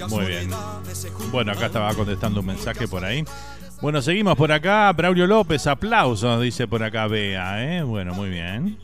Muy 0.09 0.27
bien. 0.27 0.51
Bueno, 1.33 1.53
acá 1.53 1.67
estaba 1.67 1.93
contestando 1.95 2.41
un 2.41 2.47
mensaje 2.47 2.87
por 2.87 3.05
ahí. 3.05 3.25
Bueno, 3.83 4.01
seguimos 4.01 4.37
por 4.37 4.53
acá. 4.53 4.93
Braulio 4.93 5.27
López, 5.27 5.67
aplausos, 5.67 6.41
dice 6.41 6.69
por 6.69 6.83
acá 6.83 7.07
Bea, 7.09 7.79
¿eh? 7.79 7.83
Bueno, 7.83 8.15
muy 8.15 8.29
bien. 8.31 8.79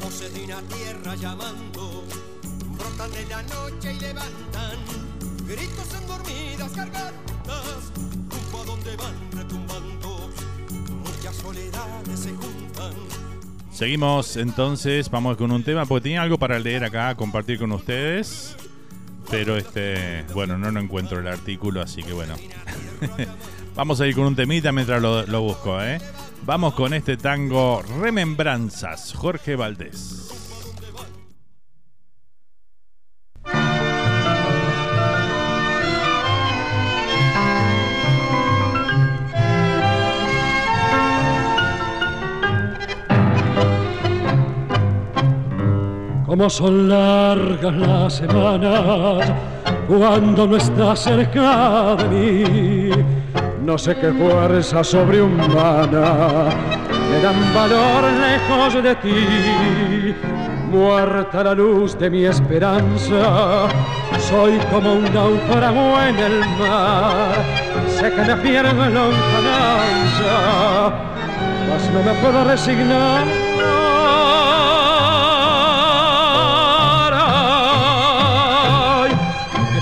Voces 0.00 0.34
de 0.34 0.44
una 0.44 0.60
tierra 0.62 1.14
llamando, 1.16 2.04
brotan 2.78 3.10
de 3.10 3.26
la 3.26 3.42
noche 3.42 3.92
y 3.92 4.00
levantan 4.00 4.78
gritos 5.46 5.94
en 5.94 6.06
dormidas 6.06 6.76
gargantas, 6.76 7.92
rumbo 8.30 8.60
a 8.60 8.64
donde 8.64 8.96
van 8.96 9.32
retumbando, 9.32 10.30
muchas 11.04 11.36
soledades 11.36 12.20
se 12.20 12.30
juntan. 12.30 12.94
Seguimos 13.72 14.36
entonces, 14.36 15.10
vamos 15.10 15.36
con 15.36 15.50
un 15.50 15.64
tema, 15.64 15.86
porque 15.86 16.04
tenía 16.04 16.22
algo 16.22 16.38
para 16.38 16.58
leer 16.58 16.84
acá, 16.84 17.14
compartir 17.16 17.58
con 17.58 17.72
ustedes. 17.72 18.56
Pero 19.30 19.56
este, 19.56 20.24
bueno, 20.34 20.56
no 20.56 20.70
lo 20.70 20.80
encuentro 20.80 21.20
el 21.20 21.28
artículo, 21.28 21.82
así 21.82 22.02
que 22.02 22.12
bueno. 22.12 22.34
vamos 23.74 24.00
a 24.00 24.06
ir 24.06 24.14
con 24.14 24.24
un 24.24 24.36
temita 24.36 24.72
mientras 24.72 25.02
lo, 25.02 25.26
lo 25.26 25.42
busco, 25.42 25.80
¿eh? 25.82 25.98
Vamos 26.44 26.74
con 26.74 26.94
este 26.94 27.16
tango 27.16 27.82
Remembranzas, 28.00 29.12
Jorge 29.12 29.54
Valdés. 29.56 30.37
Como 46.38 46.50
son 46.50 46.88
largas 46.88 47.74
las 47.74 48.12
semanas 48.14 49.28
cuando 49.88 50.46
no 50.46 50.56
estás 50.56 51.00
cerca 51.00 51.96
de 51.96 52.08
mí. 52.08 52.90
No 53.64 53.76
sé 53.76 53.96
qué 53.96 54.12
fuerza 54.12 54.84
sobrehumana 54.84 56.44
me 57.10 57.20
dan 57.20 57.52
valor 57.52 58.04
lejos 58.04 58.80
de 58.80 58.94
ti. 58.94 60.14
Muerta 60.70 61.42
la 61.42 61.54
luz 61.54 61.98
de 61.98 62.08
mi 62.08 62.24
esperanza, 62.24 63.66
soy 64.30 64.58
como 64.70 64.92
un 64.92 65.12
náufrago 65.12 66.00
en 66.02 66.18
el 66.18 66.38
mar. 66.56 67.34
Sé 67.88 68.12
que 68.12 68.22
me 68.22 68.36
pierdo 68.36 68.84
en 68.84 68.94
lontananza, 68.94 70.32
mas 71.68 71.90
no 71.92 72.00
me 72.04 72.12
puedo 72.20 72.44
resignar. 72.44 73.87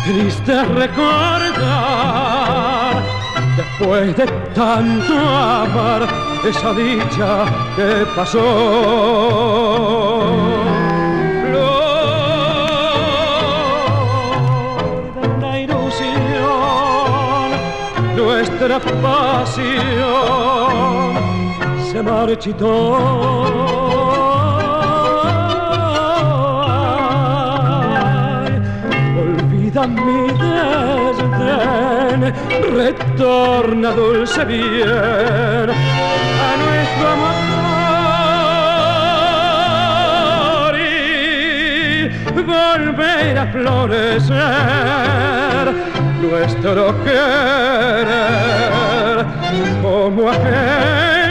Triste 0.06 0.64
recordar 0.64 1.82
después 3.56 4.16
de 4.16 4.26
tanto 4.54 5.18
amar 5.18 6.06
esa 6.48 6.72
dicha 6.72 7.44
que 7.74 8.06
pasó. 8.14 8.40
Flor 11.42 11.80
de 15.40 15.62
ilusión, 15.62 17.48
nuestra 18.16 18.78
pasión 18.78 19.86
se 21.90 21.98
marchitó. 22.02 23.85
Mi 29.86 30.26
desdén, 30.42 32.20
retorna 32.74 33.90
dulce 33.92 34.44
bien 34.44 35.70
a 35.70 36.56
nuestro 36.62 37.06
amor 37.08 37.54
y 40.76 42.10
volver 42.42 43.38
a 43.38 43.46
florecer 43.52 44.36
nuestro 46.20 46.82
querer 47.04 48.06
como 49.82 50.30
aquella 50.30 51.25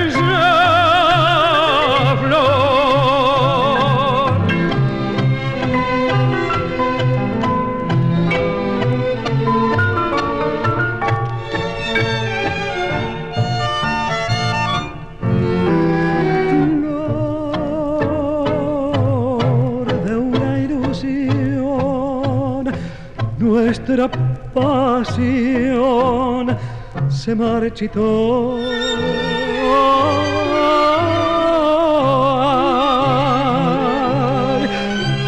pasión 25.16 26.58
se 27.10 27.36
marchitó. 27.36 28.60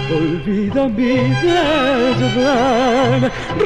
Olvida 0.10 0.88
mi 0.90 1.18
desdén, 1.44 3.22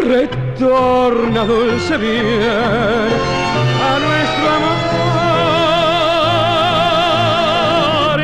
retorna 0.05 1.43
dulce 1.45 1.97
bien 1.97 3.09
a 3.89 3.99
nuestro 4.05 4.45
amor 8.07 8.19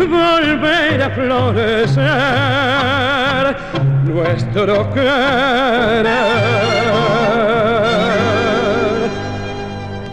y 0.00 0.06
volver 0.06 1.02
a 1.02 1.10
florecer 1.10 3.05
nuestro 4.16 4.90
querer. 4.94 6.06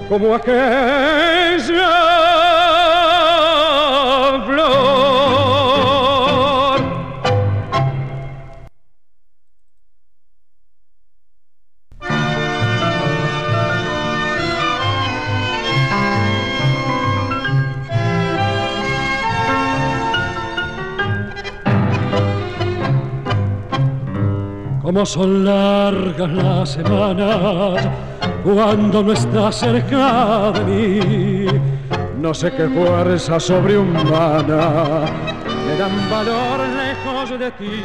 Como 0.09 0.35
aquella 0.35 2.02
Son 25.05 25.43
largas 25.43 26.31
las 26.31 26.69
semanas 26.69 27.89
cuando 28.41 29.03
no 29.03 29.11
estás 29.11 29.55
cerca 29.55 30.51
de 30.53 30.63
mí. 30.63 31.45
No 32.21 32.33
sé 32.33 32.51
qué 32.53 32.69
fuerza 32.69 33.37
sobrehumana 33.37 35.01
me 35.67 35.77
dan 35.77 36.09
valor 36.09 36.61
lejos 36.69 37.37
de 37.37 37.51
ti. 37.51 37.81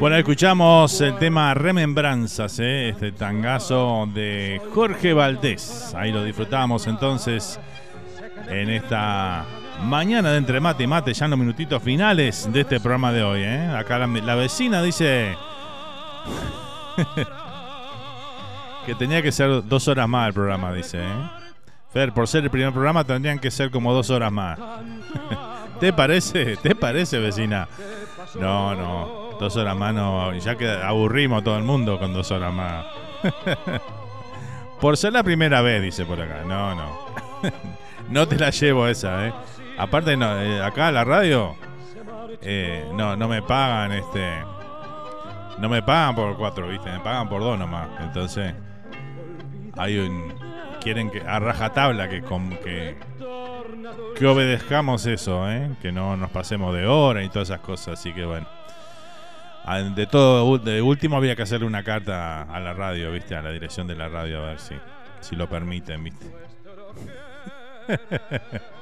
Bueno, 0.00 0.16
escuchamos 0.16 1.00
el 1.00 1.16
tema 1.18 1.54
Remembranzas, 1.54 2.58
¿eh? 2.58 2.88
este 2.88 3.12
tangazo 3.12 4.08
de 4.12 4.60
Jorge 4.74 5.12
Valdés. 5.12 5.94
Ahí 5.94 6.10
lo 6.10 6.24
disfrutamos 6.24 6.88
entonces 6.88 7.60
en 8.48 8.70
esta 8.70 9.44
mañana 9.84 10.32
de 10.32 10.38
Entre 10.38 10.58
Mate 10.58 10.82
y 10.82 10.86
Mate, 10.88 11.14
ya 11.14 11.26
en 11.26 11.30
los 11.30 11.38
minutitos 11.38 11.80
finales 11.80 12.48
de 12.52 12.62
este 12.62 12.80
programa 12.80 13.12
de 13.12 13.22
hoy. 13.22 13.42
¿eh? 13.44 13.68
Acá 13.68 13.98
la, 13.98 14.08
la 14.08 14.34
vecina 14.34 14.82
dice 14.82 15.36
que 18.86 18.94
tenía 18.94 19.22
que 19.22 19.32
ser 19.32 19.66
dos 19.66 19.88
horas 19.88 20.08
más 20.08 20.28
el 20.28 20.34
programa, 20.34 20.72
dice. 20.72 20.98
¿eh? 21.02 21.30
Fer, 21.92 22.12
por 22.12 22.28
ser 22.28 22.44
el 22.44 22.50
primer 22.50 22.72
programa 22.72 23.04
tendrían 23.04 23.38
que 23.38 23.50
ser 23.50 23.70
como 23.70 23.92
dos 23.92 24.10
horas 24.10 24.32
más. 24.32 24.58
¿Te 25.80 25.92
parece? 25.92 26.56
¿Te 26.56 26.74
parece, 26.74 27.18
vecina? 27.18 27.68
No, 28.38 28.74
no. 28.74 29.36
Dos 29.38 29.56
horas 29.56 29.76
más 29.76 29.94
no. 29.94 30.32
Ya 30.34 30.56
que 30.56 30.68
aburrimos 30.68 31.40
a 31.40 31.44
todo 31.44 31.58
el 31.58 31.64
mundo 31.64 31.98
con 31.98 32.12
dos 32.12 32.30
horas 32.30 32.52
más. 32.52 32.86
por 34.80 34.96
ser 34.96 35.12
la 35.12 35.22
primera 35.22 35.60
vez, 35.60 35.82
dice 35.82 36.04
por 36.04 36.20
acá. 36.20 36.42
No, 36.46 36.74
no. 36.74 36.98
no 38.08 38.28
te 38.28 38.36
la 38.38 38.50
llevo 38.50 38.86
esa, 38.86 39.26
¿eh? 39.26 39.32
Aparte, 39.78 40.16
no, 40.16 40.40
eh, 40.40 40.62
acá 40.62 40.90
la 40.90 41.04
radio. 41.04 41.56
eh, 42.40 42.88
no, 42.94 43.16
no 43.16 43.28
me 43.28 43.42
pagan 43.42 43.92
este. 43.92 44.55
No 45.58 45.68
me 45.68 45.82
pagan 45.82 46.14
por 46.14 46.36
cuatro, 46.36 46.68
¿viste? 46.68 46.90
Me 46.90 47.00
pagan 47.00 47.28
por 47.28 47.42
dos 47.42 47.58
nomás. 47.58 47.88
Entonces. 48.00 48.54
Hay 49.78 49.98
un 49.98 50.32
quieren 50.80 51.10
que 51.10 51.20
a 51.20 51.40
rajatabla 51.40 52.08
que, 52.08 52.22
con, 52.22 52.48
que, 52.58 52.96
obedezcamos 54.24 55.04
eso, 55.06 55.50
¿eh? 55.50 55.72
que 55.82 55.90
no 55.90 56.16
nos 56.16 56.30
pasemos 56.30 56.72
de 56.72 56.86
hora 56.86 57.24
y 57.24 57.28
todas 57.28 57.48
esas 57.50 57.60
cosas. 57.60 57.98
Así 57.98 58.12
que 58.12 58.24
bueno. 58.24 58.46
Ah, 59.64 59.80
De 59.80 60.06
todo, 60.06 60.58
de 60.58 60.80
último 60.80 61.16
había 61.16 61.34
que 61.34 61.42
hacerle 61.42 61.66
una 61.66 61.82
carta 61.82 62.42
a 62.42 62.60
la 62.60 62.72
radio, 62.72 63.10
¿viste? 63.10 63.34
A 63.34 63.42
la 63.42 63.50
dirección 63.50 63.88
de 63.88 63.96
la 63.96 64.08
radio, 64.08 64.44
a 64.44 64.46
ver 64.46 64.60
si, 64.60 64.76
si 65.20 65.34
lo 65.34 65.48
permiten, 65.48 66.04
¿viste? 66.04 66.26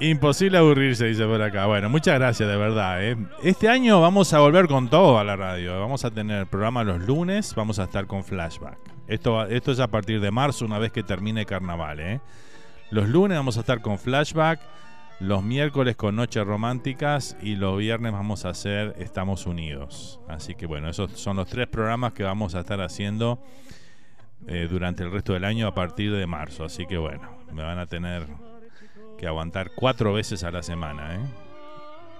Imposible 0.00 0.58
aburrirse, 0.58 1.06
dice 1.06 1.24
por 1.24 1.40
acá. 1.40 1.66
Bueno, 1.66 1.88
muchas 1.88 2.18
gracias, 2.18 2.48
de 2.48 2.56
verdad. 2.56 3.04
¿eh? 3.04 3.16
Este 3.42 3.68
año 3.68 4.00
vamos 4.00 4.32
a 4.32 4.40
volver 4.40 4.66
con 4.66 4.88
todo 4.88 5.18
a 5.18 5.24
la 5.24 5.36
radio. 5.36 5.78
Vamos 5.80 6.04
a 6.04 6.10
tener 6.10 6.46
programa 6.46 6.82
los 6.82 7.00
lunes, 7.02 7.54
vamos 7.54 7.78
a 7.78 7.84
estar 7.84 8.06
con 8.06 8.24
flashback. 8.24 8.78
Esto, 9.06 9.44
esto 9.46 9.72
es 9.72 9.80
a 9.80 9.88
partir 9.88 10.20
de 10.20 10.30
marzo, 10.30 10.64
una 10.64 10.78
vez 10.78 10.90
que 10.90 11.02
termine 11.02 11.46
carnaval. 11.46 12.00
¿eh? 12.00 12.20
Los 12.90 13.08
lunes 13.08 13.38
vamos 13.38 13.56
a 13.56 13.60
estar 13.60 13.82
con 13.82 13.98
flashback, 13.98 14.60
los 15.20 15.42
miércoles 15.42 15.94
con 15.96 16.16
noches 16.16 16.44
románticas 16.44 17.36
y 17.40 17.54
los 17.54 17.78
viernes 17.78 18.12
vamos 18.12 18.44
a 18.44 18.50
hacer 18.50 18.94
Estamos 18.98 19.46
Unidos. 19.46 20.20
Así 20.28 20.54
que 20.54 20.66
bueno, 20.66 20.88
esos 20.88 21.12
son 21.12 21.36
los 21.36 21.48
tres 21.48 21.68
programas 21.68 22.12
que 22.14 22.24
vamos 22.24 22.54
a 22.54 22.60
estar 22.60 22.80
haciendo 22.80 23.40
eh, 24.48 24.66
durante 24.68 25.02
el 25.04 25.12
resto 25.12 25.34
del 25.34 25.44
año 25.44 25.68
a 25.68 25.74
partir 25.74 26.12
de 26.12 26.26
marzo. 26.26 26.64
Así 26.64 26.86
que 26.86 26.98
bueno, 26.98 27.30
me 27.52 27.62
van 27.62 27.78
a 27.78 27.86
tener 27.86 28.26
que 29.18 29.26
aguantar 29.26 29.72
cuatro 29.74 30.12
veces 30.12 30.44
a 30.44 30.50
la 30.50 30.62
semana. 30.62 31.16
¿eh? 31.16 31.20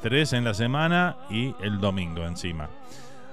Tres 0.03 0.33
en 0.33 0.45
la 0.45 0.55
semana 0.55 1.17
y 1.31 1.55
el 1.61 1.81
domingo 1.81 2.25
encima. 2.25 2.69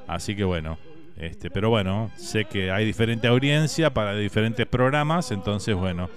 Así 0.08 0.36
que 0.36 0.44
bueno, 0.44 0.78
este, 1.18 1.50
pero 1.52 1.70
bueno, 1.70 2.12
sé 2.16 2.46
que 2.46 2.72
hay 2.72 2.86
diferente 2.86 3.28
audiencia 3.28 3.94
para 3.94 4.16
diferentes 4.16 4.66
programas, 4.66 5.32
entonces 5.32 5.76
bueno, 5.76 6.10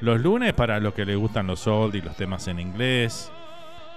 los 0.00 0.20
lunes 0.20 0.52
para 0.54 0.80
los 0.80 0.94
que 0.94 1.04
les 1.04 1.16
gustan 1.16 1.46
los 1.46 1.66
old 1.66 1.94
y 1.94 2.00
los 2.00 2.16
temas 2.16 2.48
en 2.48 2.58
inglés, 2.58 3.30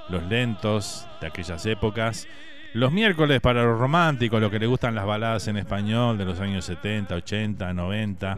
los 0.10 0.24
lentos 0.24 1.08
de 1.22 1.28
aquellas 1.28 1.66
épocas. 1.66 2.28
Los 2.74 2.92
miércoles 2.92 3.40
para 3.40 3.64
los 3.64 3.78
románticos, 3.78 4.42
los 4.42 4.50
que 4.50 4.58
les 4.58 4.68
gustan 4.68 4.96
las 4.96 5.06
baladas 5.06 5.48
en 5.48 5.58
español 5.58 6.18
de 6.18 6.26
los 6.26 6.40
años 6.40 6.66
70, 6.66 7.16
80, 7.16 7.72
90. 7.74 8.38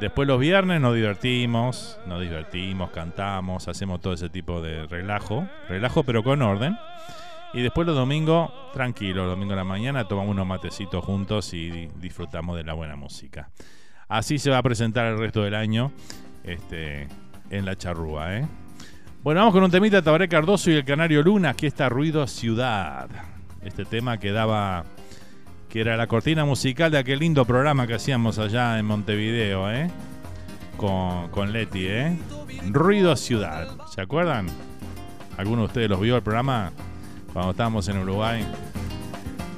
Después 0.00 0.28
los 0.28 0.38
viernes 0.38 0.80
nos 0.80 0.94
divertimos, 0.94 1.98
nos 2.06 2.20
divertimos, 2.20 2.90
cantamos, 2.90 3.66
hacemos 3.66 4.00
todo 4.00 4.12
ese 4.12 4.28
tipo 4.28 4.62
de 4.62 4.86
relajo, 4.86 5.48
relajo 5.68 6.04
pero 6.04 6.22
con 6.22 6.40
orden. 6.42 6.76
Y 7.52 7.62
después 7.62 7.86
los 7.86 7.96
domingos, 7.96 8.50
tranquilo, 8.72 9.22
los 9.24 9.30
domingos 9.32 9.52
de 9.52 9.56
la 9.56 9.64
mañana 9.64 10.06
tomamos 10.06 10.30
unos 10.32 10.46
matecitos 10.46 11.04
juntos 11.04 11.52
y 11.54 11.70
di- 11.70 11.88
disfrutamos 11.96 12.56
de 12.56 12.62
la 12.62 12.74
buena 12.74 12.94
música. 12.94 13.50
Así 14.06 14.38
se 14.38 14.50
va 14.50 14.58
a 14.58 14.62
presentar 14.62 15.06
el 15.06 15.18
resto 15.18 15.42
del 15.42 15.54
año 15.54 15.90
este, 16.44 17.08
en 17.50 17.64
la 17.64 17.74
charrúa. 17.76 18.36
¿eh? 18.36 18.46
Bueno, 19.22 19.40
vamos 19.40 19.54
con 19.54 19.64
un 19.64 19.70
temita 19.70 19.96
de 19.96 20.02
Tabaré 20.02 20.28
Cardoso 20.28 20.70
y 20.70 20.74
el 20.74 20.84
Canario 20.84 21.22
Luna, 21.22 21.50
aquí 21.50 21.66
está 21.66 21.88
Ruido 21.88 22.26
Ciudad. 22.26 23.08
Este 23.62 23.84
tema 23.84 24.18
que 24.18 24.30
daba, 24.30 24.84
que 25.68 25.80
era 25.80 25.96
la 25.96 26.06
cortina 26.06 26.44
musical 26.44 26.90
de 26.90 26.98
aquel 26.98 27.18
lindo 27.18 27.44
programa 27.44 27.86
que 27.86 27.94
hacíamos 27.94 28.38
allá 28.38 28.78
en 28.78 28.86
Montevideo, 28.86 29.70
¿eh? 29.70 29.90
Con, 30.76 31.28
con 31.28 31.52
Leti, 31.52 31.86
¿eh? 31.86 32.18
Ruido 32.70 33.16
Ciudad. 33.16 33.68
¿Se 33.94 34.00
acuerdan? 34.00 34.46
¿Alguno 35.36 35.62
de 35.62 35.66
ustedes 35.66 35.90
los 35.90 36.00
vio 36.00 36.16
el 36.16 36.22
programa 36.22 36.72
cuando 37.32 37.50
estábamos 37.50 37.86
en 37.88 37.98
Uruguay? 37.98 38.46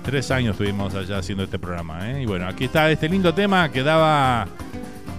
Tres 0.05 0.31
años 0.31 0.53
estuvimos 0.53 0.95
allá 0.95 1.19
haciendo 1.19 1.45
este 1.45 1.59
programa, 1.59 2.11
¿eh? 2.11 2.23
Y 2.23 2.27
bueno, 2.27 2.49
aquí 2.49 2.65
está 2.65 2.91
este 2.91 3.09
lindo 3.09 3.33
tema 3.35 3.71
que 3.71 3.83
daba, 3.83 4.49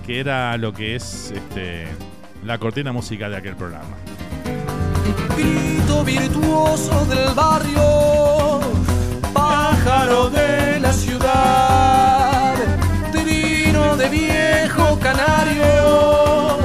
que 0.05 0.19
era 0.19 0.57
lo 0.57 0.73
que 0.73 0.95
es 0.95 1.31
este, 1.31 1.87
la 2.43 2.57
cortina 2.57 2.91
musical 2.91 3.31
de 3.31 3.37
aquel 3.37 3.55
programa. 3.55 3.95
grito 5.37 6.03
virtuoso 6.03 7.05
del 7.05 7.33
barrio, 7.33 8.59
pájaro 9.33 10.29
de 10.29 10.70
ciudad, 10.93 12.53
trino 13.11 13.95
de 13.97 14.09
viejo 14.09 14.99
canario, 14.99 16.57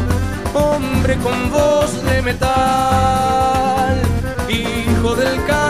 hombre 0.55 1.17
con 1.19 1.51
voz 1.51 2.03
de 2.05 2.23
metal, 2.23 4.01
hijo 4.49 5.15
del 5.15 5.45
canto 5.45 5.66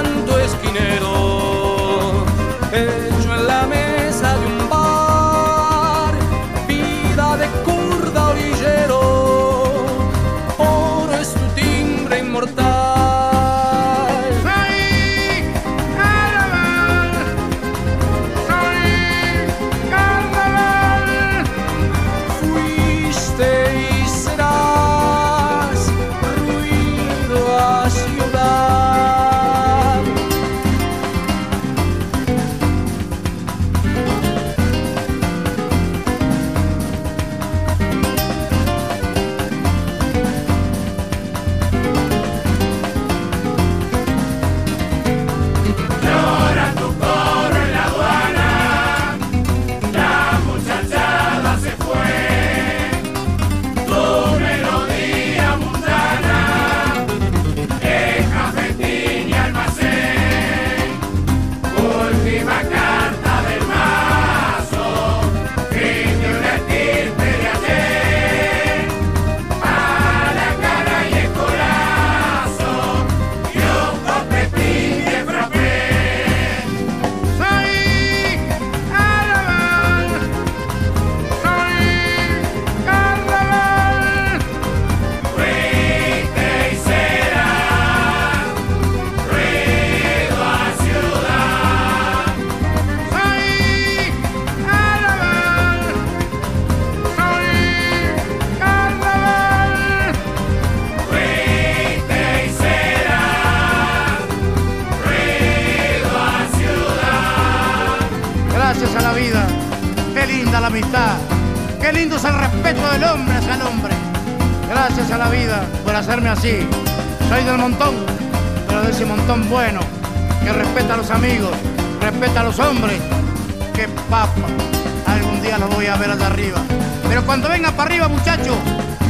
cuando 127.36 127.50
vengan 127.50 127.74
para 127.74 127.90
arriba, 127.90 128.08
muchachos, 128.08 128.56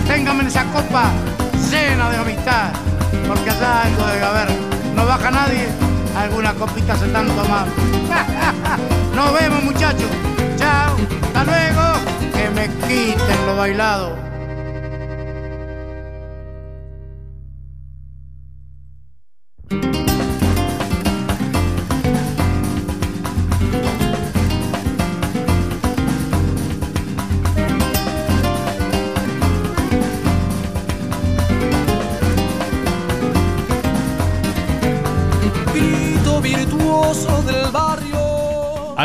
ténganme 0.08 0.48
esa 0.48 0.64
copa 0.72 1.12
llena 1.70 2.10
de 2.10 2.16
amistad. 2.16 2.72
Porque 3.28 3.50
allá 3.50 3.82
algo 3.84 4.04
debe 4.04 4.24
haber. 4.24 4.48
No 4.96 5.06
baja 5.06 5.30
nadie, 5.30 5.68
alguna 6.18 6.52
copita 6.54 6.96
se 6.96 7.06
están 7.06 7.28
tomando. 7.28 7.72
Nos 9.14 9.32
vemos, 9.32 9.62
muchachos. 9.62 10.10
Chao. 10.56 10.96
Hasta 11.22 11.44
luego. 11.44 11.82
Que 12.34 12.50
me 12.50 12.66
quiten 12.88 13.46
lo 13.46 13.54
bailado. 13.54 14.25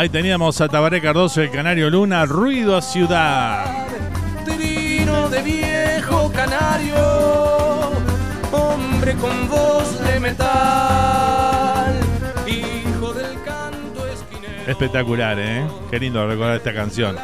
Ahí 0.02 0.08
teníamos 0.08 0.60
a 0.60 0.68
Tabaré 0.68 1.00
Cardoso, 1.00 1.42
el 1.42 1.52
Canario 1.52 1.88
Luna, 1.88 2.26
Ruido 2.26 2.76
a 2.76 2.82
Ciudad. 2.82 3.86
Trino 4.44 5.28
de 5.28 5.42
viejo 5.42 6.28
canario, 6.32 6.96
hombre 8.50 9.14
con 9.14 9.48
voz 9.48 10.04
de 10.04 10.18
metal, 10.18 11.94
hijo 12.48 13.12
del 13.12 13.40
canto 13.44 14.04
esquinero. 14.08 14.64
Espectacular, 14.66 15.38
¿eh? 15.38 15.64
Qué 15.88 16.00
lindo 16.00 16.26
recordar 16.26 16.56
esta 16.56 16.74
canción. 16.74 17.16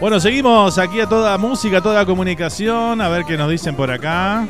Bueno, 0.00 0.20
seguimos 0.20 0.78
aquí 0.78 1.00
a 1.00 1.08
toda 1.08 1.36
música, 1.36 1.78
a 1.78 1.82
toda 1.82 2.06
comunicación, 2.06 3.00
a 3.00 3.08
ver 3.08 3.24
qué 3.24 3.36
nos 3.36 3.50
dicen 3.50 3.74
por 3.74 3.90
acá. 3.90 4.46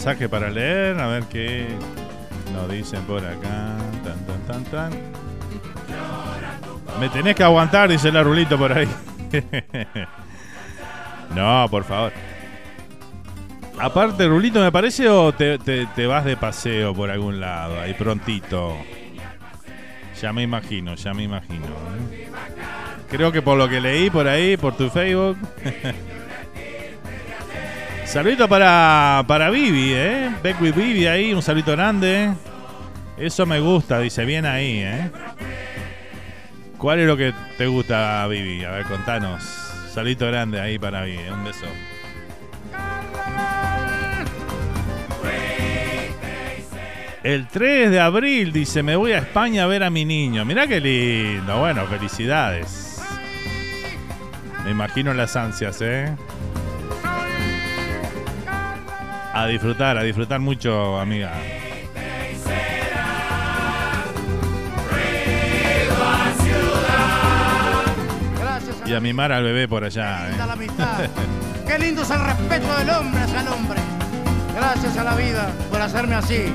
Mensaje 0.00 0.30
para 0.30 0.48
leer, 0.48 0.98
a 0.98 1.08
ver 1.08 1.24
qué 1.24 1.68
nos 2.54 2.70
dicen 2.70 3.02
por 3.02 3.22
acá. 3.22 3.76
Tan, 4.02 4.18
tan, 4.24 4.40
tan, 4.46 4.64
tan. 4.64 4.92
Me 6.98 7.10
tenés 7.10 7.36
que 7.36 7.44
aguantar, 7.44 7.90
dice 7.90 8.10
la 8.10 8.22
Rulito 8.22 8.56
por 8.56 8.72
ahí. 8.72 8.88
no, 11.36 11.66
por 11.70 11.84
favor. 11.84 12.12
Aparte, 13.78 14.26
Rulito, 14.26 14.58
¿me 14.62 14.72
parece 14.72 15.06
o 15.06 15.32
te, 15.34 15.58
te- 15.58 15.84
te 15.94 16.06
vas 16.06 16.24
de 16.24 16.38
paseo 16.38 16.94
por 16.94 17.10
algún 17.10 17.38
lado, 17.38 17.78
ahí 17.78 17.92
prontito? 17.92 18.78
Ya 20.18 20.32
me 20.32 20.44
imagino, 20.44 20.94
ya 20.94 21.12
me 21.12 21.24
imagino. 21.24 21.66
¿eh? 21.66 22.26
Creo 23.10 23.30
que 23.32 23.42
por 23.42 23.58
lo 23.58 23.68
que 23.68 23.82
leí 23.82 24.08
por 24.08 24.26
ahí, 24.26 24.56
por 24.56 24.74
tu 24.78 24.88
Facebook. 24.88 25.36
Saludito 28.10 28.48
para, 28.48 29.22
para 29.28 29.50
Vivi, 29.50 29.92
¿eh? 29.94 30.32
Back 30.42 30.60
with 30.60 30.74
Vivi 30.74 31.06
ahí, 31.06 31.32
un 31.32 31.42
saludito 31.42 31.70
grande. 31.70 32.32
Eso 33.16 33.46
me 33.46 33.60
gusta, 33.60 34.00
dice, 34.00 34.24
bien 34.24 34.46
ahí, 34.46 34.80
¿eh? 34.80 35.12
¿Cuál 36.76 36.98
es 36.98 37.06
lo 37.06 37.16
que 37.16 37.32
te 37.56 37.68
gusta, 37.68 38.26
Vivi? 38.26 38.64
A 38.64 38.72
ver, 38.72 38.86
contanos. 38.86 39.44
Saludito 39.94 40.26
grande 40.26 40.60
ahí 40.60 40.76
para 40.76 41.04
Vivi, 41.04 41.28
un 41.28 41.44
beso. 41.44 41.66
El 47.22 47.46
3 47.46 47.92
de 47.92 48.00
abril 48.00 48.50
dice, 48.50 48.82
me 48.82 48.96
voy 48.96 49.12
a 49.12 49.18
España 49.18 49.62
a 49.62 49.66
ver 49.68 49.84
a 49.84 49.90
mi 49.90 50.04
niño. 50.04 50.44
Mirá 50.44 50.66
qué 50.66 50.80
lindo. 50.80 51.60
Bueno, 51.60 51.86
felicidades. 51.86 53.00
Me 54.64 54.72
imagino 54.72 55.14
las 55.14 55.36
ansias, 55.36 55.80
¿eh? 55.80 56.12
A 59.32 59.46
disfrutar, 59.46 59.96
a 59.96 60.02
disfrutar 60.02 60.40
mucho, 60.40 60.98
amiga. 60.98 61.32
Gracias 68.38 68.76
Y 68.86 68.94
a 68.94 69.00
mimar 69.00 69.32
al 69.32 69.44
bebé 69.44 69.68
por 69.68 69.84
allá, 69.84 70.28
la 70.36 70.46
¿eh? 70.46 70.50
amistad. 70.52 70.98
Qué 71.66 71.78
lindo 71.78 72.02
es 72.02 72.10
el 72.10 72.20
respeto 72.24 72.76
del 72.78 72.90
hombre 72.90 73.20
hacia 73.22 73.40
el 73.42 73.48
hombre. 73.48 73.80
Gracias 74.54 74.96
a 74.96 75.04
la 75.04 75.14
vida 75.14 75.48
por 75.70 75.80
hacerme 75.80 76.16
así. 76.16 76.52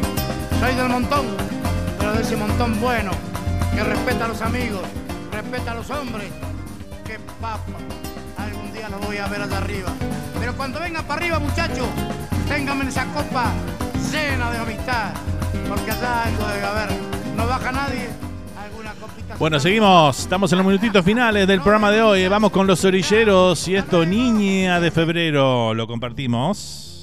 Soy 0.59 0.75
del 0.75 0.89
montón, 0.89 1.25
pero 1.97 2.13
de 2.13 2.21
ese 2.21 2.35
montón 2.35 2.79
bueno, 2.81 3.11
que 3.73 3.83
respeta 3.83 4.25
a 4.25 4.27
los 4.27 4.41
amigos, 4.41 4.81
respeta 5.31 5.71
a 5.71 5.75
los 5.75 5.89
hombres. 5.89 6.27
Qué 7.05 7.19
papa. 7.39 7.61
Algún 8.37 8.73
día 8.73 8.89
lo 8.89 8.99
voy 8.99 9.17
a 9.17 9.27
ver 9.27 9.41
allá 9.41 9.57
arriba. 9.57 9.89
Pero 10.39 10.55
cuando 10.57 10.79
venga 10.79 11.01
para 11.03 11.21
arriba, 11.21 11.39
muchachos, 11.39 11.87
ténganme 12.47 12.87
esa 12.87 13.05
copa 13.13 13.53
llena 14.11 14.51
de 14.51 14.57
amistad. 14.57 15.13
Porque 15.67 15.91
allá 15.91 16.23
algo 16.23 16.47
debe 16.47 16.65
haber. 16.65 16.89
No 17.35 17.47
baja 17.47 17.71
nadie. 17.71 18.09
Alguna 18.61 18.93
copita. 18.93 19.35
Bueno, 19.37 19.59
seguimos. 19.59 20.19
Estamos 20.19 20.51
en 20.51 20.57
los 20.59 20.67
minutitos 20.67 21.03
finales 21.03 21.47
del 21.47 21.61
programa 21.61 21.91
de 21.91 22.01
hoy. 22.01 22.27
Vamos 22.27 22.51
con 22.51 22.67
los 22.67 22.83
orilleros 22.85 23.67
y 23.67 23.75
esto, 23.75 24.05
Niña 24.05 24.79
de 24.79 24.91
Febrero. 24.91 25.73
Lo 25.73 25.87
compartimos. 25.87 26.94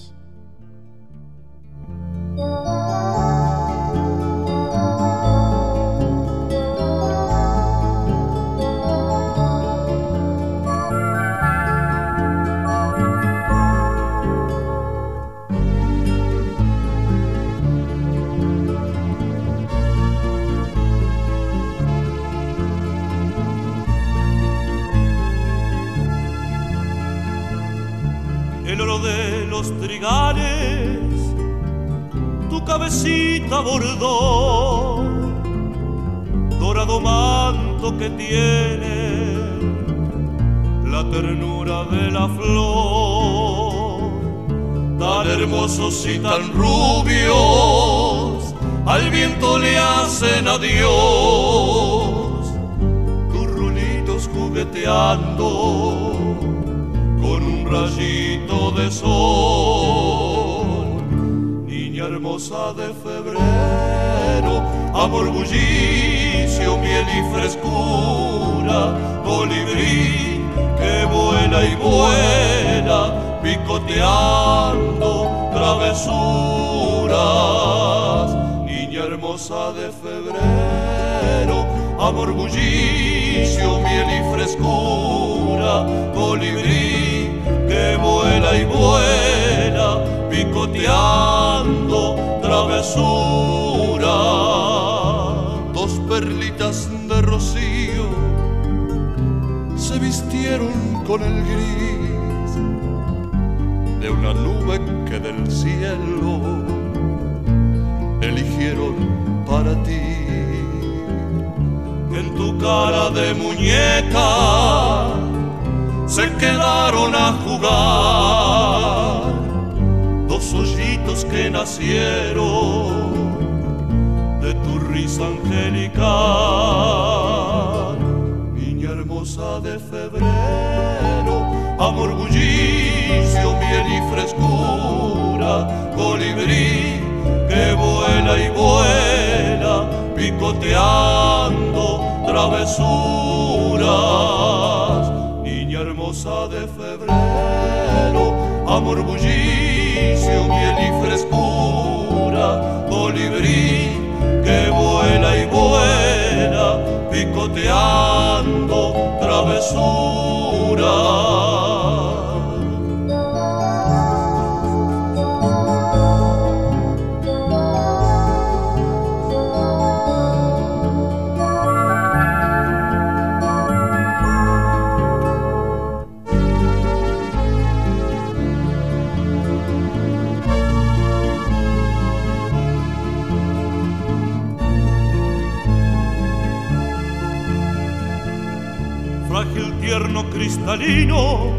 Cristalino, 190.77 191.53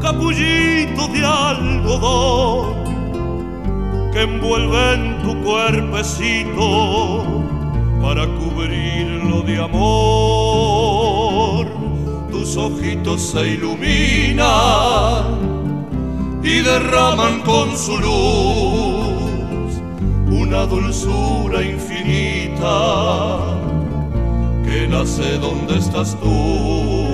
capullito 0.00 1.08
de 1.08 1.24
algodón 1.24 2.76
que 4.12 4.22
envuelve 4.22 4.94
en 4.94 5.22
tu 5.22 5.42
cuerpecito 5.42 7.24
para 8.02 8.26
cubrirlo 8.26 9.42
de 9.42 9.58
amor. 9.58 11.66
Tus 12.30 12.56
ojitos 12.56 13.20
se 13.22 13.54
iluminan 13.54 14.46
y 16.42 16.60
derraman 16.60 17.40
con 17.40 17.76
su 17.76 17.98
luz 17.98 19.80
una 20.30 20.64
dulzura 20.66 21.62
infinita 21.62 23.38
que 24.64 24.86
nace 24.88 25.38
donde 25.38 25.78
estás 25.78 26.16
tú. 26.20 27.05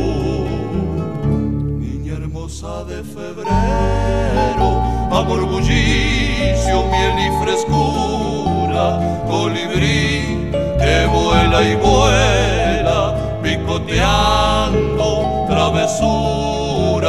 Amor 5.23 5.47
bullicio, 5.47 6.82
miel 6.90 7.16
y 7.27 7.31
frescura, 7.44 8.85
colibrí 9.28 10.51
que 10.51 11.07
vuela 11.07 11.62
y 11.62 11.77
vuela, 11.77 13.15
picoteando 13.43 15.09
travesuras. 15.49 17.09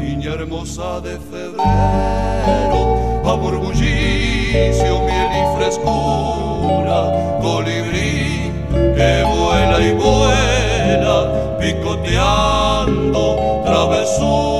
Niña 0.00 0.30
hermosa 0.32 1.00
de 1.00 1.14
febrero, 1.30 2.80
amor 3.24 3.58
bullicio, 3.58 4.92
miel 5.06 5.30
y 5.40 5.44
frescura, 5.56 6.98
colibrí 7.40 8.52
que 8.96 9.12
vuela 9.32 9.78
y 9.80 9.92
vuela, 9.92 11.16
picoteando 11.60 13.22
travesuras. 13.64 14.57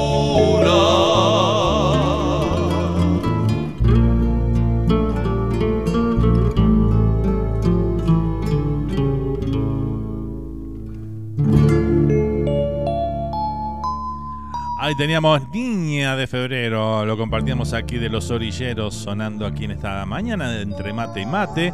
Teníamos 14.99 15.49
Niña 15.51 16.17
de 16.17 16.27
Febrero, 16.27 17.07
lo 17.07 17.17
compartíamos 17.17 17.73
aquí 17.73 17.99
de 17.99 18.09
los 18.09 18.33
orilleros, 18.33 18.97
sonando 18.97 19.47
aquí 19.47 19.67
en 19.67 19.71
esta 19.71 20.05
mañana 20.07 20.61
entre 20.61 20.93
mate 20.93 21.21
y 21.21 21.27
mate. 21.27 21.73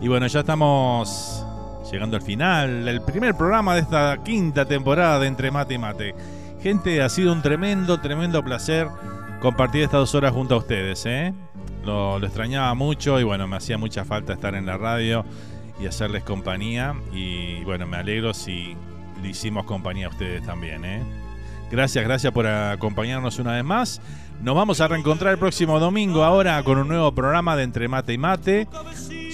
Y 0.00 0.06
bueno, 0.06 0.28
ya 0.28 0.40
estamos 0.40 1.44
llegando 1.90 2.16
al 2.16 2.22
final, 2.22 2.86
el 2.86 3.02
primer 3.02 3.34
programa 3.34 3.74
de 3.74 3.80
esta 3.80 4.22
quinta 4.22 4.66
temporada 4.66 5.18
de 5.18 5.26
Entre 5.26 5.50
Mate 5.50 5.74
y 5.74 5.78
Mate. 5.78 6.14
Gente, 6.62 7.02
ha 7.02 7.08
sido 7.08 7.32
un 7.32 7.42
tremendo, 7.42 8.00
tremendo 8.00 8.40
placer 8.44 8.86
compartir 9.40 9.82
estas 9.82 9.98
dos 9.98 10.14
horas 10.14 10.32
junto 10.32 10.54
a 10.54 10.58
ustedes. 10.58 11.04
¿eh? 11.06 11.34
Lo, 11.84 12.20
lo 12.20 12.26
extrañaba 12.26 12.72
mucho 12.74 13.18
y 13.18 13.24
bueno, 13.24 13.48
me 13.48 13.56
hacía 13.56 13.78
mucha 13.78 14.04
falta 14.04 14.34
estar 14.34 14.54
en 14.54 14.66
la 14.66 14.78
radio 14.78 15.24
y 15.80 15.86
hacerles 15.88 16.22
compañía. 16.22 16.94
Y 17.12 17.64
bueno, 17.64 17.88
me 17.88 17.96
alegro 17.96 18.32
si 18.32 18.76
le 19.20 19.28
hicimos 19.28 19.64
compañía 19.64 20.06
a 20.06 20.10
ustedes 20.10 20.46
también. 20.46 20.84
¿eh? 20.84 21.29
Gracias, 21.70 22.04
gracias 22.04 22.32
por 22.32 22.46
acompañarnos 22.46 23.38
una 23.38 23.52
vez 23.52 23.64
más. 23.64 24.00
Nos 24.42 24.56
vamos 24.56 24.80
a 24.80 24.88
reencontrar 24.88 25.32
el 25.32 25.38
próximo 25.38 25.78
domingo 25.78 26.24
ahora 26.24 26.62
con 26.64 26.78
un 26.78 26.88
nuevo 26.88 27.14
programa 27.14 27.54
de 27.54 27.62
Entre 27.62 27.86
Mate 27.86 28.12
y 28.12 28.18
Mate. 28.18 28.68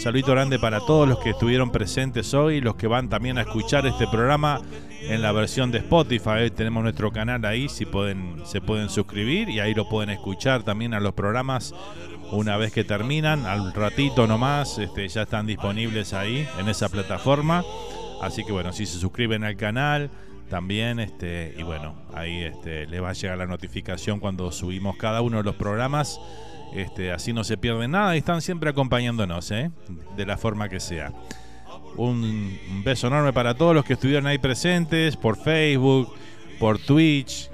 Saludito 0.02 0.32
grande 0.32 0.58
para 0.58 0.80
todos 0.80 1.08
los 1.08 1.18
que 1.20 1.30
estuvieron 1.30 1.72
presentes 1.72 2.34
hoy, 2.34 2.60
los 2.60 2.76
que 2.76 2.88
van 2.88 3.08
también 3.08 3.38
a 3.38 3.42
escuchar 3.42 3.86
este 3.86 4.06
programa 4.06 4.60
en 5.00 5.22
la 5.22 5.32
versión 5.32 5.70
de 5.70 5.78
Spotify. 5.78 6.50
Tenemos 6.54 6.82
nuestro 6.82 7.10
canal 7.10 7.42
ahí, 7.46 7.70
si 7.70 7.86
pueden, 7.86 8.42
se 8.44 8.60
pueden 8.60 8.90
suscribir 8.90 9.48
y 9.48 9.60
ahí 9.60 9.72
lo 9.72 9.88
pueden 9.88 10.10
escuchar 10.10 10.62
también 10.62 10.92
a 10.92 11.00
los 11.00 11.14
programas 11.14 11.72
una 12.32 12.56
vez 12.56 12.72
que 12.72 12.84
terminan, 12.84 13.46
al 13.46 13.72
ratito 13.72 14.26
nomás, 14.26 14.78
este, 14.78 15.08
ya 15.08 15.22
están 15.22 15.46
disponibles 15.46 16.12
ahí 16.12 16.46
en 16.58 16.68
esa 16.68 16.88
plataforma. 16.88 17.64
Así 18.20 18.44
que 18.44 18.52
bueno, 18.52 18.72
si 18.72 18.84
se 18.84 18.98
suscriben 18.98 19.44
al 19.44 19.56
canal, 19.56 20.10
también 20.48 21.00
este 21.00 21.54
y 21.56 21.62
bueno 21.62 21.94
ahí 22.14 22.42
este 22.42 22.86
les 22.86 23.02
va 23.02 23.10
a 23.10 23.12
llegar 23.12 23.38
la 23.38 23.46
notificación 23.46 24.20
cuando 24.20 24.50
subimos 24.52 24.96
cada 24.96 25.20
uno 25.22 25.38
de 25.38 25.42
los 25.42 25.56
programas. 25.56 26.20
Este 26.74 27.12
así 27.12 27.32
no 27.32 27.44
se 27.44 27.56
pierden 27.56 27.92
nada 27.92 28.14
y 28.16 28.18
están 28.18 28.42
siempre 28.42 28.70
acompañándonos 28.70 29.50
¿eh? 29.50 29.70
de 30.16 30.26
la 30.26 30.36
forma 30.36 30.68
que 30.68 30.80
sea. 30.80 31.12
Un, 31.96 32.58
beso 32.84 33.06
enorme 33.06 33.32
para 33.32 33.54
todos 33.54 33.74
los 33.74 33.84
que 33.84 33.94
estuvieron 33.94 34.26
ahí 34.26 34.38
presentes 34.38 35.16
por 35.16 35.36
Facebook 35.36 36.12
por 36.58 36.78
Twitch 36.78 37.50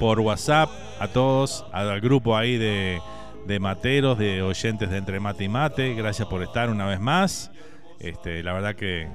por 0.00 0.20
WhatsApp 0.20 0.70
a 0.98 1.08
todos 1.08 1.64
al 1.72 2.00
grupo 2.00 2.36
ahí 2.36 2.56
de, 2.56 3.00
de 3.46 3.60
materos 3.60 4.18
de 4.18 4.42
oyentes 4.42 4.90
de 4.90 4.96
entre 4.96 5.20
mate 5.20 5.44
y 5.44 5.48
mate. 5.48 5.94
Gracias 5.94 6.26
por 6.28 6.42
estar 6.42 6.70
una 6.70 6.86
vez 6.86 7.00
más. 7.00 7.50
Este 8.00 8.42
la 8.42 8.52
verdad 8.52 8.74
que 8.74 9.08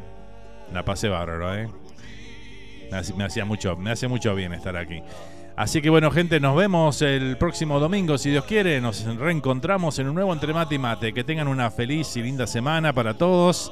la 0.74 0.86
pasé 0.86 1.10
bárbaro 1.10 1.54
eh 1.56 1.81
me 3.16 3.24
hacía 3.24 3.46
mucho, 3.46 3.76
me 3.78 3.92
hace 3.92 4.08
mucho 4.08 4.36
bien 4.36 4.54
estar 4.54 4.76
aquí. 4.78 5.02
Así 5.56 5.82
que 5.82 5.90
bueno, 5.90 6.10
gente, 6.12 6.40
nos 6.40 6.56
vemos 6.56 7.02
el 7.02 7.38
próximo 7.38 7.80
domingo, 7.80 8.18
si 8.18 8.32
Dios 8.32 8.46
quiere. 8.46 8.80
Nos 8.82 9.04
reencontramos 9.04 10.00
en 10.00 10.08
un 10.08 10.16
nuevo 10.16 10.34
Entre 10.34 10.54
Mate 10.54 10.76
y 10.76 10.80
Mate. 10.80 11.14
Que 11.14 11.24
tengan 11.24 11.48
una 11.48 11.70
feliz 11.70 12.16
y 12.18 12.24
linda 12.24 12.48
semana 12.48 12.94
para 12.94 13.18
todos. 13.18 13.72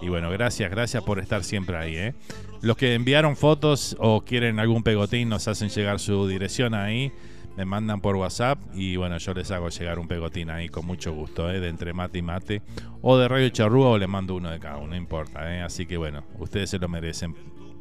Y 0.00 0.08
bueno, 0.08 0.30
gracias, 0.30 0.70
gracias 0.70 1.02
por 1.02 1.18
estar 1.18 1.42
siempre 1.42 1.76
ahí. 1.76 1.96
¿eh? 1.96 2.14
Los 2.62 2.76
que 2.76 2.94
enviaron 2.94 3.36
fotos 3.36 3.96
o 3.98 4.22
quieren 4.22 4.60
algún 4.60 4.82
pegotín, 4.82 5.28
nos 5.28 5.48
hacen 5.48 5.68
llegar 5.68 5.98
su 5.98 6.26
dirección 6.28 6.74
ahí. 6.74 7.12
Me 7.56 7.64
mandan 7.64 8.02
por 8.02 8.16
WhatsApp 8.16 8.58
y 8.74 8.96
bueno, 8.96 9.16
yo 9.16 9.32
les 9.32 9.50
hago 9.50 9.70
llegar 9.70 9.98
un 9.98 10.06
pegotín 10.06 10.50
ahí 10.50 10.68
con 10.68 10.84
mucho 10.84 11.14
gusto, 11.14 11.50
¿eh? 11.50 11.58
de 11.58 11.68
entre 11.68 11.94
mate 11.94 12.18
y 12.18 12.22
mate. 12.22 12.62
O 13.00 13.16
de 13.16 13.28
Radio 13.28 13.48
Charrúa 13.48 13.88
o 13.88 13.98
les 13.98 14.08
mando 14.08 14.34
uno 14.34 14.50
de 14.50 14.60
cada 14.60 14.76
uno, 14.76 14.88
no 14.88 14.96
importa. 14.96 15.54
¿eh? 15.54 15.62
Así 15.62 15.86
que 15.86 15.96
bueno, 15.96 16.22
ustedes 16.38 16.70
se 16.70 16.78
lo 16.78 16.88
merecen 16.88 17.34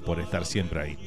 por 0.06 0.20
estar 0.20 0.46
siempre 0.46 0.82
ahí. 0.82 0.98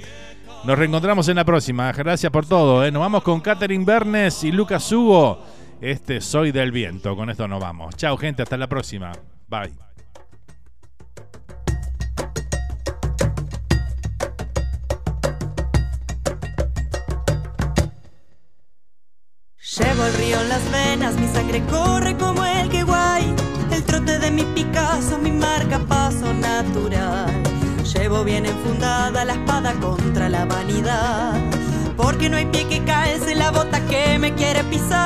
Nos 0.64 0.78
reencontramos 0.78 1.28
en 1.28 1.36
la 1.36 1.44
próxima. 1.44 1.92
Gracias 1.92 2.30
por 2.32 2.44
todo. 2.44 2.84
¿eh? 2.84 2.90
Nos 2.90 3.00
vamos 3.00 3.22
con 3.22 3.40
Catherine 3.40 3.84
Bernes 3.84 4.42
y 4.44 4.52
Lucas 4.52 4.90
Hugo. 4.90 5.42
Este 5.80 6.20
Soy 6.20 6.50
del 6.50 6.72
Viento. 6.72 7.14
Con 7.16 7.30
esto 7.30 7.46
nos 7.46 7.60
vamos. 7.60 7.94
Chao, 7.96 8.16
gente. 8.16 8.42
Hasta 8.42 8.56
la 8.56 8.66
próxima. 8.66 9.12
Bye. 9.46 9.72
Llevo 19.78 20.04
el 20.06 20.14
río 20.14 20.40
en 20.40 20.48
las 20.48 20.72
venas, 20.72 21.14
mi 21.20 21.28
sangre 21.28 21.62
corre 21.70 22.16
como 22.16 22.44
el 22.44 22.68
que 22.68 22.82
guay. 22.82 23.32
El 23.70 23.84
trote 23.84 24.18
de 24.18 24.30
mi 24.30 24.42
Picasso, 24.42 25.18
mi 25.18 25.30
marca 25.30 25.78
paso 25.78 26.32
natural. 26.34 27.07
Llevo 27.98 28.22
bien 28.22 28.46
enfundada 28.46 29.24
la 29.24 29.32
espada 29.32 29.72
contra 29.74 30.28
la 30.28 30.44
vanidad. 30.44 31.34
Porque 31.96 32.30
no 32.30 32.36
hay 32.36 32.46
pie 32.46 32.64
que 32.68 32.84
caese 32.84 33.34
la 33.34 33.50
bota 33.50 33.80
que 33.86 34.20
me 34.20 34.32
quiere 34.34 34.62
pisar. 34.64 34.98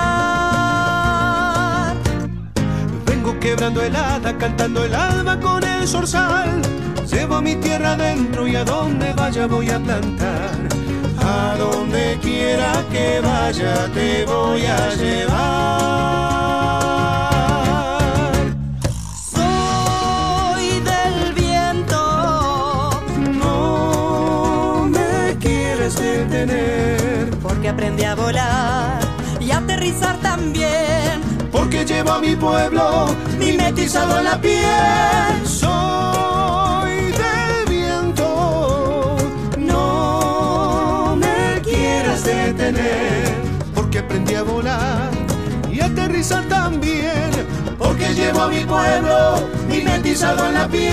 Vengo 3.06 3.40
quebrando 3.40 3.80
helada, 3.82 4.36
cantando 4.36 4.84
el 4.84 4.94
alma 4.94 5.40
con 5.40 5.64
el 5.64 5.88
zorzal. 5.88 6.60
Llevo 7.10 7.40
mi 7.40 7.56
tierra 7.56 7.92
adentro 7.94 8.46
y 8.46 8.56
a 8.56 8.64
donde 8.64 9.14
vaya 9.14 9.46
voy 9.46 9.70
a 9.70 9.78
plantar. 9.78 10.50
A 11.18 11.56
donde 11.56 12.18
quiera 12.20 12.84
que 12.92 13.20
vaya 13.22 13.88
te 13.94 14.26
voy 14.26 14.66
a 14.66 14.94
llevar. 14.94 16.31
Llevo 31.84 32.12
a 32.12 32.20
mi 32.20 32.36
pueblo 32.36 33.06
mimetizado 33.38 34.18
en 34.18 34.24
la 34.24 34.40
piel. 34.40 35.46
Soy 35.46 37.12
del 37.12 37.68
viento, 37.68 39.16
no 39.58 41.16
me 41.16 41.60
quieras 41.62 42.24
detener, 42.24 43.34
porque 43.74 43.98
aprendí 43.98 44.34
a 44.34 44.42
volar 44.42 45.10
y 45.70 45.80
aterrizar 45.80 46.44
también, 46.48 47.30
porque 47.78 48.14
llevo 48.14 48.42
a 48.42 48.48
mi 48.48 48.64
pueblo 48.64 49.48
mimetizado 49.68 50.46
en 50.46 50.54
la 50.54 50.68
piel. 50.68 50.92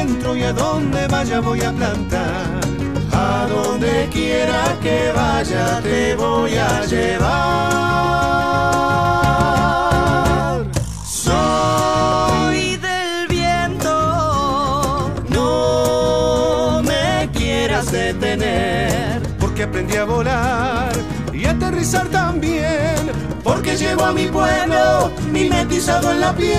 Y 0.00 0.42
a 0.44 0.52
donde 0.52 1.08
vaya 1.08 1.40
voy 1.40 1.60
a 1.60 1.72
plantar. 1.72 2.60
A 3.12 3.48
donde 3.48 4.08
quiera 4.12 4.76
que 4.80 5.10
vaya 5.12 5.80
te 5.80 6.14
voy 6.14 6.54
a 6.56 6.84
llevar. 6.86 7.38
Soy 11.04 12.76
del 12.76 13.26
viento, 13.28 13.90
No 15.30 16.80
me 16.84 17.28
quieras 17.32 17.90
detener. 17.90 19.20
porque 19.40 19.64
aprendí 19.64 19.96
a 19.96 20.04
volar 20.04 20.92
y 21.32 21.44
aterrizar 21.46 22.06
también, 22.08 23.10
porque 23.42 23.76
llevo 23.76 24.04
a 24.04 24.12
mi 24.12 24.26
pueblo 24.28 25.10
mimetizado 25.32 26.12
en 26.12 26.20
la 26.20 26.32
piel. 26.36 26.58